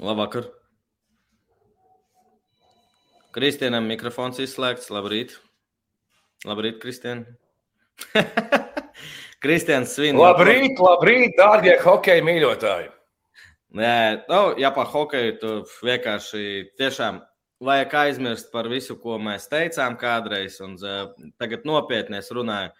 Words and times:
Labvakar! 0.00 0.46
Kristianam 3.36 3.84
mikrofons 3.84 4.38
izslēgts. 4.40 4.88
Labrīt! 4.88 5.34
Labrīt, 6.48 6.78
Kristian! 6.80 7.26
Kristians 9.44 9.92
svin. 9.98 10.16
Labrīt, 10.16 10.80
labrīt, 10.80 11.36
dārgie 11.36 11.76
hokeja 11.84 12.24
mīļotāji! 12.24 12.88
Nē, 13.76 13.92
nu, 14.30 14.40
ja 14.58 14.72
par 14.74 14.88
hokeju 14.88 15.34
tu 15.42 15.52
vienkārši 15.84 16.46
tiešām 16.80 17.20
vajag 17.60 17.98
aizmirst 18.00 18.48
par 18.54 18.72
visu, 18.72 18.96
ko 19.04 19.20
mēs 19.20 19.50
teicām 19.52 20.00
kādreiz, 20.00 20.56
un 20.64 20.78
uh, 20.80 21.12
tagad 21.36 21.68
nopietnies 21.68 22.32
runāju. 22.32 22.72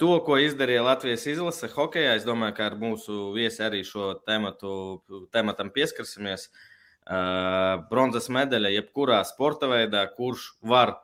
To, 0.00 0.14
ko 0.24 0.38
izdarīja 0.40 0.80
Latvijas 0.86 1.26
izlase 1.28 1.68
hokeja, 1.74 2.14
es 2.16 2.24
domāju, 2.24 2.54
ka 2.56 2.70
ar 2.70 2.76
mūsu 2.80 3.34
viesi 3.34 3.60
arī 3.60 3.82
šo 3.84 4.14
tematu, 4.24 4.70
tematam 5.34 5.68
pieskarsimies. 5.74 6.46
Uh, 7.10 7.82
bronzas 7.90 8.30
medaļa 8.32 8.70
jebkurā 8.78 9.18
sporta 9.28 9.68
veidā, 9.68 10.06
kurš 10.16 10.54
var 10.64 10.94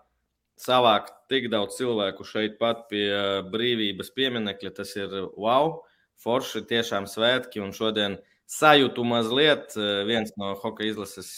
savākt 0.57 1.13
tik 1.29 1.51
daudz 1.53 1.77
cilvēku 1.77 2.25
šeit 2.25 2.57
pat 2.61 2.87
pie 2.89 3.11
brīvības 3.53 4.15
pieminekļa, 4.17 4.73
tas 4.79 4.95
ir 4.97 5.13
wow, 5.37 5.83
forši, 6.23 6.65
tiešām 6.71 7.09
svētki. 7.11 7.61
Un 7.61 7.77
šodien 7.77 8.17
sajūtu 8.49 9.05
mazliet 9.05 9.77
viens 10.09 10.33
no 10.41 10.55
hokeja 10.63 10.95
izlases 10.95 11.33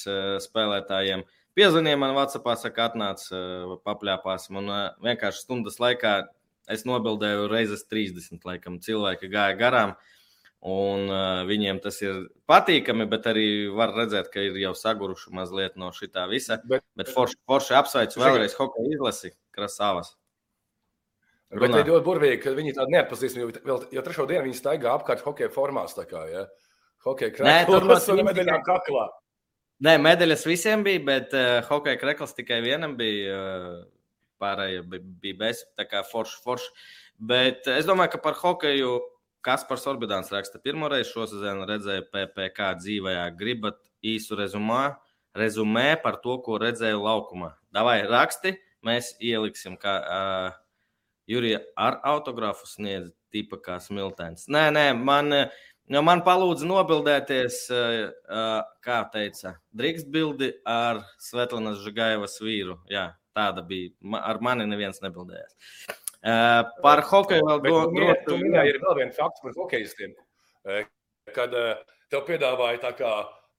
spēlētājiem. 0.46 1.26
Piezvanīja 1.58 1.98
man 1.98 2.14
Vācijā, 2.14 2.54
saka, 2.60 2.90
atnāc, 2.92 3.24
papļāpāsim. 3.82 4.60
Un 4.60 4.74
vienkārši 5.02 5.42
stundas 5.42 5.80
laikā 5.82 6.20
es 6.72 6.84
nobildēju 6.88 7.48
reizes 7.50 7.84
30, 7.90 8.40
laikam, 8.48 8.78
cilvēki 8.84 9.32
gāja 9.32 9.58
garām. 9.58 9.96
Un 10.68 11.04
uh, 11.06 11.44
viņiem 11.46 11.78
tas 11.84 12.00
ir 12.02 12.24
patīkami, 12.50 13.06
bet 13.10 13.28
arī 13.30 13.48
var 13.70 13.92
redzēt, 13.94 14.26
ka 14.32 14.42
ir 14.42 14.56
jau 14.58 14.72
saguruši 14.74 15.30
mazliet 15.36 15.76
no 15.78 15.92
šī 15.94 16.10
visa. 16.32 16.58
Bet, 16.66 16.82
bet 16.98 17.12
forši, 17.14 17.38
forši 17.46 17.76
apsveicu 17.78 18.24
vēlreiz 18.24 18.56
hokeja 18.58 18.96
izlasi 18.96 19.30
Krasavas. 19.54 20.16
Bet 21.48 21.72
ir 21.72 21.86
ļoti 21.88 22.04
burvīgi, 22.04 22.40
ka 22.42 22.52
viņi 22.56 22.74
tādu 22.76 22.92
neatpazīst. 22.92 23.38
Jo, 23.40 23.52
vēl, 23.54 23.86
jau 23.94 24.02
trešo 24.04 24.26
dienu 24.28 24.44
viņi 24.48 24.58
staigā 24.58 24.90
apkārt 24.92 25.22
hokeja 25.24 25.48
formās. 25.54 25.94
Kā, 25.96 26.24
ja? 26.28 26.44
Hokeja 27.06 27.32
krāsas 27.38 28.10
un 28.12 28.24
medaļām 28.28 28.66
kaklā. 28.66 29.06
Nē, 29.86 29.94
medaļas 30.02 30.42
visiem 30.48 30.82
bija, 30.84 31.00
bet 31.06 31.38
uh, 31.38 31.62
hokeja 31.70 32.00
krekls 32.00 32.34
tikai 32.36 32.58
vienam 32.66 32.98
bija. 32.98 33.38
Uh, 33.38 33.97
pārējie 34.40 34.82
bija 34.88 35.38
bez, 35.44 35.62
tā 35.78 35.86
kā 35.88 36.02
forši, 36.06 36.42
forši. 36.44 36.72
Bet 37.18 37.66
es 37.70 37.86
domāju, 37.88 38.14
ka 38.14 38.22
par 38.28 38.38
hokeju 38.38 38.98
Kaspars 39.44 39.86
Orbidāns 39.90 40.32
raksta 40.34 40.58
pirmo 40.62 40.88
reizi 40.90 41.12
šo 41.12 41.26
sezonu 41.30 41.66
redzēju 41.68 42.08
PPC 42.12 42.72
dzīvajā. 42.80 43.26
Gribat 43.38 43.78
īsu 44.04 44.38
rezumā, 44.38 44.98
rezumē 45.38 45.92
par 46.02 46.18
to, 46.24 46.38
ko 46.44 46.58
redzēju 46.62 47.04
laukumā. 47.04 47.52
Davai 47.74 48.00
raksti, 48.08 48.56
mēs 48.86 49.14
ieliksim, 49.22 49.78
kā 49.80 49.94
uh, 50.02 50.58
Jurija 51.30 51.62
ar 51.76 52.00
autografu 52.08 52.66
sniedz 52.66 53.12
tipa 53.32 53.60
kā 53.62 53.78
smiltēns. 53.82 54.46
Nē, 54.50 54.68
nē, 54.74 54.84
man, 54.96 55.30
nu, 55.30 56.02
man 56.02 56.24
palūdza 56.26 56.66
nobildēties, 56.68 57.60
uh, 57.74 58.10
uh, 58.26 58.58
kā 58.84 59.02
teica, 59.12 59.54
drīkst 59.76 60.10
bildi 60.12 60.54
ar 60.66 61.04
Svetlanas 61.22 61.82
Žagaivas 61.84 62.38
vīru. 62.42 62.78
Jā, 62.90 63.10
Tāda 63.38 63.62
bija. 63.66 63.92
Ar 64.18 64.40
mani 64.42 64.66
neviens 64.66 64.98
nebildējās. 65.04 65.54
Uh, 66.18 66.64
par 66.82 67.04
hokeju 67.06 67.46
vēl 67.46 67.62
domāju. 67.62 68.16
Tu 68.26 68.38
minēji, 68.40 68.74
ir 68.74 68.80
vēl 68.82 68.96
viens 69.04 69.18
fakts 69.18 69.44
par 69.44 69.54
hokeistiem. 69.54 70.16
Kad 71.36 71.54
uh, 71.54 71.76
tev 72.10 72.24
piedāvāja 72.26 72.82
tā 72.88 72.92
kā 72.98 73.12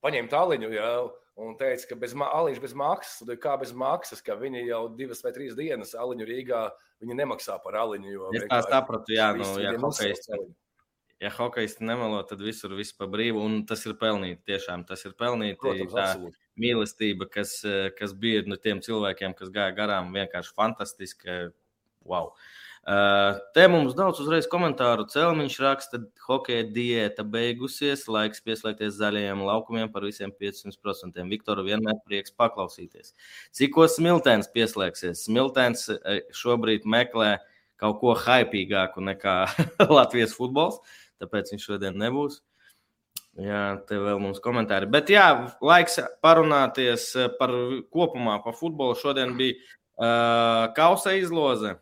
paņemt 0.03 0.31
tāliņu, 0.33 0.71
ja, 0.75 0.91
un 1.39 1.55
teica, 1.59 1.87
ka 1.91 1.97
bez 1.99 2.15
aliņš 2.25 2.61
bez 2.63 2.75
maksas, 2.77 3.31
kā 3.41 3.55
bez 3.61 3.71
maksas, 3.75 4.23
ka 4.25 4.35
viņi 4.39 4.65
jau 4.67 4.81
divas 4.99 5.23
vai 5.23 5.31
trīs 5.35 5.55
dienas 5.55 5.95
aliņu 5.95 6.27
Rīgā, 6.27 6.63
viņi 7.03 7.19
nemaksā 7.21 7.59
par 7.63 7.79
aliņu. 7.85 8.31
Es 8.35 8.47
tā 8.51 8.59
sapratu, 8.67 9.15
jā, 9.15 9.31
nu, 9.39 9.47
jā, 9.63 9.75
hokejisti. 9.79 10.41
Ja 11.19 11.31
hokeisti 11.35 11.83
nemelo, 11.83 12.21
tad 12.23 12.39
visur 12.39 12.71
viss 12.77 12.95
pa 12.95 13.07
brīvu, 13.11 13.41
un 13.43 13.63
tas 13.67 13.81
ir 13.85 13.97
pelnīti. 13.99 14.45
Tiešām 14.47 14.85
tas 14.87 15.03
ir 15.03 15.17
pelnīti. 15.19 15.57
Protams, 15.59 15.91
tā, 15.91 16.05
absolūti 16.05 16.37
mīlestība, 16.59 17.27
kas, 17.31 17.59
eh, 17.65 17.89
kas 17.97 18.13
bija 18.13 18.43
no 18.47 18.59
tiem 18.59 18.83
cilvēkiem, 18.83 19.35
kas 19.37 19.51
gāja 19.53 19.75
garām, 19.75 20.13
vienkārši 20.15 20.55
fantastiska. 20.55 21.51
Wow. 22.05 22.33
Uh, 22.89 23.35
te 23.53 23.65
mums 23.69 23.93
daudz 23.93 24.21
uzreiz 24.23 24.47
komentāru. 24.49 25.03
Celmiņš 25.11 25.57
raksta, 25.61 25.99
ka 26.15 26.23
hokeja 26.29 26.63
diēta 26.73 27.25
beigusies, 27.27 28.05
laiks 28.09 28.41
pieslēgties 28.41 28.95
zaļajiem 28.97 29.43
laukumiem 29.45 29.91
par 29.93 30.07
visiem 30.07 30.31
500%. 30.31 31.19
Viktoru 31.29 31.67
vienmēr 31.67 31.99
prieks 32.07 32.33
paklausīties. 32.39 33.13
Cikko 33.53 33.85
smiltēns 33.91 34.49
pieslēgsies? 34.55 35.25
Smiltēns 35.27 35.89
eh, 35.93 36.23
šobrīd 36.33 36.87
meklē 36.89 37.35
kaut 37.79 37.99
ko 37.99 38.15
haipīgāku 38.17 39.03
nekā 39.05 39.35
Latvijas 39.99 40.33
futbols, 40.39 40.79
tāpēc 41.21 41.53
viņš 41.53 41.67
šodien 41.71 41.99
nebūs. 41.99 42.39
Jā, 43.39 43.79
te 43.87 43.95
vēl 43.99 44.19
mums 44.19 44.41
komentāri. 44.43 44.89
Bet 44.91 45.11
jā, 45.13 45.27
laiks 45.63 45.99
parunāties 46.23 47.11
eh, 47.15 47.29
par 47.39 47.53
kopumā 47.93 48.39
par 48.43 48.57
futbolu. 48.57 48.97
Šodien 48.99 49.35
bija 49.39 49.55
uh, 49.55 50.65
kausa 50.75 51.13
izloze. 51.15 51.77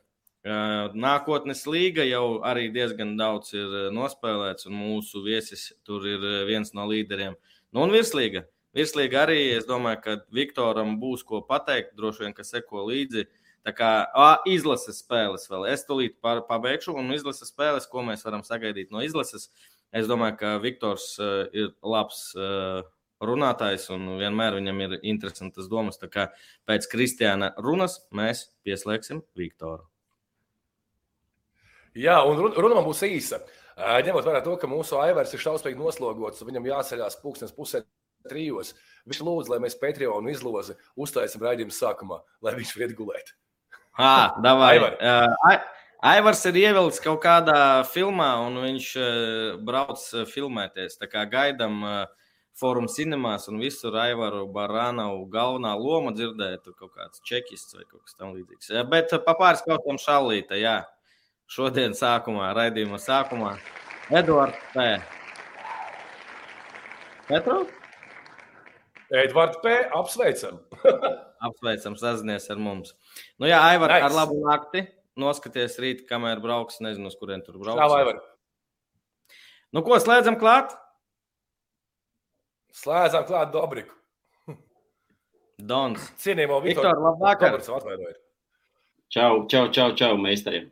Uh, 0.48 0.94
nākotnes 0.94 1.64
līga 1.68 2.06
jau 2.08 2.40
arī 2.46 2.68
diezgan 2.76 3.16
daudz 3.20 3.56
ir 3.58 3.74
nospēlēts, 3.96 4.68
un 4.70 4.78
mūsu 4.78 5.24
viesis 5.26 5.72
tur 5.88 6.06
ir 6.08 6.22
viens 6.48 6.72
no 6.78 6.86
līderiem. 6.88 7.36
Nu, 7.74 7.88
un 7.88 7.96
virslīga. 7.96 8.46
Virslīga 8.78 9.24
arī, 9.26 9.40
es 9.58 9.66
domāju, 9.66 10.04
ka 10.04 10.16
Viktoram 10.36 11.00
būs 11.02 11.26
ko 11.26 11.42
pateikt, 11.48 11.96
droši 11.98 12.28
vien, 12.28 12.38
ka 12.38 12.46
seko 12.46 12.86
līdzi. 12.92 13.26
Tā 13.66 13.74
kā 13.76 13.90
a, 14.14 14.28
izlases 14.48 15.02
spēles 15.04 15.48
vēl. 15.52 15.66
Es 15.72 15.86
tulīt 15.88 16.20
pabeigšu, 16.22 16.96
un 17.00 17.12
izlases 17.16 17.52
spēles, 17.52 17.90
ko 17.90 18.06
mēs 18.08 18.24
varam 18.28 18.46
sagaidīt 18.48 18.94
no 18.94 19.02
izlases. 19.04 19.50
Es 19.96 20.08
domāju, 20.08 20.38
ka 20.40 20.54
Viktors 20.64 21.14
uh, 21.20 21.48
ir 21.56 21.74
labs 21.84 22.30
uh, 22.38 22.84
runātājs 23.24 23.90
un 23.96 24.18
vienmēr 24.20 24.58
viņam 24.60 24.82
ir 24.86 24.96
interesantas 25.02 25.70
domas. 25.72 26.00
Tā 26.00 26.10
kā 26.12 26.28
pēc 26.70 26.88
Kristiāna 26.92 27.54
runas 27.64 28.02
mēs 28.16 28.48
pieslēgsim 28.68 29.24
Viktoru. 29.38 29.88
Jā, 31.98 32.20
un 32.30 32.54
runa 32.54 32.84
būs 32.86 33.02
īsa. 33.08 33.42
Ņemot 33.78 34.26
vērā 34.26 34.42
to, 34.46 34.54
ka 34.58 34.70
mūsu 34.70 34.98
aivars 35.02 35.34
ir 35.34 35.42
šausmīgi 35.42 35.78
noslogots, 35.82 36.46
viņam 36.46 36.66
jāceļās 36.70 37.18
pūkstens 37.22 37.54
pusē 37.58 37.84
trijos. 38.30 38.74
Viņš 39.10 39.20
lūdz, 39.24 39.52
lai 39.54 39.60
mēs 39.64 39.78
Patreonu 39.82 40.32
izlozi 40.34 40.76
uztaisam 41.00 41.46
raidījumu 41.46 41.74
sākumā, 41.74 42.22
lai 42.46 42.56
viņš 42.58 42.74
var 42.76 42.86
iet 42.86 42.96
gulēt. 42.98 43.34
Ah, 44.08 44.36
davai. 44.44 44.78
uh, 44.78 45.58
Aivars 46.06 46.44
ir 46.46 46.60
ievilcis 46.62 47.02
kaut 47.02 47.24
kādā 47.24 47.82
filmā, 47.90 48.30
un 48.46 48.60
viņš 48.62 48.90
uh, 49.02 49.56
brauc 49.66 49.98
uh, 50.14 50.28
filmēties. 50.30 51.00
Tā 51.02 51.10
kā 51.10 51.24
gaidām 51.26 51.80
uh, 51.82 52.04
Forum 52.58 52.86
cinemās, 52.90 53.48
un 53.50 53.58
visur 53.62 53.98
Aivaru 53.98 54.44
Barānavu 54.54 55.26
galvenā 55.34 55.74
loma 55.78 56.14
dzirdēt, 56.14 56.62
tur 56.66 56.78
kaut 56.78 56.94
kāds 56.94 57.24
čekists 57.26 57.74
vai 57.74 57.88
kaut 57.88 58.04
kas 58.06 58.18
tamlīdzīgs. 58.22 58.70
Uh, 58.76 58.84
bet 58.94 59.18
uh, 59.18 59.24
pa 59.26 59.34
pāris 59.40 59.66
kautām 59.66 59.98
šallīta, 60.02 60.62
jā. 60.62 60.78
Šodien 61.50 61.98
sākumā, 61.98 62.52
raidījuma 62.54 63.02
sākumā. 63.02 63.56
Edvards 64.14 64.62
P. 64.76 64.90
Petru? 67.28 67.64
Edvards 69.10 69.58
P. 69.64 69.74
Apsveicam. 69.96 70.62
apsveicam, 71.48 71.96
sazinies 72.00 72.50
ar 72.52 72.62
mums. 72.62 72.94
Nu 73.42 73.50
jā, 73.50 73.60
Aivar, 73.72 73.94
nice. 73.94 74.08
ar 74.08 74.16
labu 74.16 74.38
nakti 74.44 74.86
noskaties 75.18 75.78
rīt, 75.82 76.04
kamēr 76.10 76.42
brauks. 76.44 76.82
Nezinu, 76.84 77.12
uz 77.12 77.18
kurien 77.20 77.44
tur 77.46 77.60
brauks. 77.62 77.80
Tā 77.82 77.90
vai 77.92 78.04
var. 78.08 78.22
Nu, 79.76 79.84
ko 79.86 79.98
slēdzam 80.02 80.38
klāt? 80.40 80.76
Slēdzam 82.78 83.26
klāt 83.28 83.52
Dobriku. 83.56 83.94
Dons. 85.72 86.10
Cienījamo 86.22 86.62
Viktoru. 86.64 86.88
Viktor, 86.88 87.06
labvakar. 87.10 87.60
Čau, 89.14 89.46
čau, 89.52 89.68
čau, 89.74 89.92
čau, 89.98 90.16
meistariem. 90.22 90.70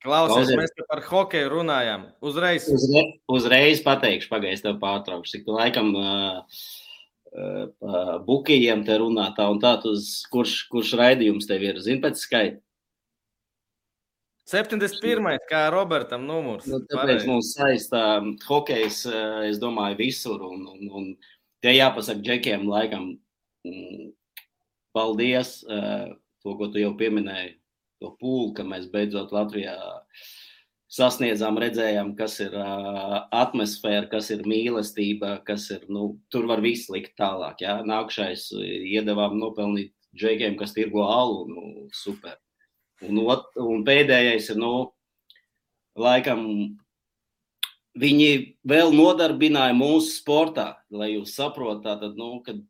Klausies, 0.00 0.48
Klausies, 0.48 0.56
mēs 0.56 0.70
te 0.72 0.84
par 0.88 1.02
hokeju 1.04 1.50
runājām. 1.52 2.06
Uzreiz. 2.24 2.64
Uzre, 2.72 3.02
uzreiz 3.28 3.82
pateikšu, 3.84 4.30
pagaidzi 4.32 4.64
tev 4.64 4.78
pārtraukšu. 4.80 5.34
Cik 5.34 5.44
tu 5.44 5.56
laikam 5.58 5.90
uh, 5.92 6.62
uh, 7.34 8.16
bukījiem 8.26 8.84
te 8.86 8.98
runā 9.00 9.30
tā 9.36 9.46
un 9.52 9.60
tā, 9.62 9.76
uz 9.88 10.20
kurš, 10.32 10.56
kurš 10.72 10.96
raidījums 11.00 11.48
tev 11.50 11.64
ir? 11.66 11.80
Zini 11.84 12.02
pēc 12.02 12.20
skaita? 12.20 12.60
71. 14.50 15.38
kā 15.46 15.68
Robertam 15.70 16.24
numurs. 16.26 16.66
Nu, 16.66 16.80
tāpēc 16.90 17.22
mums 17.28 17.52
saistā 17.54 18.18
hokejs, 18.48 19.04
eh, 19.06 19.36
es 19.50 19.60
domāju, 19.62 20.00
visur. 20.00 20.42
Un, 20.42 20.64
un, 20.72 20.88
un 20.90 21.06
tie 21.62 21.76
jāpasaka 21.76 22.24
džekiem 22.26 22.66
laikam 22.66 23.12
mm, 23.66 24.10
paldies, 24.96 25.60
eh, 25.70 26.10
to, 26.42 26.56
ko 26.58 26.66
tu 26.72 26.82
jau 26.82 26.90
pieminēji, 26.98 27.54
to 28.02 28.10
pūli, 28.18 28.50
ka 28.56 28.66
mēs 28.66 28.90
beidzot 28.90 29.30
Latvijā 29.36 29.76
sasniedzām, 30.90 31.58
redzējām, 31.62 32.12
kas 32.18 32.36
ir 32.42 32.54
uh, 32.58 33.16
atmosfēra, 33.36 34.08
kas 34.10 34.30
ir 34.34 34.42
mīlestība, 34.48 35.36
kas 35.46 35.68
ir. 35.74 35.86
Nu, 35.92 36.16
tur 36.32 36.48
var 36.50 36.62
viss 36.64 36.90
likt 36.92 37.14
tālāk. 37.20 37.62
Ja? 37.64 37.80
Nākamais 37.86 38.48
iedavām 38.56 39.38
nopelnīt 39.38 39.94
džekiem, 40.18 40.58
kas 40.58 40.74
tirgo 40.74 41.06
alu. 41.06 41.44
Nu, 41.50 41.88
super. 41.94 42.38
Un, 43.06 43.22
ot, 43.22 43.48
un 43.56 43.84
pēdējais 43.86 44.50
ir, 44.52 44.58
nu, 44.60 44.72
laikam, 46.00 46.42
viņi 48.00 48.30
vēl 48.68 48.92
nodarbināja 48.94 49.76
mūsu 49.76 50.18
sportā, 50.18 50.72
lai 50.92 51.14
jūs 51.14 51.36
saprotat, 51.38 52.02
nu, 52.18 52.34
kad 52.44 52.60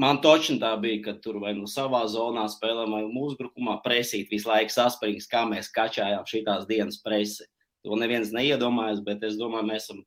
man 0.00 0.20
točni 0.24 0.58
tā 0.62 0.72
bija, 0.80 1.02
ka 1.08 1.16
tur 1.22 1.40
vai 1.42 1.52
nu 1.58 1.68
savā 1.70 2.04
zonā 2.10 2.46
spēlējām, 2.50 2.94
vai 2.94 3.02
mūsu 3.10 3.38
grupā 3.40 3.78
presīt 3.84 4.30
visu 4.32 4.50
laiku 4.50 4.74
saspringts, 4.74 5.28
kā 5.30 5.44
mēs 5.48 5.72
kačājām 5.74 6.26
šīs 6.28 6.68
dienas 6.70 7.00
presi. 7.04 7.46
To 7.86 7.98
neviens 7.98 8.32
neiedomājas, 8.34 9.02
bet 9.04 9.22
es 9.26 9.36
domāju, 9.38 9.68
mēs 9.68 9.86
esam 9.86 10.02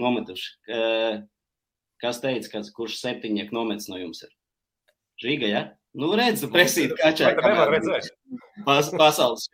nometuši. 0.00 0.50
Kas 2.02 2.20
teica, 2.20 2.50
kas, 2.58 2.68
kurš 2.74 2.98
septiņnieks 3.00 3.54
nomets 3.54 3.88
no 3.88 4.00
jums 4.00 4.24
ir? 4.26 4.32
Žiga, 5.22 5.48
ja? 5.48 5.62
Nu, 5.94 6.10
redz, 6.18 6.42
presīt 6.50 6.92
kačā. 6.98 7.30
Nevar 7.38 7.70
redzēt. 7.70 8.10
Pas, 8.66 8.88
pasaules, 8.90 9.46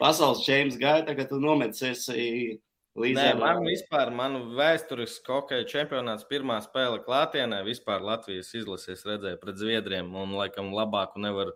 pasaules 0.00 0.42
čēmas 0.44 0.78
gāja, 0.80 1.04
tagad 1.06 1.30
tu 1.30 1.38
nomets 1.42 1.82
esi 1.86 2.58
Līdz 2.96 3.18
Nē, 3.18 3.24
man 3.36 3.58
vispār, 3.66 4.08
manu 4.14 4.38
vēsturisku 4.56 5.34
hokeja 5.34 5.66
čempionāts 5.68 6.24
pirmā 6.30 6.56
spēle 6.64 7.02
klātienē, 7.04 7.58
vispār 7.66 8.00
Latvijas 8.00 8.54
izlases 8.56 9.04
redzēja 9.04 9.36
pret 9.42 9.58
Zviedriem, 9.60 10.08
un 10.16 10.32
laikam 10.38 10.70
labāku 10.72 11.20
nevar, 11.20 11.50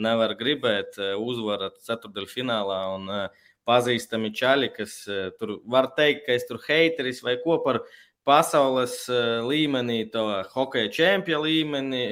nevar 0.00 0.32
gribēt 0.38 0.96
eh, 0.96 1.12
uzvarat 1.20 1.76
ceturdaļu 1.84 2.32
finālā, 2.32 2.78
un 2.94 3.04
uh, 3.12 3.44
pazīstami 3.68 4.32
čaļi, 4.32 4.70
kas 4.78 4.94
uh, 5.12 5.28
tur 5.36 5.58
var 5.68 5.90
teikt, 5.98 6.24
ka 6.24 6.38
es 6.38 6.48
tur 6.48 6.62
heiteris 6.64 7.20
vai 7.26 7.36
ko 7.42 7.58
par 7.66 7.82
pasaules 8.28 9.00
uh, 9.08 9.40
līmenī, 9.48 10.02
to 10.12 10.24
hokeja 10.52 10.92
čempionu 10.92 11.48
līmeni, 11.48 12.02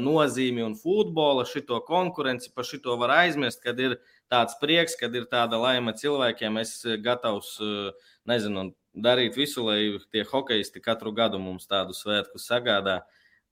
nozīmi 0.00 0.64
un 0.64 0.76
futbola, 0.78 1.44
šito 1.48 1.82
konkurenci, 1.84 2.52
par 2.56 2.68
šito 2.68 2.96
var 3.00 3.12
aizmirst, 3.20 3.60
kad 3.64 3.78
ir 3.82 3.98
tāds 4.32 4.56
prieks, 4.62 4.96
kad 4.96 5.14
ir 5.16 5.28
tāda 5.30 5.60
laime 5.60 5.92
cilvēkiem, 5.96 6.60
es 6.62 6.78
gatavs 7.04 7.56
uh, 7.60 7.90
nezinu, 8.30 8.70
darīt 8.94 9.36
visu, 9.38 9.64
lai 9.66 9.98
tie 10.10 10.24
hokeisti 10.26 10.82
katru 10.82 11.12
gadu 11.14 11.40
mums 11.42 11.68
tādu 11.70 11.94
svētku 11.96 12.40
sagādā. 12.42 13.00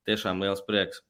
Tiešām 0.08 0.40
liels 0.40 0.62
prieks. 0.64 1.02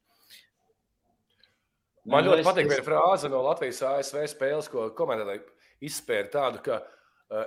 Man 2.08 2.24
ļoti 2.24 2.44
patīk 2.46 2.70
viena 2.70 2.84
frāze 2.84 3.28
no 3.30 3.44
Latvijas 3.44 3.82
ASV 3.84 4.24
spēles, 4.32 4.70
ko 4.72 4.88
komentētāji 4.96 5.44
izspēra 5.86 6.30
tādu, 6.32 6.62
ka 6.64 6.80
uh, 6.80 7.44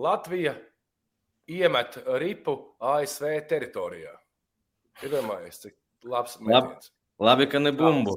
Latvija 0.00 0.56
iemet 1.48 1.98
ripu 2.20 2.56
ASV 2.80 3.28
teritorijā. 3.50 4.14
Iedomājieties, 5.04 5.60
cik 5.62 6.10
labs 6.10 6.38
mēģinājums. 6.42 6.90
Labi, 7.22 7.46
ka 7.50 7.60
ne 7.62 7.72
bumbu. 7.74 8.14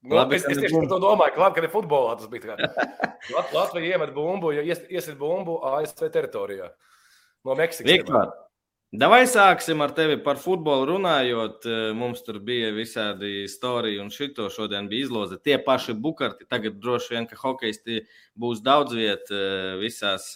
Nu, 0.00 0.16
labi, 0.16 0.38
es, 0.38 0.46
es 0.48 0.56
tieši 0.56 0.78
par 0.78 0.86
to 0.88 0.98
domāju, 1.02 1.34
ka 1.34 1.42
labi, 1.42 1.56
ka 1.58 1.64
ne 1.66 1.72
futbolā 1.72 2.14
tas 2.16 2.30
bija. 2.32 2.56
Latvija 3.56 3.96
iemet 3.96 4.14
bumbu, 4.16 4.54
ja 4.56 4.64
ies, 4.64 4.80
iesit 4.88 5.18
bumbu 5.20 5.58
ASV 5.74 6.08
teritorijā. 6.14 6.70
No 7.44 7.56
Meksikas. 7.56 7.90
Viktor, 7.90 8.32
Davai 8.90 9.22
sāksim 9.30 9.84
ar 9.84 9.92
tevi 9.94 10.16
par 10.18 10.34
futbolu 10.42 10.88
runājot. 10.88 11.66
Mums 11.94 12.24
tur 12.26 12.40
bija 12.42 12.72
visādi 12.74 13.44
storija, 13.46 14.00
un 14.02 14.08
šito 14.10 14.48
šodien 14.50 14.88
bija 14.90 15.06
izloze. 15.06 15.38
Tie 15.38 15.60
paši 15.62 15.94
bukarti, 15.94 16.42
tagad 16.50 16.80
droši 16.82 17.14
vien, 17.14 17.28
ka 17.30 17.38
hokeisti 17.38 18.00
būs 18.34 18.64
daudz 18.66 18.96
viet 18.98 19.30
visās, 19.78 20.32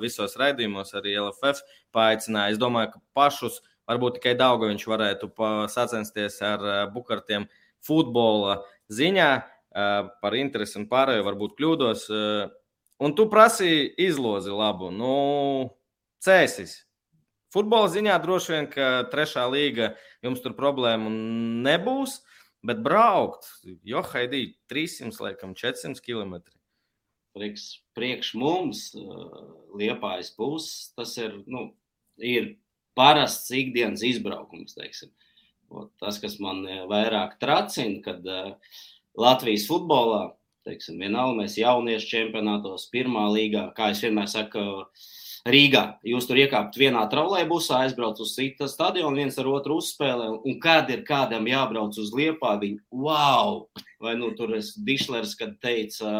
visos 0.00 0.38
raidījumos, 0.40 0.94
arī 0.96 1.18
LFF 1.20 1.60
paaicināja. 1.92 2.56
Es 2.56 2.62
domāju, 2.62 2.94
ka 2.94 3.04
pašus, 3.12 3.60
varbūt 3.84 4.16
tikai 4.22 4.38
daudz 4.40 4.64
viņš 4.70 4.88
varētu 4.88 5.30
sacensties 5.68 6.40
ar 6.40 6.88
bukartiem 6.96 7.44
futbola 7.84 8.62
ziņā 8.88 9.30
par 10.24 10.40
interesi 10.40 10.80
un 10.80 10.88
pārējo 10.88 11.28
varbūt 11.28 11.60
kļūdos. 11.60 12.08
Un 13.04 13.20
tu 13.20 13.28
prasīji 13.28 13.92
izlozi 14.08 14.48
labu. 14.48 14.88
Nu, 14.88 15.16
cēsis. 16.24 16.87
Futbola 17.54 17.88
ziņā 17.92 18.18
droši 18.20 18.54
vien, 18.54 18.68
ka 18.68 19.08
trešā 19.12 19.46
līga 19.48 19.94
jums 20.24 20.42
tur 20.44 20.52
problēmu 20.58 21.10
nebūs, 21.64 22.18
bet 22.66 22.82
braukt, 22.84 23.48
jo 23.86 24.02
Haidī 24.10 24.42
300, 24.68 25.16
laikam 25.24 25.54
400 25.56 26.04
km. 26.04 26.42
Priekš, 27.38 27.66
priekš 27.96 28.32
mums, 28.40 28.88
Liepājas 29.78 30.32
puses, 30.36 30.90
tas 30.98 31.14
ir, 31.22 31.38
nu, 31.46 31.70
ir 32.18 32.56
parasts 32.98 33.50
ikdienas 33.54 34.02
izbraukums, 34.04 34.74
teiksim. 34.76 35.12
Tas, 36.00 36.18
kas 36.20 36.38
man 36.42 36.62
eh, 36.66 36.84
vairāk 36.88 37.36
tracina, 37.42 38.00
kad 38.04 38.24
uh, 38.24 38.78
Latvijas 39.18 39.66
futbolā, 39.68 40.32
teiksim, 40.66 41.00
vienalga 41.02 41.42
mēs 41.42 41.58
jauniešu 41.60 42.08
čempionātos, 42.08 42.88
pirmā 42.92 43.26
līgā, 43.34 43.68
kā 43.76 43.90
es 43.92 44.00
vienmēr 44.04 44.30
saku, 44.32 44.64
Rīgā. 45.48 45.82
Jūs 46.06 46.26
tur 46.28 46.38
iekāpt 46.42 46.76
vienā 46.80 47.04
trolēļbusā, 47.10 47.82
aizbraucat 47.86 48.24
uz 48.24 48.34
citu 48.36 48.68
stadionu, 48.70 49.16
viens 49.16 49.38
ar 49.40 49.48
otru 49.50 49.78
uzspēlē, 49.80 50.28
un 50.44 50.58
kad 50.62 50.90
ir 50.92 51.04
kādam 51.08 51.48
jābrauc 51.48 51.96
uz 52.00 52.12
Liepāviņu, 52.16 52.82
wow! 53.04 53.62
Vai 53.98 54.12
nu 54.14 54.28
tur 54.38 54.52
ir 54.54 54.66
Dišlers, 54.86 55.32
kad 55.38 55.56
teica, 55.58 56.10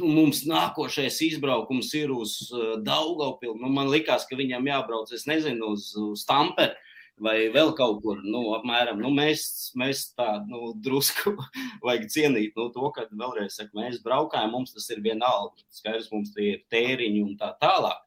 mums 0.00 0.42
nākošais 0.50 1.20
izbraukums 1.28 1.92
ir 1.94 2.10
uz 2.10 2.38
Daugavpilu. 2.82 3.54
Nu, 3.60 3.70
man 3.70 3.92
likās, 3.92 4.26
ka 4.26 4.38
viņam 4.40 4.66
jābrauc, 4.66 5.12
es 5.14 5.28
nezinu, 5.30 5.76
uz, 5.76 5.92
uz 5.94 6.24
Tamperi 6.26 6.74
vai 7.22 7.36
vēl 7.54 7.72
kaut 7.78 8.00
kur. 8.02 8.22
Nu, 8.24 8.42
apmēram, 8.56 9.00
nu, 9.02 9.12
mēs, 9.14 9.44
mēs 9.78 10.08
tā 10.18 10.40
nu, 10.48 10.72
drusku 10.82 11.36
vajag 11.86 12.08
cienīt 12.12 12.56
nu, 12.58 12.70
to, 12.74 12.88
ka 12.94 13.06
vēlreiz 13.10 13.58
saku, 13.58 13.78
mēs 13.78 14.00
braukājam, 14.04 14.54
mums 14.56 14.74
tas 14.74 14.88
ir 14.90 15.02
vienalga. 15.04 15.62
Skaidrs, 15.70 16.10
mums 16.14 16.32
tie 16.34 16.56
ir 16.56 16.64
tēriņi 16.72 17.22
un 17.22 17.36
tā 17.38 17.52
tālāk. 17.62 18.00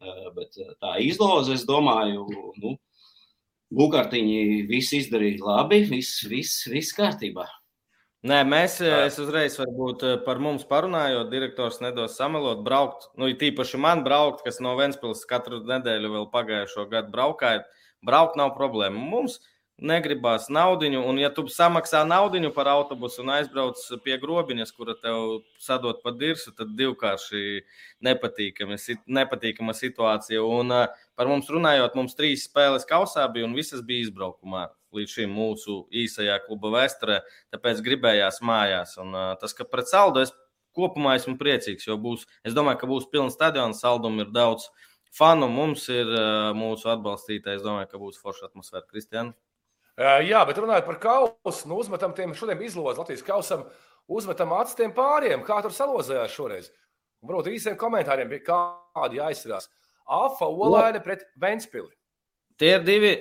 Uh, 0.00 0.28
bet 0.36 0.56
tā 0.80 0.94
izloze, 1.04 1.54
es 1.58 1.66
domāju, 1.68 2.26
nu, 2.62 2.76
Bukārtiņi 3.70 4.64
viss 4.66 4.94
izdarīja 4.96 5.44
labi, 5.46 5.84
viss, 5.86 6.24
viss, 6.26 6.64
viss 6.66 6.96
kārtībā. 6.96 7.44
Nē, 8.26 8.40
mēs, 8.44 8.80
es 8.84 9.14
uzreiz 9.22 9.54
varbūt 9.56 10.02
par 10.26 10.40
mums 10.42 10.66
parunājot, 10.68 11.30
direktors 11.32 11.78
nedos 11.80 12.18
samelot, 12.18 12.64
braukt, 12.66 13.06
nu, 13.16 13.30
tīpaši 13.40 13.80
man 13.80 14.02
braukt, 14.04 14.42
kas 14.44 14.58
no 14.60 14.74
Ventspils 14.76 15.22
katru 15.30 15.62
nedēļu 15.68 16.10
vēl 16.16 16.26
pagājušo 16.34 16.84
gadu 16.90 17.14
braukājot 17.14 17.70
braukt 18.06 18.36
nav 18.40 18.54
problēma. 18.56 19.00
Mums 19.00 19.38
negribās 19.80 20.48
naudu, 20.52 20.88
un 21.00 21.18
ja 21.20 21.30
tu 21.32 21.46
samaksā 21.48 22.02
naudu 22.06 22.50
par 22.54 22.68
autobusu 22.68 23.22
un 23.22 23.32
aizbrauc 23.34 23.80
pie 24.04 24.18
grobiņas, 24.20 24.72
kura 24.76 24.94
tev 24.94 25.40
sadod 25.58 26.02
pa 26.04 26.12
dirsu, 26.12 26.52
tad 26.56 26.74
divkārši 26.78 27.62
nepatīkama, 28.04 28.76
nepatīkama 29.06 29.74
situācija. 29.76 30.42
Un 30.44 30.74
par 31.16 31.30
mums 31.30 31.48
runājot, 31.50 31.96
mums 31.96 32.16
trīs 32.18 32.44
spēles 32.48 32.86
kausā 32.88 33.26
bija 33.32 33.48
un 33.48 33.56
visas 33.56 33.82
bija 33.86 34.06
izbraukumā. 34.06 34.68
Līdz 34.94 35.16
šim 35.20 35.34
mūsu 35.34 35.84
īsajā 35.94 36.40
kluba 36.48 36.72
vēsturē, 36.74 37.20
tāpēc 37.54 37.82
gribējās 37.86 38.40
mājās. 38.42 38.96
Un, 38.98 39.14
tas, 39.38 39.54
ka 39.54 39.64
pret 39.64 39.86
saldu 39.86 40.24
es 40.24 40.32
kopumā 40.74 41.14
esmu 41.18 41.36
priecīgs, 41.38 41.86
jo 41.86 41.94
būs, 42.00 42.26
es 42.46 42.56
domāju, 42.56 42.80
ka 42.82 42.90
būs 42.90 43.06
pilns 43.12 43.38
stadions, 43.38 43.82
saldumu 43.84 44.26
ir 44.26 44.34
daudz. 44.34 44.66
Fanu 45.14 45.48
mums 45.50 45.88
ir 45.90 46.10
mūsu 46.54 46.90
atbalstītāji. 46.92 47.58
Es 47.58 47.64
domāju, 47.66 47.88
ka 47.90 47.98
būs 48.02 48.18
forša 48.22 48.50
atmosfēra. 48.50 48.86
Kristiāna. 48.86 49.34
Jā, 49.98 50.44
bet 50.48 50.60
runājot 50.60 50.86
par 50.86 50.98
kausu, 51.02 51.68
nu, 51.68 51.80
uzmetam 51.82 52.14
tiem 52.16 52.32
šodien 52.36 52.60
izlozi 52.64 53.02
Latvijas 53.02 53.24
kausam, 53.26 53.66
uzmetam 54.08 54.54
acis 54.56 54.78
tiem 54.78 54.94
pāriem, 54.96 55.42
kā 55.44 55.58
tur 55.64 55.74
salozējās 55.76 56.36
šoreiz. 56.36 56.70
Varbūt 57.26 57.50
īsiem 57.52 57.76
komentāriem 57.80 58.30
bija 58.30 58.46
kādi 58.48 59.20
jāizsarās. 59.20 59.68
Afa 60.10 60.48
Olaine 60.48 61.02
pret 61.04 61.26
Ventspili. 61.40 61.90
Tie 62.60 62.72
ir 62.78 62.84
divi, 62.86 63.12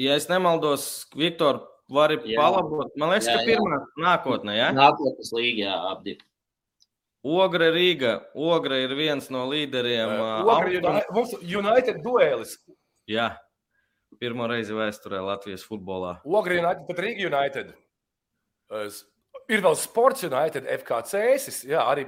ja 0.00 0.18
es 0.18 0.26
nemaldos, 0.30 1.06
Viktor, 1.14 1.62
vari 1.90 2.18
jā. 2.26 2.38
palabot. 2.40 2.90
Man 2.98 3.14
liekas, 3.14 3.30
jā, 3.30 3.38
ka 3.38 3.46
pirmā 3.48 3.78
jā. 3.78 3.82
nākotnē, 4.04 4.56
jā? 4.58 4.70
Nākotnes 4.76 5.32
līga, 5.36 5.68
jā, 5.68 5.78
apdīt. 5.92 6.24
Ogra 7.24 7.70
Rīga. 7.72 8.18
Ogra 8.36 8.82
ir 8.84 8.92
viens 8.98 9.30
no 9.32 9.46
līderiem. 9.48 10.12
Ogra 10.44 10.68
United, 10.68 11.08
mums 11.14 11.32
United 11.40 12.02
duelis. 12.04 12.58
Jā, 13.08 13.30
pirmo 14.24 14.48
reizi 14.48 14.76
vēsturē 14.76 15.20
Latvijas 15.24 15.64
futbolā. 15.68 16.16
Ogra 16.24 16.56
United, 16.62 16.86
pat 16.88 17.02
Rīga 17.04 17.28
United. 17.28 17.74
Ir 19.52 19.60
vēl 19.60 19.76
Sports 19.76 20.24
United, 20.24 20.64
FKC. 20.80 21.20
Jā, 21.68 21.84
arī 21.92 22.06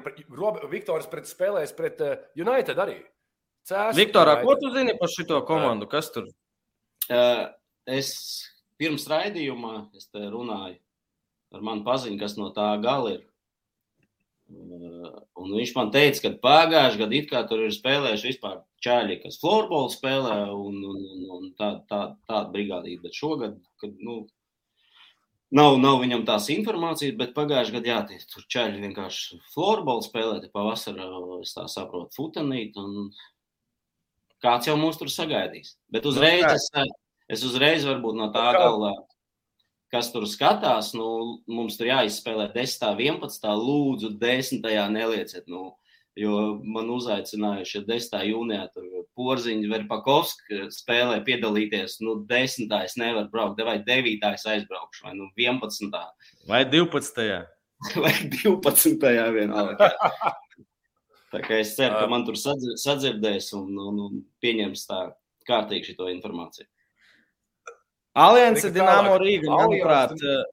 Viktors 0.72 1.08
pret 1.12 1.28
spēlēs 1.28 1.76
pret 1.76 2.00
United 2.38 2.80
arī. 2.80 2.96
Cēs, 3.66 3.96
Viktorā, 3.98 4.38
United. 4.38 4.46
ko 4.46 4.54
tu 4.62 4.72
zini 4.72 4.94
par 4.96 5.10
šo 5.10 5.40
komandu? 5.46 5.88
Kas 5.90 6.08
tur? 6.14 6.28
Uh, 7.10 7.48
es 7.90 8.12
pirms 8.78 9.06
raidījumā 9.10 9.88
es 9.98 10.06
runāju 10.14 10.78
ar 11.54 11.64
manu 11.66 11.82
paziņu, 11.86 12.18
kas 12.20 12.36
no 12.38 12.52
tā 12.54 12.68
gala 12.82 13.16
ir 13.16 13.24
Un 14.46 15.52
viņš 15.56 15.72
man 15.74 15.90
teica, 15.94 16.20
ka 16.22 16.30
pagājušajā 16.42 17.00
gadā 17.00 17.18
it 17.18 17.28
kā 17.30 17.42
tur 17.50 17.64
ir 17.66 17.74
spēlējuši 17.74 18.28
vispār 18.30 18.60
čāļi, 18.84 19.18
kas 19.24 19.40
florbolu 19.42 19.90
spēlē 19.90 20.36
un, 20.54 20.78
un, 20.86 21.00
un, 21.02 21.24
un 21.36 21.48
tāda 21.58 21.82
tā, 21.90 22.00
tā 22.30 22.42
brigādība. 22.52 23.08
Bet 23.08 23.18
šogad, 23.18 23.56
kad, 23.82 23.96
nu, 24.06 24.20
nav, 25.50 25.80
nav 25.82 25.98
viņam 26.04 26.22
tās 26.28 26.46
informācijas, 26.54 27.16
bet 27.18 27.34
pagājušajā 27.34 27.78
gadā, 27.78 27.90
jā, 27.90 27.98
tie, 28.10 28.20
tur 28.30 28.46
čāļi 28.54 28.84
vienkārši 28.86 29.40
florbolu 29.54 30.06
spēlē, 30.06 30.38
te 30.44 30.52
pavasarā, 30.54 31.10
es 31.40 31.56
tā 31.56 31.66
saprotu, 31.72 32.14
futenīt, 32.14 32.78
un 32.78 33.10
kāds 34.46 34.70
jau 34.70 34.78
mūs 34.78 35.00
tur 35.00 35.10
sagaidīs. 35.10 35.74
Bet 35.90 36.06
uzreiz 36.06 36.46
es, 36.52 36.70
es 37.34 37.44
uzreiz 37.46 37.86
varbūt 37.88 38.18
no 38.22 38.30
tā 38.34 38.46
galā 38.54 38.94
kas 39.96 40.12
tur 40.12 40.26
skatās, 40.28 40.92
nu, 40.96 41.40
mums 41.48 41.78
tur 41.80 41.88
jāizspēlē 41.88 42.50
10, 42.52 42.84
11, 43.00 43.48
lūdzu, 43.64 44.12
10. 44.20 44.68
nelieciet. 44.92 45.48
Nu, 45.48 45.70
jo 46.16 46.36
man 46.64 46.90
uzaicinājuši 46.92 47.84
10. 47.88 48.16
jūnijā, 48.30 48.68
tur 48.74 48.86
porziņš 49.16 49.68
Verpakovs 49.72 50.34
spēlē 50.76 51.20
piedalīties. 51.24 51.98
Nu, 52.04 52.18
10. 52.28 52.72
es 52.84 52.96
nevaru 53.00 53.30
braukt, 53.32 53.62
vai 53.64 53.78
9. 53.84 54.24
aizbraukšu, 54.52 55.06
vai 55.08 55.14
nu, 55.16 55.30
11. 55.36 55.92
Vai 56.48 56.64
12. 56.68 57.28
vai 58.04 58.14
12. 58.36 59.08
vienalga. 59.36 59.92
Tā 61.32 61.42
kā 61.42 61.60
es 61.60 61.74
ceru, 61.76 61.98
ka 61.98 62.06
man 62.08 62.24
tur 62.28 62.36
sadzirdēs 62.38 63.50
un, 63.58 63.72
un, 63.88 64.00
un 64.06 64.24
pieņems 64.44 64.86
tā 64.88 65.02
kārtīgi 65.48 65.96
šo 65.96 66.08
informāciju. 66.12 66.68
Alianse 68.16 68.70
Dienāmo 68.72 69.18
Rīga, 69.20 69.50
manuprāt, 69.52 70.12
eh, 70.24 70.44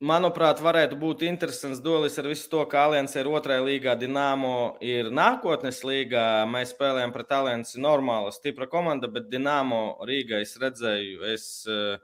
manuprāt, 0.00 0.62
varētu 0.64 0.96
būt 0.96 1.26
interesants 1.28 1.82
dolis 1.84 2.16
ar 2.18 2.24
visu 2.30 2.48
to, 2.48 2.62
ka 2.70 2.86
Alianse 2.86 3.20
ir 3.20 3.28
otrajā 3.28 3.64
līgā, 3.66 3.96
Dienāmo 4.00 4.78
ir 4.80 5.10
nākotnes 5.12 5.82
līgā. 5.84 6.24
Mēs 6.48 6.72
spēlējam 6.72 7.12
pret 7.12 7.36
Aliansi 7.36 7.82
normāla, 7.84 8.32
stipra 8.32 8.66
komanda, 8.66 9.12
bet 9.12 9.28
Dienāmo 9.28 9.98
Rīgā 10.08 10.40
es 10.40 10.56
redzēju, 10.56 11.20
es 11.34 11.46
uh, 11.68 12.00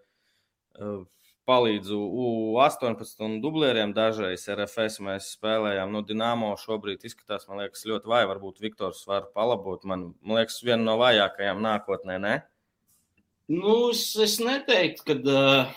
palīdzu 1.48 1.96
U18 1.96 3.24
un 3.24 3.40
dublieriem 3.40 3.96
dažreiz 3.96 4.44
RFS 4.52 5.00
mēs 5.00 5.32
spēlējām. 5.38 5.88
Nu, 5.88 6.04
Dienāmo 6.04 6.52
šobrīd 6.60 7.08
izskatās, 7.08 7.48
man 7.48 7.64
liekas, 7.64 7.88
ļoti 7.88 8.12
vāji. 8.12 8.28
Varbūt 8.36 8.60
Viktors 8.60 9.06
var 9.08 9.32
palabot. 9.34 9.88
Man, 9.88 10.10
man 10.20 10.42
liekas, 10.42 10.60
viena 10.62 10.84
no 10.84 11.00
vājākajām 11.00 11.64
nākotnē, 11.64 12.20
ne? 12.20 12.40
Nu, 13.52 13.90
es, 13.92 14.06
es 14.16 14.38
neteiktu, 14.40 15.04
ka 15.04 15.14
uh, 15.28 15.72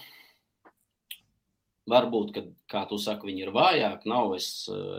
varbūt, 1.91 2.31
kad, 2.35 2.47
kā 2.71 2.83
tu 2.89 2.97
saki, 3.01 3.27
viņi 3.29 3.45
ir 3.45 3.51
vājāki. 3.55 4.09
Nav, 4.09 4.31
es, 4.37 4.47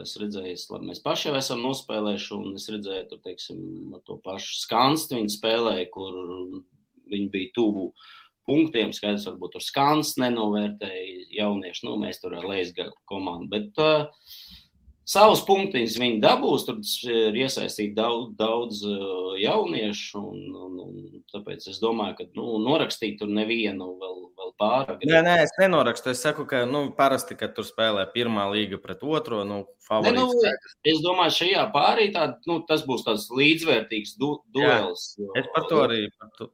es 0.02 0.12
redzēju, 0.20 0.58
labi, 0.74 0.90
mēs 0.90 1.00
paši 1.04 1.30
jau 1.30 1.38
esam 1.38 1.62
nospēlējuši, 1.64 2.28
un 2.36 2.58
es 2.60 2.68
redzēju, 2.74 3.06
tur, 3.10 3.22
teiksim, 3.24 3.62
to 4.06 4.18
pašu 4.26 4.60
skanstu 4.60 5.18
viņi 5.18 5.34
spēlēja, 5.38 5.88
kur 5.94 6.20
viņi 7.12 7.30
bija 7.32 7.54
tuvu 7.56 7.88
punktiem. 8.46 8.92
Skaidrs, 8.94 9.26
varbūt 9.30 9.56
tur 9.56 9.64
skansts 9.64 10.20
nenovērtēja 10.22 11.26
jaunieši. 11.40 11.86
Nu, 11.88 11.96
mēs 12.02 12.20
tur 12.22 12.36
ar 12.38 12.46
Leisga 12.46 12.90
komandu. 13.10 13.50
Bet, 13.56 13.72
uh, 13.80 14.28
savus 15.06 15.42
punktus 15.46 15.96
viņi 16.00 16.20
dabūs. 16.22 16.66
Tur 16.66 16.80
ir 17.12 17.36
iesaistīti 17.38 17.94
daudz, 17.96 18.32
daudz 18.38 18.82
jauniešu. 19.40 20.20
Un, 20.20 20.42
un, 20.66 20.80
un 20.82 21.24
tāpēc 21.32 21.68
es 21.70 21.80
domāju, 21.82 22.18
ka 22.20 22.28
nu, 22.38 22.56
norakstīt 22.64 23.18
tur 23.20 23.30
nevienu 23.32 23.92
vēl, 24.00 24.20
vēl 24.36 24.52
pārāk. 24.60 25.06
Nē, 25.06 25.22
nē, 25.26 25.38
es 25.46 25.54
nenorakstu. 25.60 26.12
Es 26.12 26.22
saku, 26.26 26.46
ka 26.50 26.64
nu, 26.68 26.86
parasti, 26.96 27.38
kad 27.38 27.54
tur 27.56 27.66
spēlē 27.68 28.06
pirmā 28.14 28.48
līga 28.52 28.80
pret 28.82 29.04
otro, 29.06 29.42
nu, 29.48 29.62
favorīts. 29.88 30.36
Ne, 30.42 30.52
nu, 30.52 30.76
es 30.92 31.02
domāju, 31.04 31.36
šajā 31.40 31.66
pārī 31.74 32.10
tā, 32.14 32.28
nu, 32.50 32.60
tas 32.68 32.84
būs 32.88 33.06
tāds 33.06 33.28
līdzvērtīgs 33.34 34.16
du 34.20 34.36
duels. 34.54 35.12
Jo, 35.20 35.32
es 35.38 35.50
par 35.54 35.68
to 35.70 35.82
arī. 35.86 36.06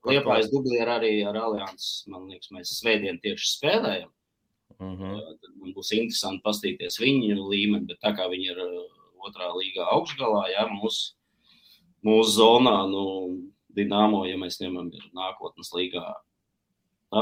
Liepājas 0.08 0.50
dublī 0.52 0.82
ar 0.84 0.96
arī 0.98 1.14
ar 1.28 1.38
Alianses. 1.40 2.02
Man 2.12 2.28
liekas, 2.30 2.52
mēs 2.54 2.76
svētdien 2.80 3.20
tieši 3.22 3.54
spēlējam. 3.56 4.10
Mm 4.82 4.96
-hmm. 4.98 5.18
Tad 5.40 5.54
man 5.60 5.74
būs 5.76 5.92
interesanti 5.94 6.42
paskatīties 6.42 6.98
viņu 7.00 7.48
līmeni, 7.52 7.86
bet 7.86 8.00
tā 8.02 8.10
kā 8.16 8.28
viņi 8.30 8.50
ir 8.50 8.58
otrā 9.22 9.52
līgā 9.54 9.86
augšgalā, 9.94 10.42
ja 10.50 10.66
mūsu 10.66 11.14
mūs 12.02 12.34
zonā, 12.38 12.76
nu, 12.90 13.04
Dienāmo, 13.72 14.26
ja 14.28 14.36
mēs 14.36 14.58
ņemam, 14.60 14.90
ir 14.92 15.04
nākotnes 15.16 15.70
līgā 15.72 16.02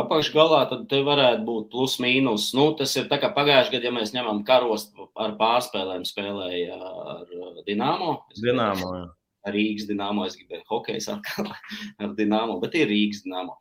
apakšgalā, 0.01 0.65
tad 0.71 0.89
te 0.89 0.99
varētu 1.07 1.45
būt 1.45 1.69
plus 1.71 1.99
mīnus. 2.03 2.49
Nu, 2.55 2.73
tas 2.75 2.97
ir 2.97 3.07
tā 3.07 3.21
kā 3.23 3.31
pagājušajā 3.37 3.77
gadā, 3.77 3.85
ja 3.85 3.93
mēs 3.93 4.15
ņemam 4.17 4.43
karos 4.45 4.89
ar 5.15 5.37
pārspēlēm, 5.39 6.03
spēlēja 6.09 6.81
ar 6.81 7.27
Dienāmo. 7.69 8.17
Dienāmo, 8.43 8.95
jā. 8.97 9.07
Rīgas 9.55 9.87
dīnāmo, 9.89 10.27
es 10.27 10.37
gribēju 10.37 10.67
hokeju 10.69 11.15
atkal 11.15 11.53
ar 12.03 12.17
dīnāmo, 12.19 12.59
bet 12.61 12.75
ir 12.75 12.89
Rīgas 12.89 13.23
dīnāmo 13.25 13.57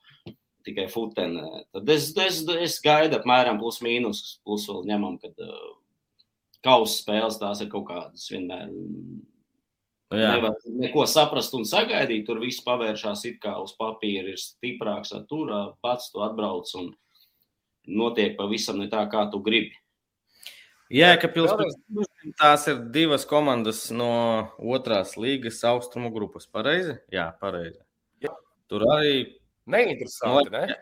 tikai 0.70 0.88
futene. 0.92 1.66
Tad 1.76 1.90
es, 1.92 2.12
es, 2.24 2.42
es 2.56 2.80
gaidu 2.86 3.20
apmēram 3.20 3.60
plus 3.62 3.82
mīnus, 3.86 4.40
plus 4.46 4.70
vēl 4.70 4.88
ņemam, 4.90 5.18
kad 5.22 5.44
uh, 5.44 5.74
kausa 6.66 7.02
spēles 7.02 7.42
tās 7.42 7.64
ir 7.64 7.72
kaut 7.74 7.90
kādas 7.90 8.30
vienmēr. 8.32 8.72
Jā. 10.10 10.32
Nevar 10.34 10.56
neko 10.66 11.04
saprast 11.06 11.54
un 11.54 11.68
sagaidīt. 11.70 12.24
Tur 12.26 12.40
viss 12.42 12.64
pavēršās 12.66 13.28
it 13.30 13.38
kā 13.44 13.54
uz 13.62 13.76
papīra, 13.78 14.32
ir 14.32 14.42
stiprāks. 14.42 15.14
Tur 15.30 15.54
pats 15.86 16.10
tu 16.10 16.24
atbrauc 16.26 16.72
un 16.80 16.90
notiek 17.90 18.34
pavisam 18.38 18.82
ne 18.82 18.90
tā, 18.90 19.04
kā 19.12 19.28
tu 19.30 19.42
gribi. 19.46 19.78
Jā, 20.90 21.12
ka 21.22 21.30
pilsētā 21.30 21.68
tās 22.40 22.64
ir 22.72 22.80
divas 22.90 23.28
komandas 23.30 23.84
no 23.94 24.50
otrās 24.58 25.14
līgas 25.22 25.62
austrumu 25.70 26.10
grupas. 26.16 26.50
Pareizi? 26.50 26.98
Jā, 27.14 27.28
pareizi. 27.38 27.78
Jā. 28.26 28.34
Tur 28.72 28.88
arī 28.96 29.20
Neinteresanti, 29.70 30.54
no, 30.54 30.62
ne? 30.64 30.78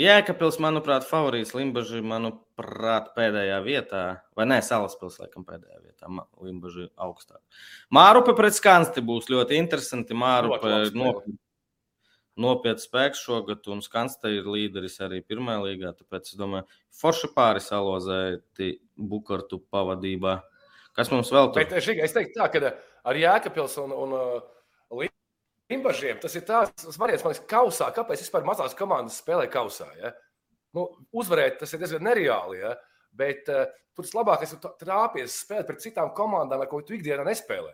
Jēkabils, 0.00 0.56
manuprāt, 0.62 1.04
favorīts 1.04 1.52
Limbaģi, 1.52 2.00
manuprāt, 2.08 3.10
pēdējā 3.16 3.58
vietā, 3.66 4.04
vai 4.38 4.46
nē, 4.48 4.62
Salaspils, 4.64 5.18
laikam, 5.20 5.44
pēdējā 5.44 5.82
vietā, 5.82 6.08
Limbaģi 6.40 6.88
augstāk. 7.04 7.42
Mārupe 7.92 8.32
pret 8.38 8.56
Skansti 8.56 9.04
būs 9.04 9.28
ļoti 9.32 9.60
interesanti. 9.60 10.16
Mārupe 10.16 10.72
nopietni 10.94 11.36
nopietns 12.40 12.86
spēks 12.88 13.22
šogad, 13.24 13.66
un 13.72 13.82
Skansta 13.84 14.30
ir 14.32 14.48
līderis 14.48 14.98
arī 15.04 15.20
pirmajā 15.26 15.64
līgā. 15.64 15.92
Tāpēc 15.98 16.32
es 16.32 16.38
domāju, 16.38 16.68
forši 17.00 17.32
pāri 17.34 17.62
salozēti 17.64 18.72
Bukartu 18.96 19.60
pavadībā. 19.72 20.38
Kas 20.96 21.12
mums 21.12 21.30
vēl 21.32 21.50
tur? 21.50 21.62
Bet, 21.62 21.76
es 21.80 22.16
teiktu 22.16 22.38
tā, 22.38 22.48
ka 22.52 22.72
ar 23.08 23.20
Jēkabils 23.20 23.76
un, 23.82 23.94
un 23.96 24.16
uh, 24.16 24.40
Imbažiem 25.70 26.18
tas 26.22 26.34
ir 26.34 26.42
tāds 26.48 26.98
variants, 26.98 27.22
man 27.24 27.34
liekas, 27.34 27.46
kausā. 27.50 27.90
Kāpēc 27.94 28.24
vispār 28.24 28.46
mazās 28.46 28.74
komandas 28.78 29.20
spēlē 29.22 29.46
kausā? 29.52 29.86
Ja? 30.00 30.10
Nu, 30.74 30.88
uzvarēt 31.14 31.60
tas 31.60 31.74
ir 31.74 31.82
diezgan 31.82 32.02
nereāli. 32.08 32.58
Ja? 32.62 32.74
Bet 33.14 33.46
uh, 33.50 33.68
tur 33.94 34.06
tas 34.06 34.16
labākais 34.16 34.56
ir 34.56 34.64
trāpīties 34.82 35.38
spēlēt 35.44 35.68
pret 35.68 35.84
citām 35.84 36.10
komandām, 36.16 36.64
ar 36.64 36.70
ko 36.70 36.82
tu 36.82 36.96
ikdienā 36.96 37.26
nespēlē. 37.26 37.70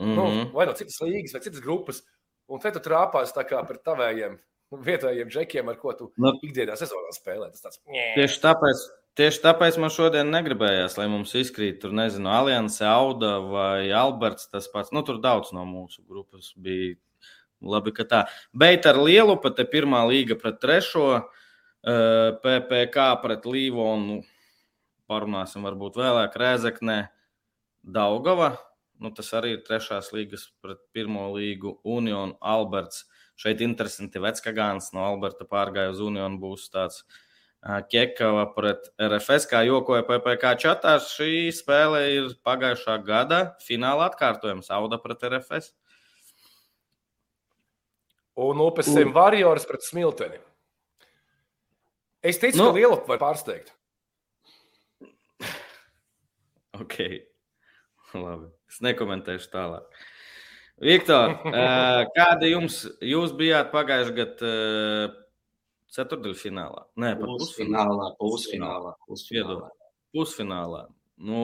Mm 0.00 0.06
-hmm. 0.06 0.16
nu, 0.16 0.24
mhm. 0.26 0.54
vai 0.56 0.66
no 0.66 0.72
citas 0.72 1.00
līgas, 1.04 1.34
vai 1.36 1.44
citas 1.44 1.60
grupas. 1.60 2.02
Un 2.48 2.60
te 2.60 2.72
tu 2.72 2.80
trāpās 2.80 3.32
tā 3.36 3.44
kā 3.48 3.60
pret 3.66 3.84
tavējiem 3.84 4.38
vietējiem 4.72 5.28
džekiem, 5.28 5.68
ar 5.68 5.76
ko 5.76 5.92
tu. 5.92 6.12
Nu. 6.16 6.32
ikdienā 6.42 6.76
sezonā 6.76 7.12
spēlē. 7.12 7.50
Tas 7.50 7.60
tāds- 7.60 7.80
tieši 8.16 8.40
tāpēc. 8.40 8.88
Tieši 9.12 9.42
tāpēc 9.44 9.76
man 9.76 9.90
šodien 9.92 10.30
negribējās, 10.32 10.94
lai 10.96 11.04
mums 11.12 11.34
izkrīt, 11.36 11.82
tur 11.82 11.92
nezinu, 11.92 12.30
Alianse, 12.32 12.86
Auda 12.88 13.34
vai 13.44 13.90
Alberts. 13.92 14.46
Tas 14.48 14.70
pats, 14.72 14.88
nu, 14.96 15.02
tur 15.04 15.18
daudz 15.20 15.50
no 15.52 15.66
mūsu 15.68 16.00
grupas 16.08 16.54
bija. 16.56 16.94
Labi, 17.62 17.92
ka 17.94 18.06
tā. 18.08 18.20
Bet 18.56 18.88
ar 18.90 18.96
lielu 18.98 19.36
pat 19.38 19.58
te 19.58 19.66
pirmā 19.68 20.00
līga 20.08 20.34
pret 20.40 20.56
trešo, 20.58 21.04
eh, 21.84 22.32
pret 22.42 23.44
Līvonu, 23.46 24.24
parunāsim 25.06 25.62
varbūt 25.68 26.00
vēlāk, 26.00 26.38
Rēzekne, 26.42 26.96
Daugava. 27.84 28.56
Nu, 28.98 29.12
tas 29.12 29.30
arī 29.36 29.58
ir 29.58 29.62
trešās 29.68 30.10
līgas 30.16 30.48
pret 30.62 30.80
pirmo 30.94 31.28
līgu 31.36 31.76
Unionu 31.84 32.38
Alberts. 32.40 33.04
Šeit 33.36 33.60
interesanti 33.60 34.18
Veckagāns 34.18 34.92
no 34.94 35.04
Alberta 35.04 35.44
pārgāja 35.44 35.92
uz 35.92 36.00
Unionu 36.00 36.40
būs 36.40 36.66
tāds 36.70 37.02
uh, 37.02 37.20
Kekava 37.62 38.48
pret 38.56 38.88
RFS, 38.98 39.46
kā 39.46 39.60
jokoja 39.62 40.02
PPC 40.02 40.56
čatā. 40.64 40.96
Šī 40.98 41.52
spēle 41.54 42.00
ir 42.10 42.32
pagājušā 42.42 42.96
gada 43.06 43.42
fināla 43.62 44.08
atkārtojums 44.10 44.72
Auda 44.74 44.98
pret 45.02 45.22
RFS. 45.28 45.70
Un 48.42 48.64
UPSM 48.64 49.12
Warriors 49.14 49.68
pret 49.68 49.86
Smilteni. 49.86 50.40
Es 52.22 52.38
ticu, 52.42 52.58
nu, 52.58 52.70
ka 52.70 52.78
Lielupa 52.80 53.14
var 53.14 53.22
pārsteigt. 53.22 53.70
Ok. 56.82 56.98
Labi. 58.16 58.50
Es 58.70 58.82
nekomentēšu 58.82 59.50
tālāk. 59.52 60.02
Viktor, 60.82 61.36
kāda 62.16 62.48
jums, 62.50 62.82
jūs 63.06 63.34
bijāt 63.38 63.70
pagājušajā 63.70 64.16
gadā 64.18 64.54
Ceturdaļfinālā. 65.92 66.86
Nē, 67.02 67.14
pat 67.20 67.32
pusfinālā. 67.42 68.10
Pusfinālā. 68.20 68.94
Pusfinālā. 69.08 69.70
pusfinālā. 70.12 70.86
Nu, 71.22 71.42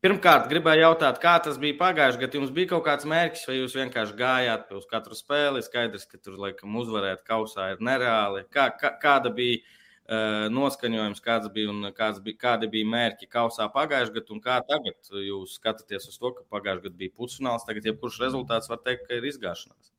Pirmkārt, 0.00 0.46
gribēju 0.48 0.80
jautāt, 0.80 1.18
kā 1.20 1.34
tas 1.44 1.58
bija 1.60 1.76
pagājušajā 1.76 2.22
gadā. 2.22 2.38
Jums 2.38 2.52
bija 2.56 2.70
kaut 2.70 2.86
kāds 2.86 3.04
mērķis, 3.04 3.42
vai 3.50 3.56
jūs 3.58 3.74
vienkārši 3.76 4.14
gājāt 4.16 4.70
uz 4.78 4.86
katru 4.88 5.18
spēli? 5.18 5.60
Skaidrs, 5.66 6.06
ka 6.08 6.16
tur 6.16 6.38
laikam 6.40 6.78
uzvarēt 6.80 7.20
kausā 7.26 7.66
ir 7.74 7.82
nereāli. 7.84 8.46
Kā, 8.48 8.70
kā, 8.80 8.94
kāda 9.02 9.28
bija 9.36 9.58
uh, 9.60 10.46
noskaņojums, 10.56 11.20
kāds 11.26 11.52
bija 11.52 11.68
un 11.74 11.90
kāds 11.98 12.22
bija, 12.24 12.40
kādi 12.46 12.70
bija 12.72 12.88
mērķi 12.94 13.28
kausā 13.28 13.68
pagājušajā 13.76 14.16
gadā, 14.16 14.32
un 14.38 14.40
kā 14.48 14.56
tagad 14.72 15.12
jūs 15.28 15.60
skatāties 15.60 16.08
uz 16.08 16.16
to, 16.16 16.32
ka 16.38 16.48
pagājušajā 16.56 16.86
gadā 16.88 17.02
bija 17.04 17.16
pusfināls, 17.20 17.68
tagad 17.68 17.92
jebkurš 17.92 18.22
rezultāts 18.24 18.72
var 18.72 18.80
teikt, 18.86 19.04
ka 19.04 19.20
ir 19.20 19.28
izgāšanās? 19.34 19.92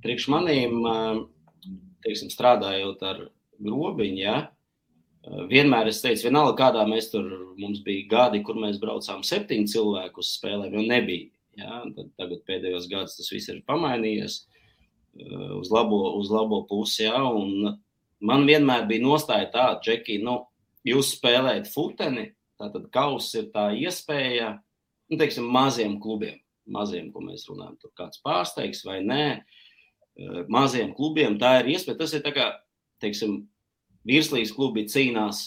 Priekš 0.00 0.30
manīm, 0.32 0.80
teiksim, 2.04 2.30
strādājot 2.32 3.02
ar 3.04 3.26
grobiņu, 3.60 4.20
ja, 4.22 4.38
Vienmēr 5.20 5.90
es 5.90 6.00
teicu, 6.00 6.24
vienalga, 6.28 6.54
kādā 6.56 6.86
mēs 6.88 7.10
tur 7.12 7.26
mums 7.60 7.82
bija 7.84 8.06
gadi, 8.08 8.40
kur 8.44 8.56
mēs 8.56 8.78
braucām 8.80 9.20
septiņu 9.26 9.68
cilvēku 9.68 10.22
uz 10.22 10.30
spēlēm, 10.38 10.78
jo 10.78 10.84
nebija. 10.88 11.28
Ja? 11.60 11.82
Tagad 12.16 12.40
pēdējos 12.48 12.88
gados 12.88 13.18
tas 13.18 13.28
viss 13.32 13.50
ir 13.52 13.60
pamainījies 13.68 14.38
uz 15.58 15.72
labo, 15.74 16.00
uz 16.16 16.30
labo 16.32 16.62
pusi. 16.70 17.04
Ja? 17.04 17.20
Un 17.28 17.76
man 18.24 18.46
vienmēr 18.48 18.86
bija 18.88 19.04
nostāja 19.04 19.50
tāda, 19.52 19.82
Džeki, 19.84 20.22
nu, 20.24 20.38
jūs 20.88 21.12
spēlējat 21.18 21.68
futeni, 21.68 22.30
tātad 22.60 22.88
kauss 22.94 23.36
ir 23.36 23.50
tā 23.52 23.68
iespēja, 23.76 24.54
nu, 25.12 25.20
teiksim, 25.20 25.52
maziem 25.52 25.98
klubiem, 26.00 26.40
maziem, 26.64 27.12
ko 27.12 27.20
mēs 27.26 27.44
runājam, 27.50 27.76
tur 27.82 27.92
kāds 27.98 28.24
pārsteigs 28.24 28.86
vai 28.88 29.02
nē, 29.04 29.24
maziem 30.52 30.92
klubiem 30.96 31.38
tā 31.40 31.60
ir 31.60 31.72
iespēja. 31.74 31.98
Tas 32.02 32.14
ir 32.16 32.24
tā 32.24 32.32
kā, 32.36 32.50
teiksim, 33.02 33.42
virslīgas 34.08 34.52
klubi 34.56 34.86
cīnās 34.90 35.42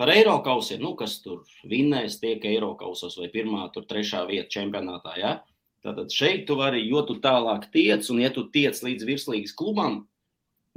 par 0.00 0.12
Eiropausiem, 0.14 0.80
nu, 0.82 0.94
kas 0.96 1.18
tur 1.24 1.42
vinnēs, 1.68 2.20
tiek 2.22 2.44
Eiropausos 2.48 3.18
vai 3.20 3.28
pirmā, 3.32 3.66
tur 3.74 3.84
trešā 3.88 4.24
vieta 4.30 4.48
čempionātā. 4.54 5.16
Ja? 5.20 5.34
Tātad 5.84 6.12
šeit 6.12 6.46
tu 6.48 6.56
vari, 6.60 6.82
jo 6.88 7.02
tu 7.08 7.18
tālāk 7.20 7.66
tiec, 7.72 8.06
un 8.12 8.22
ja 8.22 8.30
tu 8.32 8.46
tiec 8.52 8.80
līdz 8.84 9.06
virslīgas 9.08 9.54
klubam, 9.56 10.02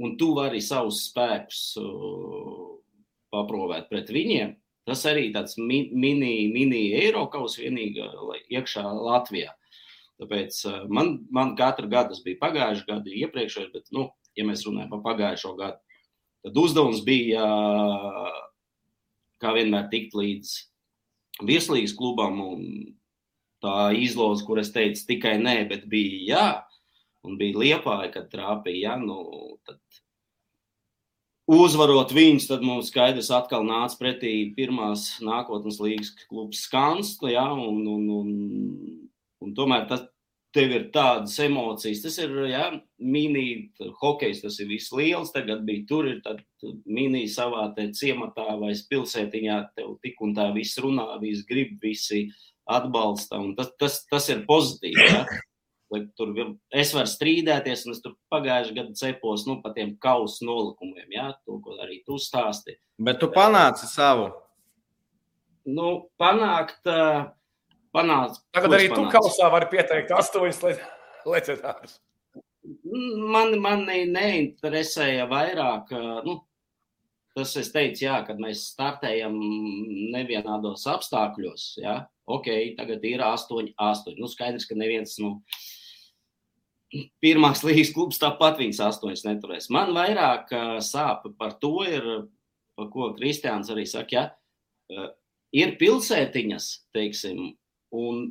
un 0.00 0.14
tu 0.20 0.32
vari 0.36 0.60
savus 0.64 1.06
spēkus 1.08 1.62
uh, 1.80 2.76
paprovēt 3.32 3.90
pret 3.90 4.12
viņiem, 4.12 4.54
tas 4.88 5.04
arī 5.08 5.30
tāds 5.34 5.56
mi, 5.60 5.86
mini, 5.92 6.48
mini 6.52 6.86
Eiropaus 7.00 7.58
vienīgā 7.60 8.10
iekšā 8.52 8.84
Latvijā. 8.84 9.54
Tāpēc 10.22 10.60
uh, 10.70 10.82
man, 10.94 11.16
man 11.34 11.56
katru 11.58 11.88
gadu 11.90 12.14
tas 12.14 12.22
bija 12.22 12.40
pagājušajā 12.42 12.86
gadā, 12.90 13.16
iepriekšējais, 13.24 13.72
bet, 13.74 13.88
nu, 13.96 14.08
ja 14.38 14.46
mēs 14.46 14.62
runājam 14.66 14.92
par 14.94 15.02
pagājušo 15.08 15.56
gadu, 15.58 15.80
Tad 16.44 16.58
uzdevums 16.60 17.00
bija, 17.06 17.44
kā 19.40 19.52
vienmēr, 19.56 19.86
tikt 19.88 20.12
līdz 20.18 20.50
virslīgas 21.48 21.96
klubam. 21.96 22.42
Tā 23.64 23.94
izloze, 23.96 24.44
kur 24.44 24.60
es 24.60 24.68
teicu, 24.74 25.06
tikai 25.08 25.38
nē, 25.40 25.54
bet 25.70 25.86
bija 25.88 26.18
jā, 26.28 26.48
un 27.24 27.38
bija 27.40 27.56
liepāja, 27.62 28.10
kad 28.12 28.26
trāpīja. 28.28 28.90
Ja, 28.90 28.96
nu, 29.00 29.56
tad 29.64 29.80
uzvarot 31.48 32.12
viņus, 32.12 32.50
tad 32.50 32.66
mums 32.66 32.90
skaidrs 32.92 33.32
atkal 33.32 33.64
nāca 33.64 33.96
pretī 34.02 34.34
pirmās 34.52 35.14
nākotnes 35.24 35.80
līgas 35.80 36.12
klubs 36.26 36.66
Skanstu. 36.68 37.32
Ja, 37.32 37.46
un, 37.56 37.80
un, 37.88 38.04
un, 38.18 39.03
un 39.44 39.54
tomēr 39.56 39.86
tas, 39.90 40.06
tev 40.54 40.72
ir 40.74 40.84
tādas 40.94 41.34
emocijas. 41.42 42.02
Tas 42.04 42.18
ir 42.22 42.34
ja, 42.48 42.68
mini 43.02 43.72
hokejs, 44.00 44.42
tas 44.44 44.58
ir 44.62 44.70
viss 44.70 44.92
liels. 44.94 45.32
Tagad 45.34 45.64
bija 45.66 45.86
tur, 45.88 46.08
ir 46.10 46.20
mini 46.86 47.24
savā 47.30 47.66
ciematā 47.76 48.54
vai 48.60 48.74
pilsētiņā. 48.90 49.58
Tev 49.78 49.96
tik 50.04 50.22
un 50.24 50.36
tā 50.36 50.50
viss 50.54 50.78
runā, 50.82 51.08
viss 51.22 51.46
grib, 51.48 51.74
visi 51.82 52.28
atbalsta. 52.70 53.42
Tas, 53.58 53.74
tas, 53.80 53.98
tas 54.10 54.30
ir 54.32 54.46
pozitīvi. 54.48 55.10
Ja. 55.10 55.24
Tur 56.18 56.32
es 56.74 56.90
varu 56.94 57.06
strīdēties, 57.06 57.84
un 57.86 57.94
es 57.94 58.00
tur 58.02 58.16
pagājušajā 58.32 58.74
gadā 58.74 58.96
cepos 58.98 59.44
nu, 59.46 59.60
par 59.62 59.76
tiem 59.76 59.92
kausa 60.02 60.42
nolikumiem, 60.48 61.12
ja, 61.14 61.28
to, 61.46 61.60
ko 61.62 61.76
arī 61.84 62.00
tu 62.06 62.16
stāsti. 62.18 62.74
Bet 62.98 63.20
tu 63.22 63.28
panāci 63.30 63.86
savu. 63.86 64.32
Nu, 65.70 66.08
panākt, 66.18 66.80
uh, 66.90 67.28
panāca. 67.94 68.42
Tagad 68.54 68.76
arī 68.76 68.88
tu 68.92 69.04
kausā 69.12 69.50
vari 69.52 69.70
pieteikt 69.72 70.12
astoņus 70.14 70.64
leģendārus. 71.32 72.00
Man, 72.64 73.58
mani 73.60 74.04
neinteresēja 74.08 75.26
vairāk. 75.28 75.92
Nu, 76.24 76.38
tas 77.36 77.52
es 77.60 77.70
teicu, 77.74 78.06
jā, 78.06 78.18
kad 78.26 78.40
mēs 78.40 78.68
startējam 78.72 79.36
nevienādos 80.14 80.86
apstākļos. 80.90 81.66
Jā, 81.82 81.98
ok, 82.30 82.50
tagad 82.78 83.04
ir 83.08 83.24
astoņi, 83.26 83.74
astoņi. 83.90 84.20
Nu, 84.22 84.30
skaidrs, 84.32 84.68
ka 84.70 84.78
neviens. 84.78 85.18
Nu, 85.22 85.38
Pirmās 87.18 87.64
līnijas 87.66 87.90
klubs 87.90 88.20
tāpat 88.22 88.60
viņas 88.60 88.78
astoņas 88.86 89.24
neturēs. 89.26 89.66
Man 89.74 89.90
vairāk 89.96 90.52
sāp 90.86 91.24
par 91.40 91.56
to, 91.58 91.80
ir, 91.90 92.04
par 92.78 92.86
ko 92.92 93.08
Kristiāns 93.16 93.72
arī 93.74 93.82
saka, 93.90 94.28
ja, 94.92 95.08
ir 95.58 95.74
pilsētiņas, 95.80 96.68
teiksim, 96.94 97.48
Un, 97.94 98.24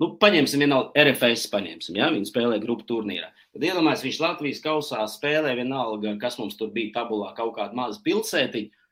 nu, 0.00 0.08
paņemsim 0.22 0.62
vienalga 0.64 1.04
RFS, 1.04 1.50
paņemsim, 1.52 1.98
ja 2.00 2.08
viņi 2.14 2.30
spēlē 2.30 2.58
grupu 2.62 2.86
turnīrā. 2.88 3.28
Tad 3.54 3.64
iedomājieties, 3.68 4.06
viņš 4.08 4.20
Latvijas 4.24 4.62
kausā 4.64 5.04
spēlē 5.10 5.54
vienalga, 5.58 6.14
kas 6.20 6.38
mums 6.40 6.56
tur 6.58 6.72
bija 6.74 6.94
tabulā, 6.98 7.32
kaut 7.36 7.54
kāda 7.58 7.76
maza 7.76 8.00
pilsētiņa, 8.04 8.84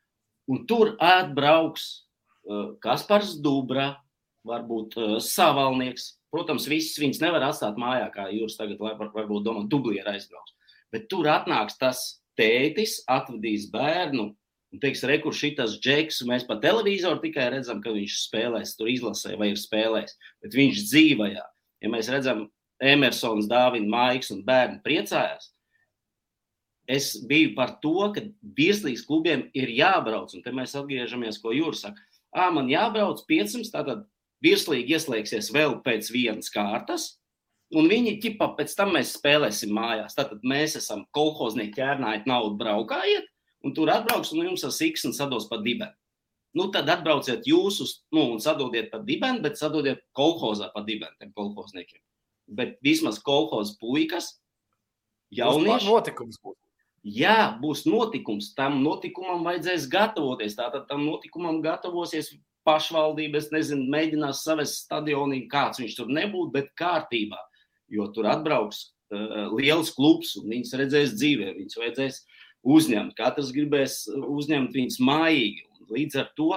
un 0.53 0.65
tur 0.69 0.93
atbrauks 1.01 1.87
uh, 2.45 2.75
Kaspars 2.83 3.35
Dubra, 3.41 3.91
varbūt 4.45 4.97
uh, 5.01 5.17
Savalnieks. 5.23 6.13
Protams, 6.33 6.67
visas 6.67 6.99
viņas 6.99 7.21
nevar 7.23 7.45
atstāt 7.47 7.77
mājā, 7.79 8.09
kā 8.13 8.27
jūs 8.33 8.57
tagad 8.59 8.81
var, 8.81 8.97
varbūt 8.99 9.45
domājat, 9.45 9.69
dublieri 9.71 10.17
aizbrauks. 10.17 10.53
Bet 10.91 11.07
tur 11.11 11.29
atnāks 11.31 11.77
tas 11.79 12.01
tētis, 12.39 12.99
atvedīs 13.09 13.69
bērnu, 13.71 14.33
un 14.75 14.81
teiks, 14.83 15.05
rekurš 15.07 15.41
šitas 15.41 15.77
džeks, 15.79 16.19
mēs 16.27 16.43
pa 16.47 16.57
televizoru 16.59 17.21
tikai 17.23 17.47
redzam, 17.53 17.79
ka 17.83 17.93
viņš 17.95 18.19
spēlēs, 18.25 18.75
tur 18.75 18.91
izlasē 18.91 19.37
vai 19.39 19.53
ir 19.53 19.59
spēlējis, 19.59 20.15
bet 20.43 20.57
viņš 20.59 20.81
dzīvajā. 20.89 21.45
Ja 21.85 21.91
mēs 21.93 22.11
redzam, 22.11 22.47
Emersons, 22.83 23.47
Dāvins, 23.47 23.87
Maiks 23.87 24.33
un 24.35 24.41
bērni 24.43 24.81
priecājās, 24.83 25.53
es 26.91 27.13
biju 27.25 27.53
par 27.55 27.77
to, 27.81 28.11
ka 28.13 28.25
virslīgas 28.57 29.05
klubiem 29.07 29.47
ir 29.57 29.71
jābrauc, 29.71 30.33
un 30.35 30.43
te 30.43 30.51
mēs 30.53 30.75
atgriežamies, 30.77 31.39
ko 31.41 31.55
Jūras 31.55 31.85
saka. 31.87 32.03
Ā, 32.35 32.49
man 32.51 32.67
jābrauc 32.69 33.23
500, 33.29 33.71
tātad 33.71 34.03
virslīgi 34.43 34.97
ieslēgsies 34.97 35.53
vēl 35.55 35.79
pēc 35.85 36.11
vienas 36.11 36.51
kārtas, 36.53 37.13
un 37.73 37.87
viņi 37.89 38.17
ķipa 38.21 38.51
pēc 38.59 38.75
tam 38.77 38.91
mēs 38.97 39.15
spēlēsim 39.15 39.71
mājās. 39.73 40.17
Tātad 40.19 40.43
mēs 40.45 40.75
esam 40.81 41.05
kolhoznieki 41.15 41.79
ķērnājot 41.79 42.27
naudu 42.29 42.59
braukājiet, 42.59 43.31
un 43.65 43.73
tur 43.75 43.89
atbrauks 43.91 44.33
un 44.35 44.45
jums 44.45 44.65
ar 44.67 44.73
siksnu 44.75 45.13
sados 45.17 45.49
pa 45.49 45.59
dibenu. 45.61 45.93
Nu, 46.55 46.69
tad 46.71 46.87
atbrauciet 46.87 47.47
jūs 47.49 47.81
uz, 47.83 47.93
nu, 48.15 48.29
un 48.31 48.39
sadodiet 48.39 48.87
pa 48.93 49.01
dibenu, 49.03 49.41
bet 49.43 49.59
sadodiet 49.59 50.05
kolhozā 50.15 50.69
pa 50.71 50.85
dibenu 50.87 51.11
tiem 51.19 51.33
kolhozniekiem. 51.35 51.99
Bet 52.47 52.77
vismaz 52.85 53.17
kolhoz 53.19 53.73
puikas, 53.81 54.37
jaunieši. 55.35 55.89
Notikums 55.89 56.39
būs. 56.39 56.59
Jā, 57.05 57.53
būs 57.61 57.83
notikums. 57.85 58.53
Tam 58.57 58.79
notikumam 58.81 59.43
vajadzēs 59.45 59.89
gatavoties. 59.91 60.55
Tātad 60.57 60.87
tam 60.89 61.03
notikumam 61.05 61.59
gatavosies 61.61 62.31
pašvaldība, 62.65 63.43
es 63.43 63.51
nezinu, 63.53 63.85
mēģinās 63.93 64.41
savest 64.47 64.79
stadionī, 64.85 65.43
kāds 65.51 65.83
viņš 65.83 65.99
tur 65.99 66.09
nebūtu, 66.09 66.53
bet 66.55 66.71
kārtībā. 66.79 67.37
Jo 67.93 68.07
tur 68.15 68.25
atbrauks 68.31 68.79
uh, 69.13 69.51
liels 69.53 69.91
klubs 69.93 70.33
un 70.39 70.49
viņus 70.55 70.73
redzēs 70.81 71.13
dzīvē. 71.19 71.51
Viņus 71.59 71.77
vajadzēs 71.83 72.23
uzņemt. 72.65 73.13
Katrs 73.17 73.53
gribēs 73.55 74.01
uzņemt 74.15 74.75
viņus 74.75 74.99
mājīgi. 75.05 75.65
Līdz 75.93 76.19
ar 76.23 76.31
to 76.37 76.49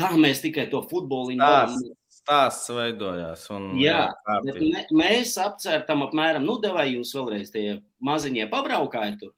tā 0.00 0.12
mēs 0.16 0.42
tikai 0.44 0.68
to 0.72 0.82
futboliņu 0.90 1.42
varam. 1.42 1.76
Stāsts 2.16 2.72
veidojās. 2.74 3.44
Un, 3.54 3.68
jā, 3.78 4.08
bet 4.42 4.56
me, 4.58 4.82
mēs 4.98 5.36
apcērtam 5.38 6.02
apmēram, 6.08 6.46
nu, 6.48 6.56
devai 6.62 6.88
jūs 6.96 7.12
vēlreiz 7.14 7.52
tie 7.54 7.78
maziņie 8.02 8.48
pabraukāji 8.50 9.20
tur. 9.20 9.36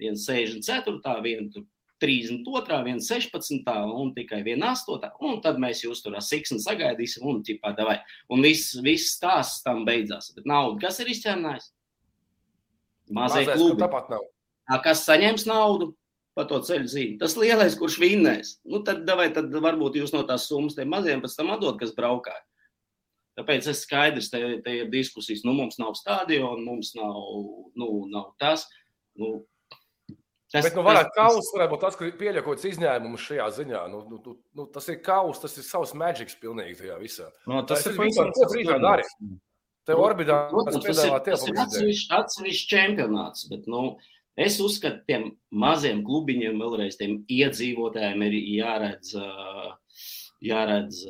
Viens 0.00 0.24
64, 0.24 1.18
viens 1.26 1.58
32, 2.00 2.78
viens 2.86 3.10
16 3.12 3.68
un 4.00 4.14
tikai 4.16 4.40
viena 4.46 4.72
8. 4.72 5.10
Un 5.28 5.42
tad 5.44 5.60
mēs 5.60 5.84
jūs 5.84 6.00
tur 6.00 6.16
ar 6.16 6.24
siksnu 6.24 6.56
sagaidīsim 6.64 7.26
un 7.28 7.42
ķipā 7.44 7.74
devai. 7.76 7.98
Un 8.32 8.40
viss, 8.46 8.78
viss 8.80 9.18
stāsts 9.18 9.60
tam 9.66 9.84
beidzās. 9.84 10.32
Bet 10.32 10.48
nauda, 10.48 10.80
kas 10.86 11.02
ir 11.04 11.12
izķernājis? 11.12 11.68
Mazie 13.12 13.44
klubi. 13.50 13.82
Tāpat 13.82 14.14
nav 14.14 14.24
kas 14.84 15.02
saņems 15.08 15.48
naudu 15.50 15.90
par 16.38 16.46
to 16.50 16.60
ceļu 16.64 16.88
zīmi. 16.88 17.18
Tas 17.20 17.34
lielais, 17.40 17.74
kurš 17.78 17.98
vinnēs, 18.00 18.54
nu, 18.70 18.82
tad, 18.86 19.02
vai, 19.18 19.28
tad 19.34 19.50
varbūt 19.50 19.98
jūs 19.98 20.14
no 20.14 20.22
tās 20.28 20.46
summas 20.48 20.78
tiem 20.78 20.92
maziem 20.92 21.22
pēc 21.24 21.34
tam 21.36 21.50
atdod, 21.56 21.80
kas 21.80 21.96
braukā. 21.96 22.36
Tāpēc 23.38 23.70
es 23.72 23.84
skaidrs, 23.86 24.30
te, 24.30 24.40
te 24.64 24.76
ir 24.82 24.90
diskusijas, 24.92 25.42
nu, 25.46 25.54
mums 25.56 25.80
nav 25.80 25.94
stadiona, 25.98 26.60
mums 26.62 26.94
nav, 26.98 27.18
nu, 27.78 27.90
nav 28.12 28.34
tas. 28.42 28.66
Nu, 29.18 29.40
Tas, 30.50 30.64
Bet, 30.66 30.74
nu, 30.74 30.82
varētu, 30.82 31.12
tas, 31.14 31.34
kaus 31.36 31.48
varētu 31.54 31.70
būt 31.70 31.82
tas, 31.84 31.96
ka 31.96 32.06
pieļauj 32.18 32.42
kaut 32.42 32.56
kāds 32.56 32.66
izņēmums 32.72 33.22
šajā 33.22 33.44
ziņā. 33.54 33.82
Nu, 33.92 34.00
nu, 34.10 34.16
nu, 34.24 34.32
nu, 34.58 34.64
tas 34.74 34.88
ir 34.90 34.96
kaus, 35.06 35.38
tas 35.38 35.52
ir 35.60 35.62
savs 35.62 35.92
maģiks 35.94 36.40
pilnīgi 36.42 36.74
tajā 36.80 36.96
visā. 36.98 37.28
No, 37.46 37.60
tas, 37.62 37.84
tas 37.84 37.92
ir 37.92 38.00
vispār 38.00 38.32
ko 38.34 38.48
brīžā 38.50 38.78
dari. 38.82 39.04
Tev 39.86 40.02
orbitā 40.02 40.40
tas, 40.50 40.80
tas 40.82 41.04
ir, 41.06 41.14
tas 41.28 41.46
ir 41.46 41.60
atsevišķs 41.64 42.10
atsevišķ 42.18 42.66
čempionāts, 42.72 43.46
bet, 43.52 43.70
nu, 43.70 43.84
es 44.40 44.58
uzskatu, 44.62 45.04
tiem 45.08 45.30
maziem 45.52 46.04
klubiņiem 46.06 46.60
vēlreiz 46.60 46.98
tiem 47.00 47.20
iedzīvotājiem 47.28 48.26
ir 48.28 48.36
jāredz 48.60 49.14
jāredz 50.40 51.02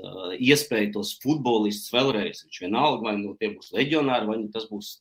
iespēja 0.42 0.90
tos 0.96 1.14
futbolistus 1.22 1.92
vēlreiz. 1.94 2.42
Viņš 2.44 2.60
vienalga, 2.64 3.04
vai 3.06 3.16
nu 3.20 3.34
tie 3.38 3.52
būs 3.54 3.70
leģionāri, 3.76 4.28
vai 4.28 4.38
nu 4.42 4.48
tas 4.54 4.66
būs 4.70 4.96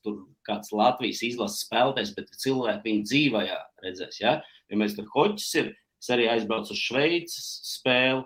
kāds 0.46 0.70
Latvijas 0.74 1.22
izlases 1.26 1.64
spēlētājs, 1.66 2.14
bet 2.16 2.30
cilvēki 2.42 2.86
viņu 2.86 3.08
dzīvē 3.10 3.42
redzēs. 3.84 4.20
Ja, 4.22 4.36
ja 4.70 4.78
mēs 4.78 4.94
tur 4.98 5.08
hoķis 5.14 5.50
ir, 5.62 5.72
es 6.00 6.12
arī 6.14 6.28
aizbraucu 6.30 6.74
uz 6.76 6.84
Šveices 6.84 7.50
spēli, 7.72 8.22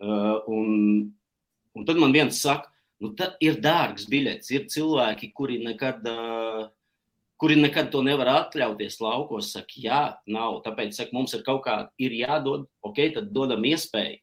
un, 0.00 0.72
un 1.76 1.88
tad 1.88 2.00
man 2.00 2.16
viens 2.16 2.40
saka, 2.40 2.72
nu, 3.04 3.12
ir 3.44 3.60
dārgs 3.60 4.08
biļets, 4.08 4.52
ir 4.56 4.66
cilvēki, 4.72 5.32
kuri 5.36 5.60
nekad. 5.66 6.00
Uh, 6.08 6.66
kuri 7.40 7.56
nekad 7.60 7.90
to 7.92 8.02
nevar 8.04 8.30
atļauties 8.32 9.00
laukos, 9.04 9.50
saka, 9.56 9.80
jā, 9.80 10.02
nav. 10.30 10.62
Tāpēc 10.64 10.96
saka, 10.96 11.12
mums 11.16 11.34
ir 11.36 11.44
kaut 11.46 11.64
kā 11.66 11.80
ir 12.00 12.14
jādod, 12.16 12.68
ok, 12.86 13.02
tad 13.18 13.34
dodam 13.34 13.64
iespēju 13.68 14.22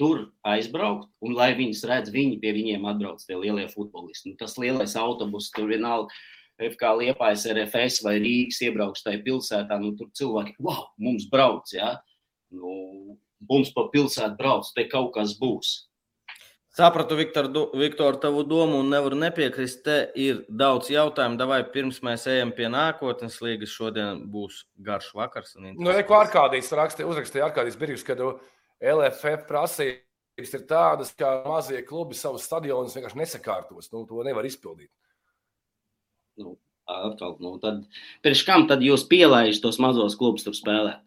tur 0.00 0.20
aizbraukt, 0.48 1.10
un 1.20 1.34
lai 1.36 1.50
viņus 1.58 1.82
redz, 1.88 2.12
viņi 2.12 2.38
pie 2.40 2.54
viņiem 2.56 2.86
atbrauc 2.88 3.20
tie 3.20 3.36
lielie 3.36 3.66
futbolisti. 3.68 4.30
Nu, 4.30 4.38
tas 4.40 4.56
lielais 4.56 4.96
autobus, 4.96 5.50
tur 5.52 5.68
vienalga. 5.68 6.14
FK 6.60 6.92
Liepājas, 7.00 7.46
RFS 7.48 8.02
vai 8.04 8.18
Rīgas 8.20 8.58
iebrauks 8.64 9.04
tajā 9.04 9.22
pilsētā, 9.24 9.78
nu 9.80 9.94
tur 9.96 10.10
cilvēki, 10.16 10.58
wow, 10.60 10.90
mums 11.00 11.24
brauc, 11.32 11.68
jā, 11.72 11.94
ja? 11.94 12.18
nu, 12.52 13.16
mums 13.48 13.70
pa 13.72 13.86
pilsētu 13.92 14.36
brauc, 14.36 14.68
te 14.76 14.84
kaut 14.90 15.14
kas 15.14 15.32
būs. 15.40 15.70
Sapratu, 16.70 17.16
Viktor, 17.18 17.48
do, 17.50 17.64
Viktor, 17.74 18.14
tavu 18.22 18.44
domu 18.46 18.78
un 18.78 18.92
nevaru 18.92 19.16
nepiekrist. 19.18 19.80
Te 19.82 19.96
ir 20.14 20.44
daudz 20.46 20.92
jautājumu. 20.92 21.38
Davai, 21.40 21.64
pirms 21.74 21.98
mēs 22.06 22.28
ejam 22.30 22.52
pie 22.54 22.68
nākotnes 22.70 23.40
līgas, 23.42 23.72
šodien 23.74 24.22
būs 24.30 24.62
garš 24.86 25.08
vakars. 25.18 25.56
Nu, 25.58 25.90
neko 25.90 26.14
Arkādijas 26.20 26.70
rakstīja, 26.78 27.08
uzrakstīja 27.10 27.48
Arkādijas 27.48 27.80
Birgus, 27.80 28.06
kad 28.06 28.22
LFF 28.22 29.48
prasības 29.50 30.54
ir 30.54 30.64
tādas, 30.70 31.10
ka 31.18 31.40
mazie 31.48 31.82
klubi 31.86 32.14
savus 32.14 32.46
stadionus 32.46 32.94
vienkārši 32.94 33.18
nesakārtos. 33.18 33.90
Nu, 33.90 34.06
to 34.06 34.22
nevar 34.26 34.46
izpildīt. 34.46 34.92
Nu, 36.38 36.54
atkal, 36.86 37.34
nu, 37.42 37.56
tad, 37.62 37.82
pirms 38.22 38.46
kam 38.46 38.70
tad 38.70 38.86
jūs 38.86 39.08
pielaižat 39.10 39.66
tos 39.66 39.82
mazos 39.82 40.14
klubus 40.20 40.46
tur 40.46 40.54
spēlēt? 40.54 41.02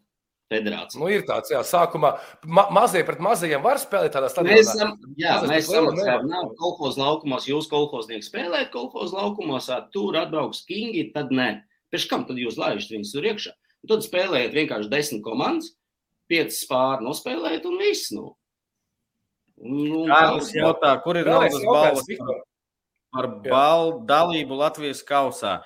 Federācija. 0.52 1.00
Nu, 1.00 1.08
ir 1.08 1.24
tāds, 1.24 1.48
jā, 1.52 1.62
sākumā 1.64 2.10
ma 2.44 2.66
mazie 2.74 3.00
pret 3.06 3.22
mazajiem 3.24 3.62
var 3.64 3.80
spēlēt 3.80 4.12
tādā 4.12 4.28
stadionā. 4.28 4.58
Mēs, 4.60 4.72
esam, 4.74 4.92
jā, 5.16 5.36
mēs 5.48 5.70
samaksājam 5.70 6.26
naudu 6.28 6.56
kolhoz 6.60 6.98
laukumos, 7.00 7.48
jūs 7.48 7.68
kolhoznieki 7.72 8.26
spēlēt 8.26 8.68
kolhoz 8.74 9.14
laukumos, 9.16 9.70
tur 9.94 10.18
atbrauks 10.20 10.64
kingi, 10.68 11.06
tad 11.16 11.32
nē. 11.34 11.48
Pēc 11.94 12.08
kam 12.10 12.26
tad 12.28 12.40
jūs 12.40 12.58
laižat 12.60 12.92
viņus 12.92 13.14
tur 13.14 13.28
iekšā? 13.30 13.54
Un 13.84 13.92
tad 13.94 14.04
spēlējat 14.04 14.56
vienkārši 14.56 14.92
desmit 14.92 15.24
komandas, 15.24 15.72
piecas 16.28 16.60
pāri 16.68 17.06
nospēlēt, 17.08 17.64
un 17.68 17.80
viss. 17.80 18.12
Nu. 18.12 18.34
Nu, 19.64 20.04
Kārlis 20.10 20.50
jautā, 20.56 20.92
kur 21.04 21.20
ir 21.20 21.28
naudas 21.30 21.62
balvas 21.62 22.08
par, 22.18 22.40
par 23.14 23.28
balvu 23.44 24.04
dalību 24.08 24.60
Latvijas 24.60 25.00
kausā? 25.06 25.60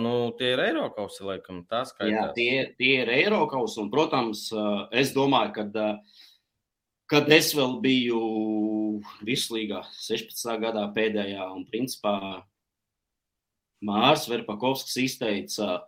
Nu, 0.00 0.32
tie 0.38 0.54
ir 0.54 0.62
Eiropausi, 0.64 1.24
laikam. 1.26 1.62
Jā, 1.68 2.28
tie, 2.36 2.74
tie 2.78 2.94
ir 3.02 3.12
Eiropausi, 3.12 3.80
un, 3.82 3.90
protams, 3.92 4.46
es 4.94 5.12
domāju, 5.16 5.52
ka, 5.56 5.86
kad 7.10 7.30
es 7.34 7.52
vēl 7.56 7.78
biju 7.84 8.20
vislīgā 9.26 9.82
16. 10.00 10.58
gadā 10.62 10.86
pēdējā, 10.96 11.48
un 11.52 11.66
principā 11.68 12.16
Mārs 13.84 14.28
Verpakovskis 14.30 14.96
izteica 15.02 15.82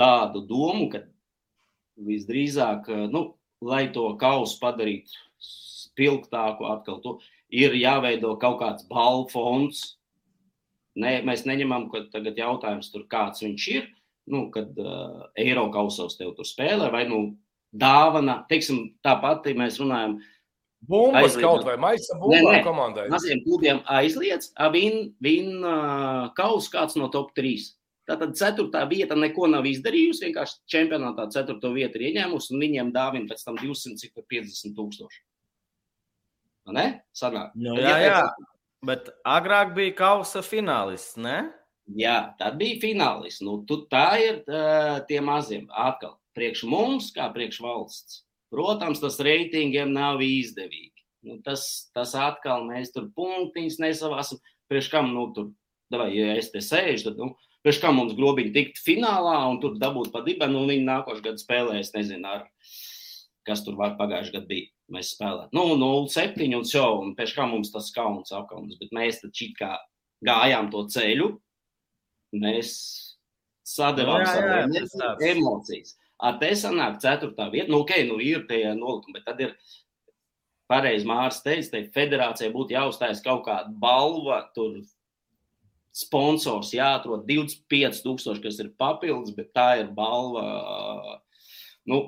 tādu 0.00 0.44
domu, 0.48 0.90
ka 0.92 1.04
visdrīzāk, 2.00 2.88
nu, 3.12 3.24
lai 3.64 3.86
to 3.92 4.06
kausu 4.20 4.58
padarītu 4.60 5.16
spilgtāku, 5.40 6.68
atkal 6.68 7.00
to 7.04 7.16
ir 7.52 7.74
jāveido 7.76 8.36
kaut 8.40 8.60
kāds 8.62 8.86
balvu 8.88 9.28
fonds. 9.32 9.99
Ne, 10.98 11.20
mēs 11.22 11.44
neņemam, 11.46 11.86
ka 11.92 12.02
tagad 12.10 12.38
jautājums 12.40 12.90
tur 12.90 13.04
kāds 13.10 13.44
viņš 13.44 13.66
ir, 13.70 13.86
nu, 14.30 14.48
kad 14.54 14.74
uh, 14.82 15.28
eiro 15.38 15.68
kausos 15.74 16.16
tev 16.18 16.34
tur 16.34 16.48
spēlē, 16.48 16.90
vai 16.90 17.04
nu 17.06 17.20
dāvana, 17.70 18.40
teiksim, 18.50 18.96
tāpat 19.06 19.46
mēs 19.54 19.78
runājam. 19.82 20.18
Bumbas 20.80 21.34
aizliedz, 21.34 21.44
kaut 21.44 21.66
vai 21.68 21.76
maisa 21.76 22.16
bumbā 22.18 22.62
komandai. 22.64 23.04
Maziem 23.12 23.42
klubiem 23.44 23.82
aizliedz, 23.84 24.50
vin, 24.72 25.12
vin 25.22 25.60
uh, 25.60 26.30
kaus 26.34 26.70
kāds 26.72 26.96
no 26.98 27.10
top 27.12 27.34
3. 27.36 27.68
Tātad 28.10 28.32
ceturtā 28.34 28.82
vieta 28.90 29.14
neko 29.14 29.46
nav 29.52 29.66
izdarījusi. 29.70 30.24
Vienkārši 30.26 30.56
čempionātā 30.72 31.28
ceturto 31.30 31.70
vietu 31.74 32.00
ir 32.00 32.08
ieņēmusi 32.08 32.54
un 32.54 32.64
viņiem 32.64 32.94
dāvina 32.96 33.30
pēc 33.30 33.44
tam 33.46 33.60
250 33.60 34.74
tūkstoši. 34.74 35.20
Ne? 36.74 36.86
Sanāk. 37.16 37.52
Nu, 37.58 37.76
jā, 37.78 37.94
jā. 38.02 38.18
Bet 38.86 39.10
agrāk 39.28 39.74
bija 39.76 39.92
kausa 39.98 40.40
finālists, 40.44 41.18
ne? 41.20 41.50
Jā, 41.98 42.32
tad 42.38 42.56
bija 42.60 42.78
finālists. 42.80 43.42
Nu, 43.44 43.58
tu, 43.68 43.82
tā 43.90 44.06
ir 44.22 44.40
uh, 44.46 45.00
tie 45.08 45.20
maziem. 45.24 45.66
Atkal, 45.68 46.16
priekš 46.38 46.64
mums, 46.70 47.10
kā 47.12 47.28
priekš 47.34 47.60
valsts. 47.64 48.22
Protams, 48.50 49.02
tas 49.02 49.20
reitingiem 49.22 49.92
nav 49.94 50.22
izdevīgi. 50.24 51.04
Nu, 51.26 51.36
tas, 51.44 51.90
tas 51.94 52.14
atkal 52.16 52.64
mēs 52.70 52.94
tur 52.94 53.10
punktiņus 53.16 53.78
nesavāsim. 53.82 54.40
Priekš 54.70 54.88
kam, 54.94 55.12
nu, 55.12 55.28
tur, 55.36 55.50
davai, 55.92 56.14
ja 56.16 56.34
es 56.40 56.48
te 56.54 56.62
sēžu, 56.64 57.10
tad, 57.10 57.20
nu, 57.20 57.34
Pēc 57.60 57.76
kā 57.82 57.90
mums 57.92 58.14
grobiņi 58.16 58.54
tikt 58.54 58.78
finālā 58.80 59.34
un 59.50 59.58
tur 59.60 59.74
dabūt 59.80 60.08
pa 60.14 60.22
dibenu, 60.24 60.62
un 60.62 60.70
viņi 60.72 60.86
nākošais 60.86 61.24
gads 61.26 61.44
spēlēs, 61.44 61.92
nezinu, 61.92 62.24
ar 62.24 62.46
kas 63.50 63.64
tur 63.66 63.76
var 63.78 63.98
pagājušajā 63.98 64.38
gadā 64.38 64.50
bija. 64.50 64.70
Mēs 64.90 65.12
spēlējām, 65.14 65.52
nu, 65.54 65.66
0,7 65.78 66.56
un 66.58 66.66
jau, 66.66 66.88
un 67.04 67.14
pēc 67.18 67.36
kā 67.36 67.46
mums 67.46 67.70
tas 67.74 67.92
kauns 67.94 68.32
apkauns, 68.34 68.78
bet 68.80 68.90
mēs 68.96 69.20
tad 69.22 69.34
šī 69.36 69.52
kā 69.58 69.74
gājām 70.26 70.70
to 70.72 70.82
ceļu, 70.90 71.28
mēs 72.40 72.72
sadevām 73.66 74.24
savas 74.26 75.22
emocijas. 75.30 75.94
Ar 76.20 76.36
te 76.40 76.50
sanāk 76.58 76.98
ceturtā 77.00 77.46
vieta, 77.52 77.70
nu, 77.72 77.84
ok, 77.84 77.94
nu 78.08 78.18
ir 78.20 78.42
tie 78.48 78.64
nolikumi, 78.76 79.16
bet 79.16 79.28
tad 79.30 79.40
ir 79.40 79.54
pareizi 80.70 81.08
Mārs 81.08 81.40
teica, 81.44 81.70
te 81.72 81.84
federācijai 81.94 82.52
būtu 82.54 82.76
jāuzstājas 82.76 83.22
kaut 83.24 83.46
kāda 83.46 83.72
balva, 83.82 84.42
tur 84.54 84.76
sponsors 85.96 86.74
jāatrod 86.74 87.24
25,000, 87.26 88.42
kas 88.44 88.60
ir 88.62 88.70
papildus, 88.78 89.34
bet 89.34 89.50
tā 89.56 89.70
ir 89.80 89.90
balva. 89.96 91.18
Nu, 91.88 92.02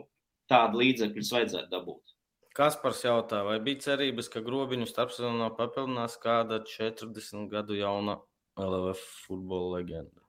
tādu 0.52 0.82
līdzekļu 0.82 1.28
vajadzētu 1.32 1.72
dabūt. 1.72 2.16
Kaspars 2.52 3.00
jautā, 3.06 3.40
vai 3.46 3.56
bija 3.64 3.80
cerības, 3.86 4.28
ka 4.32 4.42
grobiņu 4.44 4.84
starpsezonā 4.90 5.48
papildinās 5.56 6.18
kāda 6.20 6.60
40 6.68 7.48
gadu 7.52 7.78
jauna 7.78 8.18
LVF 8.60 9.06
futbola 9.24 9.78
leģenda? 9.78 10.20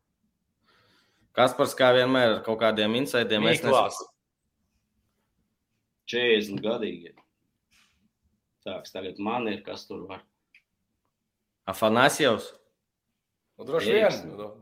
Kaspars 1.36 1.74
kā 1.76 1.90
vienmēr 1.98 2.38
ar 2.38 2.42
kaut 2.46 2.62
kādiem 2.62 2.96
insaidiem. 3.02 3.50
Es 3.50 3.64
nesaku. 3.66 4.08
40 6.14 6.62
gadīgi. 6.64 7.14
Tāks, 8.64 8.94
tagad 8.94 9.20
man 9.20 9.50
ir, 9.52 9.60
kas 9.66 9.88
tur 9.90 10.06
var. 10.08 10.22
Afanasjevs? 11.68 12.54
Nu, 13.58 13.68
droši 13.68 13.98
vien. 13.98 14.20
Nu. 14.38 14.54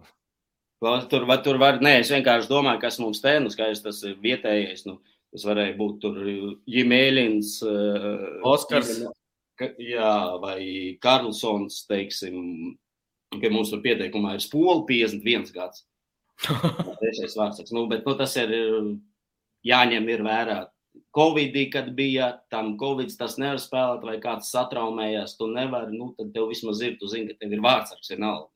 Tur, 1.12 1.28
var, 1.30 1.44
tur 1.46 1.60
var, 1.62 1.78
nē, 1.84 2.00
es 2.02 2.10
vienkārši 2.10 2.50
domāju, 2.50 2.82
kas 2.82 2.98
mums 3.02 3.22
te 3.22 3.36
nu, 3.44 3.52
skaidrs, 3.54 3.84
tas 3.86 4.00
ir 4.08 4.16
vietējais. 4.24 4.88
Nu, 4.88 4.98
tas 5.32 5.46
varēja 5.48 5.76
būt 5.80 6.00
tur 6.04 6.20
Jimēlins, 6.70 7.58
uh, 7.66 8.42
Oskars. 8.48 9.02
Ka, 9.60 9.70
jā, 9.78 10.14
vai 10.42 10.62
Karlsons, 11.04 11.84
teiksim, 11.90 12.74
ka 13.36 13.52
mums 13.54 13.72
tur 13.72 13.84
pieteikumā 13.84 14.36
ir 14.38 14.44
spola 14.44 14.82
51 14.88 15.52
gads. 15.56 15.86
Trešais 17.02 17.38
vārds. 17.38 17.72
Nu, 17.76 17.86
bet 17.92 18.08
nu, 18.08 18.16
tas 18.18 18.34
ir 18.42 18.54
jāņem 19.68 20.08
ir 20.10 20.24
vērā. 20.26 20.62
Covid, 21.16 21.56
kad 21.72 21.92
bija 21.96 22.32
tam 22.52 22.74
Covid, 22.80 23.12
tas 23.20 23.38
nevar 23.40 23.60
spēlēt, 23.62 24.04
vai 24.08 24.18
kāds 24.24 24.52
satraumējās, 24.52 25.38
tu 25.40 25.48
nevari, 25.52 25.96
nu, 25.96 26.12
tad 26.18 26.32
tev 26.36 26.50
vismaz 26.52 26.82
ir, 26.84 26.98
tu 27.00 27.08
zini, 27.12 27.32
ka 27.32 27.44
tev 27.44 27.56
ir 27.56 27.64
vārds 27.64 27.94
ar 27.96 28.02
vienalga. 28.08 28.50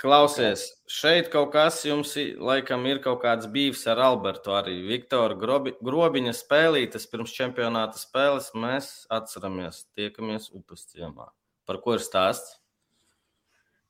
Klausies, 0.00 0.64
šeit 0.90 1.28
kaut 1.30 1.52
kas 1.54 1.78
jums 1.86 2.16
laikam 2.42 2.82
ir 2.90 2.98
kaut 3.02 3.20
kāds 3.22 3.46
bijis 3.50 3.84
ar 3.90 4.00
Albertu. 4.02 4.50
Arī 4.56 4.80
Viktora 4.88 5.36
Grobi, 5.38 5.76
Grobiņa 5.86 6.32
spēlītas 6.34 7.06
pirms 7.12 7.34
čempionāta 7.36 8.00
spēles 8.00 8.50
mēs 8.58 8.90
atceramies, 9.14 9.84
tiekamies 9.94 10.50
upes 10.50 10.88
ciemā. 10.90 11.28
Par 11.64 11.78
ko 11.84 11.94
ir 11.94 12.02
stāsts? 12.02 12.58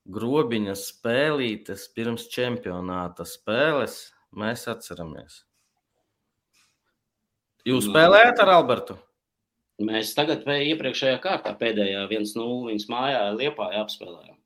Grobiņa 0.05 0.77
spēlītas 0.77 1.89
pirms 1.97 2.29
čempionāta 2.29 3.25
spēles 3.25 3.97
mēs 4.37 4.69
atceramies. 4.69 5.41
Jūs 7.65 7.89
spēlējat 7.89 8.45
ar 8.45 8.57
Albertu? 8.59 9.01
Mēs 9.81 10.13
tagad 10.15 10.45
iepriekšējā 10.45 11.17
kārtā 11.25 11.57
pēdējā 11.59 12.05
1-0 12.13 12.69
viņas 12.69 12.91
mājā 12.93 13.23
Liepā 13.41 13.73
apspēlējām. 13.81 14.37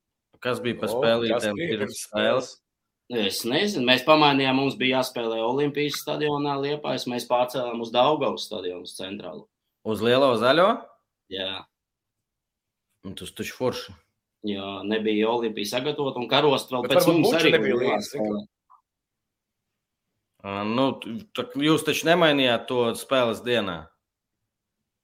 Kas 0.45 0.63
bija 0.63 0.79
pa 0.81 0.89
spēlītēm 0.91 1.59
pirms 1.59 2.03
spēles? 2.07 2.51
Es 3.09 3.41
nezinu, 3.49 3.87
mēs 3.89 4.03
pamainījām, 4.05 4.59
mums 4.61 4.77
bija 4.77 4.99
jāspēlē 4.99 5.39
Olimpijas 5.41 6.03
stadionā 6.03 6.59
Liepājas, 6.61 7.07
mēs 7.09 7.25
pārcēlām 7.31 7.81
uz 7.81 7.93
Daugavas 7.95 8.45
stadionu 8.45 8.85
uz 8.85 8.93
centrālu. 8.99 9.47
Uz 9.89 10.03
lielo 10.05 10.35
zaļo? 10.37 10.69
Jā. 11.33 11.63
Un 13.09 13.17
tas 13.17 13.33
taču 13.33 13.57
forši. 13.57 13.95
Jā, 14.47 14.83
nebija 14.87 15.31
Olimpija 15.33 15.73
sagatavota 15.73 16.21
un 16.21 16.29
karost 16.31 16.71
vēl 16.71 16.85
Bet 16.85 16.99
pēc 16.99 17.09
mums 17.09 17.33
arī 17.41 17.55
nebija 17.57 17.81
līdzi. 17.81 18.21
Nu, 20.69 20.85
jūs 21.65 21.83
taču 21.89 22.07
nemainījāt 22.07 22.69
to 22.69 22.85
spēles 23.01 23.41
dienā. 23.47 23.81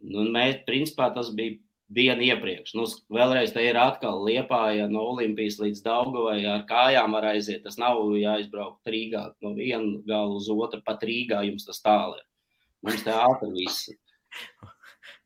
Nu, 0.04 0.28
mēs, 0.28 0.60
principā, 0.68 1.08
tas 1.16 1.32
bija 1.34 1.56
dienu 1.94 2.26
iepriekš. 2.26 2.74
Nu, 2.78 2.86
vēlreiz 3.14 3.52
te 3.54 3.62
ir 3.64 3.78
atkal 3.80 4.22
liepāja 4.26 4.88
no 4.90 5.04
Olimpijas 5.12 5.60
līdz 5.62 5.82
Daugavai 5.84 6.38
ar 6.50 6.64
kājām 6.68 7.16
var 7.16 7.28
aiziet. 7.32 7.62
Tas 7.64 7.78
nav 7.80 8.02
jāizbraukt 8.18 8.90
Rīgā 8.90 9.26
no 9.44 9.54
viena 9.58 10.00
gala 10.08 10.38
uz 10.38 10.50
otru, 10.52 10.82
pat 10.86 11.04
Rīgā 11.06 11.44
jums 11.48 11.66
tas 11.68 11.82
tālu 11.84 12.18
ir. 12.18 12.26
Mums 12.84 13.06
te 13.06 13.14
ātri 13.16 13.52
viss. 13.56 13.88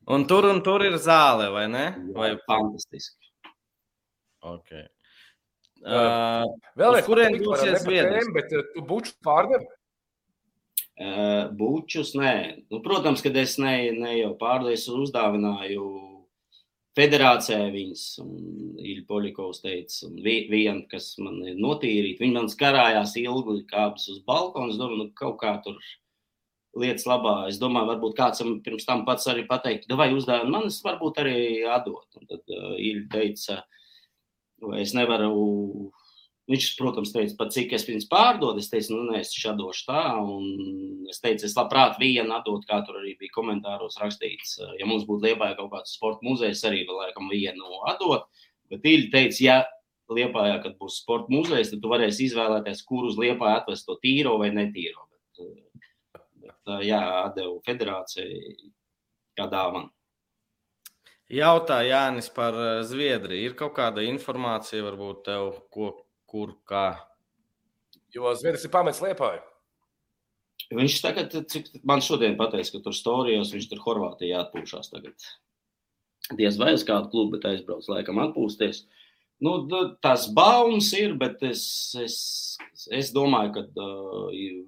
Un 0.08 0.22
tur 0.24 0.46
un 0.48 0.62
tur 0.64 0.80
ir 0.86 0.94
zāle, 1.04 1.50
vai 1.52 1.66
ne? 1.68 1.88
Vai... 2.16 2.30
Fantastiski. 2.48 3.28
Okay. 4.40 4.86
Uh, 5.84 6.46
Vēlreiz, 6.80 7.04
kurien 7.04 7.36
dosies 7.42 7.82
Zviedrijas? 7.82 8.30
Bet 8.32 8.48
tu 8.48 8.84
buču 8.88 9.12
pārdevi? 9.26 9.68
Uh, 10.98 11.52
bučus, 11.54 12.14
nē. 12.16 12.32
Nu, 12.72 12.80
protams, 12.82 13.20
kad 13.22 13.36
es 13.36 13.58
ne, 13.60 13.74
ne 13.94 14.14
jau 14.16 14.32
pārdevu, 14.40 14.96
uzdāvināju 15.04 15.84
federācijai 16.98 17.70
viņas, 17.74 18.02
un 18.24 18.34
Ilja 18.82 19.04
Poļakovs 19.08 19.62
teica, 19.62 20.08
un 20.08 20.18
viena, 20.24 20.82
kas 20.90 21.12
man 21.22 21.38
ir 21.46 21.60
notīrīta, 21.60 22.22
viņi 22.24 22.36
man 22.36 22.50
skarājās 22.50 23.14
ilgi 23.20 23.62
kāpes 23.70 24.08
uz 24.14 24.20
balkonu, 24.26 24.74
es 24.74 24.80
domāju, 24.80 25.06
nu, 25.06 25.14
kaut 25.18 25.38
kā 25.42 25.54
tur 25.64 25.78
lietas 26.78 27.06
labā. 27.08 27.36
Es 27.50 27.58
domāju, 27.60 27.92
varbūt 27.92 28.16
kāds 28.18 28.42
pirms 28.64 28.86
tam 28.88 29.04
pats 29.06 29.28
arī 29.30 29.46
pateikt, 29.48 29.90
vai 29.98 30.10
uzdāvinu 30.14 30.54
man, 30.54 30.68
es 30.70 30.80
varbūt 30.84 31.22
arī 31.22 31.38
atdot. 31.68 32.06
Un 32.18 32.28
tad 32.30 32.54
uh, 32.54 32.74
Ilja 32.76 33.06
teica, 33.14 33.62
vai 34.64 34.82
es 34.84 34.94
nevaru. 34.96 35.92
Viņš, 36.48 36.66
protams, 36.78 37.10
teica, 37.12 37.34
pat 37.36 37.50
cik 37.52 37.74
es 37.76 37.82
viņus 37.84 38.06
pārdodu. 38.08 38.62
Es 38.62 38.70
teicu, 38.72 38.94
nu, 38.96 39.10
nē, 39.10 39.18
es 39.20 39.34
atdošu 39.50 39.82
tā. 39.84 40.04
Un 40.16 41.08
es 41.12 41.20
teicu, 41.20 41.44
es 41.44 41.56
labprāt 41.58 41.98
vienu 42.00 42.32
atdotu, 42.32 42.64
kā 42.70 42.78
tur 42.86 43.02
arī 43.02 43.12
bija 43.20 43.34
komentāros 43.34 43.98
rakstīts. 44.00 44.54
Ja 44.80 44.88
mums 44.88 45.04
būtu 45.08 45.28
Liepājā 45.28 45.58
kaut 45.58 45.74
kāds 45.74 45.92
sporta 45.98 46.24
muzejs, 46.24 46.64
arī 46.64 46.86
vēl 46.88 47.02
laikam 47.02 47.28
vienu 47.28 47.82
atdot. 47.90 48.30
Bet 48.72 48.88
Ilja 48.88 49.12
teica, 49.12 49.42
ja 49.44 49.58
Liepājā, 50.08 50.56
kad 50.64 50.78
būs 50.80 51.02
sporta 51.02 51.28
muzejs, 51.34 51.74
tad 51.74 51.84
tu 51.84 51.92
varēsi 51.92 52.30
izvēlēties, 52.30 52.80
kur 52.88 53.04
uz 53.10 53.20
Liepāju 53.20 53.60
atvest 53.60 53.84
to 53.84 53.98
tīro 54.00 54.38
vai 54.40 54.48
netīro. 54.56 55.04
Bet, 55.12 56.24
bet 56.46 56.74
jā, 56.88 57.02
atdevu 57.26 57.58
federācijai 57.68 58.40
kā 59.36 59.50
dāvanu. 59.52 59.92
Jautā 61.28 61.82
Jānis 61.84 62.30
par 62.32 62.56
eh, 62.56 62.82
Zviedriju. 62.88 63.50
Ir 63.50 63.56
kaut 63.56 63.74
kāda 63.76 64.00
informācija, 64.08 64.80
varbūt 64.86 65.26
tev, 65.28 65.50
ko, 65.68 65.92
kur, 66.28 66.54
kā? 66.68 66.88
Jo 68.14 68.32
Zviedrijas 68.36 68.66
ir 68.68 68.72
pamets 68.72 69.00
liepāju. 69.04 69.44
Viņš 70.74 70.96
tagad, 71.00 71.34
cik 71.48 71.70
man 71.88 72.02
šodien 72.04 72.36
pateica, 72.36 72.74
ka 72.74 72.82
tur 72.84 72.96
stāstījos, 72.96 73.52
viņš 73.54 73.68
tur 73.70 73.80
Horvātijā 73.84 74.42
atpūšās 74.44 74.90
tagad. 74.92 75.28
Diez 76.36 76.58
vai 76.60 76.74
uz 76.76 76.84
kādu 76.84 77.08
klubu, 77.12 77.36
bet 77.36 77.46
aizbrauc 77.48 77.86
laikam 77.88 78.20
atpūsties. 78.20 78.82
Nu, 79.40 79.54
tas 80.04 80.26
baumas 80.34 80.90
ir, 80.98 81.14
bet 81.16 81.40
es, 81.46 81.62
es, 82.02 82.18
es 82.92 83.12
domāju, 83.14 83.54
ka 83.54 83.62
uh, 83.80 84.26
ir, 84.34 84.58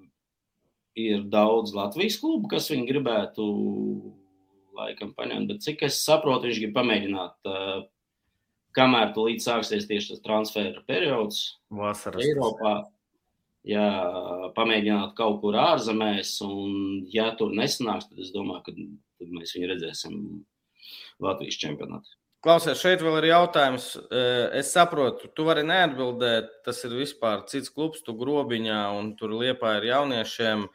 ir 0.97 1.25
daudz 1.29 1.75
Latvijas 1.75 2.17
klubu, 2.21 2.49
kas 2.49 2.71
viņu 2.71 2.87
gribētu 2.87 3.47
laikam 4.79 5.11
paņemt. 5.17 5.51
Bet 5.51 5.65
cik 5.67 5.85
es 5.89 5.99
saprotu, 6.01 6.47
viņš 6.47 6.63
grib 6.63 6.73
pamēģināt, 6.79 7.51
uh, 7.51 7.83
kamēr 8.77 9.11
tu 9.15 9.27
līdz 9.27 9.47
sāksies 9.47 9.87
tieši 9.89 10.15
tas 10.15 10.23
transfera 10.25 10.83
periods 10.87 11.43
Vasaras. 11.73 12.23
Eiropā. 12.25 12.75
Jā, 13.67 13.89
pamēģināt 14.55 15.13
kaut 15.17 15.37
kur 15.43 15.59
ārzemēs, 15.61 16.33
un 16.41 17.03
ja 17.13 17.27
tur 17.37 17.51
nesanāks, 17.53 18.07
tad 18.09 18.23
es 18.23 18.31
domāju, 18.33 18.63
ka 18.65 18.73
tad 19.21 19.35
mēs 19.35 19.53
viņu 19.53 19.69
redzēsim 19.69 20.15
Latvijas 21.21 21.59
čempionātā. 21.61 22.17
Klausies, 22.41 22.79
šeit 22.81 23.03
vēl 23.05 23.19
ir 23.19 23.27
jautājums. 23.29 23.91
Es 24.57 24.71
saprotu, 24.73 25.27
tu 25.37 25.43
vari 25.45 25.61
neatbildēt. 25.61 26.47
Tas 26.65 26.79
ir 26.87 26.95
vispār 26.97 27.43
cits 27.51 27.69
klubs, 27.69 28.01
tu 28.01 28.15
grobiņā, 28.17 28.79
un 28.97 29.11
tur 29.19 29.35
liepā 29.37 29.75
ir 29.77 29.91
jauniešiem. 29.91 30.65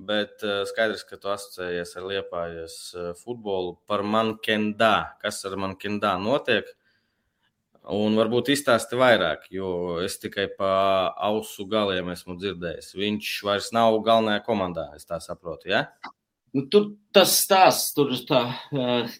Bet 0.00 0.44
uh, 0.46 0.62
skaidrs, 0.70 1.02
ka 1.04 1.18
tu 1.20 1.28
asociējies 1.28 1.96
ar 1.98 2.06
liepājas 2.08 2.76
uh, 2.94 3.08
futbolu 3.18 3.74
par 3.90 4.00
mankendā. 4.06 5.18
Kas 5.20 5.42
ar 5.50 5.58
mankendā 5.60 6.14
notiek? 6.22 6.70
Un 7.88 8.14
varbūt 8.18 8.50
izstāsti 8.52 8.98
vairāk, 9.00 9.46
jo 9.54 9.98
es 10.04 10.18
tikai 10.20 10.50
pa 10.52 10.72
ausu 11.30 11.64
galiem 11.70 12.10
esmu 12.12 12.36
dzirdējis. 12.36 12.92
Viņš 12.98 13.30
vairs 13.48 13.70
nav 13.72 13.96
galvenajā 14.04 14.42
komandā, 14.44 14.90
es 14.98 15.08
tā 15.08 15.16
saprotu. 15.24 15.70
Ja? 15.72 15.86
Nu, 16.52 16.66
tur 16.68 16.90
tas 17.14 17.32
stāsts, 17.40 17.94
tur 17.96 18.12
tā, 18.28 18.42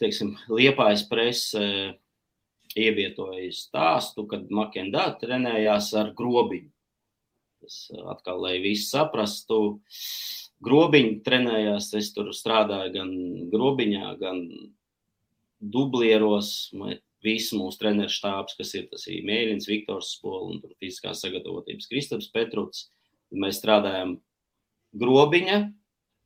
teiksim, 0.03 0.35
liepājas 0.53 1.07
prese 1.09 1.63
ievietoja 2.77 3.49
stāstu, 3.55 4.27
kad 4.31 4.51
Makendā 4.55 5.09
trenējās 5.21 5.93
ar 5.99 6.13
grobiņu. 6.19 6.69
Tas 7.61 7.81
atkal, 8.13 8.41
lai 8.45 8.59
visi 8.63 8.87
saprastu, 8.89 9.79
grobiņi 10.65 11.17
trenējās. 11.27 11.91
Es 11.99 12.13
tur 12.17 12.31
strādāju 12.37 12.93
gan 12.95 13.11
grobiņā, 13.53 14.13
gan 14.21 14.45
dublieros. 15.61 16.71
Visi 17.25 17.57
mūsu 17.59 17.81
treneru 17.83 18.13
štābs, 18.13 18.57
kas 18.57 18.73
ir 18.79 18.87
tas 18.93 19.05
ir 19.11 19.25
Mēģins, 19.29 19.69
Viktors 19.69 20.15
Spols 20.17 20.55
un 20.55 20.77
fiziskās 20.81 21.21
sagatavotības 21.25 21.91
Kristaps 21.91 22.31
Petruts. 22.33 22.87
Mēs 23.31 23.61
strādājam 23.61 24.17
grobiņa, 24.99 25.59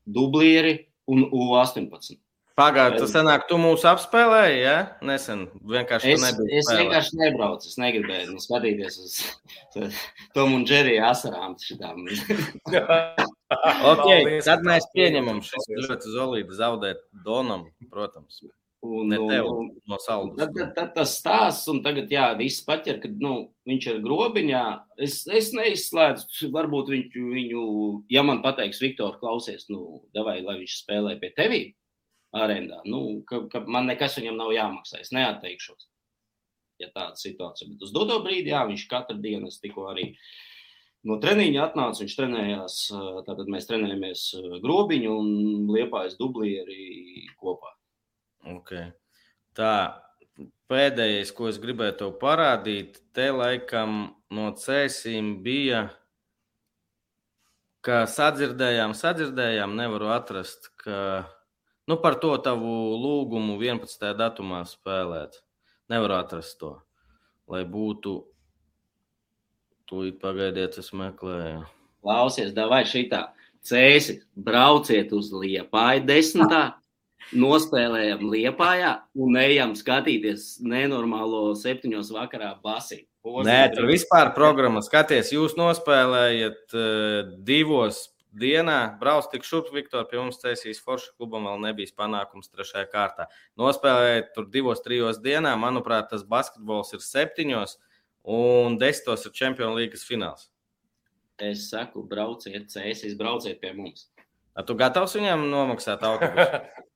dublieri 0.07 0.79
un 1.11 1.27
U18. 1.29 2.21
Pagaidiet, 2.55 3.01
tas 3.03 3.11
senāk, 3.11 3.49
tu 3.51 3.59
mūs 3.59 3.83
apspēlēji, 3.91 4.61
ja? 4.63 4.75
Nesen 5.03 5.51
vienkārši 5.67 6.13
es, 6.13 6.23
es 6.23 6.31
spēlēt. 6.31 6.79
vienkārši 6.85 7.19
nebraucu, 7.19 7.67
es 7.67 7.75
negribēju 7.83 8.31
nu, 8.31 8.39
skatīties 8.39 8.95
uz 9.03 9.17
Tomu 10.37 10.61
un 10.61 10.63
Džeriju 10.69 11.03
asarām. 11.03 11.57
okay, 13.91 14.39
tad 14.47 14.63
mēs 14.71 14.87
pieņemam 14.95 15.43
šis 15.43 15.67
ļoti 15.75 16.15
zolīti 16.15 16.55
zaudēt 16.61 17.03
Donam, 17.27 17.67
protams. 17.91 18.39
Un, 18.85 19.09
ne 19.09 19.17
tev 19.17 19.47
un, 19.49 19.71
no 19.89 19.97
saules. 20.03 20.35
Tad, 20.37 20.53
tad, 20.57 20.73
tad 20.77 20.91
tas 20.97 21.15
stāsts, 21.17 21.69
un 21.73 21.81
tagad, 21.85 22.11
jā, 22.13 22.27
viss 22.37 22.65
paķer, 22.67 22.99
kad 23.01 23.17
nu, 23.23 23.33
viņš 23.69 23.87
ir 23.93 24.03
grobiņā. 24.05 24.65
Es, 25.07 25.23
es 25.25 25.53
neizslēdzu, 25.57 26.51
varbūt 26.53 26.93
viņš, 26.93 27.17
viņu, 27.33 27.65
ja 28.13 28.25
man 28.27 28.43
pateiks, 28.45 28.83
Viktor, 28.85 29.17
klausies, 29.23 29.67
nu, 29.73 30.05
davai, 30.17 30.41
lai 30.45 30.59
viņš 30.61 30.77
spēlē 30.83 31.17
pie 31.23 31.33
tevi 31.39 31.63
arēnā, 32.37 32.83
nu, 32.91 33.23
ka, 33.29 33.47
ka 33.49 33.63
man 33.65 33.89
nekas 33.89 34.19
viņam 34.21 34.37
nav 34.43 34.53
jāmaksā, 34.53 35.01
es 35.01 35.15
neatteikšos. 35.17 35.89
Ja 36.83 36.91
tāda 36.91 37.15
situācija, 37.17 37.71
bet 37.71 37.87
uz 37.87 37.95
doto 37.95 38.19
brīdi, 38.25 38.51
jā, 38.53 38.67
viņš 38.69 38.89
katru 38.91 39.17
dienu, 39.23 39.49
es 39.49 39.63
tikko 39.63 39.89
arī 39.93 40.11
No 41.05 41.19
treniņa 41.21 41.67
atnāca, 41.67 42.01
viņš 42.01 42.15
trenējās, 42.17 42.75
tātad 43.27 43.49
mēs 43.53 43.67
trenējamies 43.69 44.23
grobiņu 44.65 45.11
un 45.13 45.27
liepājas 45.69 46.17
dublieri 46.17 47.27
kopā. 47.37 47.75
Okay. 48.45 48.91
Tā, 49.57 49.75
pēdējais, 50.71 51.31
ko 51.37 51.49
es 51.49 51.61
gribēju 51.63 51.97
tev 52.01 52.17
parādīt, 52.21 52.99
te 53.17 53.31
laikam 53.33 54.15
no 54.35 54.51
cēsīm 54.59 55.39
bija, 55.45 55.87
ka 57.85 58.05
sadzirdējām, 58.11 58.93
sadzirdējām, 58.99 59.77
nevaru 59.79 60.11
atrast, 60.13 60.71
ka, 60.81 60.99
nu, 61.89 61.99
par 62.03 62.19
to 62.21 62.35
tavu 62.45 62.75
lūgumu 63.01 63.57
11. 63.61 64.13
datumā 64.19 64.65
spēlēt. 64.69 65.41
Nevaru 65.93 66.17
atrast 66.17 66.57
to, 66.61 66.77
lai 67.53 67.67
būtu 67.69 68.23
Tūlīt 69.85 70.17
pagaidiet, 70.23 70.79
es 70.81 70.87
meklēju. 70.97 71.65
Klausies, 72.05 72.55
vai 72.57 72.81
šitā 72.89 73.27
cēsi, 73.65 74.17
brauciet 74.33 75.13
uz 75.13 75.29
Liepāju 75.33 76.07
desmitā, 76.09 76.63
nospēlējam 77.33 78.25
Liepājā 78.33 78.95
un 79.17 79.39
ejam 79.41 79.75
skatīties 79.79 80.59
nenormālo 80.65 81.53
septiņos 81.59 82.13
vakarā 82.15 82.55
basī. 82.65 83.05
Nē, 83.25 83.61
tur 83.73 83.89
vispār 83.89 84.35
programma 84.37 84.83
skaties, 84.85 85.33
jūs 85.33 85.55
nospēlējat 85.57 86.75
uh, 86.77 87.31
divos 87.47 88.11
dienā. 88.37 88.79
Brauc 89.01 89.31
tik 89.33 89.47
šurp, 89.49 89.71
Viktor, 89.73 90.05
pie 90.11 90.19
mums 90.21 90.41
Cēsīs 90.43 90.83
Forša 90.85 91.15
klubam 91.17 91.49
vēl 91.49 91.63
nebija 91.63 91.95
panākums 91.97 92.51
trešajā 92.53 92.85
kārtā. 92.93 93.29
Nospēlējot 93.61 94.33
tur 94.37 94.49
divos, 94.53 94.83
trijos 94.85 95.23
dienā, 95.25 95.55
manuprāt, 95.61 96.11
tas 96.13 96.27
basketbols 96.29 96.93
ir 96.97 97.05
septiņos 97.05 97.79
un 98.35 98.77
desmitos 98.81 99.25
ir 99.25 99.37
Champions 99.37 99.79
League 99.79 100.01
fināls. 100.01 100.51
Es 101.41 101.69
saku, 101.71 102.05
brauciet, 102.07 102.69
Cēsīs, 102.71 103.17
brauciet 103.19 103.61
pie 103.63 103.73
mums. 103.75 104.11
A 104.55 104.63
tu 104.63 104.77
gatavs 104.79 105.17
viņam 105.19 105.49
nomaksāt 105.51 106.05
autobusu? 106.07 106.61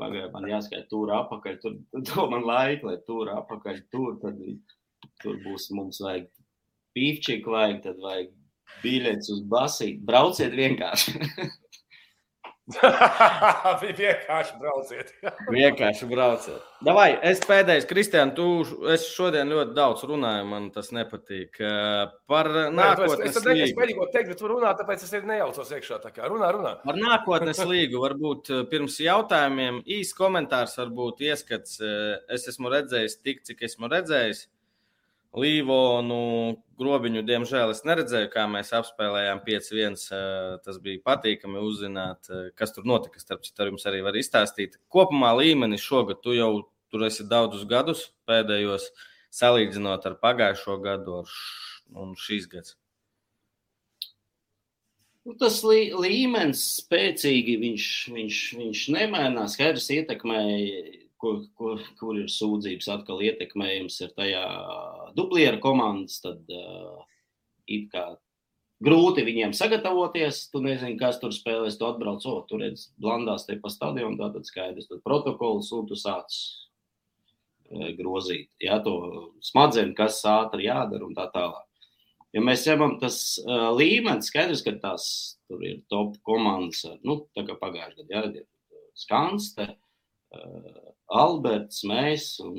Pagaidā 0.00 0.30
man 0.32 0.48
jāskaita 0.48 0.88
tur 0.90 1.12
apakaļ. 1.12 1.56
Tur, 1.62 1.78
tur 2.08 2.30
man 2.32 2.46
laika, 2.48 2.88
lai 2.88 2.98
tur 3.06 3.32
apakaļ 3.34 3.80
tur. 3.92 4.16
Tad 4.22 4.38
tur 5.22 5.40
būs 5.44 5.70
mums 5.76 6.00
vajag 6.04 6.28
pīpčiku, 6.96 7.54
vajag, 7.56 7.82
tad 7.84 8.00
vajag 8.02 8.32
biļetes 8.84 9.32
uz 9.34 9.42
basīti. 9.50 10.04
Brauciet 10.08 10.56
vienkārši. 10.56 11.18
Vienkārši 14.00 14.58
brauciet. 14.60 15.12
vienkārši 15.50 16.08
brauciet. 16.10 16.66
Davai, 16.84 17.08
es 17.28 17.42
pēdējais, 17.44 17.86
Kristian, 17.88 18.32
tu 18.36 18.46
es 18.92 19.04
šodien 19.12 19.50
ļoti 19.52 19.74
daudz 19.76 20.04
runāju, 20.08 20.46
man 20.48 20.68
tas 20.74 20.92
nepatīk. 20.96 21.58
Par 22.30 22.50
nākotnes 22.72 23.20
līgu. 23.20 23.26
Es, 23.26 23.40
es 23.40 23.76
mēģināju 23.76 23.98
ko 23.98 24.06
teikt, 24.14 24.30
bet 24.32 24.40
tu 24.40 24.52
runā, 24.52 24.70
tāpēc 24.78 25.04
es 25.04 25.12
nejaucos 25.18 25.74
iekšā. 25.76 26.00
Tā 26.04 26.14
kā 26.14 26.30
runā, 26.30 26.52
runā. 26.56 26.76
Par 26.84 27.00
nākotnes 27.00 27.60
līgu 27.68 28.00
varbūt 28.04 28.52
pirms 28.72 29.00
jautājumiem 29.04 29.82
īs 29.98 30.14
komentārs, 30.16 30.78
varbūt 30.80 31.26
ieskats. 31.28 31.80
Es 32.32 32.48
esmu 32.50 32.72
redzējis 32.72 33.20
tik, 33.20 33.44
cik 33.48 33.68
esmu 33.68 33.92
redzējis. 33.92 34.46
Līvonu 35.30 36.56
grobiņu, 36.80 37.20
diemžēl, 37.22 37.70
es 37.70 37.84
neredzēju, 37.86 38.32
kā 38.32 38.48
mēs 38.50 38.72
apspēlējām 38.74 39.42
5-1. 39.44 40.00
Tas 40.64 40.80
bija 40.82 41.02
patīkami 41.06 41.62
uzzināt, 41.62 42.26
kas 42.58 42.74
tur 42.74 42.88
notika. 42.90 43.22
Starp 43.22 43.44
citu, 43.46 43.68
jums 43.68 43.86
arī 43.86 44.02
var 44.02 44.18
izstāstīt. 44.18 44.80
Kopumā 44.90 45.30
līmenis 45.38 45.84
šogad, 45.86 46.18
tu 46.24 46.34
jau 46.34 46.50
tur 46.90 47.06
esi 47.06 47.28
daudzus 47.30 47.62
gadus 47.70 48.08
pēdējos, 48.26 48.88
salīdzinot 49.30 50.10
ar 50.10 50.18
pagājušo 50.18 50.80
gadu 50.82 51.22
un 51.94 52.16
šīs 52.18 52.50
gads. 52.50 52.74
Nu, 55.28 55.36
tas 55.38 55.60
lī, 55.62 55.92
līmenis 55.94 56.64
spēcīgi 56.80 57.54
viņš, 57.60 57.86
viņš, 58.16 58.40
viņš 58.58 58.84
nemainās. 58.96 59.54
Skaidrs, 59.54 59.90
ietekmēja 59.94 60.99
kur, 61.20 61.42
kur, 61.58 61.82
kur 62.00 62.18
ir 62.18 62.30
sūdzības, 62.32 62.88
atkal 62.94 63.20
ietekmējums 63.24 64.00
ir 64.04 64.12
tajā 64.16 64.42
dublieru 65.16 65.60
komandas, 65.62 66.18
tad 66.24 66.50
uh, 66.54 67.04
it 67.70 67.88
kā 67.92 68.06
grūti 68.84 69.24
viņiem 69.26 69.54
sagatavoties. 69.56 70.46
Tu 70.52 70.62
nezini, 70.64 70.98
kas 71.00 71.20
tur 71.22 71.34
spēlēs, 71.36 71.78
tu 71.80 71.88
atbrauc, 71.88 72.24
o, 72.26 72.40
tur 72.48 72.64
redz, 72.64 72.88
blandās 73.00 73.46
te 73.48 73.58
pa 73.60 73.72
stadionu, 73.72 74.18
tātad 74.20 74.48
skaidrs, 74.48 74.88
tad 74.90 75.04
protokols 75.06 75.72
un 75.76 75.88
tu 75.90 75.98
sāc 75.98 76.38
grozīt. 77.98 78.48
Jā, 78.62 78.80
to 78.82 78.94
smadzeņu, 79.46 79.94
kas 79.98 80.22
ātri 80.26 80.66
jādara 80.66 81.06
un 81.06 81.14
tā 81.14 81.28
tālāk. 81.34 81.66
Ja 82.34 82.42
mēs 82.46 82.62
ņemam 82.66 82.96
tas 83.02 83.20
uh, 83.42 83.70
līmenis, 83.74 84.30
skaidrs, 84.30 84.62
ka 84.62 84.76
tās 84.78 85.04
tur 85.50 85.62
ir 85.66 85.80
top 85.90 86.14
komandas, 86.26 86.84
nu, 87.06 87.24
tā 87.34 87.42
kā 87.46 87.56
pagājušajā 87.58 88.06
gadā, 88.06 88.10
jā, 88.14 88.42
ir 88.42 88.46
Skanste, 89.00 89.66
uh, 89.66 89.89
Alberts, 91.10 91.82
mēs 91.88 92.36
un 92.44 92.54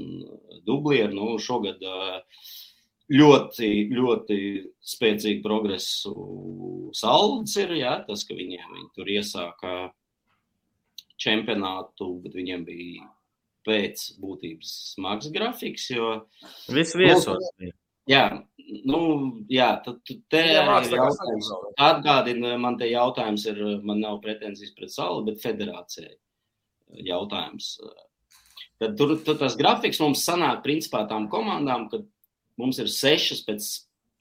Dublieri 0.68 1.16
nu, 1.16 1.38
šogad 1.40 1.80
ļoti, 3.12 3.70
ļoti 3.92 4.38
spēcīgu 4.94 5.44
progresu 5.46 6.14
salds 6.98 7.56
ir. 7.62 7.76
Jā, 7.80 7.98
tas, 8.08 8.26
ka 8.28 8.36
viņiem 8.38 8.76
viņi 8.76 8.90
tur 8.98 9.12
iesāka 9.12 9.76
čempionātu, 11.22 12.14
bet 12.26 12.36
viņiem 12.36 12.66
bija 12.68 13.10
pēc 13.68 14.08
būtības 14.20 14.74
smags 14.96 15.30
grafiks. 15.32 15.88
Jo, 15.94 16.26
Viss 16.74 16.98
viesos. 16.98 17.46
Nu, 17.62 17.72
jā, 18.10 18.26
nu, 18.90 19.02
jā, 19.52 19.70
tad 19.86 20.02
te 20.34 20.44
jā, 20.44 20.66
jautājums, 20.66 21.54
atgādina, 21.78 22.58
man 22.60 22.80
te 22.82 22.90
jautājums 22.90 23.46
ir, 23.52 23.64
man 23.86 24.02
nav 24.04 24.20
pretenzijas 24.26 24.76
pret 24.76 24.92
salu, 24.92 25.24
bet 25.28 25.40
federācijai 25.44 26.18
jautājums. 26.98 27.76
Tad 28.82 28.96
tur, 28.98 29.16
tur 29.26 29.38
tas 29.40 29.58
grafiks 29.60 30.02
mums 30.02 30.24
sanāk 30.26 30.64
principā 30.66 31.04
tām 31.10 31.28
komandām, 31.32 31.88
kad 31.92 32.08
mums 32.60 32.80
ir 32.82 32.90
sešas 32.92 33.44
pēc, 33.48 33.68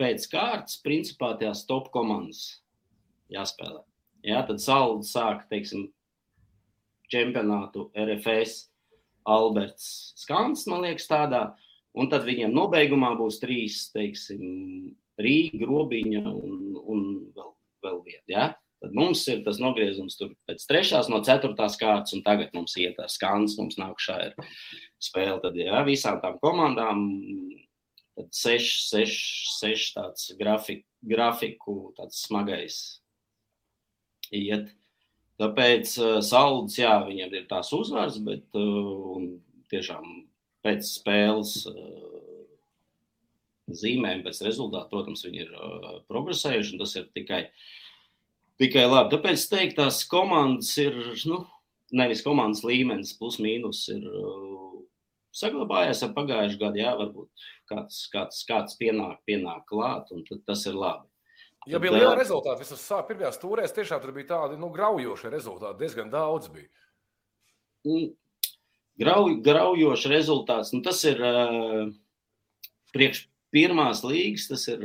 pēc 0.01 0.27
kārtas, 0.33 0.81
principā 0.85 1.33
tās 1.41 1.65
top 1.69 1.89
komandas 1.95 2.61
jāspēlē. 3.33 3.83
Jā, 4.27 4.43
tad 4.45 4.61
Saula 4.61 5.01
sāk, 5.07 5.47
teiksim, 5.49 5.89
čempionātu 7.11 7.89
RFS 7.97 8.67
Alberts 9.29 10.13
Skans, 10.21 10.67
man 10.71 10.85
liekas, 10.85 11.09
tādā. 11.11 11.51
Un 11.97 12.07
tad 12.13 12.23
viņiem 12.29 12.53
nobeigumā 12.55 13.15
būs 13.19 13.41
trīs, 13.43 13.89
teiksim, 13.95 14.93
Rīga, 15.21 15.65
Grobiņa 15.65 16.23
un, 16.29 16.61
un 16.79 17.01
vēl, 17.35 17.51
vēl 17.85 17.99
viena. 18.07 18.27
Ja? 18.31 18.45
Tad 18.81 18.95
mums 18.97 19.27
ir 19.29 19.43
tas 19.45 19.59
nogriezums 19.61 20.17
tur 20.17 20.31
pēc 20.49 20.63
trešās, 20.69 21.11
no 21.13 21.19
ceturtās 21.25 21.77
kārtas, 21.81 22.15
un 22.17 22.23
tagad 22.25 22.55
mums 22.57 22.79
iet 22.81 22.97
ar 23.03 23.11
skans, 23.13 23.59
mums 23.61 23.77
nākušā 23.77 24.15
ir 24.31 24.37
spēle. 25.03 25.37
Tad, 25.43 25.59
ja 25.61 25.83
visām 25.85 26.17
tām 26.23 26.39
komandām, 26.41 27.03
tad 28.17 28.31
seši, 28.37 28.79
seši, 28.87 29.27
seši 29.59 29.91
tāds 29.99 30.31
grafik, 30.41 30.87
grafiku, 31.05 31.75
tāds 31.99 32.23
smagais 32.25 32.79
iet. 34.33 34.73
Tāpēc 35.41 35.93
uh, 36.01 36.17
salds, 36.25 36.79
jā, 36.81 36.95
viņiem 37.05 37.37
ir 37.37 37.45
tās 37.53 37.73
uzvaras, 37.77 38.17
bet 38.25 38.57
uh, 38.57 39.21
tiešām 39.73 40.09
pēc 40.65 40.89
spēles 40.89 41.53
uh, 41.69 42.17
zīmēm, 43.69 44.25
pēc 44.25 44.41
rezultātu, 44.49 44.89
protams, 44.93 45.25
viņi 45.29 45.45
ir 45.45 45.53
uh, 45.53 45.95
progresējuši, 46.09 46.75
un 46.77 46.85
tas 46.85 46.97
ir 47.01 47.09
tikai 47.17 47.43
uh, 47.47 47.63
tikai 48.61 48.87
labi. 48.87 49.15
Tāpēc 49.15 49.47
teikt, 49.51 49.79
tās 49.79 50.03
komandas 50.09 50.73
ir, 50.83 50.97
nu, 51.31 51.43
nevis 51.97 52.25
komandas 52.27 52.63
līmenis, 52.67 53.17
plus 53.19 53.41
mīnus 53.43 53.87
ir 53.93 54.05
uh, 54.07 54.81
saglabājies 55.37 56.03
ar 56.07 56.13
pagājušā 56.17 56.61
gada, 56.61 56.83
jā, 56.83 56.93
varbūt 56.99 57.47
kāds, 57.71 58.03
kāds, 58.13 58.43
kāds 58.49 58.77
pienāk, 58.81 59.21
pienāk 59.29 59.65
klāt, 59.71 60.11
un 60.15 60.25
tas 60.47 60.67
ir 60.69 60.79
labi. 60.79 61.07
Ja 61.69 61.79
bija 61.83 61.93
liela 61.93 62.15
rezultāti, 62.17 62.65
visas 62.65 62.87
pirmajās 63.09 63.37
stūrēs 63.37 63.75
tiešām 63.77 64.01
tur 64.01 64.15
bija 64.17 64.31
tādi 64.33 64.57
nu, 64.61 64.71
graujoši 64.73 65.33
rezultāti, 65.33 65.83
diezgan 65.83 66.09
daudz 66.13 66.49
bija. 66.53 66.71
Mm, 67.85 68.07
grauj, 69.01 69.35
graujoši 69.45 70.13
rezultāts, 70.13 70.73
nu, 70.73 70.81
tas 70.85 71.03
ir 71.09 71.21
uh, 71.21 71.91
priekš, 72.97 73.27
pirmās 73.55 74.03
līgas, 74.07 74.49
tas 74.51 74.67
ir, 74.71 74.85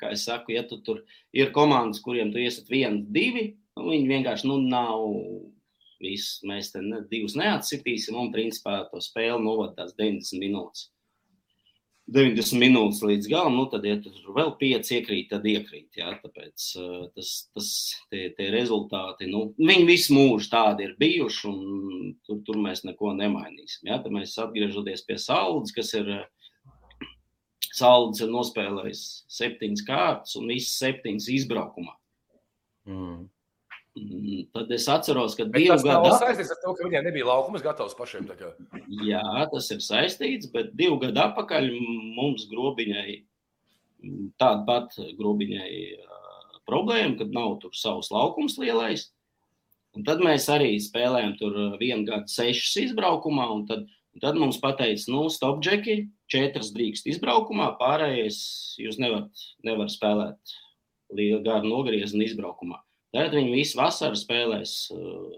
kā 0.00 0.12
es 0.14 0.26
saku, 0.28 0.54
ja 0.56 0.64
tu 0.68 0.80
tur 0.86 1.02
ir 1.36 1.52
komandas, 1.56 2.02
kuriem 2.04 2.32
tu 2.32 2.42
iesat 2.42 2.70
vienu, 2.72 3.04
divi, 3.12 3.48
nu, 3.76 3.90
viņi 3.92 4.10
vienkārši 4.14 4.50
nu, 4.50 4.62
nav. 4.64 5.06
Viss, 5.96 6.42
mēs 6.44 6.74
te 6.74 6.82
ne, 6.84 6.98
divus 7.08 7.32
neatsitīsim, 7.40 8.18
un 8.20 8.26
principā 8.28 8.82
to 8.90 9.00
spēli 9.00 9.40
novadās 9.40 9.94
90 9.96 10.42
minūtes. 10.42 10.90
90 12.12 12.60
minūtes 12.62 13.00
līdz 13.02 13.26
galam, 13.32 13.56
nu 13.58 13.64
tad, 13.70 13.86
ja 13.88 13.96
tur 13.98 14.14
vēl 14.36 14.52
5 14.60 14.90
iekrīt, 14.94 15.30
tad 15.32 15.46
iekrīt. 15.48 15.88
Jā, 15.98 16.12
tāpēc 16.22 16.66
tas, 17.16 17.30
tas 17.56 17.70
tie, 18.12 18.28
tie 18.36 18.46
rezultāti, 18.54 19.26
nu, 19.30 19.48
viņi 19.58 19.88
visu 19.88 20.14
mūžu 20.14 20.50
tādi 20.52 20.86
ir 20.86 20.94
bijuši, 21.00 21.50
un 21.50 22.12
tur, 22.28 22.44
tur 22.46 22.60
mēs 22.62 22.84
neko 22.86 23.10
nemainīsim. 23.18 23.88
Jā, 23.90 23.98
tad 24.04 24.14
mēs 24.14 24.36
atgriežoties 24.38 25.02
pie 25.08 25.18
saldas, 25.18 25.74
kas 25.74 25.90
ir 25.98 26.12
Saldis 27.76 28.22
ir 28.24 28.32
nospēlējis 28.32 29.06
septiņas 29.36 29.86
kārtas 29.86 30.36
un 30.40 30.48
visas 30.48 30.78
septiņas 30.80 31.30
izbraukumā. 31.34 31.96
Mm. 32.88 33.26
mm 33.96 34.44
tad 34.52 34.72
es 34.76 34.86
atceros, 34.92 35.34
ka 35.36 35.46
bet 35.48 35.62
divu 35.62 35.76
gadu 35.80 36.10
atpakaļ. 36.10 36.10
Tas 36.10 36.22
saistīts 36.24 36.52
ar 36.52 36.58
to, 36.62 36.74
ka 36.76 36.88
viņiem 36.88 37.06
nebija 37.08 37.28
laukums 37.30 37.64
gatavs 37.64 37.96
pašiem. 37.96 38.28
Jā, 39.06 39.24
tas 39.52 39.70
ir 39.72 39.80
saistīts, 39.84 40.50
bet 40.52 40.74
divu 40.76 40.98
gadu 41.00 41.22
atpakaļ 41.24 41.70
mums 42.16 42.44
grobiņai, 42.50 43.16
tāda 44.40 44.64
pat 44.68 44.98
grobiņai 45.16 45.70
problēma, 46.68 47.16
kad 47.20 47.32
nav 47.32 47.56
tur 47.62 47.76
savs 47.76 48.10
laukums 48.12 48.58
lielais. 48.60 49.08
Un 49.96 50.04
tad 50.04 50.20
mēs 50.20 50.48
arī 50.52 50.74
spēlējām 50.82 51.36
tur 51.40 51.56
vienu 51.80 52.04
gadu 52.08 52.28
sešas 52.28 52.74
izbraukumā, 52.82 53.46
un 53.54 53.64
tad, 53.68 53.86
un 54.16 54.22
tad 54.24 54.38
mums 54.40 54.56
pateica, 54.62 55.10
nu, 55.12 55.26
stop, 55.28 55.60
džeki, 55.60 56.06
četras 56.32 56.70
drīkst 56.72 57.10
izbraukumā, 57.12 57.74
pārējais 57.76 58.38
jūs 58.80 58.96
nevarat 59.02 59.42
nevar 59.66 59.92
spēlēt 59.92 60.56
lielu 61.12 61.42
garu 61.44 61.68
nogriezienu 61.68 62.24
izbraukumā. 62.24 62.80
Tad 63.12 63.36
viņi 63.36 63.52
visu 63.52 63.76
vasaru 63.76 64.16
spēlēs 64.16 64.72
uh, 64.96 65.36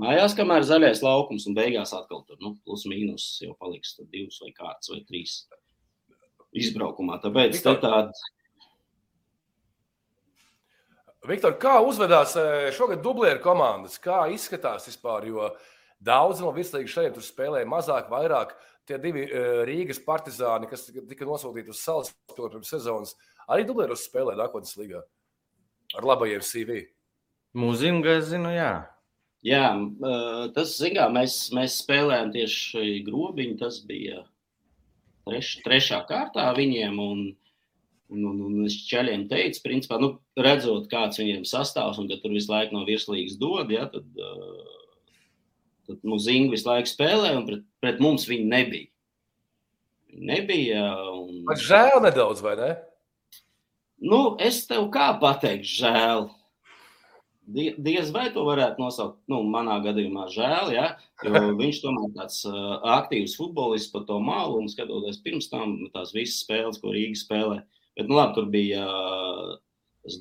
mājās, 0.00 0.34
kamēr 0.38 0.64
zaļais 0.64 1.04
laukums, 1.04 1.44
un 1.50 1.56
beigās 1.58 1.92
atkal 1.96 2.24
tur 2.24 2.40
nu, 2.40 2.56
plus 2.64 2.86
mīnus 2.88 3.28
jau 3.44 3.52
paliks 3.60 3.98
divas 4.08 4.40
vai 4.40 4.54
kārtas 4.56 4.92
vai 4.94 5.04
trīs 5.04 5.42
izbraukumā. 6.56 7.20
Tāpēc 7.22 7.60
tā 7.60 7.76
tāda. 7.82 8.16
Viktor, 11.28 11.58
kā 11.60 11.76
uzvedās 11.84 12.32
šogad 12.72 13.02
dublieru 13.04 13.42
komandas? 13.44 13.98
Kā 14.00 14.24
izskatās 14.32 14.88
vispār? 14.88 15.28
Jo 15.28 15.50
daudz 16.04 16.42
no 16.42 16.52
virslīgas 16.54 16.94
šeit 16.94 17.16
tur 17.16 17.24
spēlēja 17.24 17.68
mazāk, 17.68 18.10
vairāk. 18.12 18.54
Tie 18.88 18.96
divi 19.02 19.26
Rīgas 19.68 19.98
partizāni, 20.00 20.68
kas 20.70 20.86
tika 20.88 21.26
nosūtīti 21.28 21.74
uz 21.74 21.82
salas 21.84 22.14
pirms 22.32 22.70
sezonas, 22.72 23.16
arī 23.44 23.66
dublieros 23.68 24.06
spēlē 24.08 24.36
nākotnes 24.38 24.78
līgā 24.80 25.02
ar 25.96 26.06
labajiem 26.08 26.44
CV. 26.44 26.86
Mūziņā, 27.58 28.14
es 28.20 28.30
zinu, 28.30 28.52
jā. 28.52 28.72
Jā, 29.46 29.66
tas, 30.54 30.74
zināmā 30.80 31.06
mērā, 31.06 31.10
mēs, 31.20 31.36
mēs 31.54 31.76
spēlējām 31.84 32.32
tieši 32.34 32.86
grobiņu. 33.06 33.58
Tas 33.60 33.78
bija 33.86 34.24
treš, 35.28 35.52
trešā 35.66 36.00
kārtā 36.08 36.48
viņiem. 36.56 36.98
Un, 36.98 37.22
un, 38.08 38.24
un, 38.24 38.40
un 38.48 38.66
es 38.66 38.80
ķēļiem 38.88 39.28
teicu, 39.30 39.62
principā, 39.64 40.00
nu, 40.02 40.16
redzot, 40.38 40.88
kāds 40.90 41.20
viņiem 41.20 41.46
sastāvs 41.48 42.00
un 42.02 42.08
ka 42.10 42.18
tur 42.22 42.34
visu 42.34 42.50
laiku 42.52 42.76
no 42.76 42.84
virslīgas 42.88 43.38
dod, 43.40 43.70
ja, 43.72 43.86
tad, 43.92 44.08
tad 45.88 46.04
mūziņu 46.06 46.52
visu 46.52 46.68
laiku 46.68 46.90
spēlē, 46.90 47.32
un 47.38 47.46
pret, 47.48 47.64
pret 47.82 48.02
mums 48.04 48.28
viņi 48.28 48.48
nebija. 48.48 48.90
Viņi 50.12 50.32
nebija. 50.32 50.84
Un... 51.14 51.42
Man 51.48 51.60
žēl 51.60 52.00
nedaudz, 52.04 52.42
vai 52.44 52.56
ne? 52.60 52.72
Nu, 53.98 54.36
es 54.38 54.62
tev 54.70 54.86
kā 54.94 55.10
pateiktu, 55.20 55.70
žēl. 55.82 56.28
Diez 57.48 58.10
vai 58.12 58.26
to 58.34 58.42
varētu 58.44 58.82
nosaukt, 58.82 59.22
nu, 59.32 59.40
manā 59.48 59.78
gadījumā 59.80 60.26
žēl, 60.34 60.72
ja, 60.74 60.88
jo 61.24 61.40
viņš 61.62 61.78
tomēr 61.80 62.10
tāds 62.18 62.42
uh, 62.48 62.74
aktīvs 62.98 63.38
futbolists 63.40 63.92
pa 63.94 64.02
to 64.08 64.18
malu 64.20 64.60
un 64.60 64.68
skatoties 64.68 65.22
pirms 65.24 65.48
tam 65.48 65.78
tās 65.94 66.12
visas 66.12 66.42
spēles, 66.44 66.80
ko 66.82 66.92
Rīga 66.92 67.16
spēlē. 67.16 67.62
Bet, 67.96 68.04
nu, 68.04 68.18
labi, 68.20 68.36
tur 68.36 68.50
bija 68.52 68.84
uh, 68.84 69.56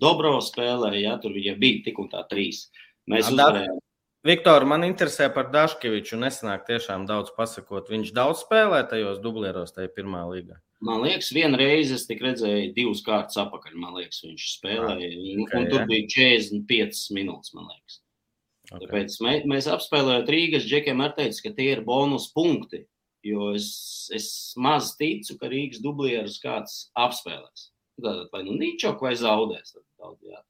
Dobro 0.02 0.38
spēlē, 0.44 0.96
ja, 1.00 1.18
tur 1.22 1.36
viņiem 1.36 1.60
bija 1.60 1.84
tik 1.86 2.00
un 2.02 2.10
tā 2.12 2.24
trīs. 2.32 2.66
Mēs 3.12 3.30
uzvarējām. 3.32 3.84
Viktor, 4.26 4.66
man 4.66 4.84
interesē 4.88 5.28
par 5.34 5.52
Daškeviču. 5.54 6.18
Nesanāk 6.20 6.66
tiešām 6.68 7.06
daudz 7.10 7.30
pasakot. 7.38 7.90
Viņš 7.92 8.14
daudz 8.16 8.42
spēlē 8.46 8.82
tajos 8.90 9.22
dublieros, 9.22 9.76
tajā 9.76 9.92
pirmā 9.94 10.24
līgā. 10.32 10.58
Man 10.84 11.02
liekas, 11.06 11.30
viena 11.34 11.58
reize 11.58 11.96
es 11.98 12.06
tik 12.10 12.22
redzēju 12.26 12.74
divas 12.76 13.04
kārtas 13.06 13.38
apakaļ. 13.42 13.78
Man 13.82 13.96
liekas, 13.98 14.24
viņš 14.26 14.50
spēlēja. 14.58 15.12
Ah, 15.14 15.30
okay, 15.46 15.62
un 15.62 15.70
tur 15.72 15.84
jā. 15.84 15.86
bija 15.90 16.10
45 16.16 17.06
minūtes, 17.18 17.54
man 17.58 17.70
liekas. 17.72 18.02
Okay. 18.68 18.82
Tāpēc 18.84 19.16
mē, 19.24 19.34
mēs 19.54 19.70
apspēlējot 19.72 20.34
Rīgas 20.34 20.68
džekiem, 20.68 21.02
ar 21.06 21.16
teicu, 21.18 21.46
ka 21.46 21.54
tie 21.56 21.72
ir 21.78 21.86
bonus 21.88 22.28
punkti. 22.36 22.84
Jo 23.26 23.54
es, 23.56 23.70
es 24.14 24.28
maz 24.60 24.92
ticu, 25.00 25.38
ka 25.40 25.50
Rīgas 25.52 25.82
dublierus 25.84 26.38
kāds 26.44 26.90
apspēlēs. 27.00 27.72
Tad 28.04 28.28
vai 28.34 28.44
nu 28.46 28.58
Nīčok 28.60 29.02
vai 29.02 29.16
zaudēs. 29.18 29.74
Tad, 29.74 29.88
tad, 29.98 30.20
jā. 30.26 30.44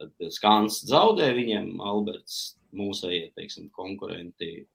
tad 0.00 0.32
Skans 0.32 0.80
zaudē 0.88 1.32
viņiem, 1.36 1.74
Alberts 1.84 2.59
mūsējie, 2.76 3.30
teiksim, 3.36 3.70
konkurenti 3.74 4.66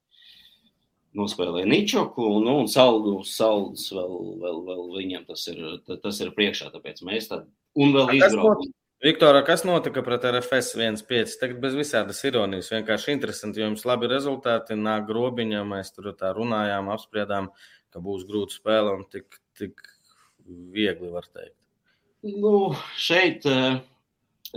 nospēlēja 1.16 1.68
Ničoku, 1.70 2.26
nu, 2.43 2.58
un 2.64 2.72
saldus, 2.72 3.36
saldus 3.38 3.88
vēl, 3.96 4.16
vēl, 4.41 4.64
vēl 4.70 4.82
viņam 4.98 5.28
tas 5.30 5.46
ir, 5.52 5.62
tas 6.04 6.20
ir 6.24 6.34
priekšā, 6.36 6.72
tāpēc 6.74 7.04
mēs 7.08 7.30
tad, 7.32 7.48
un 7.80 7.96
vēl 7.96 8.18
izbraukam. 8.20 8.74
Viktorā, 9.06 9.41
kas 9.46 9.62
notika 9.68 10.02
pret 10.02 10.24
RFS 10.26 10.78
1.5? 10.80 11.36
Tagad 11.38 11.60
bez 11.62 11.76
visādas 11.78 12.22
ironijas, 12.26 12.72
vienkārši 12.74 13.12
interesanti, 13.14 13.60
jo 13.62 13.68
jums 13.68 13.84
labi 13.86 14.08
rezultāti 14.10 14.78
nāk 14.80 15.06
grobiņā, 15.10 15.62
mēs 15.68 15.91
tur 15.93 16.10
tā 16.18 16.32
runājām, 16.34 16.89
apspriedām, 16.93 17.52
ka 17.93 18.02
būs 18.02 18.24
grūta 18.26 18.56
spēle 18.56 18.96
un 18.96 19.04
tik, 19.12 19.38
tik 19.60 19.84
viegli 20.74 21.12
var 21.12 21.28
teikt. 21.28 21.58
Nu, 22.26 22.72
šeit, 22.98 23.46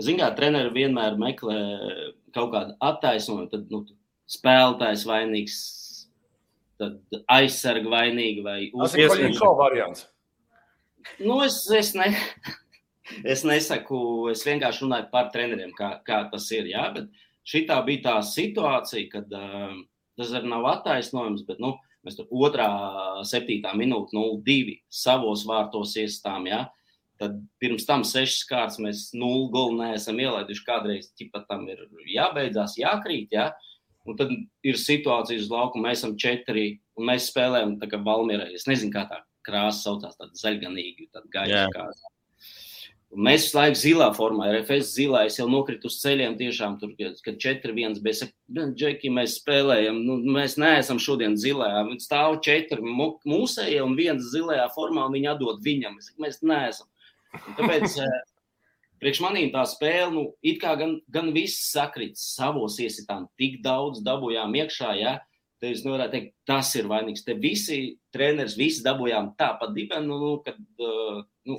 zināt, 0.04 0.36
treneri 0.38 0.72
vienmēr 0.74 1.18
meklē 1.20 1.58
kaut 2.34 2.52
kādu 2.52 2.76
attaisnojumu, 2.84 3.48
tad 3.52 3.72
nu, 3.72 3.82
spēlētājs 4.28 5.04
vainīgs, 5.08 5.58
tad 6.78 7.20
aizsarga 7.38 7.90
vainīga 7.92 8.44
vai 8.44 8.58
uzmanīga. 8.70 9.34
Tas 9.34 9.42
ir 9.42 9.58
variants. 9.58 10.06
Nu, 11.22 11.40
es, 11.44 11.62
es, 11.74 11.94
ne, 11.96 12.10
es 13.32 13.44
nesaku, 13.48 14.00
es 14.32 14.44
vienkārši 14.46 14.84
runāju 14.84 15.08
par 15.12 15.32
treneriem, 15.34 15.72
kā, 15.76 15.96
kā 16.06 16.22
tas 16.32 16.48
ir. 16.54 16.68
Jā, 16.74 16.88
bet 16.94 17.08
šī 17.48 17.64
bija 17.86 18.04
tā 18.04 18.16
situācija, 18.26 19.10
kad 19.12 19.36
uh, 19.36 19.76
tas 20.18 20.34
arī 20.36 20.50
nav 20.52 20.66
attaisnojums, 20.74 21.46
bet 21.48 21.62
nu, 21.62 21.76
mēs 22.06 22.18
tur 22.18 22.28
otrā, 22.46 22.68
septītā 23.26 23.74
minūte, 23.78 24.16
0-2 24.16 24.78
savos 24.92 25.46
vārtos 25.48 25.96
iestām. 26.00 26.46
Jā, 26.50 26.66
Tad 27.18 27.38
pirms 27.58 27.86
tam 27.88 28.04
sešas 28.06 28.44
kārtas 28.46 28.78
mēs 28.82 29.08
nulli 29.16 29.48
golu 29.54 29.80
neesam 29.80 30.18
ielaiduši. 30.22 30.66
Kādreiz 30.66 31.08
tam 31.48 31.64
ir 31.70 31.86
jābeidzās, 32.14 32.76
jākrīt. 32.78 33.34
Jā. 33.34 33.50
Un 34.08 34.16
tad 34.16 34.30
ir 34.64 34.78
situācija 34.80 35.40
uz 35.42 35.48
laukuma, 35.52 35.90
mēs 35.90 36.00
esam 36.00 36.14
četri 36.20 36.78
un 36.96 37.08
mēs 37.10 37.28
spēlējam 37.32 37.76
tā 37.80 37.90
kā 37.90 37.98
Valmierā. 38.04 38.46
Es 38.54 38.68
nezinu, 38.70 38.94
kā 38.94 39.04
tā 39.10 39.18
krāsa 39.46 39.82
saucās, 39.88 40.16
tāda 40.16 40.38
zaļganīga, 40.38 41.10
tāda 41.16 41.34
gaisa 41.34 41.66
krāsa. 41.74 42.14
Mēs 43.08 43.46
visu 43.46 43.56
laiku 43.56 43.78
zilā 43.80 44.06
formā, 44.12 44.50
RFS 44.52 44.90
zilā. 44.92 45.22
Es 45.30 45.38
jau 45.38 45.46
nokritu 45.48 45.88
uz 45.88 45.96
ceļiem, 46.02 46.34
tiešām 46.36 46.74
tur, 46.80 46.90
kad 47.24 47.38
4-1 47.40 48.02
bija. 48.04 48.18
Saku, 48.18 48.66
Džeki, 48.76 49.08
mēs 49.16 49.38
spēlējam, 49.40 50.02
nu, 50.04 50.18
mēs 50.34 50.58
neesam 50.60 51.00
šodien. 51.00 51.38
Viņi 51.40 52.04
stāv 52.04 52.36
četri 52.44 52.84
mūsējie 52.84 53.80
un 53.84 53.96
viens 53.96 54.28
zilajā 54.34 54.68
formā, 54.76 55.06
un 55.08 55.16
viņi 55.16 55.32
atdod 55.32 55.64
viņam. 55.64 55.96
Es 55.96 56.10
saku, 56.10 56.26
mēs 56.26 56.42
neesam. 56.44 56.90
Un 57.36 57.56
tāpēc 57.58 57.98
eh, 58.04 58.18
priekš 59.02 59.22
manīm 59.24 59.52
tā 59.54 59.64
spēle, 59.68 60.10
nu, 60.14 60.26
it 60.42 60.60
kā 60.62 60.74
gan, 60.80 60.98
gan 61.12 61.32
viss 61.36 61.70
sakrits 61.72 62.34
savos 62.36 62.78
iesitām, 62.82 63.28
tik 63.40 63.60
daudz 63.64 64.04
dabūjām 64.06 64.56
iekšā, 64.62 64.92
ja, 65.00 65.18
Te 65.58 65.72
es 65.74 65.82
nevarētu 65.82 66.14
teikt, 66.14 66.28
tas 66.46 66.68
ir 66.78 66.86
vainīgs. 66.90 67.24
Te 67.26 67.34
visi 67.38 67.80
treneris, 68.14 68.54
visi 68.58 68.84
dabūjām 68.84 69.32
tāpat 69.38 69.72
dibenu, 69.74 70.18
nu, 70.20 70.30
kad, 70.44 70.58
uh, 70.78 71.24
nu, 71.50 71.56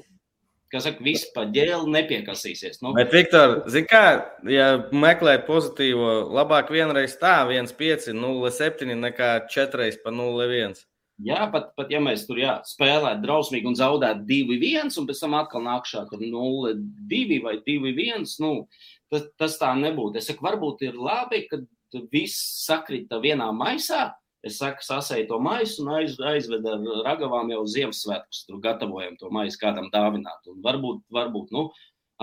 kā 0.72 0.80
saka, 0.84 1.04
visi 1.04 1.28
pa 1.36 1.44
ģēlu 1.52 1.90
nepiekasīsies. 1.92 2.80
Nu. 2.84 2.94
Bet, 2.96 3.12
Viktor, 3.12 3.58
zini 3.72 3.90
kā, 3.92 4.04
ja 4.48 4.70
meklē 4.96 5.36
pozitīvo, 5.48 6.14
labāk 6.32 6.72
vienreiz 6.72 7.18
tā, 7.20 7.42
1,5, 7.52 8.14
0,7 8.16 8.96
nekā 9.04 9.34
4 9.52 9.92
pa 10.06 10.16
0,1. 10.16 10.80
Jā, 11.20 11.40
pat, 11.52 11.74
pat 11.76 11.90
ja 11.92 12.00
mēs 12.00 12.24
tur 12.28 12.38
jā, 12.40 12.54
spēlētu 12.64 13.26
drausmīgi 13.26 13.68
un 13.68 13.76
zaudētu 13.76 14.24
2-1, 14.30 14.94
un 15.02 15.08
pēc 15.10 15.20
tam 15.20 15.36
atkal 15.36 15.66
nākšā, 15.66 16.06
kad 16.08 16.22
0-2 16.24 17.42
vai 17.44 17.58
2-1, 17.66 18.24
nu, 18.40 18.54
tas, 19.12 19.26
tas 19.42 19.58
tā 19.60 19.74
nebūtu. 19.76 20.22
Es 20.22 20.30
saku, 20.32 20.46
varbūt 20.48 20.86
ir 20.88 20.96
labi, 20.96 21.44
ka 21.52 21.60
viss 22.14 22.64
sakrita 22.64 23.20
vienā 23.20 23.50
maisā. 23.56 24.14
Es 24.48 24.62
saku, 24.62 24.80
sasēju 24.86 25.28
to 25.28 25.42
maisu 25.44 25.84
un 25.84 25.92
aiz, 25.98 26.16
aizvedu 26.16 26.72
ar 26.72 27.04
ragavām 27.10 27.52
jau 27.52 27.66
Ziemassvētkus. 27.68 28.46
Tur 28.48 28.64
gatavojam 28.64 29.20
to 29.20 29.28
maisu 29.36 29.60
kādam 29.60 29.92
dāvināt. 29.92 30.48
Un 30.48 30.64
varbūt, 30.64 31.04
varbūt 31.12 31.52
nu, 31.52 31.68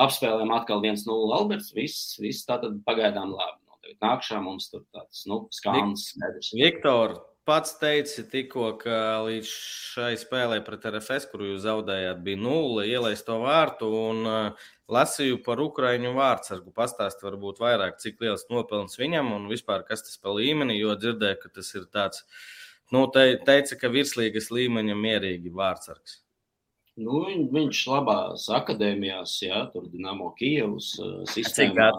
apspēlējam 0.01 0.57
atkal 0.57 0.81
1-0 0.81 1.37
Alberts. 1.37 1.75
Viss, 1.77 2.17
viss 2.23 2.49
tā 2.49 2.57
tad 2.65 2.81
pagaidām 2.89 3.37
labi. 3.37 3.61
Nākšā 4.03 4.41
mums 4.43 4.71
tur 4.73 4.83
tāds, 4.91 5.27
nu, 5.29 5.45
skāns. 5.55 6.09
Viktor, 6.57 7.21
pats 7.47 7.77
teici 7.81 8.25
tikko, 8.31 8.73
ka 8.81 9.23
līdz 9.27 9.51
šai 9.95 10.13
spēlē 10.19 10.59
pret 10.67 10.85
RFS, 10.91 11.29
kuru 11.31 11.53
jūs 11.53 11.63
zaudējāt, 11.65 12.21
bija 12.27 12.41
nulle 12.43 12.87
ielaist 12.91 13.27
to 13.29 13.39
vārtu. 13.45 13.89
Un, 14.11 14.27
uh, 14.27 14.67
lasīju 14.93 15.41
par 15.47 15.63
Ukrāņu 15.63 16.13
vārdsargu. 16.17 16.73
Pastāst, 16.77 17.25
varbūt 17.27 17.63
vairāk, 17.63 17.99
cik 18.03 18.21
liels 18.23 18.47
nopelns 18.51 18.99
viņam 19.01 19.33
un 19.37 19.49
vispār 19.51 19.87
kas 19.89 20.05
tas 20.07 20.19
pa 20.23 20.35
līmeni, 20.35 20.79
jo 20.79 20.95
dzirdēju, 20.99 21.41
ka 21.43 21.53
tas 21.59 21.73
ir 21.75 21.89
tāds, 21.95 22.27
nu, 22.95 23.07
te, 23.15 23.29
teica, 23.47 23.79
ka 23.81 23.91
virslīgas 23.95 24.53
līmeņa 24.55 24.99
mierīgi 24.99 25.55
vārdsargs. 25.55 26.21
Nu, 26.97 27.27
viņš 27.53 27.81
labās 27.93 28.47
akadēmijās, 28.57 29.35
jā, 29.45 29.67
tur 29.75 29.91
Dinamo 29.93 30.31
Kievas 30.39 30.95
uh, 31.03 31.19
sistēmā. 31.29 31.91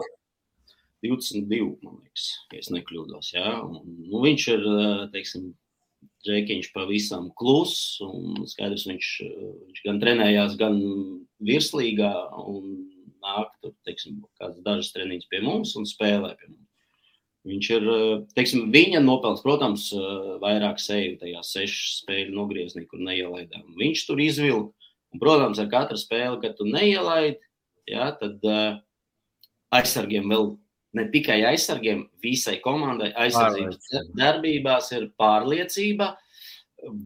22, 1.04 1.78
man 1.84 2.00
liekas, 2.02 2.28
ja 2.52 2.60
es 2.62 2.70
nekļūdos. 2.74 3.32
Ja? 3.36 3.56
Un, 3.62 3.82
nu, 4.08 4.22
viņš 4.24 4.46
ir, 4.56 4.68
teiksim, 5.14 5.50
Džekiņš 6.26 6.70
pavisam 6.74 7.28
kluss, 7.38 7.98
un 8.02 8.46
skaidrs, 8.50 8.86
viņš, 8.90 9.10
viņš 9.68 9.82
gan 9.86 10.00
trenējās, 10.02 10.56
gan 10.58 10.78
virslīgā, 11.46 12.10
un 12.42 12.88
nāk, 13.22 13.52
tur, 13.62 13.74
teiksim, 13.86 14.20
kāds 14.40 14.58
dažas 14.66 14.90
treniņas 14.94 15.30
pie 15.30 15.42
mums 15.44 15.76
un 15.78 15.86
spēlē 15.88 16.34
pie 16.38 16.50
mums. 16.50 16.64
Viņš 17.48 17.68
ir, 17.72 17.86
teiksim, 18.34 18.66
viņa 18.74 19.00
nopelns, 19.04 19.40
protams, 19.44 19.86
vairāk 20.42 20.82
seju 20.82 21.16
tajā 21.20 21.40
sešu 21.46 21.84
spēļu 22.02 22.34
nogrieznī, 22.36 22.84
kur 22.90 23.00
neielaidām. 23.06 23.70
Viņš 23.78 24.04
tur 24.08 24.20
izvilka, 24.20 24.90
un, 25.14 25.22
protams, 25.22 25.62
ar 25.62 25.70
katru 25.72 25.96
spēli, 26.00 26.42
kad 26.42 26.58
tu 26.58 26.66
neielaidi, 26.68 27.38
ja, 27.88 28.10
tad 28.18 28.42
aizsargiem 29.74 30.28
vēl 30.28 30.50
ne 30.98 31.08
tikai 31.12 31.40
aizsargiem, 31.52 32.06
visai 32.22 32.58
komandai 32.64 33.12
aizsardzības 33.26 34.14
darbībās 34.18 34.92
ir 34.98 35.12
pārliecība. 35.20 36.16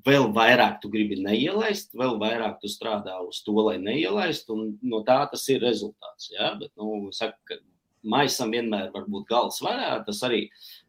vēl 0.06 0.26
vairāk 0.36 0.80
tu 0.82 0.90
gribi 0.92 1.16
neielaist, 1.16 1.94
vēl 1.96 2.18
vairāk 2.20 2.58
tu 2.60 2.68
strādā 2.68 3.14
uz 3.24 3.38
to, 3.40 3.54
lai 3.56 3.78
neielaistu, 3.80 4.52
un 4.52 4.74
no 4.82 5.00
tā 5.06 5.22
tas 5.30 5.46
ir 5.48 5.62
rezultāts. 5.64 6.28
Ja? 6.34 6.50
Bet, 6.60 6.74
nu, 6.76 7.08
saka, 7.16 7.38
ka 7.48 7.56
maisam 8.02 8.52
vienmēr 8.52 8.90
var 8.94 9.06
būt 9.08 9.28
gals 9.30 9.62
varā, 9.64 9.94
tas 10.06 10.20
arī 10.26 10.42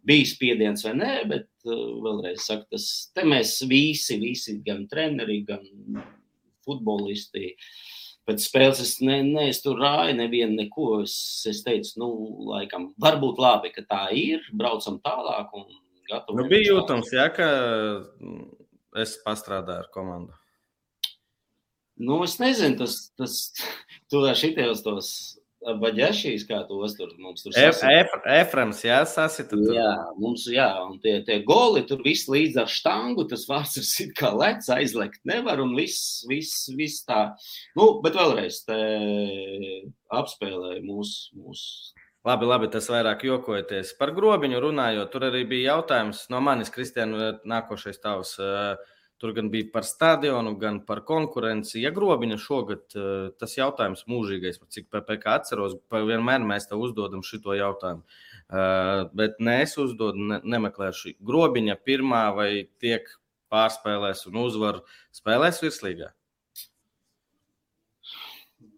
bija 0.06 0.28
spiediens 0.28 0.84
vai 0.86 0.94
nē, 0.98 1.14
bet 1.30 1.48
uh, 1.68 1.96
vēlreiz 2.04 2.48
saku, 2.48 2.68
tas 2.74 2.88
te 3.16 3.26
mēs 3.28 3.56
visi, 3.70 4.18
visi 4.22 4.58
gan 4.66 4.86
treneri, 4.92 5.44
gan 5.48 5.64
futbolisti, 6.66 7.54
pēc 8.28 8.46
spēles 8.46 8.82
es, 8.84 8.94
ne, 9.04 9.20
ne, 9.26 9.48
es 9.52 9.62
tur 9.64 9.80
rāju 9.82 10.16
nevienu 10.18 10.58
neko, 10.58 10.90
es, 11.04 11.16
es 11.50 11.64
teicu, 11.66 11.96
nu, 12.02 12.10
laikam, 12.52 12.92
varbūt 13.02 13.42
labi, 13.44 13.74
ka 13.76 13.86
tā 13.88 14.04
ir, 14.18 14.46
braucam 14.56 15.00
tālāk. 15.04 15.52
Nu, 16.10 16.48
bija 16.48 16.72
jūtams, 16.72 17.12
jā, 17.16 17.28
ka 17.34 17.50
es 19.04 19.18
pastrādāju 19.26 19.86
ar 19.86 19.92
komandu? 19.94 20.36
Nu, 22.04 22.24
es 22.26 22.40
nezinu, 22.42 22.80
tas, 22.82 23.14
tas 23.20 23.40
tur 24.12 24.30
šitajos 24.38 24.84
tos 24.86 25.10
baģešīs, 25.82 26.46
kā 26.50 26.62
tos 26.68 26.96
tur 26.98 27.12
mums 27.22 27.46
tur 27.46 27.56
sasita. 27.56 28.22
Eframs, 28.36 28.84
jā, 28.86 29.00
sasita. 29.10 29.56
Tur. 29.56 29.74
Jā, 29.76 29.92
mums, 30.20 30.46
jā, 30.52 30.70
un 30.84 31.00
tie, 31.04 31.18
tie 31.28 31.40
goli 31.48 31.86
tur 31.90 32.04
viss 32.06 32.30
līdz 32.32 32.62
ar 32.64 32.72
štangu, 32.72 33.28
tas 33.32 33.48
vārds 33.50 33.96
ir 34.04 34.14
kā 34.18 34.34
lec, 34.36 34.68
aizlekt 34.74 35.24
nevar, 35.30 35.64
un 35.64 35.76
viss, 35.78 36.24
viss, 36.30 36.68
viss 36.78 37.06
tā. 37.08 37.26
Nu, 37.80 37.98
bet 38.04 38.18
vēlreiz 38.20 38.64
te 38.68 38.80
apspēlēja 40.14 40.84
mūsu, 40.86 41.34
mūsu 41.40 41.94
Labi, 42.24 42.48
labi, 42.48 42.70
tas 42.72 42.86
vairāk 42.88 43.26
jokojoties. 43.28 43.90
Par 44.00 44.14
grobiņu 44.16 44.62
runājot, 44.64 45.10
tur 45.12 45.26
arī 45.28 45.42
bija 45.44 45.74
jautājums 45.74 46.22
no 46.32 46.40
manis, 46.40 46.70
Kristiāna, 46.72 47.34
nākošais 47.44 48.00
tavs. 48.00 48.38
Tur 49.24 49.32
gan 49.32 49.48
bija 49.48 49.70
par 49.72 49.86
stadionu, 49.88 50.52
gan 50.60 50.82
par 50.84 51.00
konkurenci. 51.08 51.78
Ja 51.80 51.94
grobiņa 51.96 52.38
šogad 52.44 52.96
tas 53.40 53.54
jautājums 53.56 54.02
mūžīgais, 54.12 54.58
cik 54.76 54.90
PPC 54.92 55.30
atceros, 55.32 55.78
vienmēr 55.94 56.44
mēs 56.44 56.68
tev 56.68 56.84
uzdodam 56.84 57.24
šo 57.24 57.56
jautājumu. 57.56 58.04
Bet 59.16 59.40
ne 59.40 59.54
es 59.64 59.78
uzdodu, 59.80 60.28
ne, 60.34 60.42
nemeklēšu. 60.44 61.16
Grobiņa 61.24 61.78
pirmā 61.88 62.26
vai 62.36 62.50
tiek 62.84 63.08
pārspēlēs 63.54 64.26
un 64.28 64.42
uzvar 64.44 64.82
spēlēs 65.16 65.64
virslīgā? 65.64 66.12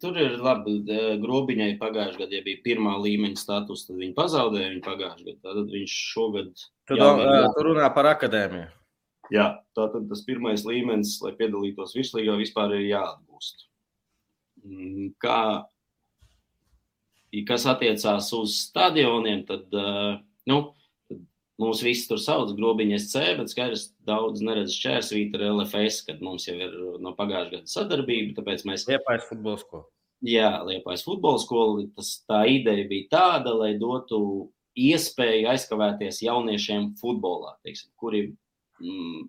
Tur 0.05 0.21
ir 0.21 0.37
labi. 0.45 0.77
Grobiņai 1.25 1.73
pagājušajā 1.81 2.21
gadā 2.21 2.37
ja 2.37 2.45
bija 2.45 2.61
pirmā 2.69 2.99
līmeņa 3.01 3.41
status, 3.41 3.87
tad 3.89 3.97
viņi 3.97 4.13
pazaudēja 4.13 4.75
viņu 4.75 4.87
pagājušajā 4.91 5.25
gadā. 5.33 5.41
Tad 5.49 5.73
viņš 5.73 5.99
šogad. 6.13 6.65
Tur 6.85 7.01
jā, 7.01 7.13
tu 7.57 7.69
runā 7.71 7.89
par 7.97 8.13
akadēmiju. 8.13 8.69
Jā, 9.33 9.45
tātad 9.77 10.05
tas 10.09 10.21
pirmais 10.25 10.65
līmenis, 10.67 11.17
lai 11.23 11.33
piedalītos 11.37 11.95
virslīgā, 11.97 12.35
vispār 12.37 12.75
ir 12.77 12.85
jāatgūst. 12.91 13.65
Mm, 14.65 15.11
kā, 15.21 15.39
kas 17.49 17.65
attiecās 17.69 18.29
uz 18.37 18.59
stadioniem, 18.67 19.43
tad, 19.49 19.73
nu, 20.49 20.59
tad 21.09 21.23
mums 21.61 21.81
viss 21.85 22.09
tur 22.09 22.21
sauc 22.21 22.53
grobiņa 22.57 23.01
SC, 23.01 23.25
bet 23.39 23.53
skaidrs, 23.53 23.89
daudz 24.07 24.45
neredz 24.45 24.77
šķērsvīta 24.77 25.41
ar 25.41 25.47
LFS, 25.55 26.05
kad 26.09 26.23
mums 26.25 26.47
jau 26.49 26.57
ir 26.59 26.77
no 27.01 27.15
pagājušā 27.17 27.57
gada 27.57 27.75
sadarbība, 27.75 28.37
tāpēc 28.39 28.65
mēs. 28.69 28.87
Liepājas 28.91 29.29
futbola 29.31 29.61
skola. 29.61 29.87
Jā, 30.25 30.53
Liepājas 30.65 31.05
futbola 31.05 31.41
skola. 31.41 31.85
Tas, 31.97 32.17
tā 32.29 32.45
ideja 32.49 32.85
bija 32.89 33.09
tāda, 33.17 33.53
lai 33.57 33.73
dotu 33.81 34.51
iespēju 34.75 35.49
aizkavēties 35.53 36.23
jauniešiem 36.25 36.93
futbolā, 36.99 37.55
teiksim, 37.65 37.91
kuri 37.99 38.27
mm, 38.81 39.25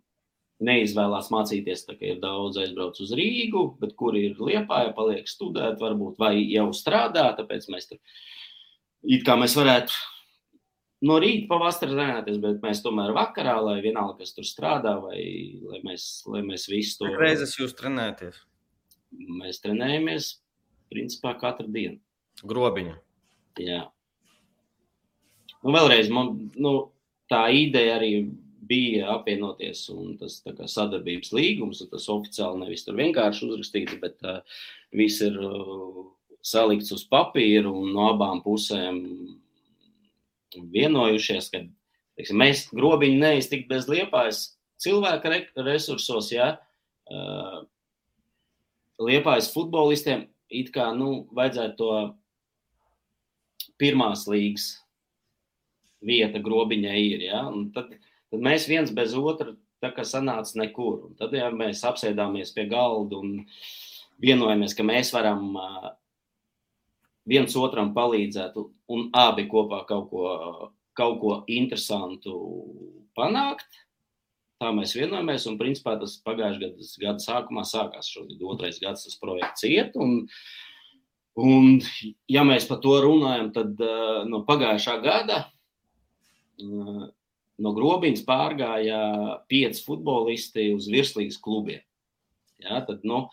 neizvēlās 0.66 1.28
mācīties, 1.32 1.84
tā 1.86 1.96
kā 1.98 2.14
ir 2.14 2.20
daudz 2.22 2.58
aizbrauc 2.62 2.98
uz 3.04 3.12
Rīgu, 3.16 3.66
bet 3.80 3.92
kuri 3.98 4.30
ir 4.30 4.40
Liepāja, 4.40 4.94
paliek 4.96 5.28
studēt, 5.28 5.80
varbūt 5.82 6.20
vai 6.22 6.34
jau 6.40 6.70
strādā, 6.76 7.28
tāpēc 7.36 7.68
mēs 7.72 7.90
tur 7.90 8.00
it 9.06 9.24
kā 9.26 9.36
mēs 9.38 9.56
varētu 9.58 9.94
no 11.06 11.18
rīta 11.22 11.48
pavasarī 11.50 11.92
trenēties, 11.92 12.38
bet 12.42 12.62
mēs 12.64 12.82
tomēr 12.84 13.12
vakarā, 13.16 13.56
lai 13.62 13.76
vienalga, 13.84 14.18
kas 14.22 14.34
tur 14.36 14.46
strādā, 14.48 14.96
vai 15.02 15.20
lai 15.66 15.82
mēs, 15.84 16.06
lai 16.30 16.42
mēs 16.46 16.66
visu 16.72 17.00
to. 17.00 17.10
Cik 17.10 17.20
reizes 17.20 17.56
jūs 17.60 17.76
trenējaties? 17.78 18.40
Mēs 19.42 19.60
trenējamies 19.64 20.32
principā 20.92 21.34
katru 21.38 21.68
dienu. 21.72 22.00
Grobiņa. 22.46 22.96
Jā. 23.62 23.84
Nu, 25.62 25.72
vēlreiz, 25.72 26.10
man, 26.12 26.34
nu, 26.60 26.72
tā 27.32 27.46
ideja 27.54 27.96
arī 27.96 28.10
bija 28.66 29.10
apvienoties, 29.14 29.84
un 29.92 30.16
tas 30.20 30.40
kā, 30.44 30.54
sadarbības 30.70 31.32
līgums, 31.36 31.82
un 31.84 31.90
tas 31.92 32.08
oficiāli 32.12 32.64
nevis 32.64 32.84
tur 32.86 32.96
vienkārši 32.98 33.46
uzrakstīts, 33.48 33.98
bet 34.02 34.16
uh, 34.26 34.40
viss 34.96 35.22
ir 35.24 35.36
uh, 35.42 36.04
salikts 36.46 36.92
uz 36.94 37.04
papīra, 37.10 37.68
un 37.68 37.92
no 37.94 38.10
abām 38.12 38.42
pusēm 38.44 39.02
vienojušies, 40.72 41.50
ka 41.52 41.62
teiksim, 42.16 42.40
mēs 42.40 42.66
grobiņi 42.72 43.20
neiztikt 43.20 43.68
bez 43.70 43.90
liepājas 43.90 44.44
cilvēka 44.82 45.32
re 45.32 45.40
resursos, 45.66 46.30
ja 46.32 46.54
uh, 46.56 47.60
liepājas 49.02 49.52
futbolistiem 49.52 50.26
it 50.48 50.72
kā, 50.74 50.90
nu, 50.96 51.26
vajadzētu 51.34 51.76
to 51.80 51.92
pirmās 53.80 54.24
līgas 54.30 54.70
vieta 56.06 56.40
grobiņai 56.42 57.00
ir, 57.02 57.24
ja, 57.28 57.42
un 57.50 57.70
tad, 57.74 57.92
tad 58.32 58.42
mēs 58.42 58.66
viens 58.70 58.92
bez 58.94 59.14
otra 59.16 59.54
tā 59.82 59.92
kā 59.94 60.04
sanāca 60.08 60.56
nekur, 60.60 61.06
un 61.08 61.16
tad, 61.18 61.34
ja 61.36 61.50
mēs 61.52 61.84
apsēdāmies 61.86 62.54
pie 62.56 62.66
galda 62.70 63.20
un 63.20 63.38
vienojamies, 64.22 64.74
ka 64.76 64.86
mēs 64.86 65.12
varam 65.14 65.56
viens 67.28 67.56
otram 67.58 67.92
palīdzēt 67.96 68.56
un 68.56 69.08
abi 69.16 69.46
kopā 69.50 69.82
kaut 69.88 70.08
ko, 70.12 70.28
kaut 70.96 71.18
ko 71.20 71.40
interesantu 71.52 72.36
panākt. 73.18 73.82
Tā 74.56 74.70
mēs 74.72 74.94
vienojamies, 74.96 75.44
un 75.50 75.58
principā 75.60 75.98
tas 76.00 76.14
pagājušā 76.24 76.62
gada, 76.62 76.86
gada 77.02 77.20
sākumā 77.20 77.66
sākās. 77.68 78.08
Šogad 78.08 78.40
otrais 78.40 78.78
gads 78.80 79.04
tas 79.04 79.18
projekts 79.20 79.66
iet. 79.68 79.98
Un, 80.00 80.22
un, 81.36 81.82
ja 82.32 82.46
mēs 82.48 82.64
par 82.70 82.80
to 82.80 82.94
runājam, 83.04 83.50
tad 83.52 83.84
no 84.30 84.40
pagājušā 84.48 84.96
gada 85.04 85.42
no 87.62 87.72
grobiņas 87.76 88.26
pārgāja 88.26 89.00
pieci 89.50 89.82
futbolisti 89.86 90.70
uz 90.74 90.90
virslīgas 90.92 91.40
klubiem. 91.42 91.82
Ja, 92.62 92.80
tad, 92.86 93.02
nu, 93.04 93.26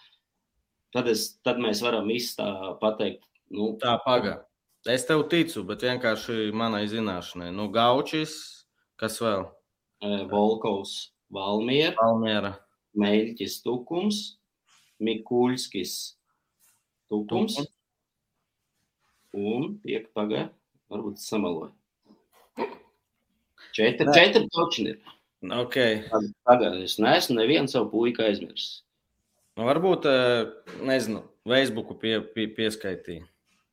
tad, 0.96 1.08
es, 1.12 1.34
tad 1.44 1.62
mēs 1.64 1.84
varam 1.84 2.10
izstā 2.12 2.50
pateikt, 2.82 3.24
Nu, 3.54 3.74
tā 3.78 3.98
pagaidi. 4.02 4.42
Es 4.90 5.06
tev 5.08 5.28
ticu, 5.32 5.62
bet 5.68 5.84
vienkārši 5.86 6.50
manai 6.58 6.88
zināšanai. 6.92 7.52
Nu, 7.56 7.70
Gaučis, 7.72 8.34
kas 9.00 9.20
vēl? 9.24 9.46
Volkovs, 10.32 11.14
Valmiera, 11.32 11.94
Valmiera. 12.02 12.56
Meļķis, 13.00 13.60
Tukums, 13.64 14.24
Mikulskis, 15.02 15.94
Tukums. 17.10 17.62
Tukums. 17.62 17.72
Un 19.34 19.72
piek 19.86 20.12
pagaidi, 20.14 20.52
varbūt 20.94 21.22
samaloju. 21.24 21.72
Četri, 23.74 24.06
ne. 24.06 24.14
četri 24.14 24.48
točni 24.54 24.94
ir. 24.94 25.14
Okay. 25.44 26.04
Pagaidi, 26.48 26.86
es 26.88 27.00
neesmu 27.02 27.36
nevienu 27.36 27.68
savu 27.68 27.90
puiku 27.92 28.24
aizmirsis. 28.24 28.84
Nu, 29.58 29.66
varbūt, 29.68 30.06
nezinu, 30.88 31.26
Facebooku 31.46 31.98
pie, 32.00 32.16
pie, 32.34 32.48
pieskaitīja. 32.56 33.26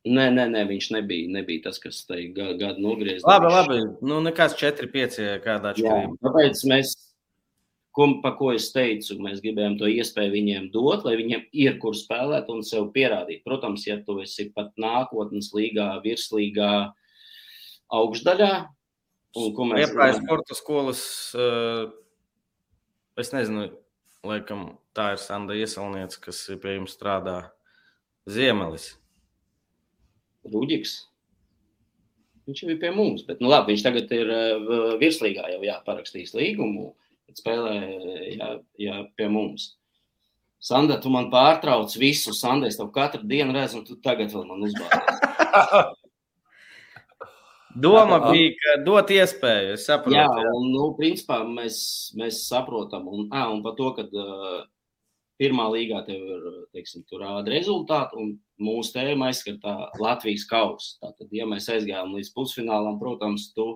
Nē, 0.08 0.26
nē, 0.32 0.46
nē, 0.48 0.64
viņš 0.68 0.88
nebija, 0.96 1.28
nebija 1.36 1.66
tas, 1.68 1.78
kas 1.80 2.00
tajā 2.08 2.30
gadu, 2.36 2.56
gadu 2.62 2.82
nogriezās. 2.84 3.26
Labi, 3.28 3.52
labi. 3.52 3.78
Nu, 4.00 4.18
nekas 4.24 4.56
4, 4.56 4.88
5, 4.92 5.20
kādā 5.44 5.74
atšķirībā. 5.74 6.16
Tāpēc 6.24 6.62
mēs, 6.72 6.94
ko, 7.96 8.06
pa 8.24 8.32
ko 8.38 8.50
es 8.56 8.70
teicu, 8.72 9.18
mēs 9.20 9.42
gribējām 9.44 9.76
to 9.80 9.90
iespēju 9.92 10.32
viņiem 10.34 10.70
dot, 10.72 11.04
lai 11.04 11.18
viņiem 11.20 11.44
ir 11.66 11.76
kur 11.82 11.96
spēlēt 11.96 12.48
un 12.52 12.64
sev 12.64 12.88
pierādīt. 12.96 13.44
Protams, 13.44 13.84
ja 13.88 13.98
tu 14.06 14.16
esi 14.24 14.48
pat 14.56 14.72
nākotnes 14.80 15.52
līgā, 15.56 15.90
virslīgā, 16.04 16.72
augšdaļā, 18.00 18.52
Ieprājas 19.36 20.18
sporta 20.18 20.56
skolas, 20.58 21.02
uh, 21.38 21.86
es 23.20 23.30
nezinu, 23.30 23.68
laikam 24.26 24.72
tā 24.96 25.12
ir 25.14 25.20
Sanda 25.22 25.54
Iesalniece, 25.54 26.18
kas 26.24 26.42
pie 26.62 26.74
jums 26.74 26.96
strādā 26.96 27.36
Ziemelis. 28.26 28.96
Rūģiks. 30.50 30.96
Viņš 32.48 32.64
jau 32.64 32.72
ir 32.72 32.80
pie 32.82 32.90
mums, 32.90 33.22
bet 33.28 33.38
nu, 33.38 33.52
labi, 33.52 33.76
viņš 33.76 33.84
tagad 33.86 34.10
ir 34.16 34.32
uh, 34.34 34.96
virslīgā 34.98 35.46
jau 35.52 35.62
jā, 35.62 35.78
parakstījis 35.86 36.34
līgumu, 36.34 36.90
bet 37.30 37.38
spēlē 37.38 37.76
jā, 38.34 38.50
jā, 38.82 38.98
pie 39.14 39.30
mums. 39.30 39.76
Sanda, 40.60 40.98
tu 41.00 41.08
man 41.12 41.30
pārtrauc 41.30 41.94
visu, 42.02 42.34
Sanda, 42.36 42.66
es 42.66 42.80
tev 42.80 42.90
katru 42.92 43.22
dienu 43.30 43.54
redzu, 43.54 43.78
un 43.78 43.86
tu 43.86 43.94
tagad 44.02 44.34
vēl 44.34 44.48
man 44.50 44.66
uzbāzi. 44.66 45.94
Doma 47.74 48.18
bija, 48.30 48.50
ka 48.58 48.74
dot 48.82 49.10
iespēju. 49.14 49.76
Es 49.76 49.86
saprotu, 49.86 50.16
jā, 50.16 50.26
jā. 50.26 50.52
un, 50.58 50.68
nu, 50.74 50.90
principā 50.98 51.40
mēs, 51.46 51.78
mēs 52.18 52.42
saprotam, 52.48 53.06
un, 53.06 53.28
à, 53.30 53.46
un 53.52 53.62
par 53.62 53.76
to, 53.78 53.92
ka 53.94 54.06
uh, 54.10 54.62
pirmā 55.40 55.68
līgā 55.72 56.02
tev 56.08 56.24
ir, 56.34 56.48
teiksim, 56.74 57.06
rāda 57.20 57.52
rezultātu, 57.52 58.18
un 58.20 58.32
mūsu 58.60 58.94
tēma 58.96 59.30
aizskatā 59.30 59.76
Latvijas 60.02 60.44
kausa. 60.50 60.96
Tātad, 61.04 61.30
ja 61.36 61.46
mēs 61.48 61.70
aizgājām 61.72 62.16
līdz 62.18 62.32
pusfinālam, 62.34 62.98
protams, 63.00 63.50
tu 63.54 63.72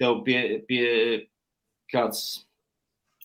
tev 0.00 0.22
pie, 0.26 0.40
pie 0.68 0.88
kāds 1.92 2.46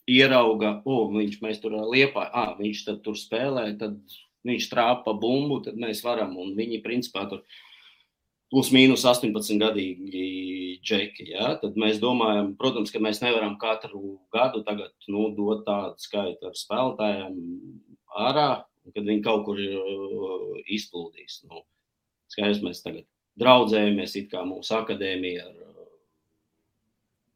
ierauga, 0.09 0.81
o, 0.83 0.99
oh, 1.05 1.11
viņš 1.15 1.39
mēs 1.43 1.63
tur 1.63 1.79
liepā, 1.87 2.27
ah, 2.35 2.53
viņš 2.59 2.85
tur 3.05 3.17
spēlē, 3.17 3.69
tad 3.79 3.97
viņš 4.43 4.67
trāpa 4.71 5.13
bumbu, 5.15 5.61
tad 5.63 5.79
mēs 5.79 6.03
varam, 6.03 6.35
un 6.41 6.51
viņi 6.57 6.81
principā 6.83 7.23
tur 7.31 7.45
plus 8.53 8.69
mīnus 8.75 9.05
18 9.09 9.57
gadīgi 9.61 10.27
džeki. 10.83 11.27
Ja? 11.31 11.53
Tad 11.61 11.79
mēs 11.79 11.97
domājam, 12.03 12.53
protams, 12.59 12.93
ka 12.93 13.01
mēs 13.01 13.23
nevaram 13.23 13.57
katru 13.61 14.19
gadu 14.33 14.61
tagad, 14.67 14.93
nu, 15.09 15.29
dot 15.37 15.65
tādu 15.67 15.97
skaitu 16.03 16.51
ar 16.51 16.57
spēlētājiem 16.59 17.39
ārā, 18.29 18.47
kad 18.93 19.03
viņi 19.07 19.25
kaut 19.25 19.47
kur 19.47 19.59
uh, 19.59 20.61
izplūdīs. 20.69 21.41
Nu, 21.49 21.63
skaidrs, 22.31 22.61
mēs 22.65 22.83
tagad 22.85 23.07
draudzējamies 23.41 24.17
it 24.19 24.29
kā 24.29 24.43
mūsu 24.45 24.75
akadēmija 24.77 25.47
ar 25.47 25.53
uh, 25.55 25.69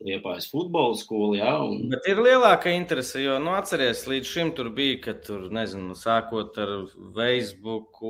Liepājas 0.06 0.46
futbola 0.52 0.94
skolu. 1.00 1.40
Ja, 1.40 1.56
un... 1.66 1.88
Bet 1.90 2.06
ir 2.12 2.22
lielāka 2.22 2.70
interese, 2.76 3.24
jo, 3.24 3.40
nu, 3.42 3.56
atcerieties, 3.58 4.06
līdz 4.12 4.30
šim 4.30 4.54
tur 4.60 4.70
bija, 4.76 5.00
ka 5.08 5.18
tur, 5.26 5.48
nezinu, 5.54 5.98
sākot 5.98 6.60
ar 6.62 6.76
Facebook, 7.18 8.04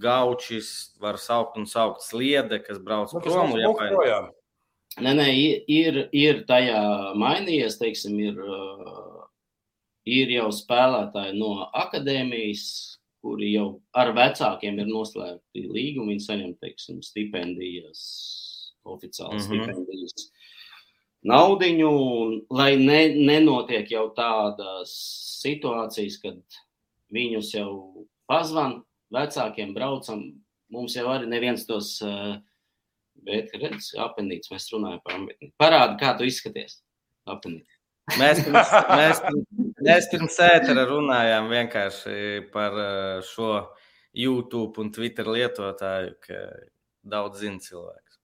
gaučis, 0.00 0.94
var 1.00 1.18
saukt 1.22 1.58
un 1.60 1.66
saukt 1.70 2.02
sliede, 2.02 2.58
kas 2.64 2.80
brauc 2.82 3.12
nu, 3.14 3.22
prom. 3.24 3.54
Liepai... 3.58 3.90
Nē, 5.02 5.12
nē, 5.18 5.28
ir, 5.70 6.00
ir 6.14 6.44
tajā 6.46 6.80
mainījies, 7.18 7.78
teiksim, 7.80 8.18
ir, 8.22 8.38
ir 10.06 10.34
jau 10.36 10.50
spēlētāji 10.54 11.34
no 11.38 11.66
akadēmijas, 11.82 12.66
kuri 13.24 13.54
jau 13.54 13.66
ar 13.96 14.12
vecākiem 14.14 14.78
ir 14.82 14.90
noslēgti 14.90 15.64
līgumi, 15.64 16.14
viņi 16.14 16.26
saņem, 16.26 16.54
teiksim, 16.62 17.00
stipendijas, 17.02 18.04
oficiālas 18.84 19.48
mm 19.48 19.54
-hmm. 19.54 19.72
stipendijas 19.72 20.30
naudiņu, 21.24 21.92
lai 22.52 22.74
ne, 22.80 23.00
nenotiek 23.16 23.88
jau 23.90 24.08
tādas 24.16 24.92
situācijas, 25.40 26.18
kad 26.22 26.58
viņus 27.14 27.54
jau 27.56 27.70
pazvan, 28.30 28.82
vecākiem 29.12 29.74
braucam. 29.76 30.24
Mums 30.72 30.96
jau 30.96 31.06
arī 31.12 31.28
neviens 31.28 31.66
tos, 31.68 31.96
eh, 32.02 32.38
bet, 33.26 33.52
redz, 33.60 33.92
apendīts, 34.00 34.50
mēs 34.52 34.70
runājam 34.72 35.02
par 35.04 35.16
apendīti. 35.18 35.52
Parādi, 35.60 35.98
kā 36.00 36.14
tu 36.18 36.24
izskaties. 36.28 36.80
Apendīti. 37.28 37.68
Mēs 38.20 38.42
pirms, 38.44 38.72
mēs, 39.00 39.20
mēs 39.80 40.08
pirms 40.12 40.38
ētera 40.44 40.84
runājām 40.90 41.48
vienkārši 41.52 42.16
par 42.52 42.80
eh, 42.80 43.22
šo 43.32 43.52
YouTube 44.14 44.80
un 44.82 44.92
Twitter 44.94 45.26
lietotāju, 45.26 46.16
ka 46.24 46.42
daudz 47.04 47.40
zina 47.44 47.60
cilvēks. 47.60 48.20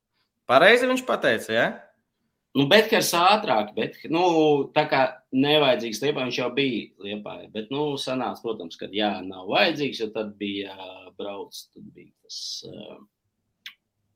Pareizi 0.51 0.89
viņš 0.91 1.07
pateica, 1.07 1.53
ja? 1.55 1.69
Nu, 2.59 2.65
Betkers 2.67 3.13
ātrāk, 3.15 3.71
bet, 3.77 4.01
nu, 4.11 4.23
tā 4.75 4.83
kā 4.91 5.05
nevajadzīgs 5.31 6.01
liepā, 6.03 6.25
viņš 6.27 6.39
jau 6.41 6.49
bija 6.57 7.07
liepā. 7.07 7.37
Bet, 7.55 7.69
nu, 7.71 7.93
sanāca, 8.01 8.43
protams, 8.43 8.79
ka 8.81 8.89
jā, 8.91 9.13
nav 9.23 9.47
vajadzīgs, 9.53 10.01
jo 10.03 10.09
tad 10.17 10.33
bija 10.41 10.75
brauc, 11.19 11.55
tad 11.71 11.87
bija 11.95 12.11
tas 12.27 12.41
uh, 12.67 12.99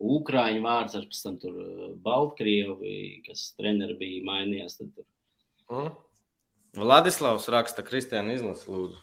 Ukrāņu 0.03 0.65
vārds, 0.65 0.97
ar 0.99 1.07
pēc 1.07 1.23
tam 1.23 1.39
tur 1.41 1.61
Baltkrievi, 2.03 3.23
kas 3.29 3.53
treneri 3.55 3.95
bija 4.01 4.27
mainījies. 4.27 4.81
Tad 4.81 4.91
tur. 4.97 5.07
Mm. 5.71 5.95
Vladislavs 6.75 7.47
raksta 7.55 7.85
Kristiāna 7.87 8.35
izlases 8.35 8.67
lūdzu. 8.69 8.99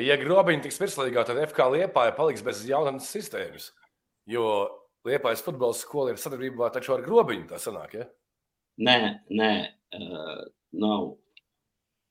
Ja 0.00 0.16
grobiņi 0.16 0.64
tiks 0.64 0.80
virslīgā, 0.80 1.26
tad 1.28 1.36
FK 1.50 1.68
Liepāja 1.74 2.14
paliks 2.16 2.44
bez 2.44 2.64
jaunas 2.64 3.10
sistēmas. 3.12 3.68
Jo 4.24 4.46
Liepais 5.08 5.42
futbola 5.42 5.74
skola 5.74 6.12
ir 6.12 6.20
sadarbībā 6.22 6.68
taču 6.74 6.94
ar 6.94 7.02
grobiņu. 7.02 7.48
Tā 7.50 7.58
sanāk, 7.62 7.96
ja? 7.98 8.06
Nē, 8.82 8.98
nē, 9.34 9.52
uh, 9.98 10.44
nav. 10.78 11.08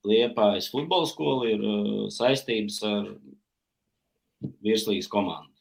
Liepais 0.08 0.68
futbola 0.74 1.08
skola 1.08 1.48
ir 1.52 1.62
uh, 1.62 2.10
saistības 2.12 2.82
ar 2.88 3.12
virslīgas 4.66 5.10
komandu. 5.12 5.54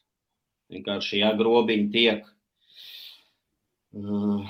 Vienkārši, 0.71 1.21
ja 1.21 1.31
grobiņi 1.37 1.87
tiek 1.93 2.25
uh, 3.95 4.43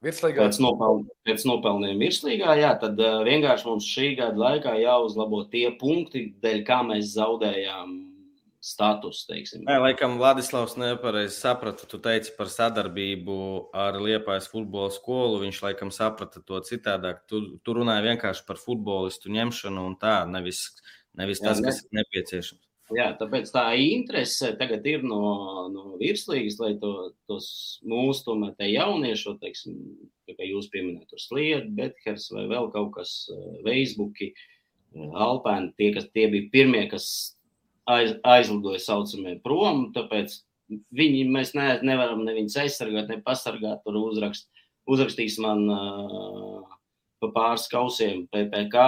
Virslīgā. 0.00 0.46
Pēc, 0.46 0.56
nopel, 0.64 1.02
pēc 1.28 1.42
nopelniem 1.44 1.98
virslīgā, 2.00 2.54
jā, 2.56 2.70
tad 2.80 3.00
uh, 3.04 3.18
vienkārši 3.26 3.66
mums 3.68 3.84
šī 3.84 4.14
gada 4.16 4.40
laikā 4.40 4.78
jāuzlabo 4.80 5.42
tie 5.52 5.66
punkti, 5.76 6.30
dēļ 6.40 6.62
kā 6.64 6.78
mēs 6.88 7.12
zaudējām 7.18 7.90
status. 8.60 9.24
Teiksim. 9.28 9.64
Nē, 9.66 9.78
laikam, 9.80 10.18
Vladislavs 10.20 10.76
nepareizi 10.80 11.34
saprata. 11.36 11.88
Tu 11.88 12.00
teici 12.02 12.34
par 12.36 12.52
sadarbību 12.52 13.36
ar 13.76 13.98
Liepājas 14.00 14.50
futbola 14.52 14.92
skolu. 14.94 15.40
Viņš 15.44 15.62
laikam 15.64 15.92
saprata 15.94 16.44
to 16.44 16.60
citādāk. 16.68 17.24
Tu, 17.30 17.42
tu 17.64 17.76
runāji 17.76 18.10
vienkārši 18.10 18.46
par 18.48 18.60
futbolistu 18.60 19.32
ņemšanu 19.32 19.86
un 19.90 19.96
tā, 20.00 20.22
nevis, 20.28 20.68
nevis 21.18 21.42
tas, 21.42 21.58
Jā, 21.58 21.64
ne. 21.64 21.70
kas 21.70 21.80
ir 21.84 22.02
nepieciešams. 22.02 22.66
Jā, 22.90 23.12
tāpēc 23.14 23.50
tā 23.54 23.64
interese 23.78 24.48
tagad 24.58 24.86
ir 24.90 25.04
no, 25.06 25.68
no 25.70 25.92
virslīgas, 26.00 26.56
lai 26.58 26.72
to, 26.82 27.12
tos 27.30 27.46
mūsu 27.86 28.24
tomēr 28.26 28.56
te 28.58 28.66
jauniešu, 28.66 29.36
teiksim, 29.38 29.76
kā 30.26 30.46
jūs 30.48 30.66
pieminējat, 30.72 31.14
sliedu, 31.22 31.70
Bethers 31.76 32.26
vai 32.34 32.48
vēl 32.50 32.66
kaut 32.74 32.90
kas, 32.98 33.12
Facebooki, 33.62 34.32
Alpēni, 34.90 35.70
tie, 35.78 35.92
kas 35.94 36.08
tie 36.10 36.26
bija 36.32 36.50
pirmie, 36.50 36.82
kas 36.90 37.06
aiz, 37.88 38.14
aizlidoja 38.26 38.80
saucamie 38.82 39.36
prom, 39.44 39.88
tāpēc 39.94 40.36
viņi, 40.94 41.24
mēs 41.30 41.54
ne, 41.58 41.68
nevaram 41.86 42.24
ne 42.26 42.34
viņus 42.36 42.58
aizsargāt, 42.64 43.10
ne 43.10 43.20
pasargāt. 43.24 43.82
Tur 43.84 43.98
uzrakst, 44.00 44.48
uzrakstīs 44.90 45.38
man 45.42 45.64
uh, 45.70 46.76
pa 47.22 47.30
pāris 47.34 47.68
kausiem 47.72 48.26
PPK 48.32 48.84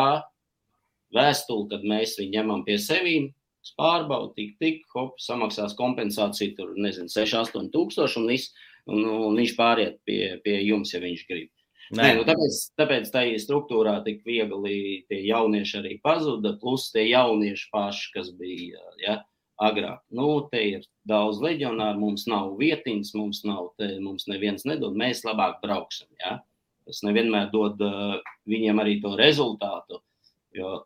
vēstuli, 1.16 1.68
kad 1.72 1.86
mēs 1.86 2.16
viņu 2.20 2.36
ņemam 2.38 2.66
pie 2.68 2.78
sevīm. 2.80 3.30
Pārbaudīt, 3.78 4.34
tik, 4.34 4.55
tik, 4.59 4.86
hop, 4.90 5.20
samaksās 5.22 5.76
kompensāciju, 5.78 6.57
tur 6.57 6.72
nezinu, 6.82 7.07
6, 7.12 7.36
8 7.45 7.68
tūkstoši, 7.70 8.18
un, 8.18 8.24
vis, 8.32 8.49
un, 8.90 9.05
un 9.07 9.36
viņš 9.38 9.53
pāriet 9.55 10.01
pie, 10.09 10.32
pie 10.43 10.57
jums, 10.66 10.90
ja 10.90 10.99
viņš 11.03 11.22
grib. 11.28 11.51
Nē, 11.93 12.07
nu, 12.16 12.22
tāpēc, 12.24 12.59
tāpēc 12.80 13.11
tā 13.12 13.22
struktūrā 13.43 13.99
tik 14.07 14.22
viegli 14.24 15.03
tie 15.11 15.18
jaunieši 15.26 15.76
arī 15.82 15.99
pazuda. 16.05 16.55
Plus 16.61 16.86
tie 16.95 17.05
jaunieši 17.11 17.68
paši, 17.72 18.07
kas 18.14 18.30
bija 18.38 18.80
ja, 19.03 19.18
agrāk. 19.61 20.01
Nu, 20.14 20.47
te 20.53 20.62
ir 20.70 20.86
daudz 21.09 21.43
leģionāru, 21.45 22.01
mums 22.01 22.24
nav 22.30 22.55
vietiņas, 22.61 23.12
mums 23.18 23.43
nav, 23.45 23.74
te, 23.80 23.90
mums 24.01 24.24
neviens 24.30 24.64
nedod, 24.68 24.97
mēs 24.97 25.20
labāk 25.28 25.61
brauksim. 25.64 26.09
Ja. 26.22 26.38
Tas 26.88 27.03
nevienmēr 27.07 27.53
dod 27.53 27.82
uh, 27.84 28.16
viņiem 28.49 28.80
arī 28.82 28.97
to 29.05 29.12
rezultātu. 29.20 30.01
Jo, 30.57 30.80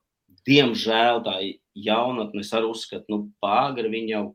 diemžēl 0.46 1.22
tā 1.26 1.38
jaunatne, 1.86 2.42
es 2.42 2.52
arī 2.54 2.72
uzskatu, 2.74 3.06
nu, 3.12 3.20
pāri 3.42 3.88
viņi 3.94 4.12
jau 4.12 4.26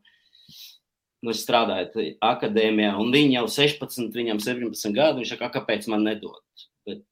nu, 1.22 1.34
strādājot 1.36 1.98
akadēmijā, 2.24 2.94
un 3.00 3.12
viņi 3.14 3.38
jau 3.38 3.46
16, 3.56 4.10
viņam 4.16 4.40
17 4.42 4.96
gadu, 4.96 5.20
viņš 5.22 5.34
saka, 5.34 5.50
kāpēc 5.58 5.88
man 5.92 6.06
nedod? 6.08 6.40
Bet 6.86 7.04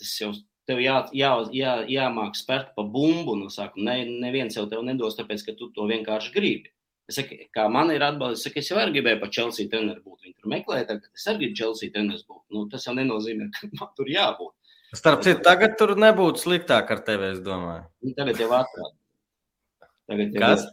tas 0.00 0.14
jau 0.20 0.32
tev 0.68 0.82
jā, 0.82 0.98
jā, 1.16 1.32
jā, 1.54 1.74
jāmāk 1.90 2.38
spērt 2.38 2.72
pa 2.76 2.84
bumbu, 2.86 3.34
nu, 3.38 3.50
saku, 3.52 3.82
ne, 3.82 4.02
neviens 4.22 4.56
jau 4.58 4.68
tev 4.70 4.84
nedos, 4.86 5.18
tāpēc, 5.18 5.44
ka 5.46 5.56
tu 5.58 5.70
to 5.74 5.88
vienkārši 5.90 6.32
gribi. 6.34 6.72
Es 7.10 7.18
saku, 7.18 7.36
kā 7.54 7.66
man 7.72 7.90
ir 7.94 8.02
atbalsts, 8.06 8.40
es, 8.40 8.48
saku, 8.48 8.62
es 8.62 8.70
jau 8.70 8.78
arī 8.80 8.96
gribēju 8.96 9.20
par 9.20 9.32
Chelsea 9.34 9.70
treneru 9.70 10.02
būt. 10.04 10.22
Viņi 10.22 10.36
tur 10.38 10.52
meklēja, 10.52 10.88
tagad 10.92 11.08
es 11.10 11.26
arī 11.30 11.44
gribu 11.44 11.58
Chelsea 11.58 11.94
treneris 11.94 12.26
būt. 12.28 12.42
Nu, 12.54 12.66
tas 12.70 12.86
jau 12.86 12.94
nenozīmē, 12.98 13.48
ka 13.56 13.70
man 13.80 13.90
tur 13.98 14.10
jābūt. 14.10 14.54
Starp 14.92 15.24
citu, 15.24 15.40
tagad 15.44 15.78
tur 15.80 15.94
nebūtu 15.96 16.42
sliktāk 16.42 16.90
ar 16.92 17.00
tevi, 17.06 17.32
es 17.32 17.40
domāju. 17.44 17.86
Nu, 18.04 18.12
tagad 18.18 18.42
jau 18.42 18.50
atrādīt. 18.58 18.98
Tagad, 20.12 20.34
jau 20.36 20.48
ir, 20.52 20.64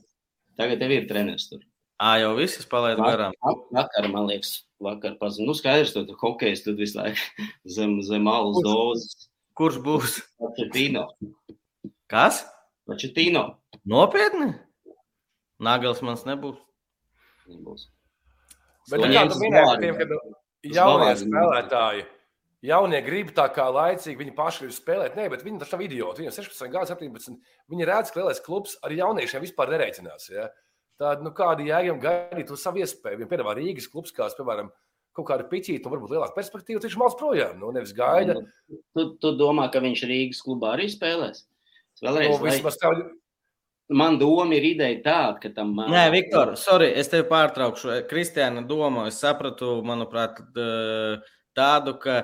tagad 0.60 0.82
jau 0.84 0.90
ir 0.92 1.06
treneris 1.08 1.46
tur. 1.48 1.62
Ā, 2.00 2.14
jau 2.22 2.32
visas 2.38 2.68
palaidu 2.70 3.04
garām. 3.04 3.34
Vakar, 3.76 4.08
man 4.08 4.30
liekas, 4.30 4.62
vakar 4.80 5.18
pazinu. 5.20 5.50
Nu, 5.50 5.56
skaidrs, 5.58 5.92
tu 5.92 6.16
hokejs 6.22 6.64
tur 6.64 6.78
visu 6.80 6.96
laiku 6.96 7.48
zem, 7.76 7.98
zem 8.08 8.30
alus 8.32 8.62
dozes. 8.64 9.28
Kurš 9.60 9.82
būs? 9.84 10.16
Pačetino. 10.40 11.10
Kas? 12.08 12.46
Pačetino. 12.88 13.44
Nopietni? 13.84 14.54
Nagels 15.60 16.00
mans 16.08 16.24
nebūs. 16.24 16.56
Nebūs. 17.52 17.90
Bet 18.90 19.04
kā 19.04 19.26
tu 19.28 19.42
minēji, 19.42 19.76
tiem, 19.84 20.00
kad 20.00 20.16
jaunie 20.78 21.12
spēlētāji, 21.20 22.06
jaunie 22.66 23.02
grib 23.04 23.34
tā 23.36 23.50
kā 23.54 23.68
laicīgi, 23.76 24.18
viņi 24.24 24.34
paši 24.40 24.64
grib 24.64 24.76
spēlēt. 24.78 25.20
Nē, 25.20 25.28
bet 25.36 25.44
viņi 25.44 25.60
taču 25.62 25.76
nav 25.76 25.84
idioti. 25.86 26.24
Viņiem 26.24 26.38
16 26.40 26.72
gadu, 26.72 26.94
17. 26.96 27.38
Viņi 27.76 27.92
redz, 27.92 28.14
ka 28.16 28.22
lielais 28.22 28.42
klubs 28.46 28.80
ar 28.88 28.96
jauniešiem 28.96 29.44
vispār 29.44 29.76
nereicinās. 29.76 30.32
Ja? 30.32 30.48
Tad 31.00 31.24
nu, 31.26 31.32
kāda 31.36 31.66
jēga 31.66 31.96
gaidīt 32.04 32.50
to 32.52 32.58
savu 32.60 32.84
iespēju? 32.84 33.22
Viņam 33.22 33.32
piedāvā 33.32 33.56
Rīgas 33.58 33.90
klubs, 33.92 34.14
kāds, 34.16 34.36
piemēram, 34.38 34.72
kaut 35.18 35.28
kāda 35.32 35.48
piķīta, 35.50 35.88
un 35.88 35.96
varbūt 35.96 36.14
lielāka 36.16 36.36
perspektīva, 36.38 36.82
viņš 36.84 36.98
mācās 37.00 37.18
projām. 37.20 37.56
Nu, 37.62 37.72
nevis 37.76 37.96
gaida. 37.98 38.38
Nu, 38.40 38.82
tu, 38.96 39.08
tu 39.22 39.34
domā, 39.40 39.70
ka 39.74 39.82
viņš 39.84 40.04
Rīgas 40.10 40.44
klubā 40.46 40.76
arī 40.76 40.90
spēlēs? 40.92 41.46
Vēlreiz, 42.04 42.36
no, 42.36 42.46
lai... 42.46 42.76
tev... 42.84 43.08
Man 43.90 44.20
doma 44.22 44.54
ir 44.54 44.68
ideja 44.68 45.00
tāda, 45.02 45.40
ka 45.42 45.50
tam. 45.50 45.72
Nē, 45.90 46.04
Viktor, 46.14 46.52
sorry, 46.62 46.92
es 47.02 47.08
tevi 47.10 47.24
pārtraukšu. 47.26 48.04
Kristiāna 48.06 48.62
doma, 48.70 49.08
es 49.10 49.18
sapratu, 49.18 49.80
manuprāt, 49.82 50.38
tādu, 51.58 51.96
ka 52.04 52.20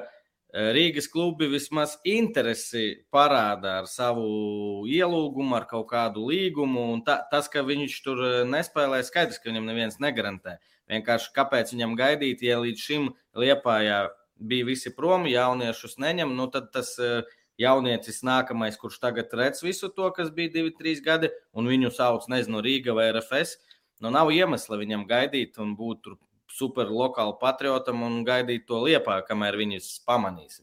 Rīgas 0.56 1.10
klubi 1.12 1.50
vismaz 1.52 1.98
interesi 2.08 3.02
parāda 3.12 3.82
ar 3.82 3.88
savu 3.92 4.86
ielūgumu, 4.88 5.52
ar 5.58 5.66
kaut 5.68 5.90
kādu 5.90 6.24
līgumu. 6.30 6.86
Ta, 7.04 7.18
tas, 7.32 7.50
ka 7.52 7.66
viņš 7.68 7.96
tur 8.06 8.22
nespēlē, 8.48 9.02
skaidrs, 9.04 9.42
ka 9.44 9.50
viņam 9.50 9.68
neviens 9.68 10.00
negarantē. 10.00 10.56
Vienkārši 10.92 11.34
kāpēc 11.36 11.74
viņam 11.76 11.98
gaidīt, 12.00 12.46
ja 12.46 12.62
līdz 12.64 12.86
šim 12.88 13.10
Liepājā 13.36 14.06
bija 14.40 14.68
visi 14.70 14.94
prom, 14.96 15.28
jauniešus 15.28 15.98
neņem, 16.00 16.32
nu 16.38 16.48
tad 16.54 16.72
tas 16.72 16.94
eh, 17.04 17.28
jaunietis 17.60 18.22
nākamais, 18.24 18.80
kurš 18.80 19.02
tagad 19.04 19.36
redz 19.36 19.64
visu 19.64 19.90
to, 19.92 20.08
kas 20.16 20.32
bija 20.32 20.54
divi, 20.56 20.72
trīs 20.78 21.04
gadi, 21.04 21.34
un 21.52 21.68
viņu 21.68 21.92
sauc, 21.96 22.30
nezinu, 22.32 22.64
Rīga 22.64 22.96
vai 22.96 23.10
RFS. 23.12 23.58
Nu, 24.04 24.12
nav 24.12 24.32
iemesla 24.32 24.80
viņam 24.80 25.04
gaidīt 25.10 25.60
un 25.60 25.76
būt 25.76 26.02
tur 26.04 26.18
super 26.56 26.92
lokāli 26.92 27.36
patriotam 27.42 28.04
un 28.08 28.24
gaidīt 28.28 28.66
to 28.70 28.82
liepā, 28.86 29.20
kamēr 29.28 29.60
viņas 29.60 29.92
pamanīs. 30.08 30.62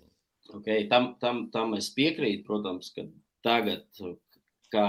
Okay, 0.52 0.88
tam, 0.90 1.14
tam, 1.20 1.46
tam 1.52 1.76
es 1.78 1.88
piekrītu, 1.94 2.44
protams, 2.48 2.90
ka 2.96 3.06
tagad, 3.44 3.86
kā 4.72 4.86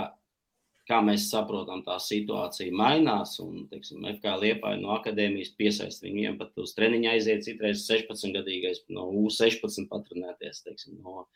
kā 0.89 0.99
mēs 1.03 1.27
saprotam, 1.31 1.81
tā 1.85 1.95
situācija 2.01 2.73
mainās. 2.75 3.37
Un, 3.43 3.65
teiksim, 3.71 4.03
FK 4.15 4.35
Liepāja 4.41 4.79
no 4.81 4.93
akadēmijas 4.97 5.53
piesaist 5.59 6.03
viņiem 6.03 6.37
pat 6.39 6.57
uz 6.61 6.75
treniņu 6.77 7.11
aiziet, 7.13 7.43
citreiz 7.45 7.85
16 7.87 8.35
gadīgais, 8.35 8.83
no 8.93 9.07
U16 9.23 9.87
patrenēties, 9.91 10.63
teiksim, 10.67 10.99
no 11.03 11.27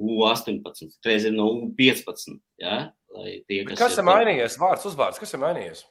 U18, 0.00 0.92
citreiz 0.94 1.26
ir 1.28 1.36
no 1.36 1.48
U15. 1.64 2.38
Ja? 2.62 2.92
Tie, 3.48 3.62
kas, 3.68 3.80
kas 3.80 3.98
ir 3.98 4.06
mainījies? 4.08 4.58
Vārds, 4.60 4.86
uzvārds, 4.88 5.20
kas 5.22 5.34
ir 5.34 5.42
mainījies? 5.42 5.86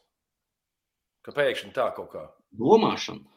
Ka 1.21 1.36
pēkšņi 1.36 1.75
tā 1.75 1.91
kaut 1.93 2.15
kā. 2.15 2.23
Domāšana. 2.58 3.28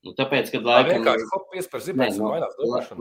Nu, 0.00 0.14
tāpēc, 0.16 0.48
kad 0.54 0.64
laikam, 0.64 1.04
ne, 1.04 2.06
no, 2.16 2.30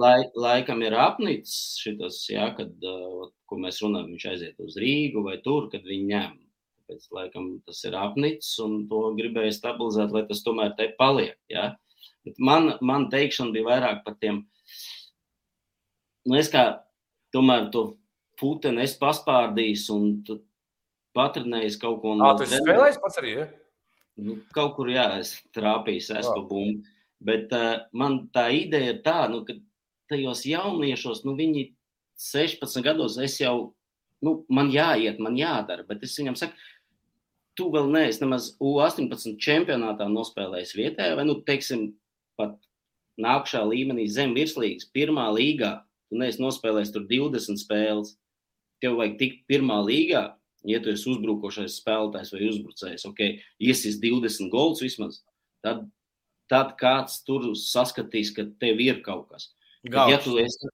lai, 0.01 0.17
laikam 0.35 0.81
ir 0.83 0.95
apnicis 0.99 1.77
šis, 1.79 2.17
ja, 2.33 2.49
kad, 2.57 2.73
uh, 2.83 3.29
ko 3.47 3.59
mēs 3.63 3.79
runājam, 3.85 4.09
viņš 4.11 4.25
aiziet 4.33 4.59
uz 4.65 4.75
Rīgu 4.81 5.23
vai 5.23 5.37
tur, 5.45 5.69
kad 5.71 5.85
viņi 5.87 6.09
ņem. 6.09 6.33
Tāpēc, 6.89 7.05
laikam, 7.15 7.47
tas 7.69 7.79
ir 7.87 7.95
apnicis 7.95 8.51
un 8.65 8.81
to 8.91 9.05
gribēja 9.15 9.55
stabilizēt, 9.55 10.11
lai 10.11 10.25
tas 10.27 10.43
tomēr 10.43 10.75
te 10.75 10.89
paliek. 10.99 11.37
Ja. 11.47 11.69
Bet 12.27 12.41
man, 12.43 12.73
man 12.83 13.07
teikšana 13.13 13.55
bija 13.55 13.69
vairāk 13.69 14.03
par 14.03 14.19
tiem, 14.19 14.43
nu, 16.27 16.35
es 16.35 16.51
kā 16.51 16.65
tomēr 17.31 17.69
to 17.71 17.85
puteni 18.39 18.83
es 18.83 18.97
paspārdījis 18.99 19.87
un 19.95 20.11
patrenējis 21.15 21.79
kaut 21.79 22.01
ko 22.03 22.15
no. 22.17 22.27
Ah, 22.27 22.35
tu 22.35 22.47
esi 22.47 22.59
spēlējis 22.59 22.99
pats 23.03 23.23
arī, 23.23 23.35
ja? 23.37 23.47
Nu, 24.19 24.37
kaut 24.55 24.75
kur, 24.77 24.89
jā, 24.91 25.05
es 25.21 25.35
trāpīju, 25.55 26.05
es 26.19 26.27
pa 26.27 26.39
bumbu. 26.39 26.83
Bet 27.23 27.51
uh, 27.55 27.83
man 27.91 28.21
tā 28.35 28.47
ideja 28.55 28.93
ir 28.93 29.01
tā, 29.03 29.19
nu, 29.31 29.41
ka 29.47 29.57
tajos 30.11 30.45
jauniešos, 30.47 31.25
nu, 31.27 31.35
viņi 31.39 31.65
16 32.19 32.83
gados, 32.85 33.17
es 33.21 33.37
jau, 33.41 33.73
nu, 34.25 34.39
man 34.51 34.71
jāiet, 34.71 35.19
man 35.23 35.35
jādara, 35.39 35.85
bet 35.87 36.03
es 36.07 36.15
viņam 36.19 36.37
saku, 36.39 36.55
tu 37.59 37.67
vēl 37.73 37.91
neesi 37.91 38.23
nemaz 38.23 38.53
U18 38.63 39.35
čempionātā 39.43 40.07
nospēlējis 40.11 40.75
vietējā, 40.79 41.19
vai, 41.19 41.27
nu, 41.27 41.35
teiksim, 41.47 41.89
pat 42.39 42.55
nākšā 43.19 43.65
līmenī 43.67 44.07
zem 44.11 44.31
virslīgas, 44.37 44.87
pirmā 44.95 45.27
līgā, 45.35 45.73
tu 46.09 46.19
neesi 46.19 46.41
nospēlējis 46.41 46.93
tur 46.95 47.05
20 47.09 47.59
spēles. 47.61 48.15
Tev 48.79 48.95
vajag 48.95 49.17
tikt 49.19 49.41
pirmā 49.51 49.81
līgā, 49.83 50.23
ja 50.67 50.81
tu 50.83 50.91
esi 50.91 51.07
uzbrukošais 51.11 51.79
spēlētājs 51.81 52.33
vai 52.33 52.49
uzbrucējs, 52.49 53.05
ok, 53.09 53.23
iesis 53.63 53.99
20 54.01 54.51
gols 54.51 54.83
vismaz, 54.83 55.21
tad, 55.65 55.85
tad 56.51 56.75
kāds 56.79 57.21
tur 57.27 57.51
saskatīs, 57.59 58.33
ka 58.35 58.47
tev 58.61 58.81
ir 58.83 59.03
kaut 59.05 59.29
kas. 59.31 59.51
Gauč. 59.87 60.11
Ja 60.11 60.17
tu, 60.23 60.35
esi, 60.41 60.71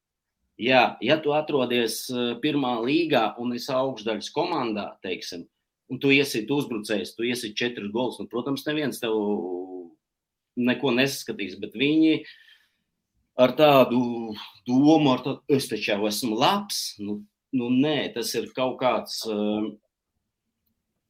jā, 0.62 0.84
ja 1.06 1.20
tu 1.22 1.36
atrodies 1.38 2.06
eh, 2.10 2.32
pirmā 2.42 2.78
līgā 2.82 3.36
un 3.42 3.54
esi 3.58 3.70
augšdaļas 3.76 4.32
komandā, 4.34 4.90
teiksim, 5.06 5.46
un 5.92 6.02
tu 6.02 6.14
esi 6.16 6.46
uzbrucējs, 6.50 7.14
tu 7.18 7.28
esi 7.30 7.54
četrus 7.58 7.94
gols, 7.94 8.18
nu, 8.22 8.30
protams, 8.32 8.66
neviens 8.66 9.02
tev 9.04 9.14
neko 10.56 10.96
nesaskatīs, 10.96 11.60
bet 11.62 11.76
viņi 11.78 12.24
ar 13.38 13.54
tādu 13.58 14.34
domu, 14.68 15.12
ar 15.12 15.24
tādu, 15.26 15.42
es 15.52 15.68
taču 15.70 15.92
jau 15.92 16.08
esmu 16.10 16.38
labs, 16.40 16.96
nu, 17.04 17.20
nu, 17.56 17.72
nē, 17.72 17.98
tas 18.16 18.34
ir 18.38 18.50
kaut 18.56 18.78
kāds 18.82 19.22
uh, 19.32 19.68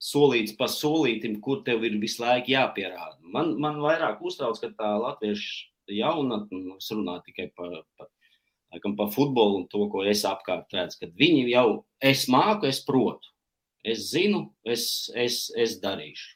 solīts 0.02 0.56
pa 0.58 0.68
solītam, 0.72 1.40
kur 1.42 1.64
tev 1.68 1.86
ir 1.88 1.98
visu 2.02 2.24
laiku 2.24 2.54
jāpierāda. 2.54 3.18
Man, 3.36 3.56
man 3.62 3.80
vairāk 3.84 4.22
uztrauc, 4.26 4.60
ka 4.62 4.72
tā 4.78 4.92
latviešu 5.02 5.96
jaunatne, 5.96 6.62
nu, 6.62 6.78
es 6.82 6.90
runāju 6.94 7.26
tikai 7.28 7.50
par, 7.58 7.78
par, 7.98 8.10
laikam, 8.74 8.96
par 8.98 9.12
futbolu 9.16 9.62
un 9.62 9.68
to, 9.72 9.86
ko 9.92 10.04
es 10.08 10.26
apkārt 10.28 10.74
redzu, 10.76 11.02
kad 11.04 11.16
viņi 11.20 11.46
jau, 11.52 11.68
es 12.02 12.26
māku, 12.32 12.70
es 12.70 12.82
protu, 12.86 13.32
es 13.86 14.10
zinu, 14.12 14.48
es, 14.66 15.10
es, 15.16 15.46
es 15.58 15.78
darīšu. 15.84 16.34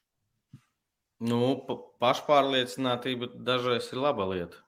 Nu, 1.30 1.42
pa, 1.68 1.76
pašpārliecinātība 2.00 3.34
dažreiz 3.44 3.90
ir 3.92 4.00
laba 4.00 4.28
lieta. 4.30 4.62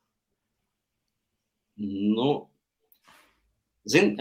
Nu, 1.81 2.31
zin, 3.87 4.17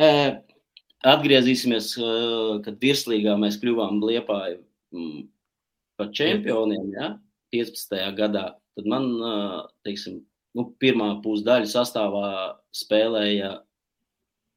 Atgriezīsimies, 1.00 1.94
kad 2.64 2.80
virslīgā 2.82 3.32
mēs 3.40 3.56
kļuvām 3.62 4.02
Liepāju 4.04 4.58
mm, 4.92 5.22
par 5.96 6.10
čempioniem, 6.16 6.90
ja, 6.92 7.14
15. 7.54 7.96
gadā. 8.18 8.50
Tad 8.76 8.88
man, 8.88 9.06
teiksim, 9.86 10.20
nu, 10.56 10.66
pirmā 10.82 11.14
pusdaļa 11.24 11.70
sastāvā 11.72 12.26
spēlēja 12.76 13.58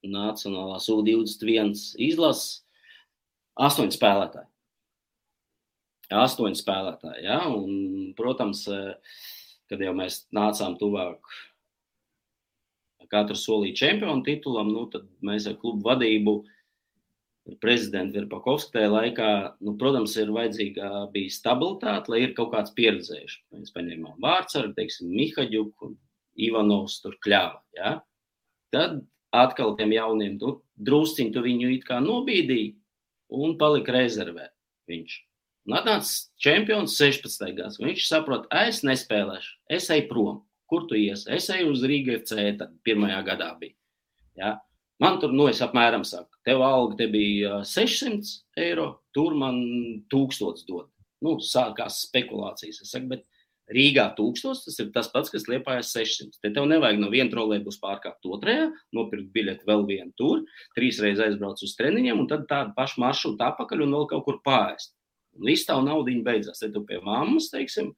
Nacionālās 0.04 0.90
U21 0.92 1.72
izlases 2.04 2.66
astoņi 3.56 3.96
spēlētāji. 3.96 4.50
Astoņi 6.14 6.60
spēlētāji, 6.60 7.24
ja, 7.24 7.40
un, 7.48 8.12
protams, 8.18 8.66
kad 9.72 9.82
jau 9.82 9.96
mēs 9.96 10.26
nācām 10.36 10.76
tuvāk 10.78 11.32
katru 13.12 13.38
solīju 13.40 13.78
čempionu 13.80 14.24
titulam, 14.26 14.72
nu, 14.74 14.86
tad 14.92 15.08
mēs 15.26 15.48
ar 15.50 15.58
klubu 15.62 15.86
vadību, 15.88 16.36
ar 17.50 17.58
prezidentu 17.64 18.20
Virpakovsku 18.20 18.76
tajā 18.76 18.92
laikā, 18.94 19.30
nu, 19.66 19.76
protams, 19.80 20.16
ir 20.20 20.32
vajadzīga 20.36 20.92
bija 21.16 21.34
stabilitāte, 21.34 22.14
lai 22.14 22.22
ir 22.26 22.36
kaut 22.38 22.54
kāds 22.54 22.76
pieredzējuši. 22.78 23.42
Mēs 23.58 23.74
paņēmām 23.76 24.22
vārdsargu, 24.24 24.76
teiksim, 24.78 25.12
Mihaģuku 25.12 25.90
un 25.90 25.98
Ivanovs 26.48 27.02
tur 27.04 27.18
kļāva, 27.26 27.60
ja? 27.78 27.98
Tad 28.74 29.04
atkal 29.34 29.76
tiem 29.78 29.94
jauniem, 29.98 30.40
nu, 30.42 30.56
drusciņi 30.88 31.36
tu 31.36 31.44
viņu 31.46 31.74
it 31.76 31.86
kā 31.90 32.00
nobīdīja 32.04 32.74
un 33.34 33.58
palika 33.60 33.94
rezervē 33.96 34.48
viņš. 34.90 35.20
Atnāca 35.74 36.42
čempions 36.44 36.96
16. 37.00 37.54
gads. 37.56 37.80
Viņš 37.80 38.08
saprot, 38.10 38.50
es 38.52 38.82
nespēlēšu, 38.84 39.54
es 39.72 39.88
eju 39.94 40.10
prom 40.10 40.42
kur 40.74 40.88
tu 40.90 40.98
iesi? 40.98 41.30
Es 41.36 41.52
eju 41.54 41.70
uz 41.76 41.84
Rīgas 41.86 42.32
tad 42.34 42.72
pirmajā 42.86 43.20
gadā 43.28 43.52
bija. 43.60 43.78
Ja? 44.40 44.56
Man 45.02 45.20
tur, 45.22 45.34
nu, 45.36 45.46
es 45.52 45.62
apmēram 45.62 46.06
saku, 46.08 46.32
tev 46.48 46.64
alga 46.66 46.98
te 47.02 47.08
bija 47.12 47.60
600 47.68 48.64
eiro, 48.64 48.88
tur 49.14 49.36
man 49.38 49.60
1000 50.10 50.66
dod. 50.70 50.90
Nu, 51.24 51.38
sākās 51.44 52.02
spekulācijas. 52.08 52.82
Es 52.84 52.94
saku, 52.94 53.12
bet 53.14 53.26
Rīgā 53.74 54.10
1000 54.18 54.64
tas 54.66 54.80
ir 54.82 54.90
tas 54.96 55.10
pats, 55.14 55.32
kas 55.32 55.46
liepājas 55.48 55.94
600. 55.96 56.40
Te 56.44 56.52
tev 56.56 56.68
nevajag 56.68 57.00
no 57.00 57.10
viena 57.14 57.32
trolēļus 57.32 57.80
pārkāpt 57.84 58.28
otrajā, 58.28 58.72
nopirkt 58.96 59.30
biļeti 59.36 59.70
vēl 59.70 59.86
vienu 59.88 60.12
tur, 60.20 60.44
trīs 60.76 61.00
reizes 61.04 61.24
aizbraukt 61.30 61.64
uz 61.64 61.76
treniņiem, 61.80 62.20
un 62.20 62.30
tad 62.32 62.44
tādu 62.50 62.76
pašu 62.76 63.04
maršrutu 63.04 63.46
apakaļ 63.48 63.86
un 63.86 63.98
vēl 63.98 64.10
kaut 64.12 64.26
kur 64.28 64.42
pāriest. 64.46 64.96
Un 65.34 65.48
viss 65.50 65.66
tā 65.66 65.78
nauda 65.82 66.14
beidzās. 66.26 66.60
Te 66.62 66.70
tu 66.74 66.84
pie 66.86 67.00
mammas, 67.02 67.50
teiksim, 67.54 67.94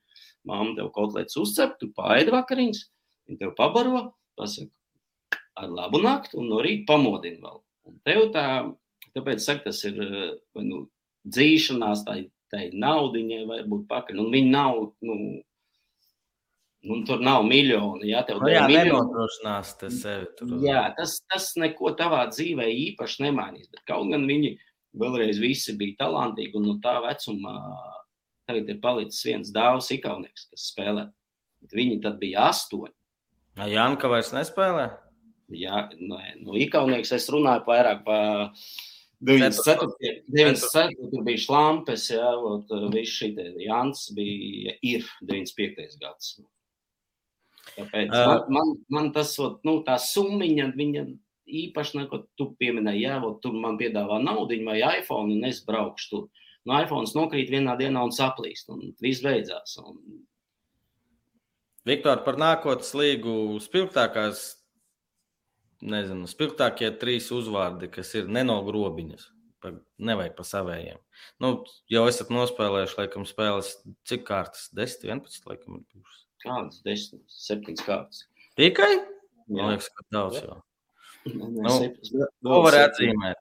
Māma 0.45 0.75
tev 0.77 0.91
kaut 0.95 1.15
kāds 1.15 1.37
uzcep, 1.41 1.77
tu 1.81 1.89
paēdi 1.97 2.33
vakariņas, 2.33 2.81
viņa 3.29 3.41
tev 3.41 3.53
pabaro, 3.57 4.07
pasaka 4.37 4.71
ar 5.55 5.71
labu 5.71 6.01
nakti 6.03 6.37
un 6.39 6.49
no 6.51 6.59
rīta 6.63 6.89
pamodina 6.91 7.41
vēl. 7.47 7.59
Un 7.89 7.97
tev 8.07 8.29
tā, 8.35 8.45
tāpēc 9.15 9.43
saka, 9.43 9.69
tas 9.69 9.81
ir 9.87 9.99
nu, 10.61 10.85
dzīšanās, 11.31 12.03
tai, 12.07 12.19
tai 12.51 12.69
naudiņai 12.73 13.43
varbūt 13.49 13.85
pakaļ. 13.89 14.21
Un 14.25 14.31
viņi 14.33 14.51
nav, 14.51 14.81
nu, 15.05 15.17
nu, 16.85 16.99
tur 17.07 17.23
nav 17.23 17.45
miljoni. 17.47 18.11
Jā, 18.11 18.25
tev 18.27 18.41
no, 18.41 18.49
nu 18.49 18.53
jā 18.53 18.65
nenodrošinās 18.71 19.75
tas 19.81 19.99
sevi. 20.03 20.29
Tur. 20.39 20.55
Jā, 20.65 20.87
tas, 20.97 21.17
tas 21.31 21.51
neko 21.61 21.95
tavā 21.99 22.25
dzīvē 22.33 22.67
īpaši 22.89 23.27
nemainīs. 23.27 23.71
Bet 23.71 23.85
kaut 23.89 24.11
gan 24.11 24.27
viņi 24.29 24.55
vēlreiz 24.99 25.39
visi 25.43 25.75
bija 25.79 26.01
talantīgi 26.05 26.57
un 26.59 26.69
no 26.71 26.79
tā 26.83 26.97
vecuma 27.05 27.55
tagad 28.49 28.69
ir 28.71 28.81
palicis 28.83 29.25
viens 29.27 29.53
dāvs 29.53 29.91
ikaunieks, 29.95 30.49
kas 30.51 30.69
spēlē. 30.71 31.07
Viņi 31.73 32.01
tad 32.03 32.19
bija 32.21 32.49
astoņi. 32.51 32.93
Janka 33.71 34.11
vairs 34.11 34.33
nespēlē? 34.35 34.89
Jā, 35.55 35.85
no, 36.01 36.19
no 36.41 36.57
ikaunieks 36.57 37.13
es 37.15 37.29
runāju 37.31 37.65
vairāk 37.67 38.01
par 38.05 38.55
94. 39.25 40.23
94. 40.27 41.09
tur 41.11 41.23
bija 41.25 41.41
šlampes, 41.41 42.09
jā, 42.11 42.31
ot, 42.35 42.71
viss 42.93 43.19
šī 43.19 43.31
Jans 43.63 44.09
bija, 44.17 44.75
ir 44.81 45.05
95. 45.21 45.99
gads. 46.01 46.35
Tāpēc 47.75 48.11
uh, 48.11 48.25
man, 48.25 48.43
man, 48.55 48.73
man 48.89 49.11
tas, 49.15 49.33
ot, 49.41 49.61
nu, 49.67 49.79
tā 49.87 49.97
summiņa, 50.01 50.71
viņa 50.77 51.05
īpaši 51.45 51.99
neko 52.01 52.21
tu 52.39 52.51
pieminēji, 52.59 53.05
jā, 53.05 53.19
ot, 53.23 53.39
tu 53.43 53.53
man 53.53 53.79
piedāvā 53.79 54.19
naudu 54.23 54.57
vai 54.65 54.79
iPhone, 54.99 55.35
un 55.35 55.47
es 55.47 55.61
braukšu 55.65 56.11
tur. 56.11 56.27
No 56.65 56.73
nu, 56.73 56.81
iPhone 56.81 57.09
nokrīt 57.13 57.51
vienā 57.53 57.75
dienā 57.77 58.01
un 58.07 58.13
saplīst, 58.15 58.71
un 58.73 58.95
viss 59.01 59.21
beidzās. 59.21 59.77
Un... 59.83 59.99
Viktor, 61.85 62.23
par 62.25 62.39
nākotnes 62.41 62.89
līgu 62.97 63.35
spilgtākās 63.61 64.47
nezinu, 65.85 66.27
spilgtākie 66.29 66.89
trīs 66.99 67.29
uzvārdi, 67.33 67.89
kas 67.93 68.13
ir 68.17 68.29
nenogrobiņas. 68.31 69.31
Nevajag 70.05 70.35
pa 70.37 70.43
savējiem. 70.45 70.99
Nu, 71.41 71.51
jau 71.89 72.03
esat 72.05 72.29
nospēlējuši, 72.33 72.97
laikam, 72.99 73.23
spēles. 73.25 73.71
Cik 74.05 74.25
kārtas? 74.27 74.67
10, 74.77 75.07
11, 75.09 75.47
laikam, 75.49 75.79
ir 75.79 75.87
bijušas. 75.89 76.19
Kādas 76.45 76.81
10, 76.85 77.23
7 77.33 77.77
kārtas. 77.81 78.27
Tikai? 78.59 78.91
Man 79.49 79.73
liekas, 79.73 79.89
ka 79.93 80.05
daudz 80.13 80.41
jau. 80.43 80.61
Nu, 81.25 81.79
ko 82.45 82.59
var 82.61 82.75
atzīmēt? 82.83 83.39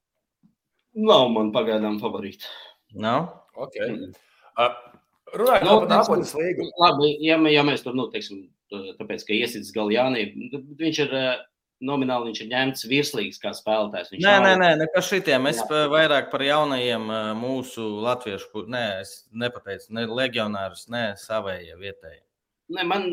Nav 1.04 1.26
man 1.34 1.50
pagaidām 1.52 1.98
favorīti. 2.00 2.48
Nav? 2.94 3.30
Okay. 3.66 3.96
Uh, 4.58 4.74
Runājot 5.34 5.64
nu, 5.66 5.78
par 5.82 5.90
nākotnes 5.90 6.34
līgu. 6.38 6.68
Labi, 6.78 7.10
ja, 7.24 7.38
ja 7.50 7.64
mēs 7.66 7.82
tur, 7.82 7.96
nu, 7.98 8.06
teiksim, 8.12 8.44
tāpēc, 8.70 9.24
ka 9.26 9.34
iesits 9.34 9.72
Galjānī, 9.74 10.28
viņš 10.78 11.00
ir 11.06 11.14
nomināli 11.84 12.30
viņš 12.30 12.42
ir 12.44 12.50
ņemts 12.52 12.86
virslīgs 12.88 13.40
kā 13.42 13.52
spēlētājs. 13.56 14.12
Viņš 14.12 14.24
nē, 14.24 14.34
nav... 14.34 14.44
nē, 14.46 14.54
nē, 14.62 14.70
ne 14.80 14.88
par 14.94 15.04
šitiem. 15.04 15.48
Es 15.50 15.60
Jā. 15.60 15.84
vairāk 15.92 16.30
par 16.32 16.44
jaunajiem 16.46 17.08
mūsu 17.40 17.86
latviešu, 18.04 18.66
nē, 18.70 18.84
es 19.02 19.14
nepateicu, 19.34 19.90
ne 19.98 20.06
legionārus, 20.10 20.86
ne 20.92 21.06
savējie 21.20 21.78
vietējie. 21.80 22.22
Ne, 22.74 22.86
man 22.88 23.08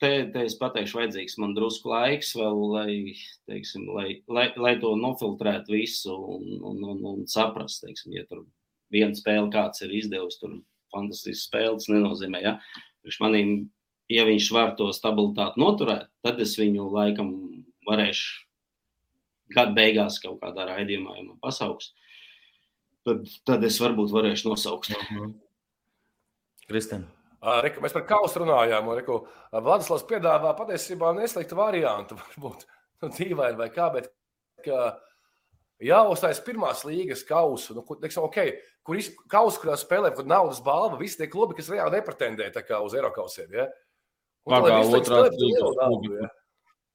te, 0.00 0.12
te 0.32 0.44
es 0.46 0.56
pateikšu, 0.60 1.00
vajadzīgs 1.00 1.38
man 1.42 1.56
drusku 1.56 1.92
laiks 1.92 2.32
vēl, 2.38 2.60
lai, 2.72 2.96
teiksim, 3.50 3.88
lai, 3.96 4.08
lai, 4.30 4.48
lai 4.56 4.76
to 4.80 4.94
nofiltrētu 5.00 5.74
visu 5.74 6.14
un, 6.38 6.54
un, 6.62 6.84
un, 6.94 7.02
un 7.12 7.26
saprast, 7.30 7.84
teiksim, 7.84 8.14
ja 8.16 8.24
tur 8.30 8.46
viena 8.94 9.16
spēle 9.18 9.50
kāds 9.52 9.82
ir 9.84 9.92
izdevusi, 9.98 10.40
tur 10.40 10.58
fantastisks 10.94 11.48
spēles 11.48 11.90
nenozīmē, 11.90 12.42
ja. 12.44 12.56
Priekš 13.02 13.20
manīm, 13.20 13.54
ja 14.12 14.24
viņš 14.28 14.50
var 14.54 14.74
to 14.78 14.88
stabilitāti 14.96 15.60
noturēt, 15.60 16.08
tad 16.24 16.40
es 16.40 16.54
viņu 16.60 16.86
laikam 16.94 17.34
varēšu 17.88 18.44
gada 19.54 19.74
beigās 19.76 20.20
kaut 20.22 20.40
kādā 20.42 20.68
raidījumā, 20.70 21.18
ja 21.18 21.26
man 21.26 21.40
pasauks, 21.42 21.92
tad, 23.06 23.26
tad 23.46 23.66
es 23.66 23.80
varbūt 23.82 24.14
varēšu 24.14 24.50
nosaukt. 24.50 24.94
-hmm. 24.94 25.34
Kristina. 26.68 27.10
Reku, 27.44 27.82
mēs 27.84 27.92
par 27.92 28.06
kausu 28.08 28.40
runājām. 28.40 28.86
Reku, 28.96 29.18
Vladislavs 29.52 30.06
piedāvā 30.08 30.54
patiesībā 30.56 31.12
nesliktu 31.16 31.58
variantu, 31.58 32.16
varbūt 32.22 32.64
nu, 33.02 33.10
dīvaini 33.10 33.60
vai 33.60 33.68
kā, 33.74 33.90
bet 33.92 34.08
ka 34.64 34.94
jāuzstājas 35.82 36.42
pirmās 36.44 36.84
līgas 36.86 37.24
kausu, 37.26 37.74
nu, 37.74 37.82
kur, 37.86 37.98
teiksim, 38.02 38.22
okay, 38.26 38.54
kur 38.86 39.00
iz, 39.00 39.10
kausu, 39.30 39.60
kurā 39.62 39.76
spēlē, 39.80 40.12
kur 40.14 40.28
naudas 40.28 40.62
balva, 40.64 40.98
visi 41.00 41.18
tie 41.20 41.28
klubi, 41.30 41.56
kas 41.58 41.70
reāli 41.72 41.98
nepretendē 41.98 42.50
uz 42.84 42.94
Eiropausiem. 42.94 43.52
Ja? 43.54 43.68
Pagājušā 44.48 44.98
otrā 45.00 45.90
līnija. 45.90 46.32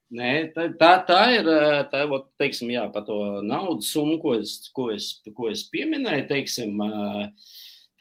Nē, 0.09 0.29
tā, 0.55 0.63
tā, 0.79 0.93
tā 1.05 1.19
ir 1.35 1.47
tā, 1.91 2.01
teiksim, 2.41 2.71
jā, 2.73 2.87
par 2.93 3.03
to 3.05 3.43
naudas 3.45 3.91
summu, 3.93 4.17
ko 4.21 4.33
es, 4.39 4.55
ko 4.73 4.87
es, 4.93 5.11
ko 5.37 5.51
es 5.51 5.67
pieminēju. 5.69 6.23
Teiksim, 6.31 6.81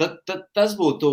tad, 0.01 0.15
tad 0.29 0.47
tas 0.57 0.73
būtu 0.79 1.11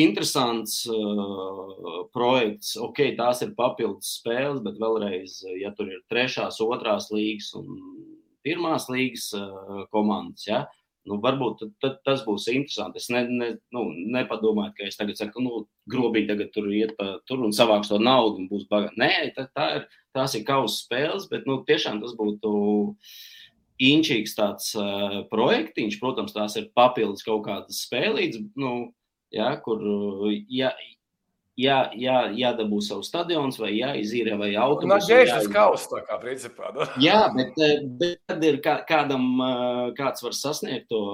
interesants 0.00 0.78
uh, 0.88 2.06
projekts. 2.16 2.72
Ok, 2.80 3.02
tās 3.20 3.44
ir 3.44 3.52
papildus 3.58 4.14
spēles, 4.22 4.62
bet 4.64 4.80
vēlreiz, 4.80 5.42
ja 5.60 5.74
tur 5.76 5.92
ir 5.92 6.00
trešās, 6.08 6.62
otrās 6.64 7.10
līgas 7.12 7.52
un 7.60 7.68
pirmās 8.46 8.88
līgas 8.92 9.30
uh, 9.36 9.86
komandas. 9.94 10.46
Ja, 10.48 10.64
Nu, 11.08 11.16
varbūt 11.24 11.62
tad, 11.62 11.70
tad 11.80 11.94
tas 12.04 12.22
būs 12.26 12.44
interesanti. 12.52 13.00
Es 13.00 13.08
ne, 13.12 13.22
ne, 13.24 13.48
nu, 13.72 13.86
nepadomāju, 14.14 14.74
ka 14.76 14.88
es 14.88 14.98
tagad 15.00 15.16
saku, 15.16 15.40
nu, 15.42 15.62
grobīgi 15.90 16.28
tagad 16.28 16.50
tur 16.52 16.68
iet 16.76 16.92
pa 16.98 17.14
tur 17.28 17.40
un 17.46 17.54
savāks 17.56 17.88
to 17.88 17.96
naudu 18.02 18.42
un 18.42 18.50
būs 18.50 18.66
bagāti. 18.70 19.00
Nē, 19.00 19.30
tā, 19.36 19.46
tā 19.56 19.68
ir 19.78 19.86
tās 20.16 20.36
ir 20.36 20.44
kausa 20.48 20.76
spēles, 20.76 21.26
bet 21.32 21.48
nu, 21.48 21.62
tiešām 21.68 22.02
tas 22.04 22.12
būtu 22.18 22.52
inčīgs 23.80 24.36
tāds 24.36 24.74
uh, 24.76 25.22
projektiņš. 25.32 25.98
Protams, 26.02 26.36
tās 26.36 26.58
ir 26.60 26.68
papildus 26.76 27.24
kaut 27.24 27.46
kādas 27.48 27.80
spēlītas, 27.86 28.44
nu, 28.60 28.74
ja, 29.32 29.54
kur 29.64 29.80
ja, 30.52 30.74
jā, 31.60 31.78
jā, 31.98 32.16
jādabū 32.36 32.80
savu 32.84 33.04
stadionu, 33.06 33.52
vai 33.60 33.70
jāizīrē, 33.76 34.36
vai 34.40 34.50
autobusu. 34.54 34.92
Tas 34.94 35.08
ir 35.10 35.20
gēšas 35.20 35.48
kausa, 35.52 35.90
tā 35.92 36.02
kā 36.08 36.18
principā. 36.22 36.72
Nu. 36.76 36.86
jā, 37.02 37.20
bet, 37.36 37.60
bet 38.00 38.20
tad 38.30 38.46
ir 38.48 38.60
kā, 38.64 38.80
kādam, 38.88 39.26
kāds 39.98 40.26
var 40.26 40.36
sasniegt 40.36 40.90
to. 40.92 41.04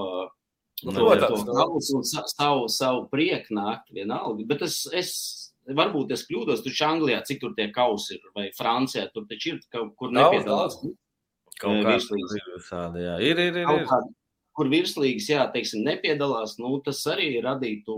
Nu, 0.84 0.92
protams, 0.92 1.40
to 1.48 1.54
kausu 1.56 1.94
un 1.96 2.02
savu, 2.04 2.66
savu 2.68 3.06
prieku 3.08 3.54
nākt 3.56 3.88
vienalga. 3.96 4.44
Bet 4.44 4.66
es, 4.66 4.82
es 4.92 5.12
varbūt 5.72 6.12
es 6.12 6.26
kļūdos, 6.28 6.60
tur 6.64 6.76
Anglijā, 6.86 7.22
cik 7.26 7.40
tur 7.42 7.54
tie 7.56 7.70
kausi 7.72 8.18
ir, 8.18 8.28
vai 8.36 8.50
Francijā, 8.56 9.06
tur 9.14 9.24
taču 9.30 9.54
ir 9.54 9.62
kaut 9.72 9.94
kur 9.96 10.12
nepiedalās. 10.14 10.78
Kaut 11.56 11.80
kā 11.86 11.96
tāda, 12.68 13.00
jā. 13.00 13.16
Ir, 13.24 13.40
ir, 13.48 13.62
ir. 13.64 13.74
ir. 13.80 14.06
Kur 14.56 14.70
virslīgas, 14.72 15.26
jā, 15.28 15.42
teiksim, 15.52 15.82
nepiedalās, 15.84 16.54
nu, 16.56 16.78
tas 16.84 17.02
arī 17.12 17.34
radītu 17.44 17.96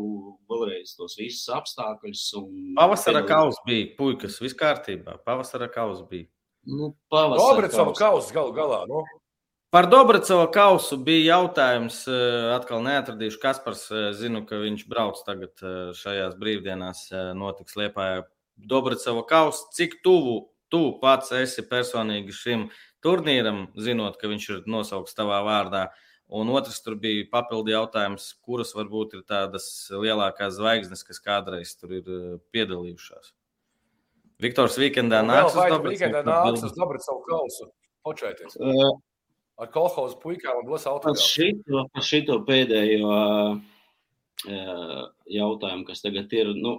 vēlreiz 0.51 0.97
tos 0.99 1.15
visus 1.15 1.47
apstākļus. 1.55 2.25
Un... 2.41 2.49
Pavasara 2.75 3.23
kaus 3.29 3.61
bija, 3.69 3.93
puikas, 3.99 4.41
viss 4.43 4.59
kārtībā. 4.59 5.21
Pavasara 5.29 5.71
kaus 5.71 6.03
bija. 6.11 6.27
Nu, 6.67 6.91
Dobracova 7.13 7.95
kaus 7.95 8.33
galu 8.35 8.51
galā, 8.57 8.83
nu. 8.91 9.05
Par 9.71 9.87
Dobracova 9.87 10.47
kausu 10.51 10.97
bija 11.05 11.37
jautājums, 11.37 12.01
eh, 12.09 12.49
atkal 12.55 12.81
neatradīšu. 12.83 13.39
Kaspars, 13.43 13.85
eh, 13.93 14.09
zinu, 14.17 14.47
ka 14.49 14.57
viņš 14.57 14.87
brauc 14.89 15.21
tagad 15.27 15.53
eh, 15.63 15.93
šajās 15.93 16.35
brīvdienās, 16.41 17.05
notiks 17.37 17.77
Liepājā. 17.77 18.25
Dobracova 18.57 19.23
kausa, 19.29 19.69
cik 19.77 20.01
tuvu 20.03 20.49
tu 20.73 20.99
pats 21.03 21.31
esi 21.33 21.63
personīgi 21.63 22.33
šim 22.33 22.71
turnīram, 23.05 23.69
zinot, 23.77 24.17
ka 24.19 24.27
viņš 24.27 24.51
ir 24.51 24.63
nosaukts 24.67 25.15
tavā 25.15 25.45
vārdā. 25.45 25.85
Uh, 25.89 26.08
Un 26.29 26.51
otrs 26.53 26.83
tur 26.85 26.93
bija 27.01 27.25
papildu 27.33 27.73
jautājums, 27.73 28.35
kuras 28.45 28.75
varbūt 28.77 29.15
ir 29.17 29.23
tādas 29.29 29.65
lielākās 29.89 30.59
zvaigznes, 30.59 31.01
kas 31.07 31.23
kādreiz 31.25 31.73
tur 31.81 31.95
ir 31.97 32.11
eh, 32.13 32.35
piedalījušās. 32.53 33.31
Viktors 34.45 34.77
Vīkendā 34.79 35.23
nāks 35.25 35.57
uz 35.57 35.71
Dabricēvu. 35.73 36.21
nāks 36.29 36.67
uz 36.69 36.75
Dabricēvu 36.77 37.23
kausu. 37.27 37.71
Počēties. 38.07 38.59
Uh, 38.61 38.93
Ar 39.59 39.73
kolhozu 39.75 40.21
puikām 40.23 40.61
un 40.61 40.69
dos 40.69 40.85
autogrāfu. 40.87 41.49
Par 41.97 42.05
šito 42.07 42.37
pēdējo 42.47 43.09
uh, 43.09 43.57
jautājumu, 45.33 45.87
kas 45.89 46.05
tagad 46.05 46.31
ir, 46.37 46.53
nu, 46.55 46.77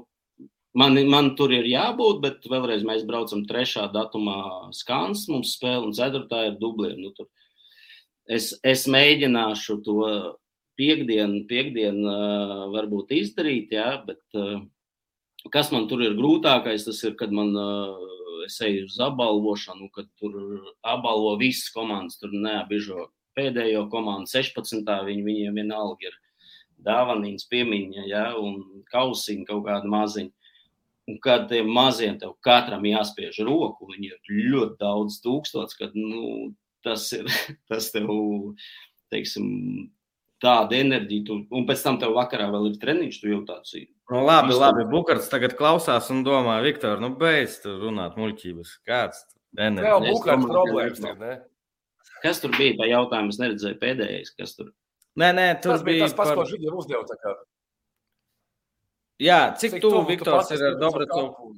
man, 0.80 0.96
man 1.12 1.34
tur 1.36 1.52
ir 1.58 1.68
jābūt, 1.68 2.22
bet 2.24 2.48
vēlreiz 2.48 2.86
mēs 2.88 3.04
braucam 3.10 3.44
trešā 3.50 3.90
datumā 3.92 4.70
skans, 4.78 5.26
mums 5.28 5.58
spēle 5.58 5.90
un 5.90 5.98
ceturtā 5.98 6.46
ir 6.48 6.56
dubliem. 6.62 7.02
Nu, 7.02 7.12
tur 7.18 7.28
es, 8.30 8.52
es 8.64 8.86
mēģināšu 8.92 9.80
to 9.86 9.98
piekdienu, 10.80 11.44
piekdienu 11.50 12.06
uh, 12.08 12.68
varbūt 12.76 13.12
izdarīt, 13.18 13.74
jā, 13.76 13.92
bet 14.06 14.22
uh, 14.40 14.62
kas 15.54 15.74
man 15.74 15.90
tur 15.92 16.06
ir 16.06 16.16
grūtākais, 16.20 16.86
tas 16.88 17.02
ir, 17.04 17.18
kad 17.20 17.34
man 17.36 17.52
uh, 17.58 18.08
es 18.46 18.60
eju 18.64 18.88
uz 18.88 18.98
apbalvošanu, 19.04 19.90
kad 19.96 20.08
tur 20.20 20.36
apbalvo 20.88 21.36
visas 21.42 21.72
komandas, 21.76 22.20
tur 22.22 22.32
neabižo 22.34 23.10
pēdējo 23.38 23.86
komandu, 23.92 24.32
16. 24.32 24.88
Viņi, 25.08 25.26
viņiem 25.26 25.60
vienalga 25.62 26.10
ir 26.10 26.18
dāvanīns, 26.86 27.48
piemiņa, 27.52 28.06
ja, 28.08 28.26
un 28.40 28.84
kausiņi 28.94 29.48
kaut 29.50 29.66
kādi 29.68 29.92
maziņi. 29.92 30.34
Un 31.10 31.18
kad 31.24 31.48
tiem 31.50 31.70
maziem 31.74 32.20
tev 32.22 32.36
katram 32.46 32.84
jāspiež 32.86 33.40
roku, 33.48 33.88
viņi 33.90 34.12
ir 34.12 34.50
ļoti 34.54 34.78
daudz 34.82 35.18
tūkstots, 35.24 35.78
kad, 35.80 35.96
nu, 35.98 36.52
tas 36.86 37.06
ir 37.16 37.30
tas 37.70 37.90
tev, 37.94 38.10
teiksim, 39.14 39.48
tāda 40.44 40.78
enerģija, 40.80 41.26
tu, 41.28 41.40
un 41.56 41.68
pēc 41.68 41.84
tam 41.86 42.00
tev 42.02 42.16
vakarā 42.18 42.48
vēl 42.54 42.72
ir 42.72 42.80
treniņš, 42.82 43.20
tu 43.22 43.32
jau 43.32 43.42
tāds 43.48 43.76
ir. 43.78 43.90
Nu, 44.10 44.24
labi, 44.26 44.54
Vistu... 44.54 44.64
labi, 44.64 44.88
Bukarts 44.90 45.30
tagad 45.30 45.54
klausās 45.60 46.10
un 46.14 46.24
domā, 46.26 46.58
Viktor, 46.66 47.02
nu 47.04 47.12
beidz 47.20 47.60
tur 47.64 47.78
runāt 47.84 48.18
muļķības. 48.18 48.72
Kāds 48.88 49.22
enerģija? 49.58 49.92
Jā, 49.92 50.14
Bukarts 50.16 50.50
problēmas 50.50 51.04
ir, 51.04 51.20
ne? 51.20 51.36
Kas 52.24 52.42
tur 52.44 52.52
bija, 52.56 52.76
tā 52.80 52.88
jautājums 52.90 53.40
neredzēju 53.40 53.78
pēdējais, 53.80 54.34
kas 54.40 54.56
tur? 54.58 54.74
Nē, 55.20 55.30
nē, 55.36 55.48
tur 55.64 55.76
tas 55.76 55.86
bija 55.86 56.08
tas 56.08 56.16
pats, 56.18 56.32
par... 56.32 56.42
ko 56.42 56.48
Židiem 56.50 56.80
uzdeva 56.80 57.04
tā 57.08 57.20
kā. 57.20 57.36
Jā, 59.20 59.40
cik, 59.60 59.76
cik 59.76 59.84
tuvu 59.84 60.06
Viktors 60.08 60.52
ir 60.56 60.64
ar 60.64 60.78
Dobracovu? 60.80 61.58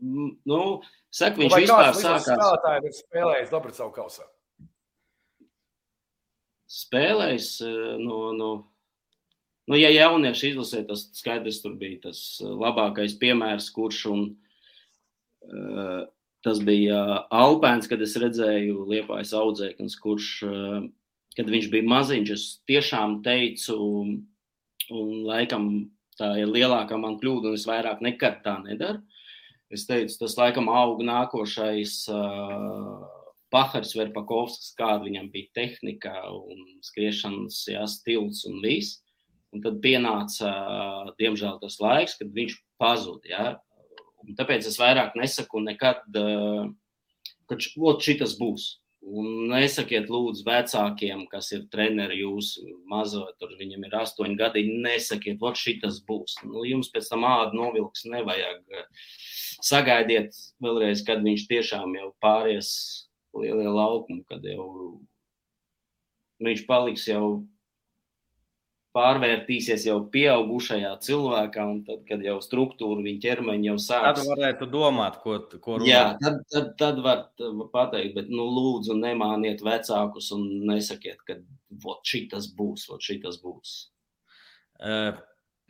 Nu, 0.00 0.60
saka, 1.12 1.36
viņš 1.40 1.56
vispār 1.62 1.90
sākās. 1.96 2.28
Spēlētājiem 2.28 2.86
ir 2.88 2.94
spēlējis 2.96 3.50
Dobracovu 3.52 3.92
kausā. 3.96 4.26
Spēlējis 6.70 7.48
no, 8.00 8.20
no, 8.36 8.50
nu, 9.66 9.78
ja 9.78 9.90
jaunieši 9.90 10.52
izlasē, 10.52 10.84
tas 10.88 11.08
skaidrs 11.18 11.60
tur 11.64 11.74
bija 11.80 12.06
tas 12.06 12.22
labākais 12.40 13.16
piemērs, 13.20 13.68
kurš 13.74 14.04
un 14.12 14.24
uh, 14.30 16.06
tas 16.46 16.62
bija 16.64 17.02
Alpēns, 17.34 17.90
kad 17.90 18.00
es 18.06 18.14
redzēju 18.22 18.86
Liepājas 18.88 19.34
audzēknis, 19.36 19.98
kurš, 20.00 20.30
uh, 20.46 20.78
kad 21.36 21.50
viņš 21.50 21.72
bija 21.74 21.90
maziņš, 21.90 22.34
es 22.36 22.46
tiešām 22.70 23.18
teicu, 23.26 23.76
un 24.94 25.10
laikam 25.26 25.66
tā 26.20 26.34
ir 26.38 26.50
lielākā 26.52 26.98
man 27.00 27.18
kļūda, 27.20 27.50
un 27.50 27.58
es 27.58 27.66
vairāk 27.68 28.02
nekad 28.04 28.40
tā 28.46 28.60
nedaru. 28.62 29.02
Es 29.70 29.84
teicu, 29.86 30.16
tas 30.18 30.34
laikam 30.34 30.66
aug 30.74 30.98
nākošais 31.06 32.00
uh, 32.10 33.04
Pahars 33.54 33.92
Verpakovskis, 33.94 34.72
kāda 34.78 35.04
viņam 35.04 35.28
bija 35.30 35.52
tehnika 35.60 36.14
un 36.34 36.64
skriešanas 36.82 37.60
jā, 37.70 37.84
stils 37.90 38.42
un 38.50 38.58
viss. 38.64 38.98
Un 39.54 39.62
tad 39.62 39.78
pienāca, 39.82 40.50
uh, 40.50 41.12
diemžēl, 41.22 41.60
tas 41.62 41.78
laiks, 41.82 42.16
kad 42.18 42.34
viņš 42.34 42.58
pazuda. 42.82 43.54
Un 44.26 44.34
tāpēc 44.38 44.66
es 44.66 44.78
vairāk 44.78 45.14
nesaku 45.18 45.62
nekad, 45.62 46.02
uh, 46.18 46.66
ka 47.46 47.58
šis 47.58 48.34
būs. 48.42 48.68
Un 49.00 49.48
nesakiet, 49.48 50.10
lūdzu, 50.12 50.44
vecākiem, 50.44 51.22
kas 51.32 51.48
ir 51.56 51.62
treneri, 51.72 52.18
jūs 52.20 52.52
mazo, 52.90 53.22
tur 53.40 53.54
viņam 53.56 53.86
ir 53.88 53.94
astoņi 54.02 54.36
gadi, 54.36 54.64
nesakiet, 54.84 55.38
vot 55.40 55.56
šis 55.56 56.02
būs. 56.04 56.36
Nu, 56.44 56.66
jums 56.68 56.92
pēc 56.92 57.08
tam 57.08 57.24
ādu 57.24 57.56
novilks 57.56 58.04
nevajag. 58.04 58.60
Sagaidiet 59.64 60.36
vēlreiz, 60.60 61.00
kad 61.06 61.24
viņš 61.24 61.46
tiešām 61.48 61.96
jau 61.96 62.10
pāries 62.20 62.74
lielie 63.36 63.72
laukumi, 63.72 64.20
kad 64.28 64.44
jau 64.44 64.68
viņš 66.44 66.66
paliks 66.68 67.08
jau 67.08 67.46
pārvērtīsies 68.96 69.84
jau 69.86 70.00
pieaugušajā 70.10 70.90
cilvēkā, 71.04 71.66
un 71.72 71.78
tad, 71.86 72.02
kad 72.08 72.24
jau 72.26 72.36
struktūra 72.42 73.04
viņa 73.04 73.22
ķermeņa 73.22 73.68
jau 73.68 73.76
sāks. 73.84 74.24
Tad 74.24 74.30
varētu 74.32 74.68
domāt, 74.72 75.20
ko, 75.22 75.36
ko 75.62 75.78
runāt. 75.78 75.90
Jā, 75.90 76.02
tad, 76.22 76.40
tad, 76.50 76.72
tad 76.80 77.00
var 77.04 77.24
pateikt, 77.74 78.16
bet 78.18 78.34
nu, 78.34 78.48
lūdzu 78.50 78.98
nemāniet 78.98 79.62
vecākus 79.66 80.32
un 80.34 80.46
nesakiet, 80.72 81.22
ka 81.28 81.38
šitas 82.06 82.50
būs, 82.58 82.88
šitas 83.06 83.38
būs. 83.44 83.78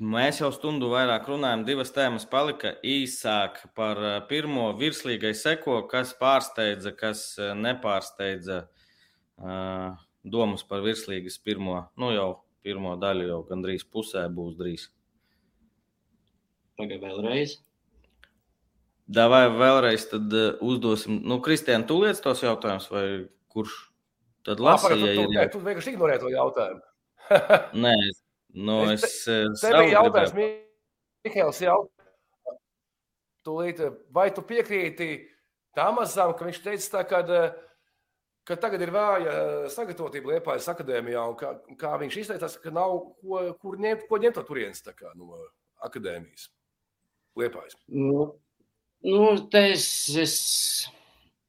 Mēs 0.01 0.41
jau 0.41 0.49
stundu 0.57 0.89
vairāk 0.89 1.27
runājam, 1.29 1.67
divas 1.69 1.93
tēmas 1.93 2.25
palika 2.25 2.79
īsāk 2.81 3.59
par 3.77 4.01
pirmo 4.31 4.71
virslīgai 4.81 5.35
seko, 5.37 5.83
kas 5.91 6.15
pārsteidza, 6.17 6.95
kas 6.97 7.35
nepārsteidza 7.37 8.63
domas 10.25 10.65
par 10.65 10.81
virslīgas 10.87 11.37
pirmo, 11.45 11.83
nu 12.01 12.15
jau 12.17 12.31
pirmo 12.65 12.95
daļu 13.01 13.29
jau 13.31 13.41
gandrīz 13.49 13.85
pusē 13.89 14.27
būs 14.33 14.57
drīz. 14.59 14.87
Pagaidā 16.81 17.13
vēlreiz. 17.13 17.59
Vai 19.11 19.45
vēlreiz 19.51 20.07
tad 20.13 20.35
uh, 20.37 20.61
uzdosim, 20.63 21.19
nu, 21.27 21.41
Kristiāna, 21.43 21.87
tu 21.87 21.99
liec 21.99 22.21
tos 22.23 22.45
jautājumus, 22.45 22.87
vai 22.93 23.05
kurš 23.51 23.73
tad 24.47 24.63
lasīja? 24.63 25.15
Ja 25.17 25.17
tu, 25.17 25.33
ir... 25.35 25.51
tu 25.57 25.63
vienkārši 25.65 25.95
ignorē 25.97 26.19
to 26.23 26.31
jautājumu. 26.31 26.85
Nē, 27.85 27.95
nu, 28.55 28.77
es. 28.93 29.03
es 29.27 29.65
tev 29.65 29.81
bija 29.81 29.97
jautājums, 29.99 30.37
Mihēls 31.27 31.59
jautā, 31.65 32.55
tūlīt, 33.45 33.83
vai 34.15 34.31
tu 34.35 34.47
piekrīti 34.47 35.11
Tamasam, 35.77 36.33
ka 36.39 36.47
viņš 36.47 36.63
teica 36.65 36.89
tā, 36.95 37.03
ka 37.11 37.21
uh, 37.27 37.59
ka 38.49 38.57
tagad 38.61 38.83
ir 38.85 38.93
vāja 38.95 39.33
eh, 39.33 39.65
sagatavotība 39.73 40.35
Liepājas 40.35 40.69
akadēmijā, 40.73 41.25
un 41.33 41.37
kā, 41.39 41.55
kā 41.81 41.97
viņš 42.01 42.21
izteicās, 42.23 42.57
ka 42.63 42.73
nav 42.75 42.97
ko, 43.21 43.43
kur 43.63 43.81
ņemt, 43.83 44.07
ko 44.11 44.21
ņemt 44.23 44.41
no 44.41 44.47
turienes 44.49 44.85
no 45.19 45.43
akadēmijas 45.87 46.49
Liepājas. 47.39 47.77
Nu, 47.89 48.31
nu 49.07 49.27
es, 49.61 49.85
es, 50.19 50.37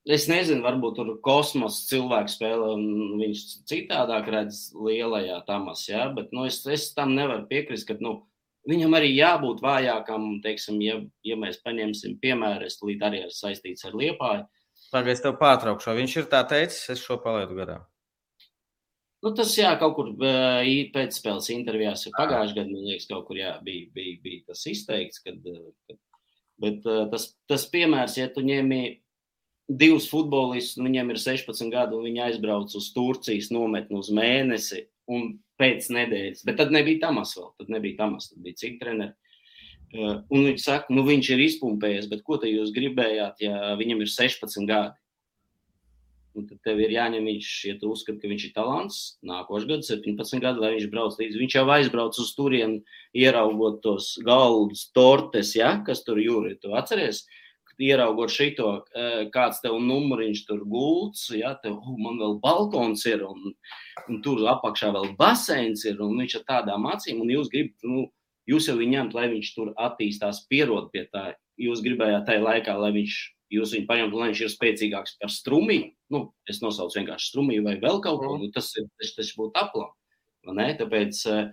es 0.05 0.27
nezinu, 0.31 0.63
varbūt 0.65 0.99
tur 0.99 1.13
kosmosa 1.25 1.87
cilvēks 1.89 2.37
spēlē, 2.37 2.73
un 2.75 3.21
viņš 3.21 3.45
citādāk 3.71 4.29
redz 4.31 4.67
lielajā 4.77 5.41
tamas, 5.47 5.87
ja? 5.89 6.07
bet 6.15 6.35
nu, 6.35 6.45
es, 6.49 6.61
es 6.67 6.91
tam 6.97 7.15
nevaru 7.17 7.47
piekrist, 7.49 7.89
ka 7.89 7.97
nu, 8.03 8.19
viņam 8.69 8.93
arī 8.99 9.13
jābūt 9.15 9.63
vājākam, 9.65 10.35
teiksim, 10.45 10.79
ja, 10.85 10.99
ja 11.25 11.37
mēs 11.39 11.61
paņemsim 11.65 12.19
piemēru, 12.21 12.69
es 12.69 12.77
līdz 12.83 13.07
arī 13.09 13.25
ir 13.25 13.33
saistīts 13.35 13.87
ar 13.89 13.97
Liepāju, 13.97 14.45
Pagaidzi, 14.91 15.19
es 15.19 15.23
tev 15.23 15.37
pārtraukšu. 15.39 15.95
Viņš 15.97 16.17
ir 16.19 16.29
tā 16.31 16.41
teicis, 16.47 16.89
es 16.91 17.03
šo 17.03 17.17
palaidu 17.23 17.55
garām. 17.57 17.85
Nu, 19.21 19.29
tas 19.37 19.53
jā, 19.53 19.69
kaut 19.77 19.93
kur 19.99 20.07
pēcspēles 20.17 21.51
intervijās 21.53 22.07
pagājušajā 22.15 22.57
gadā, 22.57 22.71
man 22.71 22.87
liekas, 22.89 23.05
kaut 23.09 23.27
kur 23.27 23.37
jā, 23.37 23.53
bija, 23.63 23.85
bija, 23.93 24.17
bija 24.23 24.47
tas 24.49 24.63
izteikts. 24.67 25.21
Kad, 25.21 25.45
kad, 25.87 25.99
bet 26.63 26.89
tas, 27.13 27.27
tas 27.49 27.67
piemērs, 27.69 28.17
ja 28.17 28.31
tu 28.33 28.43
ņemi 28.45 28.81
divus 29.69 30.09
futbolistus, 30.11 30.81
viņiem 30.81 31.13
ir 31.13 31.21
16 31.21 31.69
gadi, 31.71 31.95
un 31.95 32.09
viņi 32.09 32.23
aizbrauc 32.25 32.73
uz 32.75 32.89
Turcijas 32.95 33.51
nometni 33.53 33.99
uz 34.01 34.09
mēnesi 34.15 34.87
un 35.11 35.35
pēc 35.61 35.91
nedēļas. 35.93 36.43
Bet 36.47 36.57
tad 36.59 36.73
nebija 36.73 37.05
Tamas 37.05 37.35
vēl, 37.37 37.51
tad 37.61 37.71
nebija 37.77 38.01
Tamas, 38.01 38.31
tad 38.31 38.41
bija 38.43 38.57
citi 38.63 38.81
treneri. 38.81 39.13
Un 39.91 40.45
viņi 40.47 40.61
saka, 40.63 40.93
nu 40.95 41.03
viņš 41.07 41.33
ir 41.33 41.45
izpumpējies, 41.47 42.07
bet 42.11 42.23
ko 42.27 42.37
jūs 42.39 42.71
gribējāt, 42.75 43.43
ja 43.43 43.73
viņam 43.79 44.03
ir 44.05 44.11
16 44.11 44.67
gadi? 44.69 44.95
Un 46.31 46.45
tad 46.47 46.61
tev 46.63 46.79
ir 46.79 46.93
jāņem 46.95 47.25
viņš, 47.27 47.47
ja 47.67 47.73
tu 47.79 47.89
uzskati, 47.91 48.21
ka 48.21 48.29
viņš 48.31 48.43
ir 48.47 48.51
talants, 48.55 48.99
nākošais 49.27 49.67
gads, 49.67 49.89
17 49.91 50.39
gadi, 50.39 50.63
lai 50.63 50.69
viņš 50.77 50.85
brauc 50.93 51.17
līdzi. 51.19 51.41
Viņš 51.41 51.55
jau 51.57 51.65
aizbrauc 51.75 52.19
uz 52.23 52.29
turieni, 52.37 52.79
ieraugot 53.11 53.81
tos 53.83 54.13
galdus, 54.23 54.85
tortes, 54.95 55.51
ja, 55.59 55.73
kas 55.83 56.05
tur 56.07 56.21
jūri. 56.23 56.55
Tu 56.63 56.71
atceries, 56.71 57.25
ieraugot 57.81 58.31
šito, 58.31 58.69
kāds 59.35 59.59
tev 59.59 59.75
numuriņš 59.83 60.45
tur 60.47 60.63
gults, 60.71 61.27
ja, 61.35 61.51
tev, 61.59 61.75
oh, 61.81 61.99
man 61.99 62.19
vēl 62.21 62.39
balkons 62.43 63.03
ir, 63.11 63.25
un, 63.27 63.51
un 64.07 64.23
tur 64.23 64.39
apakšā 64.53 64.93
vēl 64.95 65.11
baseins 65.19 65.83
ir, 65.89 65.99
un 65.99 66.15
viņš 66.21 66.39
ar 66.39 66.47
tādām 66.55 66.87
acīm, 66.93 67.19
un 67.25 67.35
jūs 67.35 67.51
gribat, 67.51 67.75
nu, 67.83 68.07
Jūs 68.49 68.67
jau 68.69 68.75
viņu 68.79 68.95
ņemat, 68.95 69.15
lai 69.17 69.27
viņš 69.31 69.51
tur 69.55 69.71
attīstās, 69.79 70.45
pierod 70.49 70.89
pie 70.93 71.05
tā. 71.13 71.31
Jūs 71.61 71.83
gribējāt 71.85 72.25
tajā 72.25 72.41
laikā, 72.41 72.73
lai 72.81 72.89
viņš, 72.95 73.17
jūs 73.53 73.73
viņu 73.75 73.87
paņemtu, 73.89 74.17
lai 74.17 74.29
viņš 74.31 74.41
ir 74.41 74.53
spēcīgāks 74.53 75.17
par 75.21 75.33
strumiju. 75.33 75.91
Nu, 76.13 76.23
es 76.49 76.61
nosaucu 76.63 76.99
vienkārši 76.99 77.31
strumiju 77.31 77.65
vai 77.67 77.75
vēl 77.83 78.01
kaut 78.01 78.23
ko. 78.23 78.33
Mm. 78.35 78.47
Nu, 78.47 78.53
tas, 78.55 78.71
tas, 78.73 79.13
tas 79.17 79.33
būtu 79.37 79.61
aplam. 79.61 79.93
Tāpēc 80.81 81.21
eh, 81.29 81.51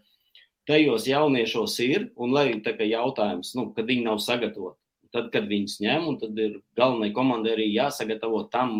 tajos 0.68 1.06
jauniešos 1.10 1.76
ir, 1.84 2.08
un 2.16 2.32
lai 2.32 2.46
tā 2.64 2.72
kā 2.78 2.88
jautājums, 2.88 3.52
nu, 3.58 3.68
kad 3.76 3.88
viņi 3.90 4.06
nav 4.08 4.22
sagatavoti, 4.24 4.80
tad, 5.14 5.30
kad 5.32 5.46
viņus 5.48 5.78
ņem, 5.82 6.06
un 6.10 6.18
tad 6.20 6.38
ir 6.40 6.58
galvenai 6.78 7.10
komandai 7.16 7.54
arī 7.54 7.68
jāsagatavo 7.72 8.42
tam, 8.52 8.74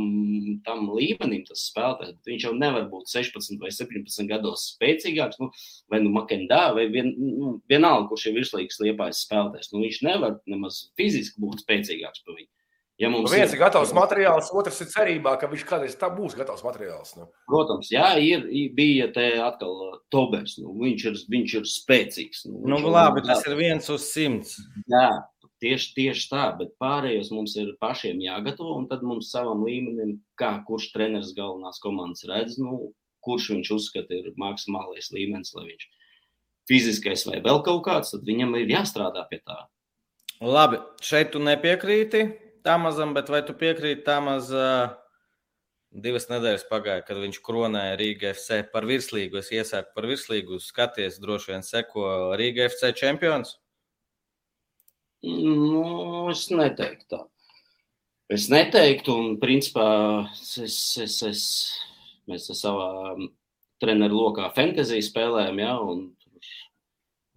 tam 0.67 0.91
līmenim 0.93 1.47
tas 1.49 1.69
spēlētājs. 1.71 2.19
Viņš 2.29 2.47
jau 2.49 2.55
nevar 2.59 2.89
būt 2.93 3.11
16 3.13 3.63
vai 3.63 3.73
17 3.75 4.29
gados 4.31 4.69
spēcīgāks, 4.75 5.41
nu, 5.43 5.51
vai 5.93 6.03
nu 6.05 6.13
Makendā, 6.15 6.69
vai 6.77 6.89
vien, 6.93 7.15
nu, 7.17 7.57
vienalga, 7.71 8.11
kurš 8.13 8.29
ir 8.29 8.39
virslīgs 8.41 8.81
liepājs 8.85 9.25
spēlētājs. 9.27 9.73
Nu, 9.73 9.83
viņš 9.87 10.05
nevar 10.09 10.39
nemaz 10.51 10.87
fiziski 11.01 11.41
būt 11.45 11.65
spēcīgāks 11.65 12.25
par 12.27 12.39
viņu. 12.39 12.53
Ja 12.99 13.07
mums 13.11 13.31
nu, 13.31 13.37
viens 13.37 13.53
ir 13.55 13.61
gatavs 13.61 13.93
materiāls, 13.95 14.49
otrs 14.59 14.81
ir 14.83 14.89
cerībā, 14.91 15.37
ka 15.39 15.47
viņš 15.47 15.61
kādreiz 15.69 15.93
tā 16.01 16.09
būs 16.11 16.35
gatavs 16.35 16.65
materiāls. 16.67 17.13
Nu. 17.15 17.29
Protams, 17.47 17.93
jā, 17.95 18.09
ir, 18.19 18.43
bija 18.75 19.07
te 19.15 19.29
atkal 19.39 19.85
uh, 19.85 19.93
Tobers. 20.11 20.57
Nu, 20.59 20.75
viņš, 20.81 21.05
ir, 21.07 21.21
viņš 21.31 21.55
ir 21.61 21.69
spēcīgs. 21.71 22.43
Nu, 22.51 22.75
nu, 22.75 22.91
labi, 22.91 23.23
tas 23.29 23.47
ir 23.47 23.55
viens 23.61 23.87
uz 23.95 24.09
simts. 24.11 24.57
Jā, 24.91 25.07
Tieši, 25.59 25.89
tieši 25.97 26.27
tā, 26.31 26.45
bet 26.59 26.77
pārējos 26.79 27.33
mums 27.35 27.57
ir 27.59 27.73
pašiem 27.83 28.21
jāgatavo, 28.23 28.77
un 28.79 28.85
tad 28.91 29.03
mums 29.03 29.33
savam 29.35 29.65
līmenim, 29.67 30.21
kā 30.39 30.53
kurš 30.69 30.93
treneris 30.93 31.33
galvenās 31.35 31.81
komandas 31.83 32.23
redz, 32.31 32.61
nu, 32.63 32.93
kurš 33.27 33.49
viņš 33.57 33.73
uzskata 33.75 34.15
ir 34.15 34.31
maksimālais 34.39 35.11
līmenis, 35.11 35.51
lai 35.59 35.67
viņš 35.73 35.89
fiziskais 36.71 37.27
vai 37.27 37.43
vēl 37.43 37.63
kaut 37.67 37.83
kāds, 37.89 38.15
tad 38.15 38.29
viņam 38.29 38.55
ir 38.61 38.71
jāstrādā 38.77 39.25
pie 39.31 39.41
tā. 39.43 39.59
Labi, 40.39 40.79
šeit 41.03 41.33
tu 41.35 41.43
nepiekrīti 41.43 42.23
tam 42.63 42.87
mazam, 42.87 43.15
bet 43.17 43.31
vai 43.33 43.43
tu 43.43 43.57
piekrīti 43.59 44.05
tam 44.07 44.29
maz 44.29 44.53
uh, 44.55 44.93
divas 45.91 46.29
nedēļas 46.31 46.69
pagāja, 46.71 47.03
kad 47.07 47.19
viņš 47.19 47.41
kronēja 47.43 47.97
Rīga 47.99 48.35
FC 48.35 48.61
par 48.73 48.87
virslīgu? 48.87 49.41
Es 49.41 49.51
iesāku 49.55 49.95
par 49.97 50.07
virslīgu, 50.07 50.61
skaties, 50.63 51.19
droši 51.23 51.55
vien 51.55 51.67
seko 51.67 52.37
Rīga 52.39 52.69
FC 52.69 52.93
čempions. 52.95 53.57
Nu, 55.27 56.29
es 56.31 56.47
neteiktu 56.51 57.09
tā. 57.17 57.25
Es 58.29 58.47
neteiktu, 58.53 59.15
un 59.17 59.39
principā 59.41 59.89
es, 60.37 60.77
es, 61.01 61.17
es, 61.27 61.43
mēs 62.29 62.51
savā 62.53 63.17
treneru 63.81 64.21
lokā 64.21 64.51
fantasy 64.55 65.01
spēlējam, 65.03 65.63
ja, 65.65 65.75
un, 65.81 66.05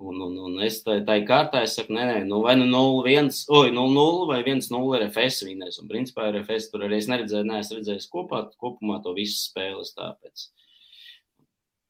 Un, 0.02 0.18
un, 0.22 0.38
un 0.38 0.62
es 0.66 0.80
tai, 0.82 0.96
tai 1.06 1.20
kārtā 1.30 1.60
es 1.62 1.76
saku, 1.78 1.94
nē, 1.94 2.06
nē, 2.10 2.22
nu, 2.26 2.40
vai 2.42 2.56
nu 2.58 2.66
0-1, 2.72 3.28
oi, 3.54 3.70
0-0 3.76 4.24
vai 4.32 4.40
1-0 4.42 4.80
RFS 4.98 5.44
vinnēs. 5.46 5.78
Un 5.84 5.92
principā 5.92 6.26
RFS 6.32 6.72
tur 6.72 6.88
arī 6.88 6.98
es 6.98 7.10
neredzēju, 7.12 7.46
neesmu 7.46 7.78
redzējis 7.78 8.10
kopā, 8.10 8.40
kopumā 8.64 8.98
to 9.06 9.14
visu 9.14 9.38
spēles 9.44 9.94
tāpēc. 9.94 10.48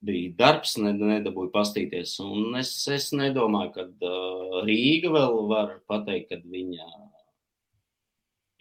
Bija 0.01 0.31
darbs, 0.39 0.75
nedabūju 0.81 1.51
pastīties. 1.53 2.15
Un 2.25 2.57
es, 2.57 2.71
es 2.89 3.11
nedomāju, 3.13 3.73
ka 3.75 3.85
uh, 3.85 4.61
Rīga 4.65 5.11
vēl 5.13 5.37
var 5.51 5.75
pateikt, 5.89 6.31
ka 6.31 6.39
viņa 6.41 6.87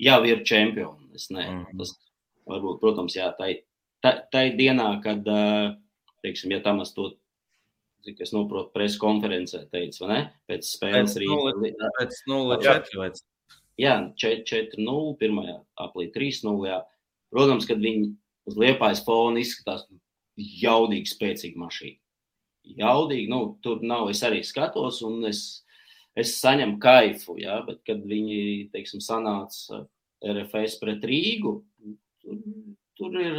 jau 0.05 0.21
ir 0.29 0.45
čempioni. 0.45 1.09
Es 1.17 1.31
ne, 1.33 1.47
mm 1.47 1.81
tas 1.81 1.95
varbūt, 2.51 2.81
protams, 2.83 3.15
jā, 3.15 3.29
tai, 3.39 3.63
tai, 4.03 4.15
tai 4.33 4.45
dienā, 4.59 4.91
kad, 5.05 5.25
uh, 5.31 5.73
teiksim, 6.25 6.53
ja 6.53 6.61
Tamas 6.65 6.93
to 6.97 7.13
cik 8.05 8.23
es 8.25 8.33
saprotu, 8.33 8.73
preses 8.75 8.99
konferencē 9.01 9.65
teica, 9.73 10.05
vai 10.05 10.11
ne? 10.13 10.21
Pēc 10.49 10.69
spēles 10.69 11.17
rīta. 11.21 11.91
Pēc 11.99 12.23
0-4. 12.31 13.25
Jā, 13.81 13.97
4-0, 14.21 15.17
pirmajā 15.21 15.57
aplī 15.81 16.09
3-0. 16.15 16.81
Protams, 17.33 17.69
kad 17.69 17.81
viņi 17.81 18.11
uz 18.51 18.59
liepājas 18.61 19.05
fona 19.07 19.41
izskatās 19.41 19.87
jaudīgi, 20.61 21.13
spēcīgi 21.15 21.61
mašīna. 21.61 21.99
Jaudīgi, 22.81 23.29
nu, 23.31 23.41
tur 23.65 23.81
nav, 23.87 24.11
es 24.13 24.21
arī 24.27 24.43
skatos, 24.47 25.01
un 25.07 25.25
es, 25.31 25.63
es 26.19 26.37
saņemu 26.39 26.79
kaifu, 26.83 27.39
jā, 27.41 27.57
bet 27.67 27.81
kad 27.89 28.03
viņi, 28.07 28.71
teiksim, 28.75 29.03
sanāca 29.05 29.85
RFS 30.21 30.77
pret 30.83 31.07
Rīgu, 31.09 31.55
tur, 32.21 32.43
tur 33.01 33.17
ir 33.21 33.39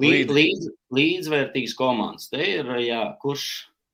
līdz, 0.00 0.32
līdz, 0.34 0.70
līdzvērtīgas 0.98 1.76
komandas. 1.78 2.28
Te 2.32 2.42
ir, 2.42 2.72
jā, 2.82 3.04
kurš, 3.22 3.46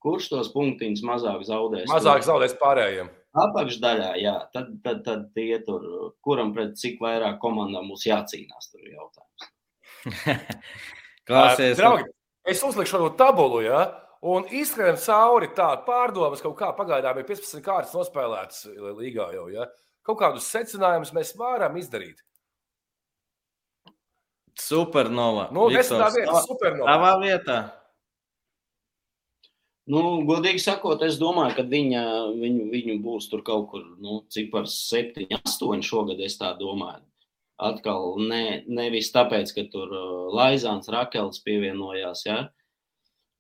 kurš 0.03 0.31
tos 0.33 0.51
punktiņus 0.55 1.05
mazāk 1.07 1.45
zaudēs. 1.47 1.91
Mazāk 1.93 2.25
zaudēs 2.27 2.57
pārējiem. 2.61 3.13
Apakšdaļā, 3.45 4.13
jā, 4.23 4.35
tad, 4.55 4.69
tad, 4.85 5.01
tad 5.07 5.23
tie 5.35 5.59
tur, 5.67 6.15
kuram 6.23 6.53
pret 6.55 6.77
cik 6.79 7.01
vairāk 7.03 7.41
komandām 7.43 7.89
būs 7.91 8.07
jācīnās, 8.07 8.71
tur 8.71 8.85
ir 8.85 8.95
jautājums. 8.95 9.49
Klausies, 11.29 11.81
draugi, 11.81 12.07
es 12.49 12.63
uzlikšu 12.65 12.99
šo 12.99 13.13
tabulu, 13.19 13.63
ja, 13.65 13.87
un 14.25 14.47
izskrien 14.53 14.99
cauri 15.01 15.51
tādu 15.57 15.85
pārdomas, 15.89 16.43
kaut 16.45 16.57
kā 16.59 16.71
pagaidām 16.77 17.21
ir 17.21 17.29
15 17.29 17.65
kārtas 17.65 17.97
nospēlētas 17.97 18.67
līgā 19.01 19.31
jau, 19.37 19.49
ja. 19.53 19.69
Kaut 20.05 20.21
kādus 20.21 20.51
secinājumus 20.53 21.15
mēs 21.17 21.33
varam 21.41 21.77
izdarīt. 21.81 22.21
Supernova. 24.61 25.49
Nu, 25.55 25.67
desmitā 25.73 26.11
vieta, 26.15 26.43
supernova. 26.45 26.93
Tavā 26.93 27.15
vietā. 27.23 27.57
Nu, 29.91 30.01
godīgi 30.25 30.63
sakot, 30.65 31.03
es 31.05 31.19
domāju, 31.21 31.59
ka 31.59 31.65
viņa, 31.69 32.03
viņu, 32.39 32.69
viņu 32.73 32.95
būs 33.05 33.27
tur 33.33 33.43
kaut 33.45 33.67
kur 33.73 33.83
nu, 34.01 34.23
cipars 34.33 34.77
7, 34.89 35.27
8 35.41 35.85
šogad. 35.85 36.23
Es 36.25 36.39
tā 36.41 36.55
domāju. 36.57 37.03
Atkal 37.63 38.17
ne, 38.19 38.65
nevis 38.67 39.13
tāpēc, 39.15 39.53
ka 39.55 39.63
tur 39.71 39.93
uh, 39.95 40.27
Laizāns 40.35 40.91
Rakels 40.91 41.39
pievienojās, 41.47 42.25
ja? 42.27 42.39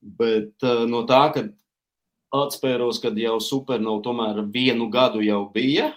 bet 0.04 0.62
uh, 0.62 0.84
no 0.86 1.02
tā, 1.08 1.22
ka 1.34 1.42
atspēros, 2.44 3.00
kad 3.02 3.18
jau 3.18 3.38
Supernova 3.42 4.02
tomēr 4.04 4.42
vienu 4.54 4.88
gadu 4.92 5.22
jau 5.24 5.44
bija. 5.54 5.92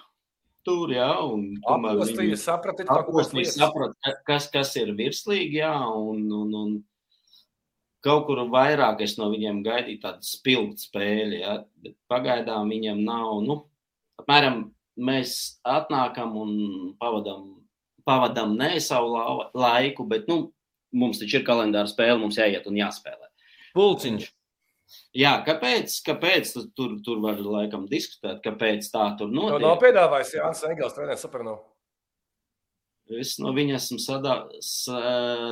Tur, 0.67 0.91
jā, 0.91 1.11
un 1.23 1.53
tomēr 1.63 2.01
viņi 2.17 2.35
saprata, 2.41 4.15
kas, 4.27 4.49
kas 4.51 4.73
ir 4.81 4.91
virslīgi, 4.97 5.61
jā, 5.61 5.71
un, 5.87 6.25
un, 6.27 6.55
un 6.57 6.73
kaut 8.03 8.25
kur 8.27 8.41
vairāk 8.51 9.01
es 9.05 9.15
no 9.19 9.29
viņiem 9.31 9.61
gaidīju 9.65 10.01
tādu 10.03 10.27
spilgtu 10.27 10.87
spēli, 10.89 11.41
ja? 11.43 11.59
bet 11.83 11.95
pagaidām 12.11 12.73
viņiem 12.73 12.99
nav. 13.05 13.37
Nu, 13.45 13.61
apmēram 14.21 14.65
mēs 14.97 15.61
atnākam 15.67 16.35
un 16.41 16.51
pavadām, 16.99 17.56
pavadām 18.07 18.55
ne 18.59 18.77
savu 18.83 19.13
laiku, 19.57 20.07
bet 20.09 20.27
nu, 20.31 20.47
mums 20.95 21.21
taču 21.21 21.41
ir 21.41 21.47
kalendāra 21.47 21.89
spēle, 21.91 22.19
mums 22.21 22.39
jāiet 22.39 22.67
un 22.69 22.79
jāspēlē. 22.79 23.31
Pulciņš. 23.77 24.27
Jā, 25.17 25.33
kāpēc? 25.43 25.97
kāpēc 26.05 26.53
tur, 26.77 26.99
tur 27.03 27.19
var 27.23 27.39
laikam 27.43 27.87
diskutēt, 27.91 28.39
kāpēc 28.45 28.87
tā 28.93 29.09
tur 29.19 29.31
notiek? 29.31 29.59
No, 29.59 29.73
nav 29.73 29.81
piedāvājis 29.83 30.37
Jānis 30.37 30.63
Engels, 30.69 30.95
treneris 30.95 31.25
Supernovs. 31.25 31.65
Es 33.07 33.37
no 33.39 33.53
viņa 33.55 33.77
esmu 33.77 34.01
sadā, 34.03 34.33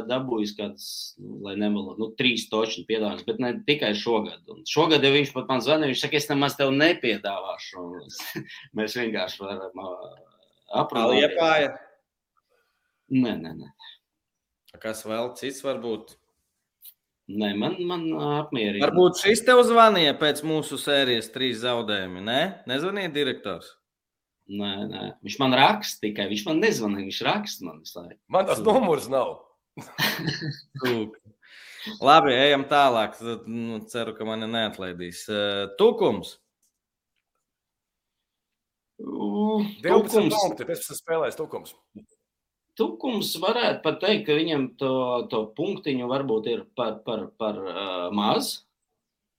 dabūjis 0.10 0.54
kāds, 0.58 0.88
nu, 1.24 1.38
lai 1.46 1.54
nemalotu, 1.56 2.02
nu, 2.02 2.08
trīs 2.20 2.50
toču 2.52 2.84
piedāvājums, 2.88 3.24
bet 3.28 3.40
ne 3.40 3.54
tikai 3.68 3.94
šogad. 3.96 4.42
Un 4.52 4.66
šogad, 4.68 5.04
ja 5.08 5.14
viņš 5.14 5.32
pat 5.38 5.48
man 5.54 5.64
zvanīja, 5.64 5.94
viņš 5.94 6.04
saka, 6.04 6.20
es 6.20 6.28
nemaz 6.32 6.58
tev 6.60 6.74
nepiedāvāšu. 6.76 7.86
Mēs 8.78 8.98
vienkārši 9.00 9.44
varam 9.46 9.80
aprunāt. 10.76 11.16
Liepāja? 11.16 11.72
Nē, 13.14 13.36
nē, 13.38 13.54
nē. 13.54 13.70
Kas 14.82 15.06
vēl 15.06 15.34
cits 15.40 15.62
varbūt? 15.66 16.16
Nē, 17.26 17.56
man, 17.58 17.78
man 17.90 18.04
apmierina. 18.42 18.86
Varbūt 18.86 19.24
šis 19.24 19.42
tev 19.46 19.64
zvanīja 19.66 20.14
pēc 20.20 20.44
mūsu 20.46 20.78
sērijas 20.82 21.32
trīs 21.34 21.58
zaudējumi, 21.64 22.22
ne? 22.26 22.42
Nezvanīja 22.70 23.14
direktors? 23.14 23.72
Nē, 24.46 24.74
nē, 24.92 25.06
viņš 25.26 25.38
man 25.42 25.56
raksta 25.58 26.06
tikai. 26.06 26.28
Viņš 26.30 26.44
man 26.46 26.60
nezvanīja, 26.62 27.08
viņš 27.08 27.22
raksta 27.26 27.66
man 27.66 27.80
visu 27.82 27.98
laiku. 27.98 28.20
Man 28.30 28.50
tas 28.50 28.62
numurs 28.66 29.08
nav. 29.10 29.40
Labi, 32.06 32.34
ejam 32.34 32.66
tālāk. 32.70 33.18
Nu, 33.50 33.80
ceru, 33.90 34.14
ka 34.18 34.28
mani 34.28 34.50
neatlaidīs. 34.50 35.24
Tukums. 35.82 36.38
12 39.02 40.30
punkti, 40.32 40.66
15 40.70 41.02
spēlēs 41.02 41.38
tukums. 41.38 41.74
Tukums 42.76 43.30
varētu 43.40 43.80
pat 43.86 44.02
teikt, 44.04 44.26
ka 44.28 44.36
viņam 44.36 44.66
to, 44.80 44.96
to 45.32 45.46
punktiņu 45.56 46.10
varbūt 46.12 46.50
ir 46.52 46.66
par, 46.76 46.98
par, 47.08 47.30
par 47.40 47.62
uh, 47.64 48.08
maz. 48.16 48.66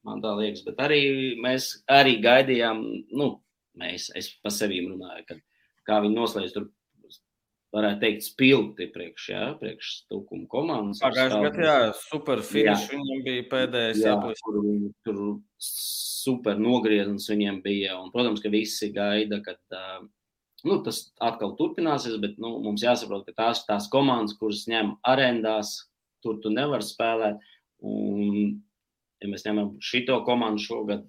Man 0.07 0.23
tā 0.23 0.33
liekas, 0.39 0.63
bet 0.65 0.81
arī 0.81 1.01
mēs 1.43 1.83
arī 1.91 2.15
gaidījām, 2.23 2.81
nu, 3.19 3.29
mēs, 3.77 4.09
es 4.17 4.31
pa 4.41 4.53
sevi 4.55 4.81
runāju, 4.87 5.27
kad, 5.29 5.43
kā 5.89 5.99
viņi 6.05 6.17
noslēdz 6.17 6.55
tur, 6.55 6.71
varētu 7.77 8.01
teikt, 8.03 8.25
spilgti 8.25 8.87
priekš, 8.95 9.29
jā, 9.33 9.43
priekš 9.61 9.91
stūkuma 10.05 10.47
komandas. 10.53 11.03
Pagājušajā 11.05 11.51
gadā, 11.51 11.67
jā, 11.67 11.91
super 12.07 12.43
finish 12.47 12.87
viņam 12.93 13.25
bija 13.27 13.47
pēdējais 13.53 14.03
jāplis. 14.05 14.45
Tur, 14.47 14.61
tur 15.05 15.21
super 15.67 16.61
nogriezums 16.63 17.29
viņiem 17.33 17.61
bija, 17.65 17.99
un, 18.01 18.13
protams, 18.15 18.41
ka 18.45 18.53
visi 18.53 18.89
gaida, 18.95 19.43
kad, 19.45 19.61
nu, 20.65 20.79
tas 20.85 21.03
atkal 21.23 21.55
turpināsies, 21.59 22.17
bet, 22.23 22.39
nu, 22.43 22.57
mums 22.65 22.85
jāsaprot, 22.85 23.27
ka 23.27 23.35
tās, 23.37 23.65
tās 23.69 23.91
komandas, 23.93 24.37
kuras 24.39 24.65
ņem 24.71 24.95
arendās, 25.07 25.77
tur 26.25 26.41
tu 26.43 26.53
nevar 26.53 26.85
spēlēt, 26.85 27.43
un, 27.85 28.57
ja 29.23 29.31
mēs 29.31 29.47
ņemam 29.47 29.75
šito 29.85 30.19
komandu 30.27 30.65
šogad, 30.65 31.05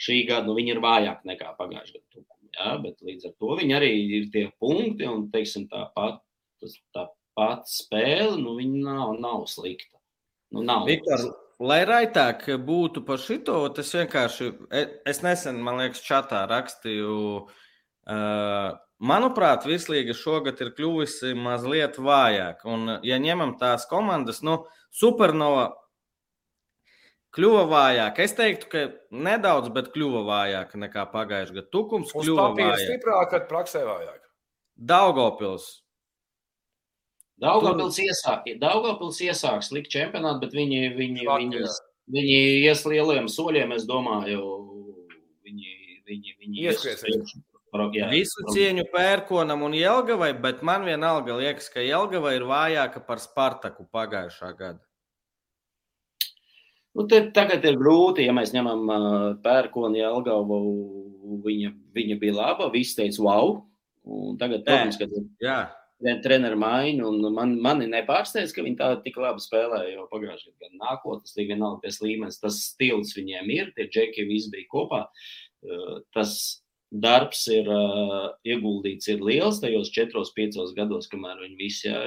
šī 0.00 0.24
gada 0.28 0.50
nu, 0.50 0.56
viņi 0.58 0.74
ir 0.74 0.82
vājāki 0.84 1.30
nekā 1.32 1.54
pagājušā 1.58 2.00
gada. 2.02 2.30
Ja, 2.54 2.76
bet 2.78 3.00
līdz 3.02 3.30
ar 3.30 3.32
to 3.42 3.56
viņi 3.58 3.74
arī 3.74 3.90
ir 4.18 4.26
tie 4.30 4.44
punkti, 4.62 5.08
un 5.10 5.24
teiksim, 5.32 5.64
tā, 5.70 5.88
pat, 5.96 6.20
tas, 6.62 6.76
tā 6.94 7.08
pati 7.34 7.72
spēle 7.80 8.36
nu, 8.38 8.54
nav, 8.84 9.16
nav 9.18 9.48
slikta. 9.50 9.98
Nu, 10.54 10.62
nav 10.62 10.84
Viktor, 10.86 11.24
lai 11.66 11.80
raitāk 11.88 12.46
būtu 12.62 13.02
par 13.08 13.18
šito, 13.18 13.56
tas 13.74 13.90
vienkārši, 13.96 14.52
e, 14.70 14.84
es 15.10 15.18
nesen, 15.26 15.58
man 15.66 15.80
liekas, 15.82 16.04
čatā 16.06 16.44
rakstīju. 16.50 17.18
Uh, 17.40 17.60
manuprāt, 18.04 19.68
Virslīga 19.68 20.16
šogad 20.16 20.60
ir 20.60 20.74
kļuvusi 20.76 21.32
mazliet 21.38 21.96
vājāka. 22.02 22.68
Un, 22.70 22.98
ja 23.06 23.20
ņemam 23.22 23.56
tās 23.60 23.88
komandas, 23.90 24.42
nu, 24.46 24.62
Supernova 24.94 25.72
kļuva 27.34 27.64
vājāk. 27.70 28.20
Es 28.22 28.36
teiktu, 28.38 28.68
ka 28.70 28.82
nedaudz, 29.10 29.70
bet 29.74 29.90
kļuva 29.94 30.22
vājāk 30.28 30.76
nekā 30.78 31.06
pagājušajā 31.12 31.56
gadā. 31.56 31.70
Tukums 31.74 32.12
Uz 32.14 32.26
kļuva 32.26 32.50
vājāk. 32.58 32.84
Stiprāk, 32.84 33.24
kad 33.32 33.48
praksē 33.50 33.82
vājāk. 33.88 34.20
Daugopils. 34.74 35.66
Daugopils 37.42 37.98
iesāk, 37.98 38.46
Daugopils 38.60 39.18
iesāk 39.24 39.64
slikt 39.66 39.90
čempionātu, 39.90 40.44
bet 40.44 40.54
viņi, 40.54 40.92
viņi, 40.94 41.24
Fakt, 41.26 41.42
viņi, 41.42 41.64
viņi 42.14 42.36
ies 42.68 42.84
lieliem 42.86 43.26
soļiem, 43.30 43.74
es 43.74 43.88
domāju, 43.88 44.44
viņi, 45.42 45.74
viņi, 46.06 46.36
viņi 46.44 46.68
ieskries. 46.68 47.02
Jā, 47.74 48.06
Visu 48.12 48.44
cieņu 48.54 48.84
pērkonam 48.92 49.64
un 49.66 49.72
Jelgavai, 49.74 50.30
bet 50.38 50.60
man 50.62 50.84
vienalga 50.86 51.34
liekas, 51.40 51.66
ka 51.74 51.82
Jelgava 51.82 52.30
ir 52.36 52.46
vājāka 52.46 53.02
par 53.02 53.18
Spartaku 53.18 53.88
pagājušā 53.90 54.50
gada. 54.58 54.82
Nu, 56.94 57.08
te, 57.10 57.18
tagad 57.34 57.64
ir 57.66 57.74
grūti, 57.80 58.22
ja 58.28 58.34
mēs 58.36 58.52
ņemam 58.54 58.82
uh, 58.86 59.06
pērkonu 59.42 59.98
Jelgavu. 59.98 60.58
Viņa, 61.42 61.72
viņa 61.96 62.18
bija 62.20 62.36
laba, 62.36 62.68
visi 62.70 62.94
teica, 63.00 63.22
wow. 63.26 63.56
Un 64.04 64.36
tagad, 64.38 64.62
protams, 64.66 65.00
kad, 65.00 65.10
jā. 65.42 65.58
treneru 66.22 66.60
maiņu. 66.60 67.10
Man, 67.34 67.56
mani 67.64 67.88
nepārsteidz, 67.90 68.54
ka 68.54 68.62
viņi 68.62 68.78
tā 68.78 68.92
tik 69.02 69.18
labi 69.18 69.42
spēlē. 69.42 69.82
Jo 69.96 70.06
pagājušajā 70.12 70.54
gadā 70.62 70.78
nākotnes 70.78 71.34
līnija 71.34 71.56
vienalga 71.56 71.88
tas 71.88 71.98
līmenis, 72.04 72.38
tas 72.44 72.60
stils 72.68 73.16
viņiem 73.18 73.50
ir. 73.56 73.74
Tie 73.74 73.88
džeki 73.90 74.28
visi 74.30 74.52
bija 74.54 74.70
kopā. 74.70 75.06
Uh, 75.64 75.98
tas 76.14 76.36
darbs 76.94 77.46
ir 77.50 77.68
uh, 77.70 78.30
ieguldīts, 78.46 79.08
ir 79.10 79.22
liels 79.24 79.60
tajos 79.62 79.90
4, 79.94 80.22
5 80.36 80.74
gados, 80.76 81.08
kamēr 81.10 81.42
viņi 81.42 81.58
visi 81.58 81.88
jā, 81.88 82.02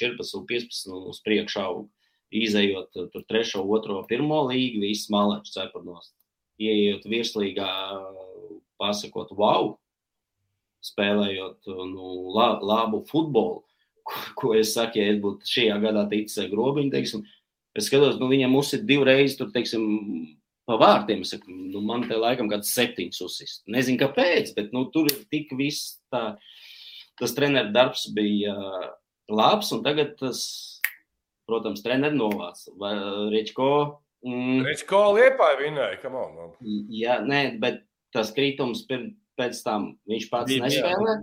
14, 0.00 0.44
15 0.48 0.92
un 0.94 1.10
uz 1.12 1.20
priekšu 1.24 1.62
aug. 1.62 1.86
Izejot 2.34 2.90
tur 2.96 3.22
3, 3.30 3.52
2, 3.62 3.98
1 4.10 4.32
līgu, 4.50 4.82
viss 4.82 5.10
malečs 5.12 5.54
cepurnos. 5.54 6.10
Iejot 6.58 7.04
virslīgā, 7.06 7.68
pasakot, 8.80 9.30
wow, 9.36 9.76
spēlējot 10.84 11.70
nu, 11.90 12.10
la, 12.34 12.56
labu 12.64 13.02
futbolu, 13.08 13.62
ko, 14.06 14.22
ko 14.40 14.52
es 14.58 14.74
saku, 14.74 15.00
ja 15.00 15.12
es 15.12 15.20
būtu 15.22 15.48
šajā 15.50 15.78
gadā 15.84 16.06
ticis 16.10 16.50
grobiņu, 16.50 16.92
teiksim, 16.94 17.24
es 17.76 17.90
skatos, 17.90 18.18
nu, 18.20 18.30
viņam 18.32 18.56
uzsit 18.58 18.86
divreiz, 18.88 19.36
tur, 19.38 19.52
teiksim, 19.54 19.86
pa 20.66 20.78
vārtiem, 20.80 21.22
es 21.24 21.32
saku, 21.34 21.52
nu, 21.52 21.82
man 21.86 22.06
te 22.08 22.18
laikam 22.18 22.50
kāds 22.50 22.72
septiņus 22.74 23.22
uzsist. 23.26 23.62
Nezinu, 23.70 24.00
kāpēc, 24.02 24.52
bet, 24.56 24.72
nu, 24.74 24.86
tur 24.94 25.10
ir 25.10 25.20
tik 25.32 25.52
viss 25.58 25.98
tā, 26.12 26.36
tas 27.20 27.34
treneru 27.36 27.72
darbs 27.74 28.08
bija 28.16 28.54
uh, 28.54 28.88
labs, 29.32 29.70
un 29.76 29.84
tagad 29.86 30.16
tas, 30.20 30.40
protams, 31.46 31.84
treneru 31.86 32.18
novāc. 32.18 32.64
Rečko. 33.32 33.70
Mm, 34.26 34.64
Rečko 34.66 35.04
liepāja 35.16 35.60
vinēja, 35.62 36.00
kam 36.02 36.18
on. 36.18 36.50
Jā, 36.92 37.20
nē, 37.22 37.60
bet 37.62 37.84
tas 38.14 38.32
kritums 38.34 38.82
pirms 38.88 39.14
pēc 39.36 39.62
tam 39.64 39.90
viņš 40.08 40.28
pats 40.32 40.60
nespēlē. 40.64 41.16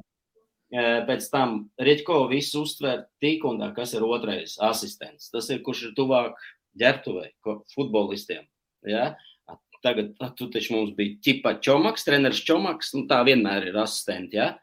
Pēc 1.08 1.28
tam 1.30 1.58
Rītko 1.82 2.24
visu 2.32 2.64
uztver 2.66 3.06
tik 3.22 3.44
un 3.46 3.60
tā, 3.62 3.70
kas 3.76 3.94
ir 3.94 4.06
otrais 4.08 4.56
asistents. 4.64 5.30
Tas 5.34 5.50
ir 5.54 5.62
kurš 5.66 5.90
ir 5.90 5.96
tuvāk 5.98 6.40
ģērbtuvei, 6.82 7.30
futbolistiem. 7.76 8.48
Ja? 8.90 9.12
Tagad 9.84 10.14
tu 10.40 10.48
taču 10.52 10.78
mums 10.78 10.94
bija 10.96 11.18
ķipa 11.26 11.58
čomaks, 11.64 12.06
treneris 12.08 12.40
čomaks, 12.48 12.94
nu 12.96 13.04
tā 13.10 13.20
vienmēr 13.28 13.68
ir 13.72 13.80
asistenti. 13.82 14.40
Ja? 14.40 14.54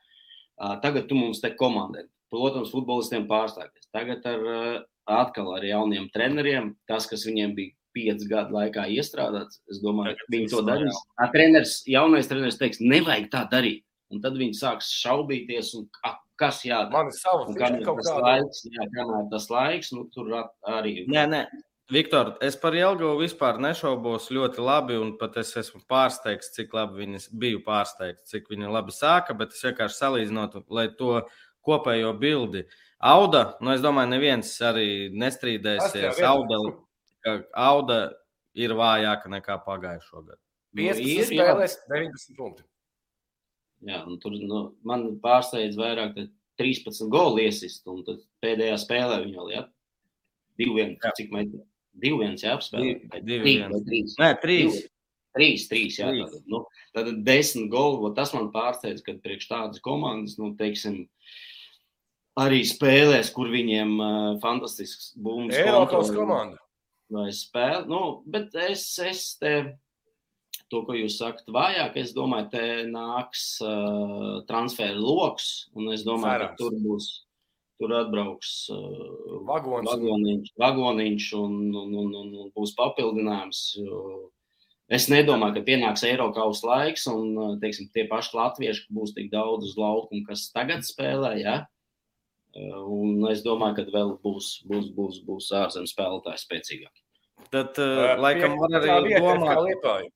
Tagad 0.81 1.11
tu 1.11 1.19
mums 1.19 1.43
te 1.43 1.53
komandē. 1.57 2.07
Protams, 2.31 2.71
futbolistiem 2.73 3.27
pārstāties. 3.29 3.89
Tagad 3.93 4.25
ar, 4.31 4.49
atkal 5.11 5.51
ar 5.57 5.67
jauniem 5.67 6.09
treneriem, 6.15 6.73
tas, 6.89 7.09
kas 7.11 7.27
viņiem 7.27 7.55
bija 7.57 7.75
piecu 7.97 8.29
gadu 8.31 8.55
laikā 8.55 8.87
iestrādāts. 8.95 9.61
Es 9.71 9.81
domāju, 9.83 10.17
ka 10.19 10.29
viņi 10.33 10.51
to 10.53 10.65
darīs. 10.67 10.99
Treneris, 11.35 11.77
jaunais 11.91 12.31
treneris 12.31 12.61
teiks, 12.61 12.81
nevajag 12.81 13.31
tā 13.33 13.45
darīt. 13.51 13.85
Un 14.11 14.23
tad 14.23 14.39
viņi 14.39 14.57
sāks 14.59 14.91
šaubīties, 15.03 15.75
un, 15.79 15.89
kas 16.41 16.63
jādara. 16.67 16.95
Man 16.95 17.11
ir 17.11 17.17
savs 17.19 17.51
tas 17.55 18.23
laiks, 18.25 18.63
jā, 18.67 18.87
kamēr 18.95 19.27
tas 19.31 19.51
laiks, 19.53 19.93
nu, 19.95 20.07
tur 20.15 20.33
arī. 20.67 20.95
Nē, 21.11 21.27
nē. 21.31 21.43
Viktor, 21.91 22.37
es 22.47 22.55
par 22.55 22.75
Jelgavu 22.79 23.19
vispār 23.19 23.57
nešaubos 23.59 24.29
ļoti 24.31 24.63
labi, 24.63 24.95
un 25.03 25.17
pat 25.19 25.41
es 25.41 25.49
esmu 25.59 25.81
pārsteigts, 25.91 26.53
cik 26.55 26.75
labi 26.77 27.03
viņi 27.03 27.23
biju 27.43 27.63
pārsteigts, 27.67 28.29
cik 28.31 28.47
viņi 28.53 28.69
labi 28.71 28.95
sāka, 28.95 29.35
bet 29.35 29.57
es 29.57 29.65
vienkārši 29.67 29.99
salīdzinotu, 29.99 30.63
lai 30.71 30.87
to 30.95 31.17
kopējo 31.67 32.13
bildi. 32.21 32.63
Auda, 33.03 33.57
nu 33.59 33.73
es 33.75 33.83
domāju, 33.83 34.13
neviens 34.13 34.53
arī 34.63 35.09
nestrīdēsies. 35.19 36.21
Auda, 36.29 36.61
ka 37.27 37.35
Auda 37.59 37.99
ir 38.55 38.77
vājāka 38.79 39.33
nekā 39.33 39.59
pagājušo 39.67 40.23
gadu. 40.29 40.41
15 40.79 41.03
nu, 41.03 41.27
spēlēs, 41.33 41.75
19 41.91 42.39
punkti. 42.39 42.65
Jā, 43.91 44.05
un 44.07 44.21
tur 44.23 44.37
nu, 44.39 44.63
man 44.87 45.09
pārsteidz 45.25 45.75
vairāk 45.81 46.15
13 46.61 47.11
golu 47.11 47.43
iesist, 47.43 47.83
un 47.91 48.05
tad 48.07 48.23
pēdējā 48.45 48.79
spēlē 48.79 49.25
viņa 49.25 49.41
vēl, 49.41 49.53
jā, 49.57 49.67
2-1, 50.61 50.97
cik 51.19 51.35
metri? 51.95 52.15
2-1, 52.15 52.39
jā, 52.45 52.57
apspēlē. 52.57 52.95
2-1. 53.27 54.17
Nē, 54.21 54.33
3. 54.43 54.81
3, 55.37 55.67
3, 55.71 55.99
jā, 56.01 56.09
tātad, 56.11 56.47
nu, 56.51 56.65
tad 56.97 57.11
10 57.27 57.69
golu, 57.71 58.09
tas 58.17 58.33
man 58.35 58.49
pārsteidz, 58.51 59.05
kad 59.07 59.21
priekš 59.23 59.47
tādas 59.47 59.83
komandas, 59.85 60.35
nu, 60.41 60.51
teiksim, 60.59 61.05
arī 62.41 62.65
spēlēs, 62.67 63.31
kur 63.35 63.53
viņiem 63.53 63.95
uh, 64.01 64.17
fantastisks 64.43 65.13
būms. 65.23 65.55
Eiropas 65.55 66.11
komanda 66.15 66.59
vai 67.11 67.31
spēle. 67.35 67.87
Nu, 67.91 68.01
bet 68.31 68.55
es, 68.59 68.85
es 69.03 69.25
te, 69.41 69.55
to, 70.71 70.83
ko 70.87 70.95
jūs 70.95 71.19
sakat, 71.21 71.49
vājāk, 71.51 71.99
es 72.03 72.15
domāju, 72.17 72.51
te 72.55 72.67
nāks 72.91 73.47
uh, 73.67 74.41
transferu 74.51 75.03
lokus, 75.03 75.51
un 75.75 75.91
es 75.95 76.07
domāju, 76.07 76.47
Cerams. 76.47 76.55
ka 76.55 76.63
tur 76.63 76.79
būs. 76.85 77.11
Tur 77.81 77.95
atbrauks 77.97 78.51
uh, 78.75 79.41
Vagons. 79.49 79.89
vagoniņš, 79.89 80.53
vagoniņš 80.61 81.29
un, 81.39 81.55
un, 81.73 81.95
un, 82.03 82.11
un, 82.21 82.35
un 82.43 82.51
būs 82.53 82.75
papildinājums. 82.77 83.63
Es 84.93 85.07
nedomāju, 85.09 85.57
ka 85.57 85.63
pienāks 85.65 86.05
Eiropas 86.05 86.61
laiks, 86.67 87.07
un 87.09 87.31
uh, 87.39 87.55
teiksim, 87.63 87.89
tie 87.95 88.05
paši 88.11 88.37
latvieši 88.37 88.85
būs 88.93 89.15
tik 89.17 89.31
daudz 89.33 89.71
uz 89.71 89.79
laukuma, 89.81 90.27
kas 90.29 90.51
tagad 90.53 90.85
spēlē. 90.85 91.33
Ja? 91.41 91.57
Un 92.85 93.25
es 93.31 93.41
domāju, 93.47 93.79
ka 93.79 93.87
vēl 93.95 94.13
būs, 94.21 94.51
būs, 94.69 94.91
būs, 94.93 95.23
būs 95.25 95.49
ārzemes 95.57 95.95
spēlētāji 95.95 96.45
spēcīgāki. 96.45 97.05
Tad, 97.49 97.81
uh, 97.81 98.19
laikam, 98.21 98.59
var 98.61 98.77
arī 98.83 99.17
domāt 99.17 100.11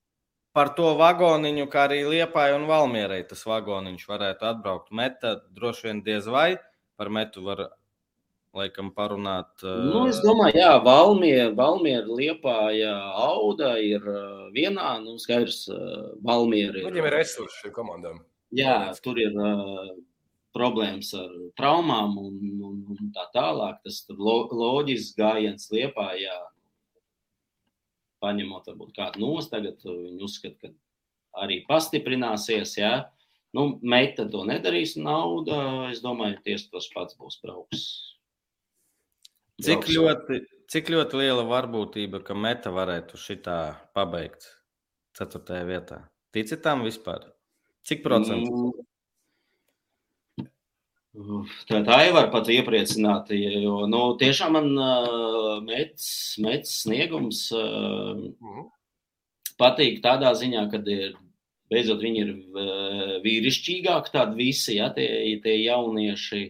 par 0.55 0.74
to 0.77 0.93
vagoniņu, 1.01 1.66
kā 1.73 1.89
arī 1.89 2.05
Liepāja 2.07 2.59
un 2.59 2.69
Valmierai 2.69 3.24
tas 3.27 3.43
vagoniņš 3.49 4.05
varētu 4.12 4.53
atbraukt. 4.53 4.93
Meta 4.95 5.39
droši 5.57 5.89
vien 5.89 6.05
diez 6.05 6.28
vai 6.31 6.53
par 6.98 7.10
metu 7.12 7.44
var 7.46 7.66
laikam 8.54 8.92
parunāt. 8.94 9.50
Uh... 9.64 9.82
Nu, 9.90 10.04
es 10.10 10.20
domāju, 10.22 10.60
jā, 10.60 10.70
Valmiera, 10.84 11.50
Valmiera 11.58 12.06
Liepāja 12.06 12.94
Auda 13.24 13.74
ir 13.82 14.06
vienā, 14.54 14.94
nu, 15.02 15.16
skaidrs, 15.22 15.64
Valmiera 16.24 16.78
ir. 16.78 16.88
Viņiem 16.88 17.10
ir 17.10 17.18
resursi 17.18 17.64
šīm 17.64 17.74
komandām. 17.74 18.22
Jā, 18.54 18.78
tur 19.02 19.18
ir 19.18 19.34
uh, 19.34 19.90
problēmas 20.54 21.10
ar 21.18 21.30
traumām 21.58 22.14
un, 22.22 22.38
un, 22.62 22.76
un 22.94 23.12
tā 23.14 23.26
tālāk. 23.34 23.80
Tas 23.82 24.04
lo, 24.14 24.36
loģisks 24.54 25.16
gājiens 25.18 25.66
liepā, 25.74 26.12
jā, 26.20 26.36
paņemot 28.22 28.70
varbūt 28.70 28.94
kādu 28.96 29.24
nos, 29.24 29.50
tagad 29.52 29.82
viņi 29.84 30.22
uzskata, 30.24 30.70
ka 30.70 31.44
arī 31.44 31.60
pastiprināsies, 31.68 32.78
jā. 32.78 32.94
Nu, 33.55 33.68
meita 33.86 34.26
to 34.31 34.43
nedarīs, 34.48 34.97
nauda, 34.98 35.59
es 35.93 36.01
domāju, 36.02 36.40
tieši 36.47 36.72
tas 36.72 36.89
pats 36.94 37.18
būs 37.20 37.39
brauks. 37.44 37.85
Cik 39.62 39.86
ļoti, 39.94 40.40
cik 40.72 40.90
ļoti 40.90 41.20
liela 41.20 41.44
varbūtība, 41.47 42.18
ka 42.26 42.35
meta 42.35 42.72
varētu 42.74 43.20
šitā 43.20 43.59
pabeigt 43.94 44.48
ceturtajā 45.14 45.68
vietā? 45.68 46.01
Tici 46.35 46.59
tam 46.59 46.82
vispār? 46.82 47.28
Cik 47.86 48.02
procentu? 48.02 48.51
Mm, 48.51 48.89
Tā, 51.14 51.78
tā 51.86 51.97
jau 52.02 52.14
var 52.16 52.26
pat 52.32 52.48
iepriecināt, 52.51 53.28
jo 53.39 53.85
nu, 53.86 53.98
tiešām 54.18 54.56
man 54.56 54.72
uh, 54.74 55.60
mets, 55.62 56.06
mets 56.43 56.72
sniegums 56.82 57.44
uh, 57.55 58.64
patīk 59.60 60.01
tādā 60.02 60.32
ziņā, 60.35 60.64
ka 60.72 60.81
ir, 60.90 61.14
beidzot 61.70 62.02
viņi 62.02 62.24
ir 62.24 62.32
uh, 62.35 63.03
vīrišķīgāki, 63.24 64.14
tādi 64.14 64.38
visi, 64.40 64.78
ja, 64.78 64.90
tie, 64.94 65.09
tie 65.44 65.56
jaunieši, 65.64 66.42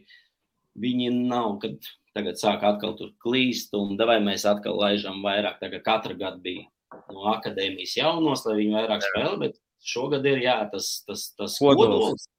viņi 0.85 1.11
nav, 1.31 1.59
kad 1.63 1.91
tagad 2.15 2.39
sāk 2.39 2.63
atkal 2.67 2.95
tur 2.99 3.15
klīst, 3.23 3.75
un 3.79 3.99
davai 3.99 4.21
mēs 4.23 4.47
atkal 4.47 4.79
laižam 4.79 5.23
vairāk, 5.25 5.59
tagad 5.63 5.83
katra 5.87 6.19
gada 6.19 6.39
bija 6.43 6.69
no 7.11 7.27
akadēmijas 7.33 7.97
jaunos, 7.99 8.45
lai 8.47 8.61
viņi 8.61 8.77
vairāk 8.79 9.03
spēlē, 9.09 9.35
bet 9.41 9.59
šogad 9.85 10.27
ir, 10.31 10.45
jā, 10.47 10.61
tas, 10.71 10.97
tas, 11.09 11.29
tas 11.39 11.59
kodols. 11.59 12.15
kodols 12.15 12.31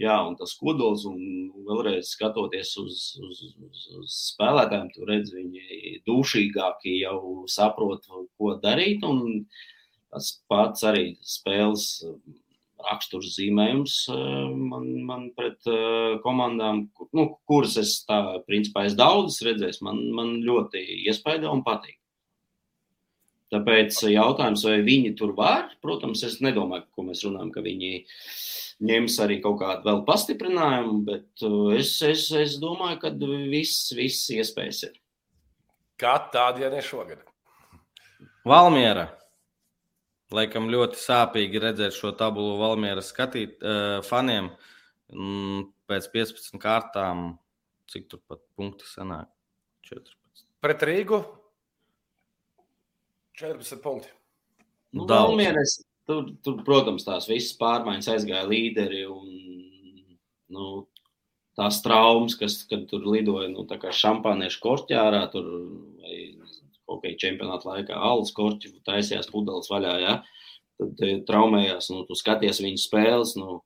Jā, 0.00 0.14
un 0.24 0.36
tas 0.38 0.54
kodols, 0.56 1.02
un 1.04 1.18
vēlreiz 1.66 2.14
skatoties 2.14 2.70
uz, 2.80 3.00
uz, 3.20 3.40
uz, 3.66 3.80
uz 3.98 4.14
spēlētājiem, 4.30 4.86
tu 4.94 5.04
redz, 5.08 5.34
viņi 5.36 5.98
dušīgāki 6.08 6.94
jau 7.02 7.44
saprot, 7.50 8.08
ko 8.40 8.54
darīt. 8.62 9.04
Un 9.04 9.44
tas 10.08 10.30
pats 10.48 10.86
arī 10.88 11.04
spēles 11.20 11.90
raksturs 12.88 13.34
zīmējums 13.36 13.96
man, 14.56 14.88
man 15.06 15.28
pret 15.36 15.66
komandām, 16.24 16.86
nu, 17.16 17.26
kuras 17.50 17.76
es 17.80 17.98
tā, 18.08 18.20
principā, 18.48 18.86
es 18.88 18.98
daudzas 18.98 19.42
redzēju, 19.46 19.80
man, 19.86 20.02
man 20.16 20.36
ļoti 20.46 20.82
iespaido 21.06 21.52
un 21.54 21.64
patīk. 21.66 22.00
Tāpēc 23.50 23.96
jautājums, 24.12 24.62
vai 24.62 24.78
viņi 24.86 25.16
tur 25.18 25.32
var, 25.34 25.72
protams, 25.82 26.22
es 26.26 26.38
nedomāju, 26.44 26.86
ko 26.94 27.08
mēs 27.08 27.24
runājam, 27.26 27.50
ka 27.50 27.64
viņi 27.64 27.96
ņems 28.86 29.16
arī 29.24 29.40
kaut 29.44 29.58
kādu 29.60 29.88
vēl 29.88 30.04
pastiprinājumu, 30.06 31.00
bet 31.08 31.44
uh, 31.46 31.72
es, 31.76 31.96
es, 32.06 32.28
es 32.36 32.56
domāju, 32.62 33.00
ka 33.02 33.10
viss, 33.50 33.90
viss 33.96 34.30
iespējas 34.32 34.84
ir. 34.86 34.94
Kā 36.00 36.14
tāda, 36.32 36.62
ja 36.64 36.70
ne 36.72 36.80
šogad? 36.84 37.26
Valmiera. 38.46 39.10
Laikam 40.34 40.68
ļoti 40.70 40.98
sāpīgi 41.00 41.62
redzēt 41.62 41.96
šo 41.96 42.12
tabulu 42.18 42.58
Valmiera 42.60 43.02
skatīt 43.02 43.58
uh, 43.64 43.98
faniem. 44.06 44.52
Mm, 45.10 45.64
pēc 45.90 46.06
15 46.12 46.60
kārtām 46.62 47.32
cik 47.90 48.06
tur 48.10 48.22
pat 48.30 48.42
punkti 48.54 48.86
sanāk? 48.86 49.26
14. 49.88 50.46
Pret 50.62 50.84
Rīgu 50.86 51.18
14 53.40 53.82
punkti. 53.82 54.12
Nu, 54.92 55.06
Valmieres, 55.08 55.80
tur, 56.06 56.28
tur, 56.44 56.60
protams, 56.66 57.06
tās 57.06 57.28
visas 57.30 57.54
pārmaiņas 57.60 58.10
aizgāja 58.14 58.46
līderi 58.50 59.04
un 59.08 59.28
nu, 60.50 60.66
tās 61.58 61.78
traumas, 61.84 62.36
kas 62.38 62.58
tur 62.68 63.06
lidoja 63.06 63.48
nu, 63.52 63.64
šampāniešu 64.02 64.60
korķārā, 64.64 65.22
tur 65.32 65.46
vai 66.02 66.18
kādā 66.90 67.16
čempionāta 67.22 67.70
laikā 67.70 67.96
alus 67.96 68.34
korķi 68.36 68.74
taisījās 68.88 69.30
pudeles 69.32 69.70
vaļā. 69.72 69.96
Ja? 70.02 70.14
Tad 70.80 71.04
e, 71.06 71.12
traumējās, 71.28 71.90
nu, 71.94 72.04
tu 72.08 72.18
skaties 72.18 72.62
viņu 72.64 72.82
spēles. 72.82 73.36
Nu, 73.40 73.60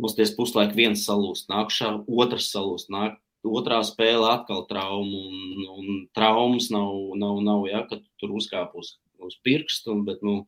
Mums 0.00 0.14
tie 0.16 0.24
puslaika 0.32 0.72
viens 0.72 1.02
salūst, 1.04 1.50
nākšā, 1.52 1.90
otrs 2.08 2.46
salūst, 2.54 2.86
nāk, 2.88 3.18
otrā 3.44 3.82
spēle 3.84 4.30
atkal 4.30 4.62
traumu, 4.64 5.18
un, 5.28 5.66
un 5.74 5.98
traumas 6.16 6.70
nav, 6.72 6.94
nav, 7.20 7.42
nav 7.44 7.66
ja, 7.68 7.82
kad 7.90 8.00
tur 8.16 8.32
uzkāp 8.38 8.72
uz 8.80 8.94
uz 9.24 9.36
pirkstu, 9.44 9.96
bet 10.06 10.24
nu, 10.26 10.44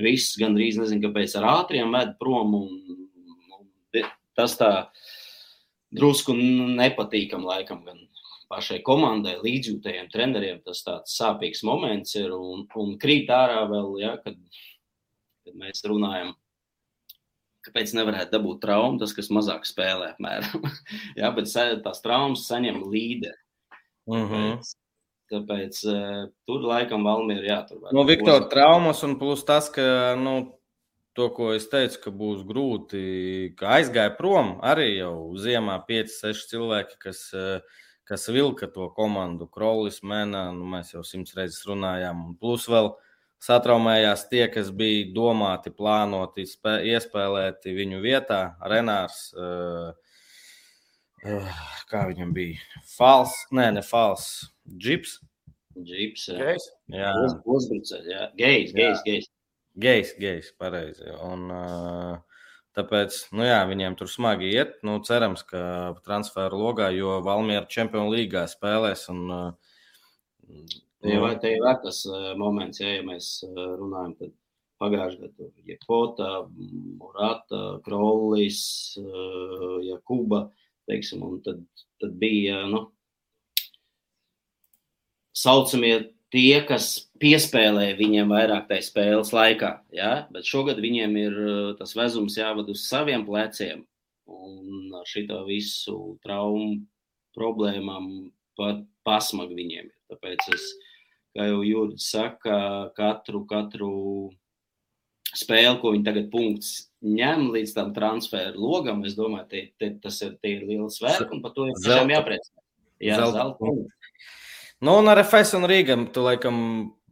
viss 0.00 0.36
gandrīz 0.40 0.78
nezinu, 0.80 1.02
kāpēc 1.06 1.36
ar 1.38 1.48
ātriem 1.52 1.94
ved 1.94 2.14
prom. 2.20 2.54
Un, 2.58 3.00
un, 3.58 4.08
tas 4.38 4.56
tā 4.58 4.72
drusku 5.94 6.36
nepatīkam 6.36 7.46
laikam 7.48 7.84
gan 7.86 8.00
pašai 8.48 8.80
komandai, 8.86 9.36
līdzjūtējiem 9.44 10.10
treneriem. 10.12 10.60
Tas 10.66 10.82
tāds 10.86 11.14
sāpīgs 11.18 11.64
moments 11.68 12.16
ir 12.18 12.34
un, 12.36 12.66
un 12.80 12.96
krīt 13.00 13.30
ārā 13.32 13.62
vēl, 13.70 13.94
ja, 14.02 14.16
kad, 14.24 14.38
kad 15.44 15.58
mēs 15.58 15.84
runājam. 15.88 16.34
Kāpēc 17.68 17.92
nevarētu 17.98 18.32
dabūt 18.32 18.62
traumu? 18.64 19.00
Tas, 19.02 19.12
kas 19.16 19.28
mazāk 19.34 19.66
spēlē, 19.68 20.14
apmēram. 20.14 20.68
Jā, 21.20 21.30
bet 21.36 21.50
tās 21.84 22.04
traumas 22.04 22.46
saņem 22.48 22.80
līderi. 22.88 23.36
Mm 24.08 24.28
-hmm. 24.28 24.60
Tāpēc 25.28 25.82
uh, 25.84 26.30
tur 26.48 26.62
laikam 26.64 27.04
Valmiera 27.04 27.44
jātur. 27.44 27.90
No 27.92 28.06
Viktora 28.08 28.48
traumas 28.48 29.02
un 29.04 29.18
plus 29.20 29.44
tas, 29.44 29.68
ka 29.68 30.16
nu, 30.16 30.58
to, 31.18 31.26
ko 31.34 31.50
es 31.56 31.66
teicu, 31.68 31.98
ka 32.04 32.12
būs 32.14 32.44
grūti, 32.48 33.02
ka 33.58 33.74
aizgāja 33.76 34.14
prom 34.16 34.56
arī 34.62 35.00
jau 35.00 35.34
ziemā 35.40 35.80
5-6 35.88 36.46
cilvēki, 36.52 36.98
kas, 37.02 37.22
eh, 37.34 37.60
kas 38.08 38.28
vilka 38.32 38.68
to 38.72 38.88
komandu. 38.96 39.46
Krolis, 39.52 40.00
Mēnā, 40.06 40.48
nu, 40.56 40.66
mēs 40.72 40.94
jau 40.94 41.04
simts 41.06 41.36
reizes 41.36 41.66
runājām, 41.68 42.24
un 42.30 42.36
plus 42.40 42.66
vēl 42.70 42.94
satraumējās 43.44 44.26
tie, 44.32 44.44
kas 44.50 44.72
bija 44.74 45.06
domāti, 45.14 45.72
plānoti, 45.74 46.46
spē, 46.48 46.78
iespēlēti 46.94 47.76
viņu 47.76 48.02
vietā. 48.02 48.40
Renārs, 48.72 49.20
uh, 49.36 49.92
uh, 51.24 51.64
kā 51.92 52.06
viņam 52.10 52.32
bija? 52.36 52.58
Fals, 52.96 53.36
nē, 53.54 53.70
ne 53.78 53.84
fals 53.86 54.48
Džips. 54.68 55.18
Džips. 55.78 56.28
Gejs. 56.34 56.70
Jā, 56.90 57.12
uzbrucējs. 57.46 58.08
Jā, 58.10 58.30
gejs, 58.38 58.72
gejs, 58.74 59.04
gejs. 59.06 59.28
Gejs, 59.78 60.16
gejs, 60.18 60.50
pareizi. 60.58 61.06
Un, 61.22 61.46
tāpēc, 62.78 63.18
nu 63.36 63.44
jā, 63.46 63.58
viņiem 63.68 63.98
tur 63.98 64.10
smagi 64.10 64.52
iet. 64.54 64.78
Nu, 64.86 64.98
cerams, 65.04 65.44
ka 65.46 65.60
transferu 66.06 66.62
logā, 66.62 66.88
jo 66.94 67.18
Valmiera 67.26 67.66
Čempionu 67.68 68.14
līgā 68.14 68.46
spēlēs. 68.50 69.08
Un, 69.12 69.24
Tie 70.98 71.18
vai 71.22 71.36
te 71.38 71.52
ir 71.54 71.62
tas 71.84 72.00
moments, 72.40 72.80
ja, 72.80 72.96
ja 72.96 73.02
mēs 73.06 73.42
runājam, 73.52 74.14
tad 74.18 74.32
pagājušajā 74.82 75.28
gadā 75.28 75.48
bija 75.56 75.74
Jekota, 75.74 76.30
Morata, 76.98 77.62
Krollis, 77.84 78.62
Jakuba, 79.86 80.48
teiksim, 80.90 81.22
tad, 81.44 81.62
tad 82.02 82.14
bija, 82.18 82.64
nu, 82.70 82.86
saucamie 85.38 86.00
tie, 86.34 86.60
kas 86.68 87.08
piespēlē 87.22 87.92
viņiem 87.98 88.32
vairāk 88.32 88.68
tajā 88.70 88.86
spēles 88.88 89.32
laikā. 89.34 89.72
Ja? 89.94 90.12
Bet 90.34 90.48
šogad 90.48 90.80
viņiem 90.82 91.16
ir 91.20 91.38
uh, 91.44 91.70
tas 91.78 91.94
vezums 91.98 92.38
jāvada 92.38 92.74
uz 92.74 92.86
saviem 92.88 93.26
pleciem. 93.26 93.84
Un 94.28 94.92
ar 94.98 95.08
šo 95.08 95.40
visu 95.46 95.96
traumu 96.24 96.82
problēmām 97.36 98.28
pat 98.58 98.82
pasmag 99.06 99.54
viņiem. 99.56 99.88
Tāpēc 100.12 100.50
es, 100.56 100.66
kā 101.36 101.48
jau 101.48 101.62
Jūris 101.64 102.10
saka, 102.12 102.58
katru, 102.96 103.44
katru 103.48 103.92
spēli, 105.36 105.78
ko 105.80 105.92
viņi 105.94 106.06
tagad 106.06 106.30
punkts 106.32 106.88
ņem 107.04 107.50
līdz 107.54 107.74
tam 107.76 107.92
transferu 107.94 108.58
logam, 108.58 109.04
es 109.06 109.14
domāju, 109.18 109.46
te, 109.52 109.62
te, 109.78 109.92
tas 110.02 110.18
ir, 110.26 110.34
tie 110.42 110.56
ir 110.56 110.66
liels 110.66 110.98
svētki 110.98 111.30
un 111.36 111.42
par 111.44 111.54
to 111.54 111.68
ir 111.70 111.78
jāpriecājas. 111.78 112.54
Jā, 112.98 113.20
zelta. 113.20 113.44
zelta. 113.44 113.97
Nu, 114.80 114.92
un 114.98 115.08
ar 115.10 115.18
FS 115.24 115.56
un 115.58 115.64
Rīgam 115.66 116.04
tu 116.14 116.22
laikam 116.22 116.58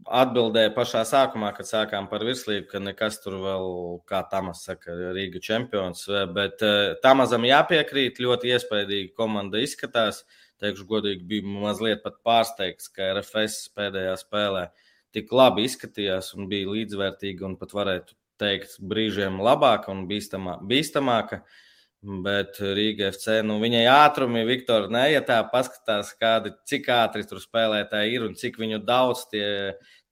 atbildēji 0.06 0.70
pašā 0.76 1.00
sākumā, 1.08 1.48
kad 1.56 1.66
sākām 1.66 2.04
par 2.06 2.22
virslīgu, 2.22 2.68
ka 2.70 2.78
nekas 2.78 3.18
tur 3.24 3.40
vēl, 3.42 3.66
kā 4.06 4.20
Tamas 4.30 4.60
saka, 4.68 4.94
Rīga 5.16 5.42
čempions. 5.42 6.04
Bet 6.36 6.62
uh, 6.62 6.94
Tamazam 7.02 7.42
jāpiekrīt, 7.48 8.22
ļoti 8.22 8.54
iespaidīgi 8.54 9.10
komanda 9.18 9.58
izskatās. 9.58 10.22
Teikšu, 10.62 10.86
godīgi 10.92 11.26
bija 11.26 11.56
mazliet 11.66 12.06
pat 12.06 12.22
pārsteigts, 12.24 12.86
ka 12.94 13.10
RFS 13.16 13.72
pēdējā 13.74 14.14
spēlē 14.22 14.68
tik 15.16 15.34
labi 15.34 15.66
izskatījās 15.66 16.36
un 16.38 16.46
bija 16.52 16.70
līdzvērtīga 16.70 17.50
un 17.50 17.58
pat 17.58 17.74
varētu 17.74 18.14
teikt 18.38 18.78
brīžiem 18.78 19.42
labāka 19.42 19.90
un 19.90 20.06
bīstamā, 20.06 20.60
bīstamāka. 20.70 21.42
Uh, 21.42 21.65
Bet 22.06 22.60
Rīga 22.62 23.08
FC, 23.10 23.40
nu, 23.42 23.56
viņai 23.58 23.82
ātrumi, 23.90 24.44
Viktor, 24.46 24.84
ne, 24.94 25.08
ja 25.10 25.22
tā 25.26 25.40
paskatās, 25.50 26.12
kādi, 26.20 26.52
cik 26.70 26.86
ātri 26.94 27.26
tur 27.26 27.40
spēlētāji 27.42 28.14
ir 28.14 28.26
un 28.28 28.36
cik 28.38 28.60
viņu 28.62 28.78
daudz 28.86 29.24
tie 29.32 29.46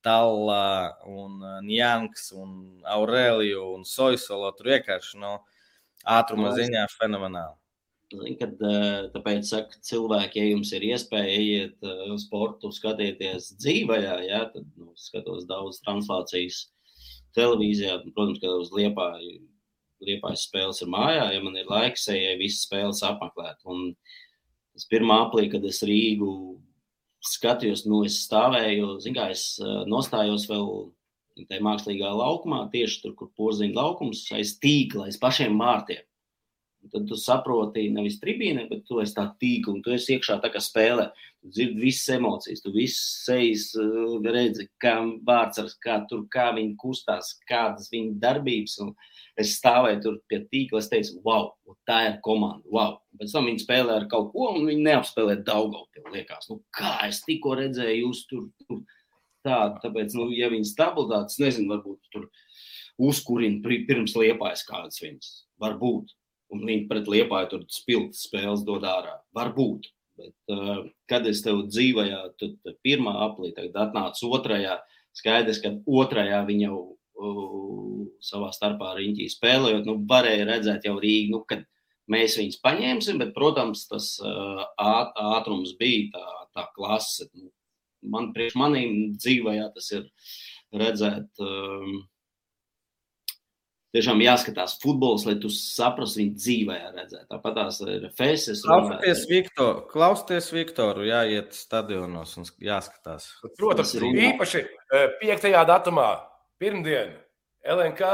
Talla 0.03 0.97
un 1.07 1.39
uh, 1.39 1.61
Njanks 1.63 2.33
un 2.35 2.83
Aureliju 2.97 3.63
un 3.77 3.87
Soisolo 3.87 4.51
tur 4.59 4.73
vienkārši, 4.73 5.21
nu, 5.23 5.37
ātruma 6.17 6.51
no, 6.51 6.57
ziņā 6.59 6.83
fenomenāli. 6.97 7.57
Kad, 8.43 8.59
uh, 8.59 9.07
tāpēc 9.15 9.55
saka, 9.55 9.79
cilvēki, 9.87 10.43
ja 10.43 10.51
jums 10.51 10.75
ir 10.75 10.91
iespēja 10.91 11.41
iet 11.47 11.87
uh, 11.87 12.11
sportu, 12.19 12.75
skatieties 12.75 13.53
dzīvajā, 13.63 14.19
ja, 14.33 14.45
tad 14.51 14.67
nu, 14.75 14.91
skatos 14.99 15.47
daudz 15.47 15.79
translācijas 15.87 16.65
televīzijā, 17.39 18.01
protams, 18.11 18.43
ka 18.43 18.51
uz 18.59 18.75
Liepāju 18.75 19.45
liepais 20.07 20.47
spēles 20.49 20.83
ir 20.85 20.91
mājā, 20.93 21.27
ja 21.35 21.43
man 21.45 21.57
ir 21.61 21.71
laiks, 21.71 22.09
ejai 22.13 22.37
visas 22.41 22.67
spēles 22.69 23.03
apmeklēt. 23.07 23.61
Un 23.71 23.93
tas 24.75 24.87
pirmā 24.91 25.25
aplī, 25.27 25.49
kad 25.53 25.65
es 25.69 25.83
Rīgu 25.87 26.31
skatījos, 27.25 27.87
nu 27.89 28.03
es 28.07 28.21
stāvēju, 28.27 28.99
zin 29.05 29.17
kā, 29.17 29.31
es 29.33 29.55
nostājos 29.91 30.49
vēl 30.51 30.69
tajā 31.49 31.63
mākslīgā 31.65 32.11
laukumā, 32.15 32.65
tieši 32.73 33.01
tur, 33.03 33.15
kur 33.19 33.31
porziņa 33.39 33.75
laukums, 33.79 34.27
aiz 34.37 34.55
tīkla, 34.63 35.09
aiz 35.09 35.19
pašiem 35.21 35.57
mārtiem. 35.59 36.05
Tad 36.93 37.07
tu 37.09 37.17
saproti, 37.19 37.87
nevis 37.93 38.19
tribīne, 38.21 38.67
bet 38.69 38.85
tu 38.89 39.01
esi 39.01 39.17
tā 39.17 39.29
tīkla, 39.41 39.77
un 39.77 39.83
tu 39.85 39.95
esi 39.95 40.17
iekšā 40.17 40.37
tā 40.43 40.51
kā 40.53 40.61
spēlē. 40.63 41.09
Tu 41.43 41.53
dzirdi 41.55 41.81
visas 41.81 42.13
emocijas, 42.17 42.63
tu 42.65 42.73
visas 42.75 43.25
sejas 43.25 43.71
redzi, 44.25 44.69
kā 44.83 44.99
vārds, 45.27 45.77
kā 45.85 46.03
tur, 46.11 46.27
kā 46.33 46.51
viņi 46.57 46.77
kustās, 46.81 47.35
kādas 47.49 47.91
viņa 47.93 48.17
darbības. 48.23 48.79
Un, 48.85 48.95
Es 49.35 49.57
stāvēju 49.59 50.01
tur 50.03 50.19
pie 50.31 50.39
tīkla, 50.47 50.79
es 50.79 50.89
teicu, 50.91 51.17
wow, 51.27 51.49
tā 51.89 51.97
ir 52.07 52.19
komanda. 52.23 52.63
Wow. 52.71 53.01
Pēc 53.19 53.33
tam 53.35 53.49
viņi 53.49 53.65
spēlē 53.65 53.97
ar 53.99 54.05
kaut 54.11 54.29
ko, 54.31 54.53
un 54.55 54.69
viņi 54.69 54.85
neapspēlē 54.87 55.41
Daugavpili. 55.47 56.13
Liekas, 56.15 56.47
nu, 56.53 56.61
kā 56.75 56.93
es 57.09 57.25
tikko 57.27 57.57
redzēju, 57.59 58.05
jūs 58.05 58.21
tur, 58.31 58.45
tur 58.63 58.85
tādu. 59.47 59.81
Tāpēc, 59.83 60.15
nu, 60.19 60.29
ja 60.35 60.51
viņi 60.53 60.71
stabilitātes, 60.71 61.41
nezinu, 61.43 61.73
varbūt 61.75 62.15
tur 62.15 62.29
uzkurina 63.03 63.75
pirms 63.89 64.15
liepājas 64.19 64.63
kādas 64.69 65.03
viņas. 65.03 65.33
Varbūt. 65.63 66.15
Un 66.55 66.65
viņi 66.69 66.87
pret 66.91 67.11
liepāju 67.11 67.51
tur 67.51 67.63
spilgtas 67.73 68.27
spēles 68.29 68.65
dod 68.67 68.87
ārā. 68.87 69.19
Varbūt. 69.37 69.91
Bet, 70.15 70.37
uh, 70.55 70.85
kad 71.11 71.27
es 71.27 71.41
tev 71.43 71.65
dzīvoju, 71.67 72.19
tad 72.39 72.75
pirmā 72.87 73.17
aplī, 73.27 73.51
tad 73.57 73.75
atnāca 73.75 74.29
otrajā. 74.31 74.79
Skaidrs, 75.15 75.59
ka 75.63 75.73
otrajā 75.91 76.41
viņa 76.47 76.69
jau 76.69 76.79
savā 78.25 78.51
starpā 78.55 78.95
riņķī 78.99 79.29
spēlējot, 79.33 79.87
nu, 79.89 79.99
varēja 80.09 80.49
redzēt 80.49 80.89
jau 80.89 80.97
Rīgu, 81.03 81.31
nu, 81.35 81.43
kad 81.49 81.65
mēs 82.11 82.39
viņus 82.41 82.61
paņēmsim, 82.65 83.21
bet, 83.23 83.35
protams, 83.37 83.87
tas 83.91 84.15
ātrums 84.23 85.75
bija 85.81 86.11
tā, 86.17 86.25
tā 86.59 86.67
klase. 86.77 87.29
Nu, 87.35 87.51
man, 88.15 88.33
priekš 88.37 88.59
manīm 88.61 89.15
dzīvajā 89.17 89.71
tas 89.77 89.93
ir 89.97 90.09
redzēt. 90.75 91.31
Um, 91.43 92.03
Tiešām 93.95 94.19
jāskatās 94.25 94.73
futbols, 94.83 95.23
lai 95.29 95.37
tu 95.39 95.47
saprastu 95.55 96.19
viņu 96.19 96.39
dzīvē, 96.41 96.79
redzēt. 96.97 97.27
Tāpat 97.31 97.55
tās 97.61 97.77
ir 97.85 98.09
FSS. 98.09 98.65
Klausieties, 98.67 99.21
Viktor, 99.31 99.77
klausieties 99.93 100.49
Viktoru, 100.51 101.05
jāiet 101.07 101.55
stadionos 101.55 102.33
un 102.41 102.49
jāskatās. 102.67 103.29
Protams, 103.55 103.95
īpaši 104.03 104.65
5. 105.23 105.47
datumā 105.71 106.09
pirmdien 106.59 107.15
LNK 107.63 108.11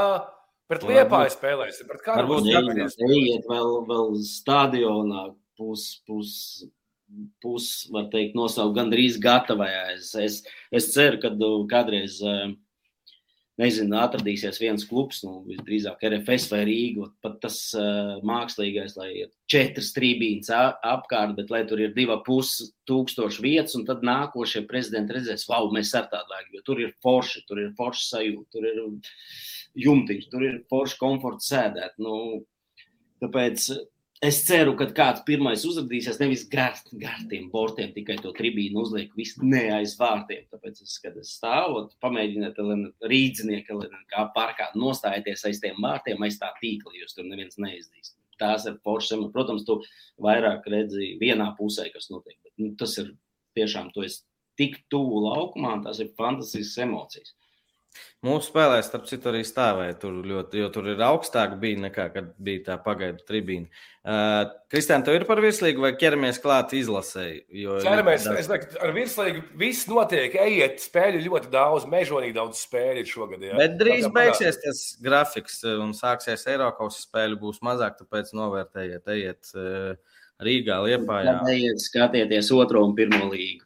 pret 0.69 0.85
Liepāju 0.85 1.33
spēlēsim. 1.33 1.89
Varbūt 2.05 2.51
jāiet 2.51 3.49
vēl, 3.49 3.73
vēl 3.89 4.13
stadionā 4.21 5.31
pus, 5.57 5.87
pus 6.05 6.35
pusi, 7.41 7.89
var 7.91 8.09
teikt, 8.11 8.37
nosaukt 8.37 8.77
gandrīz 8.77 9.17
gatavajā. 9.21 9.85
Es, 9.95 10.11
es, 10.15 10.41
es 10.71 10.91
ceru, 10.93 11.19
ka 11.23 11.33
kādreiz. 11.71 12.21
Uh, 12.21 12.53
nezinu, 13.61 13.95
atradīsies 14.01 14.59
viens 14.61 14.83
klubs, 14.89 15.21
nu, 15.25 15.39
visdrīzāk 15.47 16.01
RFS 16.09 16.49
vai 16.51 16.61
Rīga, 16.67 17.07
pat 17.23 17.37
tas 17.43 17.59
uh, 17.77 18.17
mākslīgais, 18.27 18.97
lai 18.99 19.09
ir 19.23 19.29
četras 19.51 19.91
trībīnas 19.95 20.51
apkārt, 20.51 21.35
bet 21.37 21.53
lai 21.53 21.63
tur 21.69 21.83
ir 21.83 21.93
divi 21.95 22.17
pusi 22.25 22.71
tūkstoši 22.89 23.45
vietas, 23.45 23.77
un 23.79 23.85
tad 23.87 24.05
nākošie 24.07 24.65
prezidenti 24.69 25.17
redzēs, 25.17 25.47
wow, 25.51 25.69
mēs 25.73 25.93
ar 25.97 26.09
tādu 26.11 26.33
vajag, 26.33 26.51
jo 26.57 26.65
tur 26.67 26.83
ir 26.83 26.95
forši, 27.05 27.45
tur 27.47 27.63
ir 27.63 27.71
forši 27.77 28.07
sajūta, 28.09 28.47
tur 28.57 28.69
ir 28.71 28.81
jumtiņš, 29.85 30.29
tur 30.31 30.47
ir 30.47 30.61
forši 30.71 30.99
komforts 30.99 31.51
sēdēt. 31.51 31.95
Nu, 32.01 32.43
tāpēc 33.21 33.69
Es 34.21 34.37
ceru, 34.45 34.75
ka 34.77 34.85
kāds 34.93 35.23
pirmais 35.25 35.63
uzrādīsies 35.65 36.19
nevis 36.21 36.43
gar, 36.49 36.75
gar 37.01 37.23
tiem 37.29 37.47
bortiem, 37.49 37.89
tikai 37.95 38.19
to 38.21 38.29
tribīnu 38.37 38.83
uzliek, 38.83 39.09
visu 39.17 39.41
ne 39.41 39.63
aiz 39.73 39.95
vārtiem. 39.97 40.43
Tāpēc, 40.53 40.83
es, 40.83 40.99
kad 41.01 41.15
es 41.17 41.31
stāvu, 41.39 41.87
pamēģiniet, 42.05 42.59
rīdzinieki, 43.09 43.79
kā 44.13 44.27
parkā 44.35 44.67
nostājieties 44.77 45.47
aiz 45.49 45.61
tiem 45.63 45.81
vārtiem, 45.81 46.21
aiz 46.21 46.37
tā 46.37 46.51
tīkla, 46.59 46.93
jūs 46.99 47.17
tur 47.17 47.25
neviens 47.25 47.57
neizdīs. 47.57 48.13
Tās 48.37 48.67
ir 48.69 48.77
foršas, 48.85 49.25
protams, 49.33 49.65
tu 49.65 49.79
vairāk 50.21 50.69
redzi 50.69 51.15
vienā 51.21 51.49
pusē, 51.57 51.87
kas 51.89 52.11
notiek. 52.13 52.37
Bet, 52.45 52.53
nu, 52.61 52.75
tas 52.77 52.93
ir 53.01 53.15
tiešām, 53.57 53.89
tu 53.95 54.05
esi 54.05 54.21
tik 54.61 54.83
tuvu 54.93 55.25
laukumā, 55.31 55.79
tas 55.87 55.97
ir 55.97 56.13
fantastisks 56.17 56.77
emocijas. 56.85 57.33
Mūsu 58.21 58.51
spēlē, 58.51 58.77
starp 58.85 59.07
citu, 59.09 59.31
arī 59.31 59.39
stāvēja 59.41 59.95
tur 60.03 60.19
ļoti, 60.29 60.59
jo 60.61 60.67
tur 60.73 60.91
ir 60.91 60.99
augstāk 61.01 61.55
bija 61.61 61.79
nekā, 61.87 62.03
kad 62.13 62.27
bija 62.37 62.61
tā 62.67 62.75
pagaidu 62.83 63.25
tribīna. 63.25 63.65
Uh, 64.01 64.43
Kristiāna, 64.69 65.05
tev 65.07 65.17
ir 65.17 65.25
par 65.29 65.41
virslīgu 65.41 65.81
vai 65.81 65.91
ķeramies 65.97 66.37
klāt 66.41 66.75
izlasēji? 66.77 67.41
Ķeramies, 67.81 68.27
es 68.37 68.49
domāju, 68.49 68.77
ar 68.85 68.93
virslīgu 68.93 69.41
viss 69.61 69.89
notiek, 69.89 70.37
ejiet, 70.45 70.77
spēļu 70.85 71.23
ļoti 71.25 71.49
daudz, 71.53 71.89
mežonīgi 71.89 72.37
daudz 72.37 72.61
spēļu 72.67 73.07
šogad. 73.09 73.47
Jā. 73.49 73.57
Bet 73.57 73.75
drīz 73.81 74.05
Tāpēc 74.05 74.15
beigsies 74.19 74.61
tas 74.67 74.83
grafiks 75.01 75.59
un 75.73 75.97
sāksies 75.97 76.45
Eiropas 76.53 77.01
spēļu, 77.07 77.41
būs 77.41 77.61
mazāk, 77.65 77.97
tāpēc 78.03 78.31
novērtējiet, 78.37 79.11
ejiet 79.17 79.51
uh, 79.57 79.97
Rīgā, 80.45 80.77
Liepājā. 80.85 81.39
Ejiet, 81.55 81.81
skatieties 81.89 82.53
otro 82.53 82.85
un 82.85 82.93
pirmo 82.97 83.33
līgu. 83.33 83.65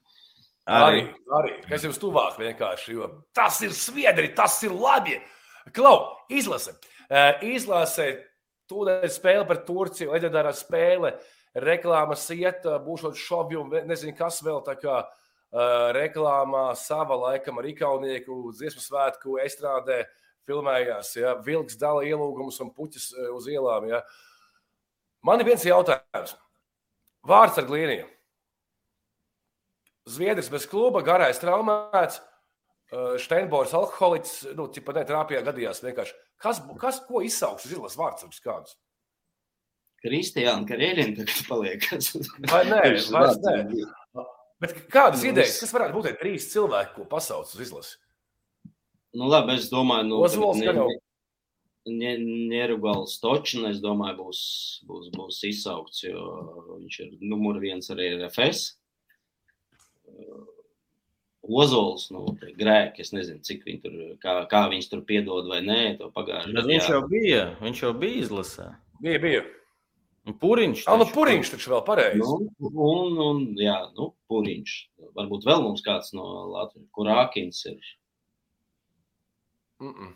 Arī, 0.65 1.03
arī, 1.37 1.51
kas 1.69 1.83
jums 1.85 1.99
tuvāk 2.01 2.39
vienkārši, 2.41 2.95
jo 2.97 3.09
tas 3.37 3.59
ir 3.61 3.73
sviedri, 3.77 4.31
tas 4.33 4.57
ir 4.65 4.73
labi. 4.73 5.19
Klau, 5.75 6.15
izlase. 6.33 6.73
Izlase, 7.45 8.07
tūlīt 8.69 9.13
spēle 9.13 9.45
par 9.45 9.61
Turciju, 9.67 10.09
leģendārā 10.15 10.53
spēle, 10.57 11.13
reklāmas 11.61 12.25
iet, 12.33 12.65
būšot 12.85 13.17
šobi 13.17 13.59
un 13.61 13.69
nezinu, 13.85 14.15
kas 14.17 14.41
vēl 14.45 14.63
tā 14.65 14.73
kā 14.81 15.03
reklāmā 15.95 16.71
sava 16.81 17.17
laikam 17.27 17.61
ar 17.61 17.69
ikaunieku 17.69 18.49
dziesmu 18.57 18.81
svētku 18.81 19.37
estrādē 19.45 20.01
filmējās, 20.49 21.13
ja, 21.21 21.35
vilks 21.45 21.77
dala 21.81 22.01
ielūgumus 22.05 22.57
un 22.65 22.73
puķis 22.73 23.11
uz 23.33 23.47
ielām, 23.53 23.87
ja. 23.89 24.01
Man 25.25 25.41
ir 25.41 25.49
viens 25.53 25.65
jautājums. 25.65 26.35
Vārds 27.25 27.57
ar 27.57 27.65
glīniju. 27.69 28.09
Zviedrs 30.05 30.51
bez 30.53 30.67
kluba, 30.69 31.01
garais 31.05 31.39
traumēts, 31.41 32.19
Steinbors 33.23 33.73
alkoholiķis, 33.73 34.51
nu, 34.55 34.67
tipa 34.71 34.93
netrāpījā 34.95 35.41
gadījās 35.47 35.81
vienkārši. 35.83 36.13
Kas, 36.41 36.59
kas 36.79 36.99
ko 37.07 37.23
izsauks 37.25 37.65
uz 37.65 37.73
izlases 37.73 37.97
vārdsargus 37.97 38.43
kādus? 38.43 38.75
Kristiāna 40.05 40.67
Karēļina 40.69 41.15
tagad 41.17 41.47
paliek. 41.49 41.87
vai 42.51 42.61
nē, 42.69 42.81
vairs 42.85 43.39
nē. 43.41 43.55
Bet 44.61 44.77
kādas 44.93 45.25
idejas, 45.25 45.57
kas 45.63 45.73
varētu 45.75 45.97
būt 45.97 46.19
trīs 46.21 46.51
cilvēki, 46.53 46.93
ko 46.99 47.07
pasauc 47.09 47.49
uz 47.49 47.65
izlasi? 47.65 47.97
Nu, 49.15 49.27
labi, 49.31 49.57
es 49.57 49.71
domāju, 49.71 50.09
nu, 50.11 50.21
Ozols, 50.27 50.61
ne, 50.61 50.69
jau... 50.69 50.87
Nerugals 51.85 53.19
Točina, 53.21 53.69
es 53.73 53.81
domāju, 53.81 54.15
būs, 54.23 54.39
būs, 54.89 55.09
būs 55.13 55.43
izsaukts, 55.51 56.01
jo 56.05 56.23
viņš 56.71 56.95
ir 57.03 57.11
numur 57.21 57.59
viens 57.61 57.91
arī 57.93 58.15
RFS. 58.15 58.71
Ozols, 61.45 62.07
nu, 62.09 62.23
grēki. 62.57 63.03
Es 63.05 63.11
nezinu, 63.13 63.43
cik 63.45 63.67
viņi 63.67 63.81
tur, 63.83 63.99
kā, 64.23 64.39
kā 64.49 64.63
viņš 64.71 64.89
tur 64.89 65.03
piedod 65.05 65.45
vai 65.51 65.61
nē, 65.65 65.81
to 65.99 66.09
pagājušajā 66.15 66.55
gadā. 66.55 66.71
Viņš 66.71 66.89
jau 66.89 67.03
bija, 67.11 67.43
viņš 67.61 67.83
jau 67.83 67.93
bija 68.01 68.23
izlasē. 68.23 68.71
Bija, 69.03 69.21
bija. 69.21 69.43
Un 70.25 70.33
puriņš. 70.41 70.87
Ah, 70.89 70.97
nu, 70.97 71.05
puriņš 71.13 71.51
taču 71.53 71.75
vēl 71.75 71.83
pareizi. 71.85 72.23
Nu, 72.23 72.71
un, 72.81 73.19
un, 73.27 73.43
jā, 73.61 73.77
nu, 73.97 74.09
puriņš. 74.31 74.73
Varbūt 75.19 75.45
vēl 75.45 75.61
mums 75.67 75.85
kāds 75.85 76.15
no 76.17 76.25
Latvijas, 76.49 76.89
kur 76.97 77.11
Ākins 77.13 77.61
ir. 77.69 77.91
Mm 79.83 79.93
-mm. 79.93 80.13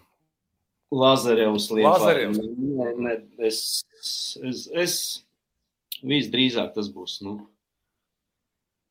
Lazarevs 0.91 1.69
lieta. 1.71 1.89
Lazarevs. 1.89 2.39
Ne, 2.41 2.93
ne, 2.97 3.15
es, 3.45 3.85
es, 4.41 4.69
es 4.73 4.95
visdrīzāk 6.01 6.73
tas 6.73 6.89
būs, 6.89 7.19
nu, 7.21 7.35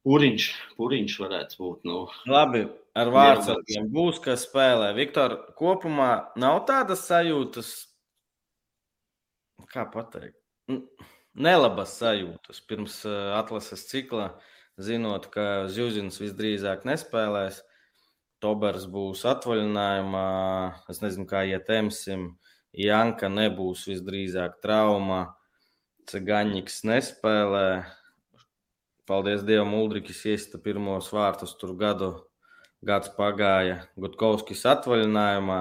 Puriņš, 0.08 0.44
puriņš 0.78 1.14
varētu 1.20 1.58
būt. 1.60 1.82
Nu, 1.84 1.98
Labi, 2.32 2.62
ar 2.96 3.10
vārdsargiem 3.12 3.90
būs, 3.92 4.16
kas 4.24 4.46
spēlē. 4.46 4.94
Viktor, 4.96 5.34
kopumā 5.58 6.30
nav 6.40 6.62
tādas 6.70 7.02
sajūtas, 7.10 7.72
kā 9.68 9.84
pateikt, 9.92 10.38
nelabas 11.36 11.98
sajūtas 12.00 12.62
pirms 12.64 13.02
atlases 13.36 13.84
cikla, 13.90 14.30
zinot, 14.80 15.28
ka 15.34 15.66
Zjuzins 15.68 16.16
visdrīzāk 16.22 16.88
nespēlēs. 16.88 17.60
Tobers 18.40 18.86
būs 18.88 19.26
atvaļinājumā, 19.28 20.26
es 20.88 21.02
nezinu, 21.02 21.28
kā 21.28 21.42
ietemsim. 21.52 22.30
Janka 22.72 23.28
nebūs 23.28 23.84
visdrīzāk 23.90 24.60
traumā, 24.64 25.34
Cegaņiks 26.08 26.80
nespēlē. 26.88 27.68
Paldies 29.08 29.44
Dievam, 29.46 29.72
Ulrichs 29.78 30.20
iesita 30.28 30.60
pirmos 30.60 31.08
vārtus 31.14 31.54
tur 31.60 31.72
gadu. 31.80 32.12
Gads 32.86 33.10
pagāja, 33.16 33.80
Gutkovskis 33.98 34.60
atvaļinājumā, 34.70 35.56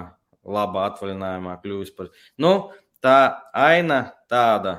labā 0.45 0.83
atvaļinājumā 0.91 1.55
kļuvis 1.63 1.95
par. 1.97 2.11
Nu, 2.37 2.51
tā 3.01 3.15
aina 3.57 4.03
tāda 4.29 4.75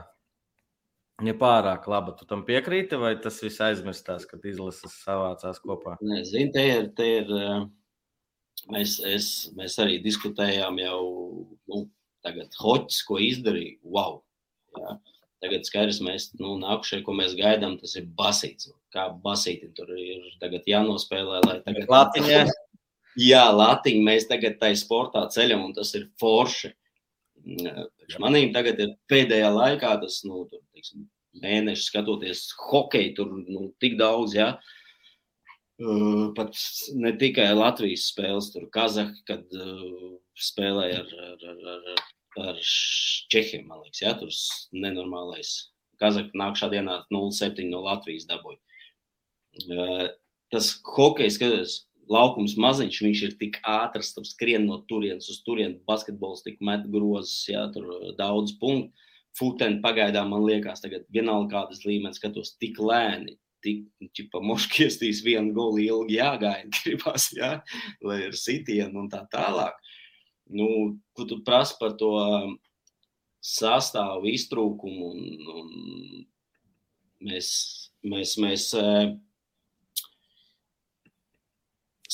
nepārāk 1.24 1.88
laba. 1.90 2.14
Tu 2.14 2.28
tam 2.30 2.44
piekrīti, 2.46 2.98
vai 3.00 3.16
tas 3.22 3.40
viss 3.42 3.62
aizmirstās, 3.64 4.26
kad 4.28 4.44
izlases 4.46 5.00
savācās 5.02 5.58
kopā? 5.64 5.96
Nē, 6.04 6.22
zini, 6.28 6.52
te 6.54 6.64
ir, 6.68 6.88
te 6.94 7.10
ir 7.16 7.34
mēs, 8.70 8.98
es, 9.06 9.28
mēs 9.58 9.78
arī 9.82 9.98
diskutējām 10.04 10.78
jau, 10.84 11.00
nu, 11.72 11.84
tagad 12.26 12.54
hoķis, 12.60 13.02
ko 13.08 13.18
izdarīja, 13.22 13.80
wow. 13.82 14.20
Jā. 14.78 14.98
Tagad 15.38 15.68
skaidrs, 15.68 16.00
mēs 16.02 16.32
nu, 16.40 16.56
nākušie, 16.58 17.02
ko 17.06 17.14
mēs 17.14 17.36
gaidām, 17.38 17.76
tas 17.78 17.94
ir 17.98 18.08
basīts. 18.18 18.72
Kā 18.94 19.06
basīti 19.22 19.68
tur 19.76 19.92
ir 19.94 20.24
tagad 20.42 20.66
jānospēlē, 20.66 21.42
lai 21.44 21.58
tagad. 21.66 21.86
Latiņā. 21.92 22.40
Jā, 23.18 23.44
latiņa 23.54 24.02
mēs 24.06 24.26
tagad 24.30 24.58
tai 24.60 24.72
sportā 24.78 25.24
ceļam, 25.34 25.64
un 25.68 25.76
tas 25.76 25.92
ir 25.98 26.08
forši. 26.22 26.72
Manīm 28.22 28.50
tagad 28.54 28.82
ir 28.82 28.96
pēdējā 29.10 29.52
laikā 29.54 29.94
tas, 30.02 30.20
nu, 30.26 30.44
tur, 30.50 30.62
teiksim, 30.74 31.06
mēneši 31.42 31.86
skatoties 31.86 32.44
hokeju, 32.68 33.14
tur 33.16 33.32
nu, 33.38 33.70
tik 33.82 33.98
daudz, 34.00 34.34
jā. 34.38 34.52
Uh, 35.78 36.34
pat 36.34 36.58
ne 36.98 37.12
tikai 37.14 37.52
Latvijas 37.54 38.08
spēles, 38.10 38.50
tur 38.50 38.66
Kazahstāna, 38.74 39.22
kad 39.30 39.44
uh, 39.54 40.16
spēlēja 40.34 41.04
ar, 41.04 41.12
ar, 41.28 41.44
ar, 41.52 41.92
ar 41.94 42.06
ar 42.42 42.60
Čehiem. 43.32 43.66
Man 43.68 43.82
liekas, 43.84 44.02
ja, 44.02 44.14
tur 44.18 44.32
nenormālais. 44.72 45.68
Kazakā 45.98 46.36
nākamā 46.38 46.70
dienā 46.72 46.96
0,7 47.14 47.66
no 47.72 47.82
Latvijas 47.86 48.28
dabūja. 48.28 48.60
Tas 50.52 50.70
hokejs, 50.86 51.36
skaties, 51.36 51.74
laukums 52.08 52.54
maziņš, 52.60 53.00
viņš 53.04 53.24
ir 53.26 53.34
tik 53.40 53.58
ātrs, 53.66 54.14
tam 54.16 54.24
skrien 54.26 54.64
no 54.68 54.80
turienes 54.90 55.28
uz 55.32 55.42
turieni. 55.46 55.80
Basketbols 55.88 56.44
tik 56.46 56.62
met 56.64 56.86
grozes, 56.92 57.42
ja 57.50 57.66
tur 57.74 57.90
daudz 58.18 58.54
punktu. 58.60 58.94
Futeni 59.38 59.78
pagaidām 59.84 60.32
man 60.32 60.42
liekas, 60.42 60.80
tagad 60.82 61.04
vienalga 61.14 61.52
kādas 61.52 61.84
līmenis 61.86 62.18
skatos 62.18 62.56
tik 62.58 62.80
lēni, 62.82 63.36
tik 63.62 64.32
moškiestīs 64.34 65.20
vienu 65.26 65.52
goli 65.54 65.86
ilgi 65.90 66.16
jāgaida, 66.16 66.72
gribas, 66.80 67.28
ja, 67.36 67.58
lai 68.02 68.22
ir 68.24 68.38
sitienu 68.38 69.04
un 69.04 69.10
tā 69.12 69.24
tālāk 69.30 69.78
nu, 70.48 70.98
ko 71.16 71.26
tu 71.28 71.40
prasi 71.44 71.76
par 71.80 71.94
to 72.00 72.12
um, 72.18 72.56
sastāvu 73.44 74.32
iztrūkumu. 74.32 75.12
Un, 75.12 75.54
un 75.54 75.68
mēs, 77.28 77.50
mēs, 78.06 78.34
mēs 78.42 78.68
uh, 78.78 79.14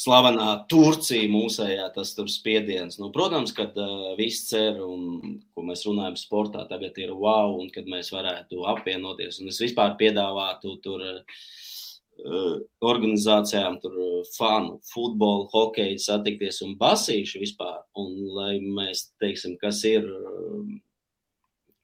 slavenā 0.04 0.48
Turcija 0.70 1.30
mūsējā, 1.32 1.88
tas 1.94 2.12
tur 2.16 2.28
spiediens. 2.32 2.98
Nu, 3.00 3.10
protams, 3.14 3.54
kad 3.56 3.76
uh, 3.80 4.12
viss 4.18 4.48
cer 4.50 4.80
un, 4.84 5.38
ko 5.54 5.66
mēs 5.66 5.86
runājam 5.88 6.18
sportā, 6.20 6.66
tagad 6.70 6.98
ir 7.00 7.14
wow, 7.14 7.56
un 7.60 7.70
kad 7.74 7.88
mēs 7.90 8.12
varētu 8.14 8.66
apvienoties. 8.74 9.40
Un 9.40 9.52
es 9.52 9.62
vispār 9.62 9.96
piedāvātu 10.00 10.78
tur 10.84 11.04
uh, 11.04 11.44
organizācijām, 12.84 13.78
tur 13.82 13.96
fanu, 14.36 14.78
futbolu, 14.92 15.48
hokeju 15.52 15.98
satikties 16.00 16.62
un 16.64 16.76
basīšu 16.80 17.42
vispār. 17.42 17.82
Un 18.00 18.14
lai 18.36 18.58
mēs 18.62 19.08
teiksim, 19.22 19.58
kas 19.60 19.82
ir 19.88 20.06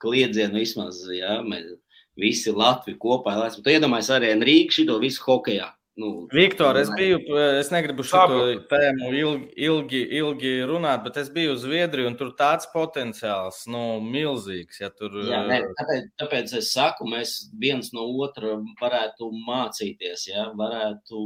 kliedzienu 0.01 0.61
vismaz, 0.62 1.02
ja, 1.12 1.40
mēs 1.44 1.77
visi 2.20 2.52
Latviju 2.52 2.98
kopā, 3.01 3.36
lai 3.36 3.51
mēs 3.51 3.61
iedomājamies 3.61 4.11
arī 4.16 4.32
Rīgu 4.44 4.81
šito 4.81 4.98
visu 5.02 5.24
hokejā. 5.27 5.70
Nu, 6.01 6.11
Viktor, 6.33 6.79
es 6.81 6.89
biju, 6.97 7.19
es 7.59 7.69
negribu 7.73 8.05
šo 8.07 8.23
tēmu 8.71 9.11
ilgi, 9.13 9.49
ilgi, 9.67 10.01
ilgi 10.21 10.53
runāt, 10.71 11.03
bet 11.05 11.19
es 11.21 11.29
biju 11.35 11.55
uz 11.57 11.65
Zviedriju, 11.67 12.09
un 12.09 12.17
tur 12.17 12.33
tāds 12.39 12.69
potenciāls, 12.73 13.63
nu, 13.71 13.83
milzīgs. 14.05 14.81
Ja 14.81 14.89
tur... 14.95 15.19
Jā, 15.29 15.43
ne, 15.51 15.61
tāpēc, 15.77 16.11
tāpēc 16.23 16.55
es 16.61 16.73
saku, 16.73 17.09
mēs 17.11 17.37
viens 17.61 17.93
no 17.97 18.07
otra 18.25 18.57
varētu 18.81 19.29
mācīties, 19.49 20.29
ja, 20.31 20.49
varētu 20.57 21.25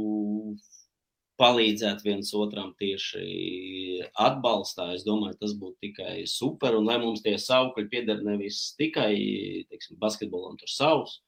palīdzēt 1.39 2.03
viens 2.05 2.31
otram 2.35 2.71
tieši 2.79 4.01
atbalstā. 4.27 4.91
Es 4.95 5.03
domāju, 5.07 5.37
tas 5.41 5.55
būtu 5.59 5.89
tikai 5.89 6.23
super, 6.31 6.77
un 6.79 6.87
lai 6.87 6.97
mums 7.01 7.23
tie 7.25 7.35
saukļi 7.41 7.87
pieder 7.91 8.23
nevis 8.23 8.69
tikai, 8.79 9.13
teiksim, 9.71 9.99
basketbolam 10.01 10.59
tur 10.59 10.71
savus, 10.71 11.19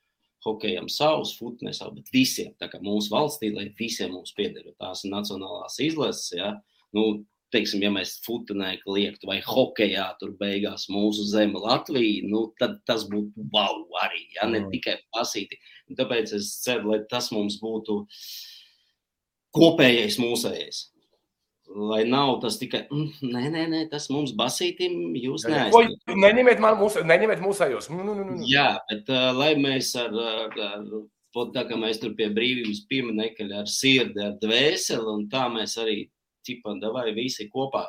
hokejam 0.48 0.88
savus, 0.91 1.36
futbolam 1.38 1.76
savus, 1.76 2.02
bet 2.02 2.14
visiem. 2.14 2.53
Tā 2.61 2.69
kā 2.72 2.82
mūsu 2.84 3.11
valstī, 3.14 3.52
lai 3.53 3.69
visiem 3.78 4.14
mums 4.15 4.34
pieder, 4.38 4.65
jo 4.65 4.76
tās 4.80 5.03
ir 5.06 5.14
nacionālās 5.14 5.80
izlases. 5.84 6.32
Ja? 6.38 6.53
Nu, 6.95 7.24
teiksim, 7.53 7.84
ja 7.84 7.91
mēs 7.94 8.18
futbolā 8.26 8.74
liektu 8.88 9.30
vai 9.30 9.40
hokejā, 9.45 10.07
tur 10.19 10.34
beigās 10.40 10.88
mūsu 10.91 11.28
zeme 11.30 11.61
Latvija, 11.64 12.26
nu, 12.28 12.48
tad 12.60 12.80
tas 12.90 13.07
būtu 13.11 13.48
wow 13.53 13.86
arī, 14.03 14.26
ja 14.36 14.49
ne 14.49 14.65
tikai 14.72 14.98
pasīti. 15.15 15.60
Tāpēc 15.98 16.36
es 16.40 16.52
ceru, 16.64 16.94
lai 16.94 17.02
tas 17.11 17.32
mums 17.36 17.60
būtu 17.64 18.02
kopējais 19.57 20.19
mūsējais. 20.22 20.86
Lai 21.68 22.03
nav 22.07 22.38
tas 22.41 22.56
tikai, 22.61 22.85
mm, 22.88 23.27
nē, 23.27 23.41
nē, 23.52 23.64
nē, 23.73 23.81
tas 23.91 24.07
mums 24.14 24.31
basītim, 24.38 25.11
jūs 25.19 25.44
neesat. 25.52 25.98
Neņemiet 26.15 26.61
man 26.64 26.77
mūsu, 26.80 27.03
neņemiet 27.03 27.44
mūsējos. 27.44 27.89
Nu, 27.91 28.06
nu, 28.07 28.15
nu. 28.22 28.38
Jā, 28.48 28.69
bet 28.88 29.11
uh, 29.11 29.30
lai 29.35 29.52
mēs 29.60 29.91
ar, 29.99 30.15
ar, 30.15 30.56
ar 30.64 31.52
tā 31.53 31.65
kā 31.68 31.77
mēs 31.77 31.99
tur 32.02 32.15
pie 32.18 32.30
brīvības 32.34 32.85
pieminekļa 32.89 33.61
ar 33.61 33.69
sirdi, 33.69 34.23
ar 34.23 34.39
dvēseli, 34.41 35.11
un 35.11 35.27
tā 35.31 35.44
mēs 35.53 35.76
arī, 35.84 36.06
ķipanda 36.48 36.94
vai 36.95 37.11
visi 37.11 37.49
kopā 37.52 37.84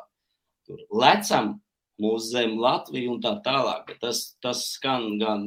tur 0.68 0.84
lecam 0.92 1.56
mūsu 2.02 2.32
zem 2.34 2.56
Latviju 2.60 3.16
un 3.16 3.22
tā 3.24 3.34
tālāk. 3.44 3.94
Tas, 4.02 4.22
tas 4.44 4.64
skan 4.74 5.16
gan 5.20 5.46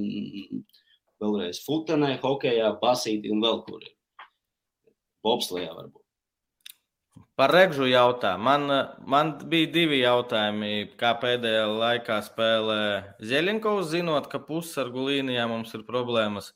vēlreiz 1.22 1.62
futenē, 1.66 2.16
hokejā, 2.24 2.74
basītī 2.82 3.32
un 3.34 3.44
vēl 3.46 3.62
kur. 3.68 3.86
Bobslējā 5.26 5.74
varbūt. 5.78 6.01
Par 7.42 7.50
regžu 7.50 7.88
jautā. 7.90 8.36
Man, 8.38 8.70
man 9.10 9.32
bija 9.50 9.70
divi 9.74 10.04
jautājumi. 10.04 10.92
Kā 11.00 11.16
pēdējā 11.18 11.64
laikā 11.74 12.20
spēlē 12.22 12.82
Zielinkovs, 13.18 13.88
zinot, 13.96 14.28
ka 14.30 14.38
pussargu 14.46 15.08
līnijā 15.08 15.48
mums 15.50 15.74
ir 15.74 15.82
problēmas, 15.88 16.52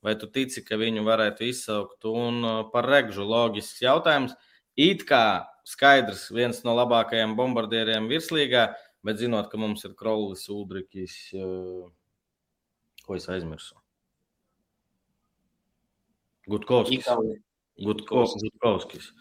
vai 0.00 0.14
tu 0.16 0.30
tici, 0.32 0.62
ka 0.64 0.78
viņu 0.80 1.04
varētu 1.04 1.44
izsaukt? 1.50 2.08
Un 2.08 2.40
uh, 2.48 2.62
par 2.72 2.88
regžu 2.88 3.26
loģisks 3.28 3.84
jautājums. 3.84 4.32
It 4.80 5.04
kā 5.10 5.44
skaidrs, 5.68 6.24
viens 6.32 6.62
no 6.64 6.78
labākajiem 6.80 7.36
bombardieriem 7.36 8.08
virslīgā, 8.08 8.70
bet 9.04 9.20
zinot, 9.20 9.52
ka 9.52 9.60
mums 9.60 9.84
ir 9.84 9.92
Krolis, 10.00 10.46
Udrikis, 10.48 11.18
uh, 11.36 11.92
ko 13.04 13.20
es 13.20 13.28
aizmirsu? 13.28 13.76
Gutkovskis. 16.48 17.12
Gutkovskis. 17.84 18.48
Gutkovskis. 18.48 19.12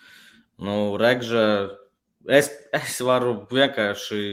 Nu, 0.61 0.95
Regža, 1.01 1.43
es, 2.29 2.51
es 2.77 2.99
varu 3.05 3.39
vienkārši. 3.49 4.23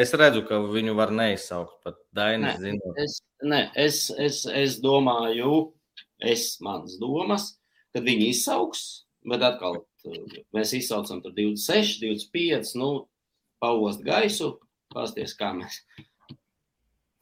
Es 0.00 0.12
redzu, 0.14 0.44
ka 0.46 0.60
viņu 0.70 0.94
var 0.98 1.10
neizsaukt 1.14 1.80
pat 1.82 1.98
Dainis. 2.14 2.58
Nē, 2.62 2.74
es, 3.02 3.16
ne, 3.42 3.60
es, 3.78 4.00
es, 4.22 4.44
es 4.46 4.76
domāju, 4.82 5.72
es 6.22 6.52
manas 6.62 6.94
domas, 7.00 7.48
kad 7.94 8.06
viņi 8.06 8.28
izsauks, 8.30 8.84
bet 9.26 9.42
atkal 9.46 9.80
mēs 10.54 10.74
izsaucam 10.78 11.22
tur 11.24 11.34
26, 11.34 11.98
25, 12.02 12.74
nu, 12.78 12.90
pauost 13.62 14.02
gaisu, 14.06 14.52
pasties, 14.94 15.34
kā 15.38 15.52
mēs 15.58 15.82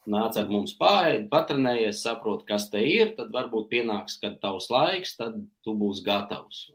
nāc 0.08 0.36
ar 0.40 0.48
mums 0.48 0.72
pāri, 0.78 1.26
patrenējies, 1.28 2.02
saprot, 2.04 2.44
kas 2.48 2.68
te 2.72 2.80
ir, 2.84 3.12
tad 3.16 3.32
varbūt 3.34 3.68
pienāks, 3.72 4.16
kad 4.22 4.40
tavs 4.40 4.70
laiks, 4.72 5.16
tad 5.20 5.36
tu 5.64 5.76
būsi 5.76 6.04
gatavs. 6.06 6.68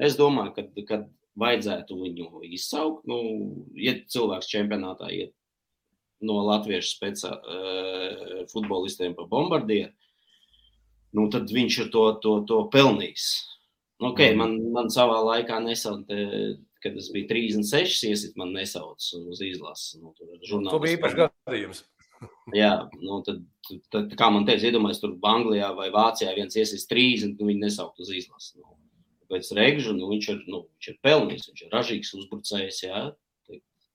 Es 0.00 0.16
domāju, 0.16 0.54
ka, 0.56 0.84
kad 0.88 1.08
vajadzētu 1.40 1.96
viņu 2.00 2.42
izsaukt, 2.48 3.04
nu, 3.08 3.20
ja 3.78 3.94
cilvēks 4.10 4.48
čempionātā 4.50 5.10
iet 5.14 5.34
no 6.24 6.40
latviešu 6.44 6.96
spēcā, 6.96 7.30
uh, 7.36 8.32
futbolistiem 8.52 9.14
pa 9.16 9.24
bombardieru, 9.28 9.92
nu, 11.16 11.28
tad 11.32 11.52
viņš 11.52 11.78
ir 11.84 11.92
to, 11.94 12.04
to, 12.24 12.34
to 12.48 12.64
pelnījis. 12.72 13.28
Nu, 14.00 14.12
okay, 14.14 14.32
man, 14.36 14.56
man 14.72 14.88
savā 14.92 15.18
laikā 15.26 15.58
nesauca, 15.60 16.16
kad 16.80 16.96
es 16.96 17.10
biju 17.12 17.28
36, 17.28 18.04
iesit, 18.08 18.36
man 18.40 18.54
nesauc 18.56 19.04
uz 19.20 19.42
izlases. 19.44 19.98
Nu, 20.00 20.14
tur 20.16 20.62
nu, 20.64 20.78
bija 20.80 20.96
īpašs 20.96 21.16
gadījums. 21.20 21.82
Jā, 22.60 22.72
nu, 23.00 23.20
tad, 23.24 23.42
tad, 23.92 24.12
kā 24.16 24.28
man 24.32 24.46
teica, 24.48 24.68
iedomājieties, 24.68 25.02
tur 25.02 25.16
Anglijā 25.28 25.70
vai 25.76 25.88
Vācijā 25.92 26.32
viens 26.36 26.56
iesaistīs 26.56 26.88
30, 26.88 27.36
un 27.40 27.52
viņi 27.52 27.64
nesaukt 27.66 28.00
uz 28.00 28.12
izlases. 28.12 28.56
Nu, 28.60 28.79
pēc 29.30 29.50
Regža, 29.56 29.94
nu, 29.96 30.10
viņš, 30.12 30.30
ir, 30.34 30.44
nu, 30.50 30.64
viņš 30.74 30.92
ir 30.92 31.00
pelnījis, 31.06 31.50
viņš 31.50 31.64
ir 31.66 31.74
ražīgs 31.76 32.14
uzbrucējs. 32.20 32.84
Jā. 32.88 33.08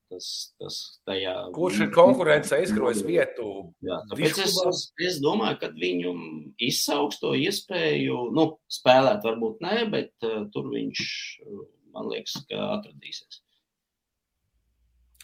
Tas, 0.05 0.27
tas 0.61 0.75
tajā... 1.09 1.33
Kurš 1.55 1.79
ir 1.81 1.89
konkurence 1.93 2.53
aizkrojis 2.53 3.01
vietu? 3.07 3.47
Jā, 3.83 3.97
tāpēc 4.11 4.37
es, 4.43 4.53
es, 4.69 4.81
es 5.01 5.15
domāju, 5.23 5.57
ka 5.63 5.71
viņu 5.73 6.13
izsauks 6.61 7.17
to 7.23 7.33
iespēju, 7.33 8.19
nu, 8.37 8.45
spēlēt 8.71 9.25
varbūt 9.25 9.65
nē, 9.65 9.79
bet 9.89 10.13
uh, 10.27 10.43
tur 10.53 10.69
viņš, 10.75 11.01
man 11.97 12.11
liekas, 12.13 12.37
ka 12.45 12.69
atradīsies. 12.77 13.41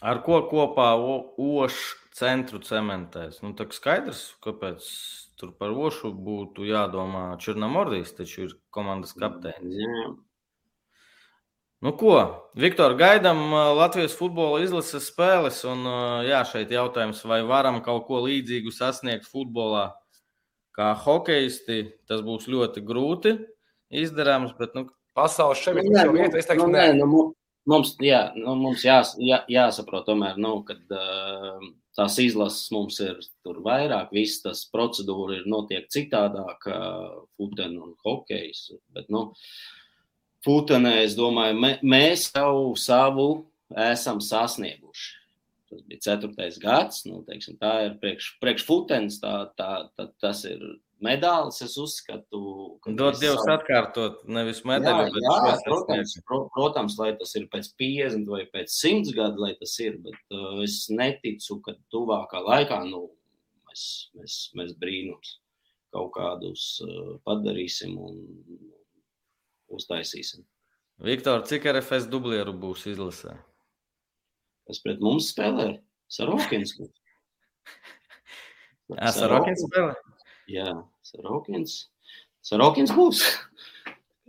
Ar 0.02 0.18
ko 0.26 0.40
kopā 0.50 0.90
ošu 0.98 2.00
centru 2.18 2.58
cementēs? 2.66 3.38
Nu, 3.46 3.54
tā 3.54 3.68
skaidrs, 3.70 4.32
kāpēc 4.42 4.82
Tur 5.42 5.50
par 5.58 5.72
Ošu 5.74 6.12
būtu 6.14 6.62
jādomā. 6.68 7.32
Černamordijs 7.42 8.12
taču 8.14 8.44
ir 8.44 8.52
komandas 8.70 9.10
kapteinis. 9.18 9.80
Jā. 9.82 10.04
Nu, 11.82 11.90
ko, 11.98 12.12
Viktor, 12.54 12.94
gaidām 12.94 13.40
Latvijas 13.74 14.14
futbola 14.14 14.60
izlases 14.62 15.08
spēles. 15.10 15.58
Un, 15.66 15.82
jā, 16.28 16.44
šeit 16.46 16.70
jautājums, 16.70 17.24
vai 17.26 17.40
varam 17.42 17.80
kaut 17.82 18.06
ko 18.06 18.20
līdzīgu 18.22 18.70
sasniegt 18.70 19.26
futbolā 19.26 19.88
kā 20.78 20.92
hokeisti. 21.02 21.88
Tas 22.06 22.22
būs 22.22 22.46
ļoti 22.46 22.86
grūti 22.86 23.34
izdarāms. 23.90 24.54
Bet, 24.62 24.78
nu, 24.78 24.86
Pasaules 25.18 25.58
šeit 25.58 25.82
ir 25.82 26.14
vieta, 26.14 26.38
es 26.38 26.46
teiktu, 26.46 26.70
nu, 26.70 26.78
nē. 26.78 26.86
Nu, 27.02 27.24
mums, 27.66 27.96
jā, 27.98 28.28
nu, 28.38 28.54
mums 28.62 28.86
jās, 28.86 29.16
jā, 29.18 29.42
jāsaprot, 29.50 30.06
tomēr, 30.06 30.38
nu, 30.38 30.60
kad 30.70 30.94
uh, 30.94 31.66
tās 31.98 32.18
izlases 32.22 32.70
mums 32.74 32.98
ir 33.04 33.20
tur 33.44 33.60
vairāk, 33.64 34.12
visas 34.14 34.42
tas 34.44 34.62
procedūra 34.72 35.40
ir 35.40 35.48
notiek 35.50 35.88
citādāk, 35.92 36.68
futena 37.36 37.84
un 37.84 37.94
hokejs. 38.04 38.70
Bet, 38.94 39.10
nu, 39.12 39.28
futenē, 40.46 40.98
es 41.06 41.16
domāju, 41.18 41.58
me, 41.60 41.74
mēs 41.82 42.30
jau 42.34 42.72
savu 42.80 43.28
esam 43.90 44.20
sasnieguši. 44.24 44.81
Tas 45.72 45.84
bija 45.88 46.04
ceturtais 46.04 46.58
gads, 46.60 47.04
nu, 47.08 47.22
teiksim, 47.24 47.56
tā 47.60 47.72
ir 47.86 47.94
priekš, 48.02 48.26
priekš 48.42 48.64
futenes, 48.68 49.14
tā, 49.22 49.30
tā, 49.56 49.70
tā, 49.96 50.04
tas 50.20 50.42
ir 50.44 50.60
medaļas, 51.02 51.62
es 51.64 51.76
uzskatu. 51.80 52.40
Dod 52.84 53.16
Dievs 53.22 53.40
savu... 53.40 53.54
atkārtot, 53.54 54.18
nevis 54.28 54.60
medaļu, 54.68 55.06
bet 55.14 55.24
jā, 55.24 55.54
protams, 55.64 56.14
pro, 56.28 56.42
protams, 56.52 56.98
lai 57.00 57.12
tas 57.16 57.32
ir 57.40 57.48
pēc 57.52 57.70
50 57.80 58.28
vai 58.34 58.42
pēc 58.52 58.74
100 58.76 59.16
gadu, 59.16 59.46
lai 59.46 59.54
tas 59.60 59.72
ir, 59.80 59.96
bet 60.04 60.36
uh, 60.36 60.60
es 60.66 60.82
neticu, 60.92 61.56
ka 61.64 61.74
tuvākā 61.94 62.42
laikā, 62.44 62.82
nu, 62.90 63.06
mēs, 63.70 63.86
mēs, 64.18 64.40
mēs 64.58 64.76
brīnums 64.82 65.38
kaut 65.92 66.12
kādus 66.18 66.66
uh, 66.84 67.14
padarīsim 67.24 67.96
un 67.96 68.20
uztaisīsim. 69.72 70.44
Viktor, 71.02 71.46
cik 71.48 71.64
RFS 71.72 72.12
dublieru 72.12 72.52
būs 72.52 72.84
izlasē? 72.92 73.38
Es 74.70 74.82
pret 74.82 75.00
mums 75.02 75.30
spēlēju. 75.32 75.78
Sarokins. 76.12 76.74
Sarokins 79.16 79.64
spēlē? 79.66 79.94
Jā, 80.52 80.68
Sarokins. 81.06 81.78
Sarokins 82.44 82.92
būs. 82.94 83.22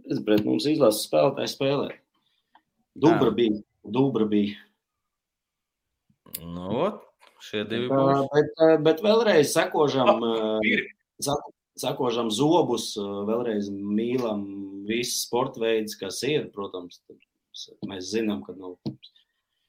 Es 0.09 0.19
pret 0.25 0.43
mums 0.45 0.67
izlases 0.69 1.07
spēlētāju 1.07 1.51
spēlē. 1.51 1.89
Dubra 2.93 3.31
Jā. 3.31 3.37
bija. 3.39 3.61
Dubra 3.83 4.27
bija. 4.29 4.57
Nu, 6.41 6.85
šie 7.43 7.63
divi 7.69 7.89
būs. 7.91 8.27
Bet, 8.33 8.63
bet 8.85 9.01
vēlreiz 9.05 9.53
sekožam, 9.53 10.23
sekožam 11.79 12.31
zobus, 12.33 12.93
vēlreiz 12.97 13.69
mīlam 13.73 14.45
viss 14.87 15.23
sporta 15.25 15.63
veids, 15.63 15.97
kas 15.99 16.21
ir, 16.27 16.49
protams, 16.53 17.01
mēs 17.87 18.11
zinām, 18.13 18.43
ka 18.45 18.55
nu, 18.57 18.75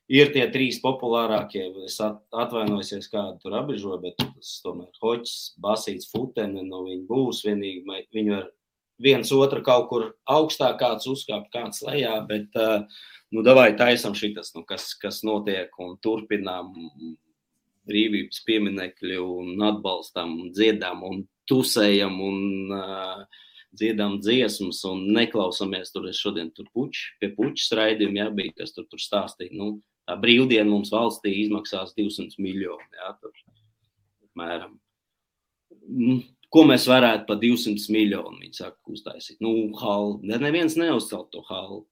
ir 0.09 0.33
tie 0.35 0.45
trīs 0.53 0.81
populārākie. 0.83 1.67
Es 1.87 1.99
atvainojos, 2.01 3.09
kādu 3.13 3.39
tur 3.43 3.57
apbežoju, 3.61 4.01
bet 4.03 4.21
tas 4.21 4.59
tomēr 4.65 4.91
hoķis, 5.03 5.55
basīts, 5.63 6.11
futene, 6.13 6.65
nu 6.67 6.85
viņi 6.89 7.07
būs 7.09 7.45
vienīgi, 7.47 8.01
viņi 8.15 8.35
var 8.35 8.49
viens 9.03 9.33
otru 9.35 9.63
kaut 9.65 9.89
kur 9.91 10.09
augstāk, 10.31 10.79
kāds 10.83 11.09
uzkāpt, 11.11 11.51
kāds 11.55 11.83
lejā, 11.87 12.19
bet, 12.29 12.55
nu, 13.35 13.43
davai 13.47 13.73
taisam 13.79 14.15
šitas, 14.15 14.55
nu, 14.55 14.65
kas, 14.69 14.93
kas 15.01 15.23
notiek 15.27 15.73
un 15.83 15.97
turpinām 16.05 16.75
brīvības 17.85 18.45
pieminekļu 18.47 19.25
un 19.41 19.65
atbalstam, 19.67 20.37
dziedām 20.57 21.03
un 21.05 21.25
tusējam 21.51 22.15
un 22.25 22.71
uh, 22.73 23.43
dziedām 23.77 24.19
dziesmas 24.23 24.83
un 24.89 25.03
neklausāmies 25.17 25.93
tur. 25.93 26.07
Es 26.09 26.21
šodien 26.23 26.51
tur 26.55 26.69
puķi, 26.73 27.19
pie 27.21 27.33
puķis 27.37 27.75
raidījuma, 27.77 28.23
jā, 28.23 28.29
bija, 28.39 28.55
kas 28.63 28.73
tur, 28.77 28.87
tur 28.91 29.03
stāstīja, 29.03 29.53
nu, 29.59 29.75
brīvdiena 30.21 30.69
mums 30.69 30.93
valstī 30.93 31.33
izmaksās 31.43 31.95
200 31.99 32.41
miljoni. 32.43 32.87
Jā, 32.99 33.11
tur, 33.21 33.35
apmēram. 34.29 34.79
Mm, 35.85 36.23
ko 36.53 36.65
mēs 36.69 36.87
varētu 36.91 37.27
par 37.29 37.41
200 37.43 37.93
miljonu 37.95 38.39
viņi 38.43 38.61
saka, 38.61 38.79
uztaisīt? 38.93 39.41
Nu, 39.45 39.71
halu. 39.81 40.19
Neviens 40.25 40.79
neuzcelt 40.81 41.31
to 41.35 41.45
halu. 41.49 41.85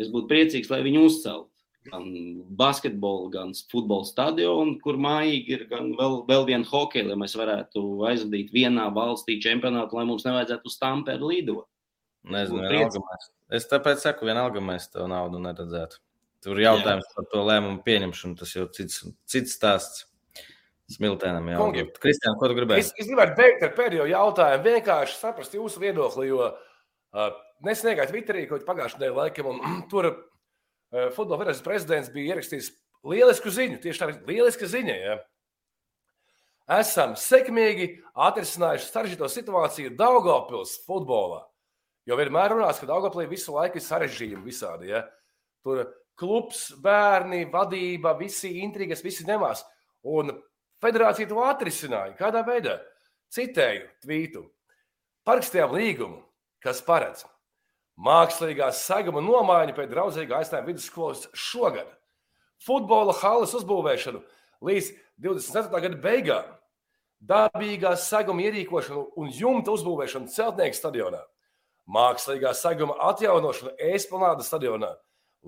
Es 0.00 0.10
būtu 0.10 0.30
priecīgs, 0.30 0.70
lai 0.72 0.82
viņi 0.86 1.04
uzceltu 1.06 1.50
gan 1.84 2.06
basketbolu, 2.56 3.28
gan 3.32 3.52
futbola 3.70 4.06
stadionu, 4.08 4.78
kur 4.80 4.96
mājīgi 5.00 5.52
ir 5.52 5.64
gan 5.68 5.90
vēl, 5.98 6.22
vēl 6.28 6.46
viena 6.48 6.64
hokeja, 6.68 7.10
lai 7.10 7.18
mēs 7.20 7.36
varētu 7.36 7.82
aizvadīt 8.08 8.54
vienā 8.54 8.86
valstī 8.94 9.36
čempionātu, 9.44 9.98
lai 9.98 10.06
mums 10.08 10.24
nevajadzētu 10.24 10.70
uz 10.70 10.78
Tampēru 10.80 11.28
lidot. 11.28 11.68
Nezinu. 12.24 13.02
Es 13.52 13.68
tāpēc 13.68 14.00
saku, 14.00 14.24
vienalga 14.24 14.62
mēs 14.64 14.88
to 14.94 15.04
naudu 15.10 15.42
neredzētu. 15.44 16.00
Tur 16.44 16.60
jautājums 16.60 17.06
Jā. 17.06 17.14
par 17.16 17.28
to 17.32 17.42
lēmumu 17.48 17.80
pieņemšanu, 17.86 18.36
tas 18.36 18.52
jau 18.52 18.66
cits, 18.76 19.00
cits 19.30 19.56
stāsts. 19.56 20.04
Smiltēnam 20.92 21.46
jau 21.48 21.70
ir. 21.72 21.86
Kristiāna, 21.96 22.36
ko 22.36 22.50
tu 22.50 22.56
gribēji? 22.58 22.84
Es, 22.84 22.90
es 23.00 23.08
gribētu 23.08 23.38
beigt 23.38 23.62
ar 23.64 23.70
pēdējo 23.72 24.04
jautājumu. 24.10 24.64
Vienkārši 24.66 25.16
saprast 25.16 25.54
jūsu 25.56 25.80
viedokli, 25.80 26.26
jo 26.28 26.42
uh, 26.44 27.30
nesniegāt 27.64 28.12
Twitterī 28.12 28.44
kaut 28.50 28.66
pagājušajā 28.68 29.00
nedēļā 29.00 29.16
laikam, 29.16 29.48
un 29.54 29.78
tur 29.92 30.10
uh, 30.10 30.18
futbola 31.16 31.40
federācijas 31.40 31.64
prezidents 31.64 32.12
bija 32.12 32.34
ierakstījis 32.34 32.68
lielisku 33.14 33.54
ziņu. 33.56 33.80
Tieši 33.80 34.02
tā, 34.02 34.10
lieliska 34.28 34.68
ziņa. 34.68 34.98
Ja? 35.00 35.16
Esam 36.76 37.16
sekmīgi 37.20 37.88
atrisinājuši 38.28 38.92
sarežģīto 38.92 39.32
situāciju 39.32 39.96
Daugopils 39.96 40.78
futbolā. 40.84 41.46
Jo 42.04 42.20
vienmēr 42.20 42.52
runās, 42.52 42.76
ka 42.76 42.92
Daugopilī 42.92 43.24
visu 43.32 43.56
laiku 43.56 43.80
ir 43.80 43.88
sarežģījumi 43.88 44.44
visādi. 44.52 44.92
Ja? 44.92 45.06
Tur 45.64 45.86
klubs, 46.18 46.68
bērni, 46.82 47.44
vadība, 47.52 48.14
visi 48.18 48.52
intrigas, 48.62 49.02
visi 49.04 49.26
nemās. 49.28 49.64
Un 50.04 50.32
federācija 50.82 51.28
to 51.30 51.42
atrisināja. 51.44 52.16
Kādā 52.18 52.44
veidā? 52.46 52.78
Citēju 53.34 53.88
tvītu. 54.04 54.44
Parakstījām 55.24 55.72
līgumu, 55.74 56.20
kas 56.62 56.82
paredz 56.84 57.24
mākslīgā 58.00 58.70
seguma 58.74 59.22
nomaiņu 59.22 59.74
pēc 59.76 59.90
draudzīgā 59.92 60.40
aizstāvja 60.40 60.66
vidusskolas 60.66 61.28
šogad, 61.30 61.86
futbola 62.64 63.14
halas 63.20 63.54
uzbūvēšanu 63.54 64.22
līdz 64.64 64.90
24. 65.22 65.70
gada 65.86 66.00
beigām, 66.02 66.50
dabīgā 67.24 67.94
seguma 68.00 68.44
ierīkošanu 68.48 69.06
un 69.20 69.30
jumta 69.32 69.72
uzbūvēšanu 69.74 70.32
celtnieku 70.34 70.78
stadionā, 70.78 71.22
mākslīgā 71.86 72.52
seguma 72.58 72.98
atjaunošanu 73.10 73.76
Esplanāda 73.94 74.44
stadionā 74.46 74.94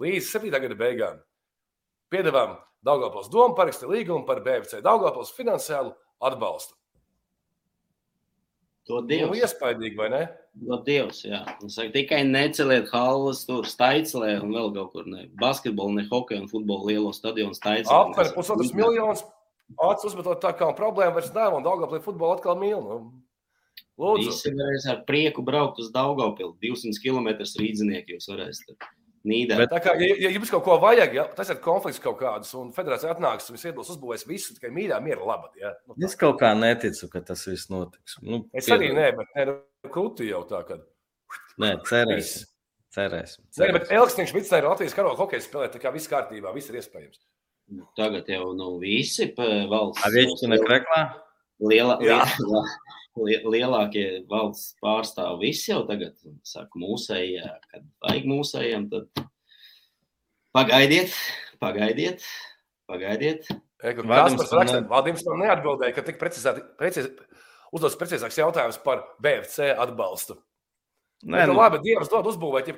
līdz 0.00 0.30
7. 0.30 0.50
gada 0.52 0.78
beigām 0.78 1.20
piedāvājām 2.12 2.56
Daugopils 2.86 3.30
domu 3.32 3.56
parakstīt 3.58 3.90
līgumu 3.90 4.26
par 4.28 4.42
BFC 4.44 4.82
Daugopils 4.84 5.32
finansiālu 5.34 5.94
atbalstu. 6.22 6.76
To 8.86 9.00
Dievs. 9.02 9.26
Nu, 9.26 9.34
iespaidīgi, 9.34 9.96
vai 9.98 10.06
ne? 10.12 10.20
To 10.62 10.78
Dievs, 10.86 11.24
jā. 11.26 11.40
Es 11.66 11.74
saku, 11.74 11.90
tikai 11.96 12.20
neceliet 12.28 12.86
halas 12.92 13.42
tur 13.48 13.66
staiclē 13.66 14.36
un 14.38 14.52
vēl 14.54 14.70
kaut 14.76 14.92
kur 14.94 15.08
ne. 15.10 15.24
Basketbolu, 15.40 15.96
ne 15.98 16.04
hokeju 16.06 16.44
un 16.44 16.50
futbolu 16.50 16.92
lielo 16.92 17.10
stadionu 17.16 17.56
staiclē. 17.56 17.90
Aptver 17.90 18.30
pusotras 18.36 18.70
miljonus. 18.76 19.24
Acis 19.82 20.12
uzmetot 20.12 20.38
tā 20.44 20.52
kā 20.54 20.68
problēma 20.78 21.16
vairs 21.16 21.32
nav 21.34 21.56
un 21.58 21.66
Daugopilī 21.66 21.98
futbolu 22.04 22.36
atkal 22.36 22.54
mīl. 22.60 22.78
Nu. 22.78 23.00
Lūdzu. 23.98 24.30
Visi 24.30 24.54
varēs 24.54 24.86
ar 24.92 25.02
prieku 25.08 25.42
braukt 25.42 25.82
uz 25.82 25.90
Daugopili. 25.90 26.54
200 26.62 27.02
km 27.02 27.32
rīdzinieki 27.42 28.14
jūs 28.14 28.30
varēsiet. 28.30 28.86
Nīderlandē. 29.26 29.66
Bet... 29.66 29.74
Tā 29.74 29.80
kā, 29.84 29.94
ja, 30.00 30.16
ja 30.26 30.32
jums 30.34 30.52
kaut 30.52 30.64
ko 30.66 30.78
vajag, 30.82 31.14
ja, 31.18 31.26
tas 31.36 31.50
ir 31.52 31.60
konflikts 31.64 32.02
kaut 32.02 32.18
kāds, 32.20 32.52
un 32.58 32.72
federācija 32.76 33.12
atnāks 33.14 33.50
un 33.52 33.60
iedos 33.60 33.92
uzbūvēs 33.94 34.26
visu 34.28 34.56
tikai 34.56 34.72
mīļā, 34.74 34.98
miera 35.04 35.26
labā. 35.26 35.52
Ja? 35.60 35.74
Nu, 35.90 35.98
es 36.06 36.16
kaut 36.18 36.38
kā 36.42 36.52
neticu, 36.58 37.10
ka 37.12 37.22
tas 37.26 37.46
viss 37.50 37.70
notiks. 37.72 38.18
Nu, 38.22 38.44
es 38.56 38.70
arī 38.72 38.92
nē, 38.96 39.10
bet 39.18 39.32
ne, 39.38 39.46
nu, 39.52 39.92
krūti 39.92 40.30
jau 40.30 40.44
tā, 40.48 40.62
ka. 40.68 40.80
Nē, 41.62 41.76
cerēsim. 41.88 42.52
Cerēsim. 42.96 43.44
Nē, 43.60 43.72
bet 43.76 43.90
Elksniņš 43.92 44.32
Vicē 44.32 44.62
ir 44.62 44.70
Latvijas 44.70 44.94
karoga 44.96 45.20
hokeja 45.20 45.44
spēlē, 45.44 45.68
tā 45.72 45.80
kā 45.82 45.92
viss 45.92 46.08
kārtībā, 46.08 46.54
viss 46.56 46.72
ir 46.72 46.78
iespējams. 46.80 47.20
Nu, 47.76 47.84
tagad 47.98 48.28
jau 48.30 48.52
nu 48.56 48.76
visi 48.80 49.32
valsts. 49.36 50.04
Avieķi 50.06 50.48
nekreklā? 50.52 51.00
Liela, 51.62 51.96
liela, 52.02 52.62
lielākie 53.54 54.06
valsts 54.28 54.74
pārstāvji 54.82 55.40
visi 55.40 55.70
jau 55.70 55.84
tagad 55.88 56.16
saka, 56.44 56.80
mūsējie, 56.80 57.44
kad 57.70 57.86
vajag 58.04 58.26
mūsējiem, 58.28 58.88
tad 58.92 59.22
pagaidiet, 60.56 61.14
pagaidiet, 61.62 62.26
pagaidiet. 62.90 63.48
Valdības 63.86 65.24
man 65.28 65.42
neatbildēja, 65.44 65.94
ka 65.96 66.04
tik 66.04 66.20
precizēti, 66.20 66.64
preciz, 66.80 67.08
uzdos 67.76 67.96
precīzāks 68.00 68.38
jautājums 68.40 68.78
par 68.84 69.04
BFC 69.22 69.70
atbalstu. 69.76 70.38
Nē, 71.24 71.42
Bet, 71.42 71.50
nu, 71.50 71.56
labi, 71.56 71.80
Dievs 71.84 72.12
dod 72.12 72.28
uzbūvēt, 72.28 72.68
ja 72.68 72.76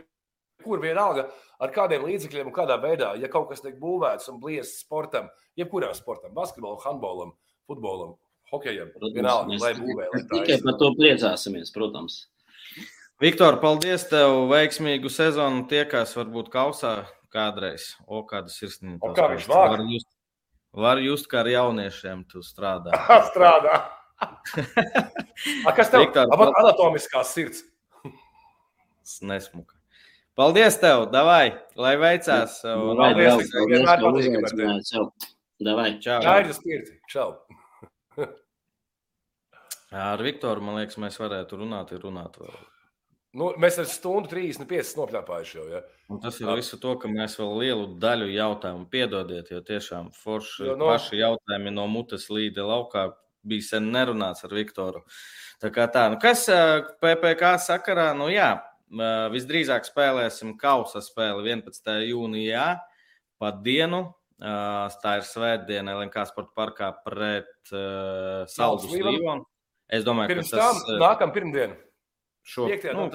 kur 0.62 0.82
vienalga 0.82 1.26
ar 1.62 1.74
kādiem 1.74 2.06
līdzekļiem 2.06 2.50
un 2.50 2.55
kādā 2.55 2.78
veidā, 2.82 3.12
ja 3.18 3.30
kaut 3.30 3.48
kas 3.50 3.62
tiek 3.62 3.78
būvēts 3.80 4.30
un 4.30 4.38
bliest 4.42 4.80
sportam, 4.82 5.30
jebkuram 5.59 5.94
sportam, 5.96 6.34
basketbolam, 6.36 6.80
handbolam, 6.84 7.34
futbolam, 7.66 8.14
hokejam. 8.52 8.90
Vienalga, 9.02 9.52
mēs 9.52 9.62
lai 9.62 9.72
būvē, 9.78 10.08
lai 10.14 10.24
tikai 10.32 10.58
par 10.64 10.76
to 10.80 10.90
priecāsimies, 10.98 11.72
protams. 11.74 12.20
Viktor, 13.18 13.58
paldies 13.62 14.04
tev! 14.10 14.44
Veiksmīgu 14.52 15.10
sezonu 15.10 15.64
tiekās 15.70 16.14
varbūt 16.14 16.52
kausā 16.52 16.92
kādreiz. 17.34 17.90
O, 18.06 18.22
kāda 18.28 18.52
sirsnība. 18.52 19.00
O, 19.02 19.14
kā 19.16 19.26
viņš 19.32 19.48
vāk? 19.50 19.72
Var 19.72 19.82
just, 19.90 20.10
var 20.84 21.02
just 21.02 21.30
kā 21.30 21.42
ar 21.42 21.50
jauniešiem 21.50 22.22
tu 22.30 22.44
strādā. 22.46 22.94
strādā. 23.32 23.80
A, 24.22 25.72
kas 25.74 25.90
tev? 25.90 26.06
Viktor, 26.06 26.30
Abat 26.34 26.54
anatomiskā 26.62 27.24
sirds. 27.26 27.64
Nesmuka. 29.24 29.74
Paldies 30.38 30.76
tev, 30.78 31.08
davai, 31.10 31.56
lai 31.74 31.96
veicās. 31.98 32.60
Paldies, 32.62 33.50
vienmēr 33.72 34.04
patīk. 34.04 35.32
Davai, 35.58 35.88
čau. 35.98 36.20
Spirti. 36.54 37.00
Čau. 37.10 37.32
Ar 39.94 40.20
Viktoru, 40.20 40.60
man 40.65 40.77
liekas, 40.77 40.98
mēs 41.01 41.16
varētu 41.20 41.62
runāt, 41.62 41.94
ir 41.97 42.02
runāt 42.05 42.36
vēl. 42.40 42.56
Nu, 43.39 43.51
mēs 43.60 43.77
ar 43.81 43.86
stundu 43.89 44.31
35 44.32 44.97
nopļāpājuši 44.98 45.56
jau. 45.59 45.65
Ja? 45.70 45.81
Un 46.12 46.20
tas 46.20 46.39
ir 46.40 46.48
visu 46.56 46.78
to, 46.81 46.94
ka 47.01 47.10
mēs 47.12 47.36
vēl 47.40 47.55
lielu 47.62 47.86
daļu 48.01 48.28
jautājumu 48.32 48.89
piedodiet, 48.93 49.51
jo 49.52 49.60
tiešām 49.65 50.10
forši 50.16 50.70
jo, 50.70 50.77
no... 50.81 50.89
paši 50.93 51.20
jautājumi 51.20 51.73
no 51.77 51.85
mutes 51.93 52.28
līdzi 52.32 52.65
laukā 52.65 53.10
bija 53.48 53.66
sen 53.66 53.90
nerunāts 53.93 54.44
ar 54.48 54.55
Viktoru. 54.56 55.05
Tā 55.62 55.70
kā 55.74 55.86
tā, 55.93 56.06
nu 56.12 56.20
kas 56.23 56.47
PPK 57.02 57.52
sakarā, 57.65 58.10
nu 58.16 58.31
jā, 58.32 58.55
visdrīzāk 59.35 59.89
spēlēsim 59.89 60.55
kausa 60.60 61.02
spēli 61.05 61.52
11. 61.52 61.93
jūnijā 62.09 62.69
pa 63.40 63.52
dienu. 63.65 64.06
Tā 64.39 65.19
ir 65.19 65.24
svētdiena 65.27 65.97
LNK 65.98 66.28
sporta 66.31 66.52
parkā 66.55 66.93
pret 67.02 67.73
uh, 67.74 68.44
Saldus 68.47 68.93
Līvonu. 68.94 69.43
Es 69.89 70.05
domāju, 70.05 70.35
Pirms 70.35 70.51
ka 70.52 70.60
tas 70.60 70.82
ir 70.85 71.01
nākamā 71.01 71.35
pirmdiena. 71.35 71.77
Šo 72.48 72.66
piektajā 72.69 72.94
nu, 72.97 73.06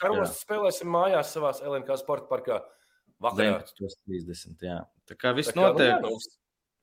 Karlos 0.00 0.36
spēlēsim 0.42 0.90
mājās 0.90 1.32
savā 1.34 1.52
LNK 1.62 1.96
sporta 2.00 2.30
parkā. 2.30 2.60
Vakarā 3.20 3.60
19.30. 3.68 4.64
Jā. 4.64 4.78
Tā 5.10 5.16
kā 5.18 5.34
viss 5.36 5.52
tā 5.52 5.58
kā, 5.58 5.66
notiek. 5.66 6.04
Nu, 6.04 6.14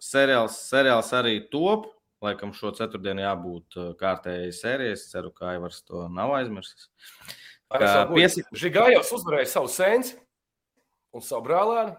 seriāls, 0.03 0.60
seriāls 0.69 1.11
arī 1.18 1.40
top. 1.52 1.90
Laikam 2.24 2.53
šo 2.56 2.72
ceturtdienu 2.78 3.24
jābūt 3.24 3.78
kārtējai 3.99 4.53
sērijai. 4.56 4.95
Es 4.98 5.07
ceru, 5.11 5.32
ka 5.36 5.52
Aivars 5.52 5.84
to 5.86 6.06
nav 6.14 6.34
aizmirsis. 6.38 6.90
Piesik... 8.14 8.48
Žigājos 8.56 9.11
uzvarēja 9.18 9.52
savu 9.52 9.72
sēnci 9.72 10.15
un 11.15 11.26
savu 11.26 11.45
brālēnu. 11.49 11.95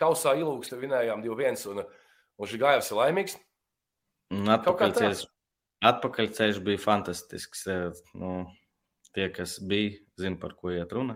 Kausā 0.00 0.34
ilūksti 0.38 0.78
vinējām 0.80 1.22
2-1 1.24 1.68
un, 1.72 1.84
un 1.84 2.50
Žigājos 2.50 2.90
ir 2.90 3.00
laimīgs. 3.00 3.38
Ceļš, 4.34 4.50
atpakaļ 4.56 4.94
ceļš 6.40 6.60
bija 6.64 6.82
fantastisks. 6.82 7.66
Nu, 8.14 8.44
Tie, 9.14 9.28
kas 9.30 9.60
bija, 9.62 9.94
zina, 10.18 10.34
par 10.42 10.56
ko 10.58 10.72
iet 10.74 10.90
runa. 10.92 11.14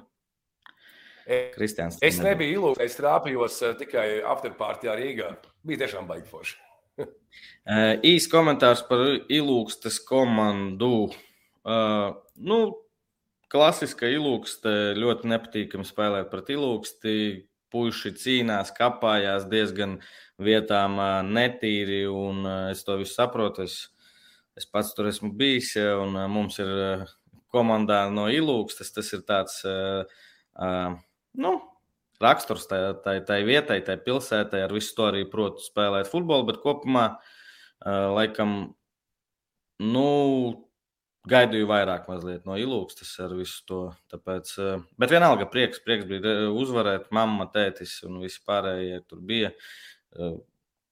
Kristians. 1.53 1.99
Es 2.05 2.20
nebiju 2.23 2.61
ilūks, 2.61 2.81
es 2.81 2.95
trāpījos 2.97 3.59
uh, 3.66 3.74
tikai 3.77 4.07
afterpārtijā 4.24 4.95
Rīgā. 4.97 5.32
Bija 5.66 5.82
tiešām 5.82 6.07
baigi 6.09 6.31
forši. 6.31 6.55
uh, 7.03 7.99
Īs 8.12 8.28
komentārs 8.32 8.85
par 8.89 9.03
ilūkstes 9.27 9.99
komandu. 10.09 11.11
Uh, 11.69 12.15
nu, 12.39 12.61
klasiska 13.53 14.09
ilūkste 14.15 14.95
ļoti 14.97 15.35
nepatīkami 15.35 15.89
spēlēt 15.89 16.31
pret 16.32 16.55
ilūksti. 16.55 17.19
Puiši 17.69 18.15
cīnās, 18.16 18.70
kapājās 18.73 19.43
diezgan 19.51 19.99
vietām 20.40 20.95
netīri, 21.28 22.07
un 22.09 22.47
es 22.70 22.81
to 22.86 22.95
visu 22.97 23.12
saprotu. 23.19 23.66
Es, 23.69 23.90
es 24.59 24.69
pats 24.69 24.93
tur 24.97 25.09
esmu 25.11 25.31
bijis, 25.39 25.73
un 25.79 26.17
uh, 26.19 26.27
mums 26.31 26.59
ir 26.63 26.69
uh, 26.69 27.09
komandā 27.55 28.05
no 28.13 28.29
ilūkstes. 28.33 28.93
Tas 28.95 29.13
ir 29.17 29.25
tāds. 29.29 29.63
Nu, 31.39 31.53
raksturs 32.19 32.67
tai, 32.67 32.81
tai, 33.05 33.21
tai 33.25 33.43
vietai, 33.47 33.79
tai 33.87 33.95
pilsētai, 34.03 34.65
ar 34.67 34.73
visu 34.75 34.97
to 34.97 35.07
arī 35.07 35.23
protu 35.31 35.63
spēlēt 35.63 36.11
futbolu, 36.11 36.49
bet 36.49 36.59
kopumā 36.65 37.05
laikam, 37.87 38.57
nu, 39.87 40.09
gaidīju 41.31 41.69
vairāk 41.71 42.09
mazliet 42.11 42.47
no 42.49 42.57
ilūkstas 42.59 43.13
ar 43.23 43.37
visu 43.39 43.63
to. 43.71 43.81
Tāpēc, 44.13 44.53
bet 44.99 45.15
vienalga 45.15 45.47
prieks, 45.53 45.81
prieks 45.85 46.09
bija 46.11 46.51
uzvarēt, 46.51 47.09
mamma, 47.15 47.49
tētis 47.55 48.01
un 48.09 48.19
visi 48.25 48.43
pārējie 48.49 49.03
tur 49.07 49.23
bija. 49.31 49.53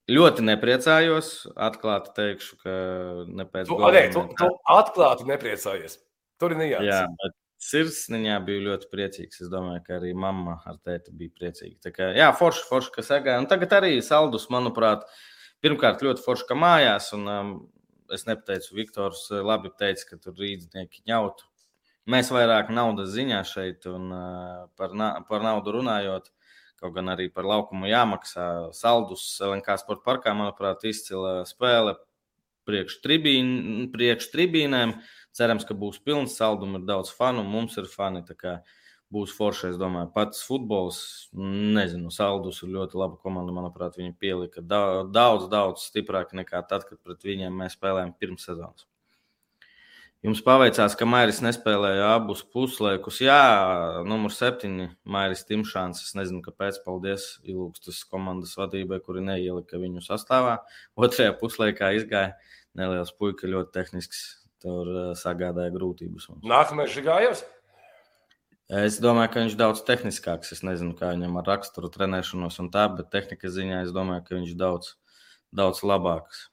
Ļoti 0.06 0.44
nepriecājos. 0.46 1.30
Atklāti 1.58 2.12
teikšu, 2.14 2.60
ka 2.62 2.74
ne 3.26 3.46
pēc 3.50 3.72
tam. 3.72 3.82
Tu, 3.90 4.04
tu, 4.14 4.26
tu 4.38 4.50
atklāti 4.76 5.26
nepriecājies. 5.26 5.98
Tur 6.38 6.54
ir 6.54 6.60
nejācis. 6.60 6.90
Jā, 6.92 7.00
bet 7.22 7.34
sirsniņā 7.66 8.36
biju 8.46 8.64
ļoti 8.68 8.90
priecīgs. 8.92 9.40
Es 9.44 9.50
domāju, 9.52 9.82
ka 9.86 9.96
arī 9.98 10.12
mamma 10.16 10.60
ar 10.68 10.78
tēti 10.84 11.14
bija 11.16 11.34
priecīga. 11.40 11.78
Tā 11.88 11.92
kā, 11.94 12.10
jā, 12.16 12.28
forši, 12.36 12.66
forši, 12.68 12.92
kas 12.98 13.10
sagāja. 13.10 13.40
Un 13.42 13.48
tagad 13.50 13.74
arī 13.78 13.96
saldus, 14.04 14.46
manuprāt, 14.52 15.06
pirmkārt 15.64 16.04
ļoti 16.06 16.24
forši, 16.24 16.46
ka 16.50 16.58
mājās. 16.60 17.10
Un, 17.16 17.26
um, 17.32 17.52
es 18.14 18.26
nepateicu, 18.28 18.76
Viktors 18.78 19.26
uh, 19.32 19.42
labi 19.46 19.72
teica, 19.80 20.12
ka 20.12 20.20
tur 20.22 20.38
rīznieki 20.38 21.06
ņautu. 21.10 21.48
Mēs 22.12 22.30
vairāk 22.30 22.70
naudas 22.70 23.10
ziņā 23.16 23.42
šeit 23.48 23.88
un 23.90 24.12
uh, 24.14 24.66
par, 24.78 24.94
na 24.94 25.16
par 25.26 25.42
naudu 25.42 25.74
runājot. 25.80 26.30
Kaut 26.76 26.92
gan 26.92 27.08
arī 27.08 27.30
par 27.32 27.46
laukumu 27.48 27.88
jāmaksā. 27.88 28.46
Saldus 28.76 29.24
LNK 29.40 29.78
sporta 29.80 30.04
parkā, 30.04 30.34
manuprāt, 30.36 30.84
izcila 30.84 31.38
spēle 31.48 31.96
priekš, 32.68 32.98
tribīn, 33.04 33.52
priekš 33.94 34.28
tribīnēm. 34.34 34.96
Cerams, 35.36 35.64
ka 35.68 35.76
būs 35.76 36.00
pilns 36.04 36.36
saldums, 36.36 36.80
ir 36.80 36.88
daudz 36.88 37.12
fanu, 37.16 37.44
mums 37.46 37.78
ir 37.80 37.88
fani. 37.92 38.24
Būs 39.14 39.30
forši, 39.38 39.68
es 39.70 39.76
domāju, 39.78 40.10
pats 40.16 40.42
futbols. 40.42 40.98
Nezinu, 41.38 42.10
saldus 42.10 42.58
ir 42.66 42.72
ļoti 42.74 42.98
laba 42.98 43.20
komanda. 43.22 43.54
Manuprāt, 43.54 44.00
viņi 44.00 44.16
pielika 44.18 44.64
daudz, 44.66 45.46
daudz 45.52 45.86
stiprāk 45.86 46.34
nekā 46.34 46.64
tad, 46.66 46.88
kad 46.88 46.98
pret 47.06 47.22
viņiem 47.24 47.54
mēs 47.62 47.78
spēlējām 47.78 48.16
pirms 48.18 48.48
sezonas. 48.50 48.88
Jums 50.26 50.40
paveicās, 50.42 50.96
ka 50.98 51.06
Mairis 51.06 51.36
nespēlēja 51.38 52.08
abus 52.16 52.40
puslaikus. 52.50 53.20
Jā, 53.22 54.02
numur 54.10 54.32
septiņi 54.34 54.88
Mairis 55.06 55.44
Timšāns. 55.46 56.00
Es 56.02 56.16
nezinu, 56.18 56.40
kāpēc. 56.42 56.80
Paldies 56.82 57.28
Ilūgstas 57.46 58.00
komandas 58.10 58.56
vadībai, 58.58 58.98
kuri 59.06 59.22
neielika 59.22 59.78
viņu 59.78 60.02
sastāvā. 60.02 60.56
Otrajā 60.98 61.36
puslaikā 61.38 61.92
izgāja 62.00 62.32
neliels 62.74 63.14
puika, 63.14 63.46
ļoti 63.46 63.70
tehnisks 63.76 64.24
tur 64.64 64.90
uh, 64.90 65.06
sagādāja 65.14 65.70
grūtības. 65.76 66.26
Mums. 66.32 66.42
Nākamais 66.50 66.90
Žigājos? 66.96 67.44
Es 68.82 68.98
domāju, 68.98 69.30
ka 69.30 69.44
viņš 69.44 69.54
ir 69.54 69.62
daudz 69.62 69.84
tehniskāks. 69.86 70.50
Es 70.58 70.66
nezinu, 70.66 70.96
kā 70.98 71.12
viņam 71.14 71.38
ar 71.38 71.52
raksturu 71.52 71.92
trenēšanos 71.94 72.58
un 72.64 72.74
tā, 72.74 72.88
bet 72.98 73.14
tehnikas 73.14 73.54
ziņā 73.60 73.84
es 73.86 73.94
domāju, 73.94 74.26
ka 74.26 74.34
viņš 74.40 74.56
ir 74.56 74.60
daudz, 74.66 74.96
daudz 75.54 75.86
labāks. 75.86 76.48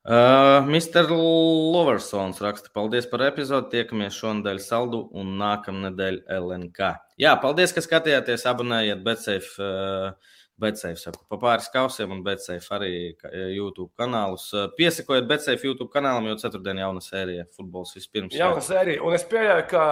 Uh, 0.00 0.64
Mr. 0.64 1.10
Loversons 1.12 2.40
raksta, 2.40 2.70
paldies 2.72 3.08
par 3.10 3.26
epizodi. 3.26 3.74
Tiekamies 3.76 4.16
šonadēļ 4.16 4.60
saldu 4.64 5.04
un 5.20 5.34
nākamnedēļ 5.40 6.22
LNK. 6.40 6.92
Jā, 7.20 7.34
paldies, 7.42 7.74
ka 7.76 7.84
skatījāties, 7.84 8.46
abonējiet 8.48 9.04
BetSafe. 9.06 9.56
Uh, 9.60 10.36
Betsafe, 10.60 10.98
saku, 11.00 11.22
pa 11.30 11.38
pāris 11.40 11.70
kausiem 11.72 12.12
un 12.12 12.18
Betsafe 12.24 12.74
arī 12.76 12.92
e, 13.08 13.44
YouTube 13.54 13.88
kanālus. 13.96 14.50
E, 14.52 14.66
piesakojiet 14.76 15.28
Betsafe 15.28 15.64
YouTube 15.64 15.88
kanālam, 15.94 16.26
jo 16.28 16.36
ceturtdien 16.42 16.82
jauna 16.82 17.00
sērija 17.00 17.46
futbols 17.56 17.94
vispirms. 17.96 18.36
Jauna 18.36 18.60
sērija, 18.64 19.00
un 19.06 19.16
es 19.16 19.24
pieļauju, 19.30 19.66
ka 19.70 19.84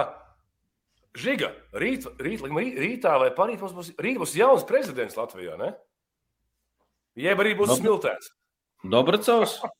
Žiga, 1.17 1.49
rīt, 1.81 2.05
rīt, 2.21 2.43
rīt, 2.45 2.75
rītā 2.77 3.15
vai 3.17 3.31
parīt 3.33 3.63
mums 3.63 3.73
būs, 3.73 3.87
rīt 3.97 4.19
būs 4.21 4.35
jauns 4.37 4.65
prezidents 4.69 5.17
Latvijā, 5.17 5.55
ne? 5.57 5.71
Jeb 7.17 7.41
arī 7.41 7.55
būs 7.57 7.71
Dob 7.73 7.81
smiltēns. 7.81 8.29
Dobracovs? 8.93 9.57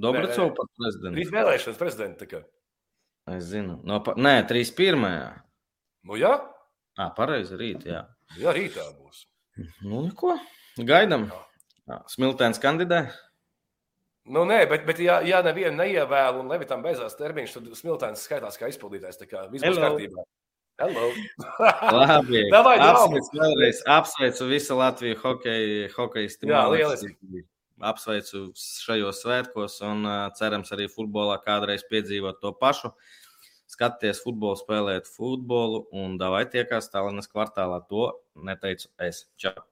Dobracovs 0.00 0.56
par 0.56 0.70
prezidentu. 0.78 1.18
Rīt 1.20 1.32
vēlēšanas 1.34 1.78
prezidenta 1.78 2.24
tikai. 2.24 2.42
Es 3.34 3.46
zinu. 3.52 3.78
No, 3.86 4.00
pa... 4.04 4.16
Nē, 4.20 4.40
31. 4.50 5.04
Nu 6.04 6.18
jā? 6.20 6.34
Ā, 7.00 7.08
pareizi, 7.16 7.56
rīt, 7.58 7.86
jā. 7.88 8.02
Jā, 8.40 8.52
rītā 8.56 8.84
būs. 8.98 9.24
Nu, 9.86 10.02
neko. 10.08 10.34
Gaidām. 10.82 11.28
Smiltēns 12.10 12.60
kandidē. 12.62 13.06
Nu, 14.34 14.46
nē, 14.48 14.62
bet, 14.70 14.86
bet 14.88 15.00
ja, 15.04 15.18
ja 15.24 15.42
nevienu 15.44 15.76
neievēlu 15.82 16.40
un 16.40 16.52
Levitam 16.52 16.82
beidzās 16.84 17.16
termiņš, 17.18 17.58
tad 17.58 17.74
Smiltēns 17.76 18.24
skaitās 18.24 18.56
kā 18.60 18.70
izpildītājs. 18.72 19.20
Tā 19.20 19.28
kā 19.28 19.44
viss 19.52 19.64
būs 19.64 19.80
kārtībā. 19.82 20.24
Hello. 20.80 21.10
Labi. 21.94 22.40
Davai, 22.50 22.78
apsveicu 22.82 23.38
vēlreiz. 23.38 23.82
Apsveicu 23.94 24.48
visu 24.50 24.78
Latviju 24.80 25.20
hokeju, 25.22 25.90
hokeistu. 25.94 26.48
Jā, 26.50 26.64
lieliski. 26.72 27.44
Apsveicu 27.82 28.46
šajos 28.54 29.24
svētkos 29.24 29.80
un 29.88 30.06
cerams 30.38 30.70
arī 30.76 30.86
futbolā 30.92 31.40
kādreiz 31.42 31.82
piedzīvot 31.90 32.40
to 32.42 32.54
pašu. 32.60 32.92
Skaties 33.74 34.20
futbolu, 34.22 34.60
spēlēt 34.60 35.10
futbolu 35.10 35.86
un 36.04 36.18
davai 36.20 36.44
tiekās 36.52 36.92
Tallinas 36.92 37.30
kvartālā. 37.32 37.82
To 37.90 38.10
neteicu 38.46 38.92
es. 39.02 39.24
Čau! 39.40 39.64